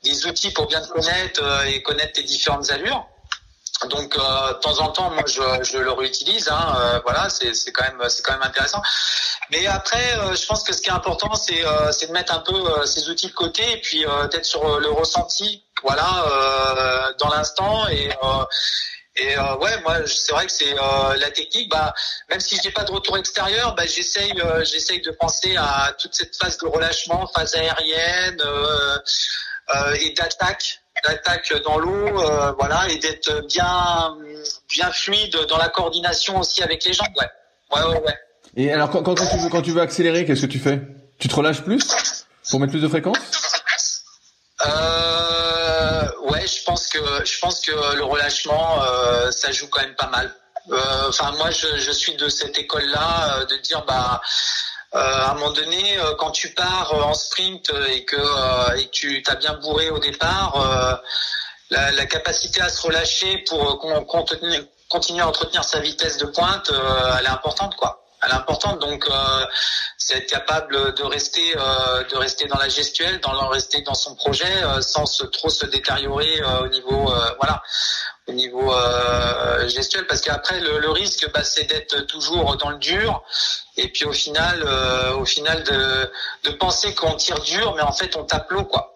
des 0.02 0.26
outils 0.26 0.50
pour 0.50 0.66
bien 0.66 0.82
te 0.82 0.88
connaître 0.88 1.42
et 1.66 1.82
connaître 1.82 2.12
tes 2.12 2.22
différentes 2.22 2.70
allures. 2.70 3.06
Donc 3.88 4.14
de 4.14 4.52
temps 4.60 4.80
en 4.80 4.88
temps, 4.90 5.10
moi 5.10 5.22
je, 5.26 5.40
je 5.62 5.78
le 5.78 5.92
réutilise. 5.92 6.48
Hein, 6.48 7.00
voilà, 7.04 7.30
c'est 7.30 7.72
quand 7.72 7.84
même 7.84 8.06
c'est 8.10 8.22
quand 8.22 8.32
même 8.32 8.42
intéressant. 8.42 8.82
Mais 9.50 9.66
après, 9.66 10.14
je 10.34 10.46
pense 10.46 10.62
que 10.62 10.74
ce 10.74 10.82
qui 10.82 10.88
est 10.88 10.92
important, 10.92 11.34
c'est 11.34 11.62
c'est 11.92 12.08
de 12.08 12.12
mettre 12.12 12.34
un 12.34 12.40
peu 12.40 12.86
ces 12.86 13.08
outils 13.10 13.28
de 13.28 13.34
côté 13.34 13.62
et 13.72 13.80
puis 13.80 14.04
d'être 14.30 14.46
sur 14.46 14.78
le 14.78 14.90
ressenti, 14.90 15.62
voilà, 15.82 17.14
dans 17.18 17.28
l'instant 17.28 17.86
et 17.88 18.10
et 19.16 19.36
euh, 19.36 19.56
ouais, 19.56 19.80
moi, 19.82 19.96
c'est 20.06 20.32
vrai 20.32 20.46
que 20.46 20.52
c'est 20.52 20.72
euh, 20.72 21.16
la 21.16 21.30
technique. 21.30 21.70
Bah, 21.70 21.94
même 22.30 22.40
si 22.40 22.58
j'ai 22.62 22.70
pas 22.70 22.84
de 22.84 22.92
retour 22.92 23.16
extérieur, 23.16 23.74
bah, 23.74 23.86
j'essaye, 23.86 24.32
euh, 24.40 24.64
j'essaye 24.64 25.00
de 25.00 25.10
penser 25.10 25.56
à 25.56 25.94
toute 25.98 26.14
cette 26.14 26.36
phase 26.36 26.58
de 26.58 26.66
relâchement, 26.66 27.26
phase 27.34 27.54
aérienne 27.54 28.40
euh, 28.40 29.94
et 30.00 30.10
d'attaque, 30.10 30.80
d'attaque 31.04 31.52
dans 31.64 31.78
l'eau, 31.78 32.54
voilà, 32.58 32.88
et 32.88 32.98
d'être 32.98 33.46
bien, 33.48 34.16
bien 34.70 34.92
fluide 34.92 35.36
dans 35.48 35.58
la 35.58 35.68
coordination 35.68 36.38
aussi 36.38 36.62
avec 36.62 36.84
les 36.84 36.92
jambes. 36.92 37.08
Ouais, 37.18 37.80
ouais, 37.80 37.86
ouais. 37.86 38.00
ouais. 38.00 38.18
Et 38.56 38.72
alors, 38.72 38.90
quand, 38.90 39.02
quand, 39.02 39.14
tu 39.14 39.36
veux, 39.38 39.48
quand 39.50 39.62
tu 39.62 39.72
veux 39.72 39.82
accélérer, 39.82 40.24
qu'est-ce 40.24 40.42
que 40.42 40.46
tu 40.46 40.58
fais? 40.58 40.80
Tu 41.18 41.28
te 41.28 41.34
relâches 41.34 41.62
plus? 41.62 41.84
Pour 42.50 42.60
mettre 42.60 42.72
plus 42.72 42.80
de 42.80 42.88
fréquence? 42.88 43.18
Je 47.24 47.38
pense 47.40 47.60
que 47.60 47.72
le 47.96 48.04
relâchement, 48.04 48.82
euh, 48.82 49.30
ça 49.30 49.52
joue 49.52 49.68
quand 49.68 49.80
même 49.80 49.94
pas 49.94 50.08
mal. 50.08 50.34
Euh, 50.70 51.08
enfin, 51.08 51.32
moi, 51.32 51.50
je, 51.50 51.76
je, 51.76 51.90
suis 51.92 52.14
de 52.16 52.28
cette 52.28 52.58
école-là 52.58 53.38
euh, 53.38 53.44
de 53.46 53.56
dire 53.58 53.84
bah 53.84 54.20
à 54.92 55.30
un 55.32 55.34
moment 55.34 55.50
donné, 55.50 55.98
quand 56.18 56.30
tu 56.30 56.54
pars 56.54 56.94
en 56.94 57.12
sprint 57.12 57.70
et 57.90 58.04
que, 58.06 58.78
et 58.78 58.88
tu 58.88 59.22
t'as 59.22 59.34
bien 59.34 59.52
bourré 59.54 59.90
au 59.90 59.98
départ, 59.98 61.02
la, 61.68 61.90
la, 61.90 62.06
capacité 62.06 62.62
à 62.62 62.70
se 62.70 62.80
relâcher 62.80 63.44
pour 63.46 63.78
continuer 64.08 65.20
à 65.20 65.28
entretenir 65.28 65.64
sa 65.64 65.80
vitesse 65.80 66.16
de 66.16 66.24
pointe, 66.24 66.72
elle 67.18 67.26
est 67.26 67.28
importante, 67.28 67.76
quoi 67.76 68.05
elle 68.26 68.32
est 68.32 68.36
importante. 68.36 68.80
Donc, 68.80 69.08
euh, 69.08 69.46
c'est 69.96 70.18
être 70.18 70.30
capable 70.30 70.94
de 70.94 71.02
rester, 71.02 71.56
euh, 71.56 72.04
de 72.04 72.16
rester 72.16 72.46
dans 72.46 72.58
la 72.58 72.68
gestuelle, 72.68 73.20
dans 73.20 73.48
rester 73.48 73.82
dans 73.82 73.94
son 73.94 74.14
projet, 74.14 74.62
euh, 74.62 74.80
sans 74.80 75.04
trop 75.30 75.48
se 75.48 75.66
détériorer 75.66 76.42
au 76.60 76.68
niveau, 76.68 77.12
voilà, 77.38 77.62
au 78.26 78.32
niveau 78.32 78.74
gestuel, 79.66 80.06
parce 80.06 80.20
qu'après 80.20 80.60
le, 80.60 80.90
risque, 80.90 81.30
bah, 81.32 81.44
c'est 81.44 81.64
d'être 81.64 82.00
toujours 82.06 82.56
dans 82.56 82.70
le 82.70 82.78
dur, 82.78 83.22
et 83.76 83.88
puis 83.88 84.04
au 84.04 84.12
final, 84.12 84.64
au 85.18 85.24
final 85.24 85.62
de, 85.62 86.50
penser 86.58 86.94
qu'on 86.94 87.14
tire 87.14 87.40
dur, 87.40 87.74
mais 87.76 87.82
en 87.82 87.92
fait 87.92 88.16
on 88.16 88.24
tape 88.24 88.50
l'eau, 88.50 88.64
quoi. 88.64 88.94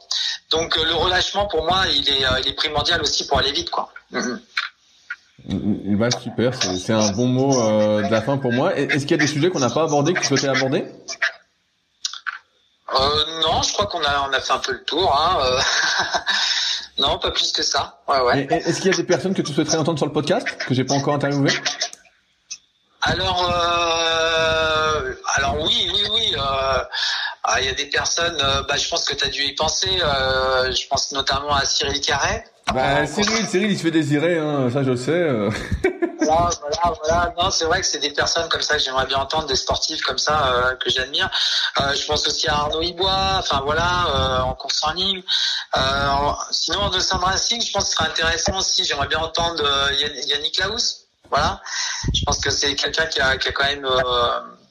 Donc 0.50 0.76
le 0.76 0.94
relâchement, 0.94 1.46
pour 1.46 1.64
moi, 1.64 1.84
il 1.88 2.08
est, 2.08 2.24
il 2.40 2.48
est 2.48 2.54
primordial 2.54 3.00
aussi 3.02 3.26
pour 3.26 3.38
aller 3.38 3.52
vite, 3.52 3.70
quoi. 3.70 3.92
Mm-hmm. 4.12 4.40
Bah, 5.48 6.10
super, 6.10 6.52
c'est 6.54 6.92
un 6.92 7.12
bon 7.12 7.26
mot 7.26 7.60
euh, 7.60 8.02
de 8.02 8.10
la 8.10 8.20
fin 8.22 8.36
pour 8.38 8.52
moi. 8.52 8.76
Est-ce 8.76 9.00
qu'il 9.06 9.12
y 9.12 9.14
a 9.14 9.16
des 9.18 9.26
sujets 9.26 9.50
qu'on 9.50 9.58
n'a 9.58 9.70
pas 9.70 9.84
abordés 9.84 10.12
que 10.14 10.20
tu 10.20 10.26
souhaitais 10.26 10.48
aborder? 10.48 10.84
Euh, 12.94 13.40
Non, 13.42 13.62
je 13.62 13.72
crois 13.72 13.86
qu'on 13.86 14.02
a, 14.02 14.28
on 14.28 14.32
a 14.32 14.40
fait 14.40 14.52
un 14.52 14.58
peu 14.58 14.72
le 14.72 14.84
tour. 14.84 15.14
Hein, 15.18 15.38
euh. 15.44 15.60
non, 17.02 17.18
pas 17.18 17.30
plus 17.30 17.52
que 17.52 17.62
ça. 17.62 18.00
Ouais, 18.08 18.20
ouais. 18.20 18.46
Est-ce 18.50 18.80
qu'il 18.80 18.90
y 18.90 18.94
a 18.94 18.96
des 18.96 19.04
personnes 19.04 19.34
que 19.34 19.42
tu 19.42 19.52
souhaiterais 19.52 19.78
entendre 19.78 19.98
sur 19.98 20.06
le 20.06 20.12
podcast 20.12 20.46
que 20.66 20.74
j'ai 20.74 20.84
pas 20.84 20.94
encore 20.94 21.14
interviewé 21.14 21.50
Alors, 23.02 23.50
euh, 23.50 25.14
alors 25.36 25.56
oui, 25.64 25.90
oui, 25.92 26.02
oui. 26.14 26.36
Euh, 27.50 27.54
ah, 27.54 27.60
il 27.60 27.66
y 27.66 27.68
a 27.68 27.74
des 27.74 27.86
personnes, 27.86 28.38
euh, 28.40 28.62
bah, 28.62 28.76
je 28.76 28.88
pense 28.88 29.04
que 29.04 29.14
tu 29.14 29.24
as 29.24 29.28
dû 29.28 29.42
y 29.42 29.54
penser. 29.54 29.88
Euh, 30.02 30.72
je 30.72 30.86
pense 30.86 31.10
notamment 31.12 31.54
à 31.54 31.64
Cyril 31.64 32.00
Carré. 32.00 32.44
Bah, 32.72 33.06
Cyril, 33.06 33.46
Cyril, 33.48 33.72
il 33.72 33.76
se 33.76 33.82
fait 33.82 33.90
désirer, 33.90 34.38
hein, 34.38 34.70
ça 34.72 34.84
je 34.84 34.94
sais. 34.94 35.10
Euh. 35.10 35.50
voilà, 36.20 36.50
voilà, 36.60 36.98
voilà. 37.02 37.34
Non, 37.36 37.50
c'est 37.50 37.64
vrai 37.64 37.80
que 37.80 37.86
c'est 37.86 37.98
des 37.98 38.10
personnes 38.10 38.48
comme 38.48 38.62
ça 38.62 38.76
que 38.76 38.82
j'aimerais 38.82 39.06
bien 39.06 39.18
entendre, 39.18 39.46
des 39.46 39.56
sportifs 39.56 40.02
comme 40.02 40.18
ça 40.18 40.76
que 40.78 40.90
j'admire. 40.90 41.28
je 41.76 42.06
pense 42.06 42.26
aussi 42.28 42.48
à 42.48 42.54
Arnaud 42.54 42.82
Ibois, 42.82 43.36
enfin 43.38 43.62
voilà, 43.64 44.44
en 44.44 44.54
course 44.54 44.80
en 44.84 44.92
ligne. 44.92 45.22
sinon, 46.52 46.80
en 46.82 47.00
Sandra 47.00 47.30
Racing, 47.30 47.60
je 47.60 47.72
pense 47.72 47.84
que 47.84 47.90
ce 47.90 47.96
serait 47.96 48.08
intéressant 48.08 48.58
aussi. 48.58 48.84
J'aimerais 48.84 49.08
bien 49.08 49.18
entendre 49.18 49.64
Yannick 50.26 50.58
Laus. 50.58 51.06
Voilà. 51.30 51.60
Je 52.12 52.22
pense 52.24 52.38
que 52.40 52.50
c'est 52.50 52.74
quelqu'un 52.76 53.06
qui 53.06 53.20
a, 53.20 53.36
qui 53.36 53.48
a 53.48 53.52
quand 53.52 53.64
même 53.64 53.86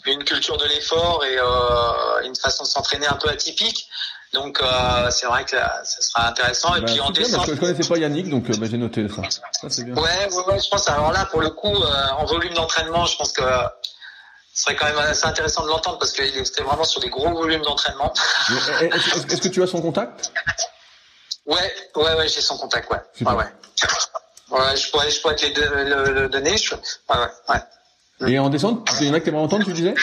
une 0.06 0.24
culture 0.24 0.58
de 0.58 0.66
l'effort 0.66 1.24
et 1.26 1.38
euh, 1.38 2.26
une 2.26 2.36
façon 2.36 2.64
de 2.64 2.70
s'entraîner 2.70 3.08
un 3.08 3.16
peu 3.16 3.30
atypique. 3.30 3.88
Donc 4.34 4.62
euh, 4.62 5.10
c'est 5.10 5.26
vrai 5.26 5.44
que 5.44 5.52
ça 5.52 5.84
sera 5.84 6.28
intéressant. 6.28 6.76
Et 6.76 6.82
bah, 6.82 6.86
puis 6.88 7.00
en 7.00 7.10
descente, 7.10 7.48
je, 7.48 7.56
connaissais 7.56 7.88
pas 7.88 7.98
Yannick, 7.98 8.30
donc 8.30 8.50
euh, 8.50 8.54
bah, 8.58 8.68
j'ai 8.70 8.78
noté 8.78 9.08
ça. 9.10 9.24
ça 9.30 9.70
c'est 9.70 9.84
bien. 9.84 9.96
Ouais, 9.96 10.30
ouais, 10.32 10.44
ouais, 10.48 10.60
je 10.60 10.70
pense. 10.70 10.88
Alors 10.88 11.12
là, 11.12 11.26
pour 11.26 11.42
le 11.42 11.50
coup, 11.50 11.74
euh, 11.74 12.08
en 12.18 12.26
volume 12.26 12.54
d'entraînement, 12.54 13.06
je 13.06 13.18
pense 13.18 13.32
que 13.32 13.42
ce 14.54 14.64
serait 14.64 14.76
quand 14.76 14.86
même 14.86 15.00
assez 15.00 15.26
intéressant 15.26 15.64
de 15.64 15.70
l'entendre 15.70 15.98
parce 15.98 16.12
qu'il 16.12 16.26
était 16.26 16.62
vraiment 16.62 16.84
sur 16.84 17.02
des 17.02 17.10
gros 17.10 17.32
volumes 17.32 17.64
d'entraînement. 17.64 18.14
Est-ce 18.82 19.42
que 19.42 19.48
tu 19.48 19.64
as 19.64 19.68
son 19.68 19.82
contact? 19.82 20.32
Ouais, 21.48 21.74
ouais, 21.96 22.14
ouais, 22.14 22.28
j'ai 22.28 22.42
son 22.42 22.58
contact, 22.58 22.92
ouais. 22.92 23.00
Ouais, 23.22 23.34
ouais. 23.34 23.46
Ouais, 24.52 24.78
je 24.78 24.92
pourrais, 24.92 25.10
je 25.10 25.22
pourrais 25.22 25.36
te 25.36 25.46
le, 25.46 26.12
le, 26.12 26.30
donner. 26.30 26.58
Je... 26.58 26.76
Ouais, 26.76 26.80
ouais, 27.10 27.28
ouais. 27.50 27.62
Et 28.28 28.38
en 28.40 28.50
descente, 28.50 28.90
il 29.00 29.08
y 29.08 29.10
en 29.10 29.14
a 29.14 29.20
que 29.20 29.64
tu 29.64 29.74
disais? 29.74 29.96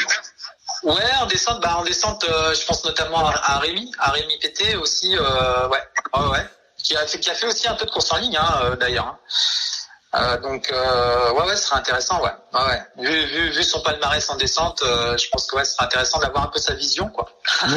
Ouais, 0.83 0.95
en 1.21 1.27
descente, 1.27 1.61
bah 1.61 1.77
en 1.79 1.85
descente, 1.85 2.25
euh, 2.25 2.55
je 2.55 2.65
pense 2.65 2.85
notamment 2.85 3.27
à, 3.27 3.59
Rémi, 3.59 3.91
à 3.99 4.11
Rémi 4.11 4.39
Pété 4.39 4.77
aussi, 4.77 5.17
euh, 5.17 5.69
ouais, 5.69 5.79
ouais, 6.15 6.29
ouais, 6.29 6.47
qui 6.79 6.97
a 6.97 7.07
fait, 7.07 7.19
qui 7.19 7.31
a 7.31 7.35
fait 7.35 7.47
aussi 7.47 7.67
un 7.67 7.75
peu 7.75 7.87
de 7.87 7.91
course 7.91 8.13
en 8.13 8.19
ligne, 8.19 8.37
hein, 8.37 8.61
euh, 8.63 8.77
d'ailleurs. 8.77 9.17
Euh, 10.15 10.41
donc 10.41 10.73
euh, 10.73 11.33
ouais 11.33 11.47
ouais 11.49 11.57
ce 11.57 11.67
serait 11.67 11.81
intéressant 11.81 12.23
ouais. 12.23 12.31
Ouais, 12.55 12.81
Vu, 13.05 13.27
vu, 13.27 13.51
vu 13.51 13.63
son 13.65 13.81
palmarès 13.81 14.31
en 14.31 14.37
descente 14.37 14.81
euh, 14.87 15.17
je 15.19 15.29
pense 15.31 15.47
que 15.47 15.57
ouais 15.57 15.65
ce 15.65 15.75
serait 15.75 15.85
intéressant 15.85 16.21
d'avoir 16.21 16.45
un 16.45 16.47
peu 16.47 16.61
sa 16.61 16.75
vision 16.75 17.09
quoi. 17.09 17.29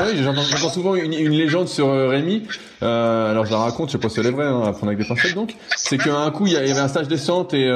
Oui 0.06 0.24
j'entends 0.24 0.70
souvent 0.70 0.94
une, 0.94 1.12
une, 1.12 1.32
légende 1.32 1.68
sur 1.68 1.90
euh, 1.90 2.08
Rémi. 2.08 2.48
Euh, 2.84 3.32
alors 3.32 3.46
je 3.46 3.52
la 3.52 3.58
raconte 3.58 3.90
je 3.90 3.94
sais 3.94 3.98
pas 3.98 4.10
si 4.10 4.22
c'est 4.22 4.30
vrai 4.30 4.46
hein, 4.46 4.62
à 4.62 4.72
prendre 4.72 4.88
avec 4.88 5.00
des 5.00 5.06
pincettes 5.06 5.34
donc. 5.34 5.56
C'est 5.76 5.98
qu'un 5.98 6.30
coup 6.30 6.46
il 6.46 6.54
y 6.54 6.58
avait 6.58 6.78
un 6.78 6.88
stage 6.88 7.08
descente 7.08 7.56
et 7.56 7.68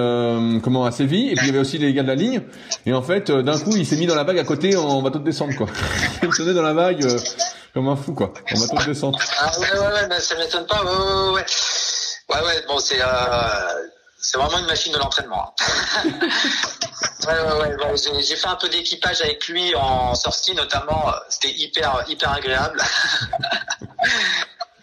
comment 0.63 0.85
à 0.85 0.91
Séville 0.91 1.31
et 1.31 1.35
puis 1.35 1.47
il 1.47 1.49
y 1.49 1.49
avait 1.49 1.59
aussi 1.59 1.79
les 1.79 1.91
gars 1.91 2.03
de 2.03 2.07
la 2.09 2.15
ligne. 2.15 2.43
Et 2.85 2.93
en 2.93 3.01
fait 3.01 3.31
d'un 3.31 3.59
coup 3.59 3.75
il 3.75 3.87
s'est 3.87 3.97
mis 3.97 4.05
dans 4.05 4.15
la 4.15 4.23
vague 4.23 4.37
à 4.37 4.43
côté 4.43 4.77
en 4.77 5.01
bateau 5.01 5.17
de 5.17 5.25
descente 5.25 5.55
quoi. 5.55 5.67
Il 6.21 6.31
se 6.31 6.43
dans 6.43 6.61
la 6.61 6.73
vague 6.73 7.05
comme 7.73 7.87
un 7.87 7.95
fou 7.95 8.13
quoi 8.13 8.31
en 8.55 8.59
bateau 8.59 8.77
de 8.77 8.85
descente. 8.85 9.17
Ah 9.41 9.51
ouais 9.59 9.71
ouais 9.71 9.79
ouais 9.79 10.07
mais 10.09 10.19
ça 10.19 10.37
m'étonne 10.37 10.67
pas 10.67 10.83
ouais 10.83 10.91
ouais 10.91 11.33
ouais 11.33 11.33
ouais. 11.33 12.45
Ouais 12.45 12.63
bon 12.67 12.79
c'est 12.79 12.99
c'est 14.23 14.37
vraiment 14.37 14.57
une 14.57 14.65
machine 14.65 14.91
de 14.93 14.97
l'entraînement. 14.97 15.53
Hein. 15.59 15.65
ouais, 17.27 17.33
ouais, 17.33 17.75
ouais, 17.75 17.95
j'ai 18.21 18.37
fait 18.37 18.47
un 18.47 18.55
peu 18.55 18.69
d'équipage 18.69 19.21
avec 19.21 19.45
lui 19.49 19.75
en 19.75 20.15
sortie 20.15 20.55
notamment. 20.55 21.11
C'était 21.27 21.53
hyper, 21.53 22.05
hyper 22.07 22.31
agréable. 22.31 22.81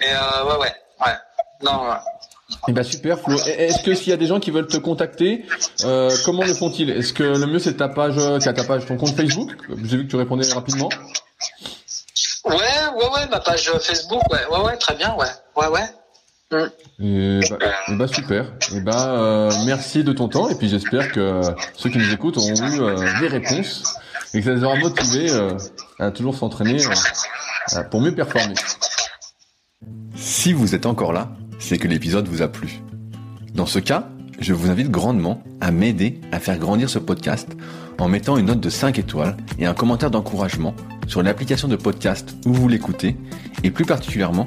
Mais 0.00 0.12
euh, 0.12 0.44
ouais, 0.44 0.58
ouais, 0.58 0.74
ouais. 1.06 1.14
Non, 1.62 1.88
ouais. 1.88 1.96
Eh 2.68 2.72
ben 2.72 2.82
super 2.82 3.18
Flo. 3.18 3.38
Est-ce 3.46 3.82
que 3.82 3.94
s'il 3.94 4.10
y 4.10 4.12
a 4.12 4.18
des 4.18 4.26
gens 4.26 4.40
qui 4.40 4.50
veulent 4.50 4.66
te 4.66 4.76
contacter, 4.76 5.46
euh, 5.84 6.14
comment 6.26 6.44
le 6.44 6.52
font-ils? 6.52 6.90
Est-ce 6.90 7.14
que 7.14 7.22
le 7.22 7.46
mieux 7.46 7.58
c'est 7.58 7.78
ta 7.78 7.88
page, 7.88 8.16
c'est 8.40 8.52
ta 8.52 8.64
page, 8.64 8.84
ton 8.84 8.98
compte 8.98 9.16
Facebook? 9.16 9.52
J'ai 9.84 9.96
vu 9.96 10.04
que 10.04 10.10
tu 10.10 10.16
répondais 10.16 10.46
rapidement. 10.52 10.90
Ouais, 12.44 12.56
ouais, 12.56 13.08
ouais, 13.14 13.26
ma 13.30 13.40
page 13.40 13.72
Facebook, 13.80 14.22
ouais, 14.30 14.44
ouais, 14.50 14.60
ouais, 14.60 14.76
très 14.76 14.96
bien, 14.96 15.14
ouais, 15.14 15.28
ouais, 15.56 15.68
ouais. 15.68 15.88
Et 16.52 17.40
bah, 17.48 17.58
et 17.88 17.94
bah, 17.94 18.08
super. 18.08 18.52
Et 18.74 18.80
bah 18.80 19.14
euh, 19.14 19.52
merci 19.66 20.02
de 20.02 20.12
ton 20.12 20.28
temps 20.28 20.48
et 20.48 20.56
puis 20.56 20.68
j'espère 20.68 21.12
que 21.12 21.40
ceux 21.76 21.90
qui 21.90 21.98
nous 21.98 22.12
écoutent 22.12 22.38
auront 22.38 22.54
eu 22.54 22.80
euh, 22.80 23.20
des 23.20 23.28
réponses 23.28 23.94
et 24.34 24.40
que 24.40 24.46
ça 24.46 24.54
les 24.54 24.64
aura 24.64 24.74
motivés 24.76 25.30
euh, 25.30 25.56
à 26.00 26.10
toujours 26.10 26.34
s'entraîner 26.34 26.78
pour 27.90 28.00
mieux 28.00 28.14
performer. 28.14 28.54
Si 30.16 30.52
vous 30.52 30.74
êtes 30.74 30.86
encore 30.86 31.12
là, 31.12 31.30
c'est 31.60 31.78
que 31.78 31.86
l'épisode 31.86 32.26
vous 32.26 32.42
a 32.42 32.48
plu. 32.48 32.80
Dans 33.54 33.66
ce 33.66 33.78
cas, 33.78 34.08
je 34.40 34.52
vous 34.52 34.70
invite 34.70 34.90
grandement 34.90 35.44
à 35.60 35.70
m'aider 35.70 36.20
à 36.32 36.40
faire 36.40 36.58
grandir 36.58 36.90
ce 36.90 36.98
podcast 36.98 37.48
en 37.98 38.08
mettant 38.08 38.36
une 38.38 38.46
note 38.46 38.60
de 38.60 38.70
5 38.70 38.98
étoiles 38.98 39.36
et 39.60 39.66
un 39.66 39.74
commentaire 39.74 40.10
d'encouragement 40.10 40.74
sur 41.06 41.22
l'application 41.22 41.68
de 41.68 41.76
podcast 41.76 42.34
où 42.44 42.52
vous 42.52 42.66
l'écoutez 42.66 43.16
et 43.62 43.70
plus 43.70 43.84
particulièrement 43.84 44.46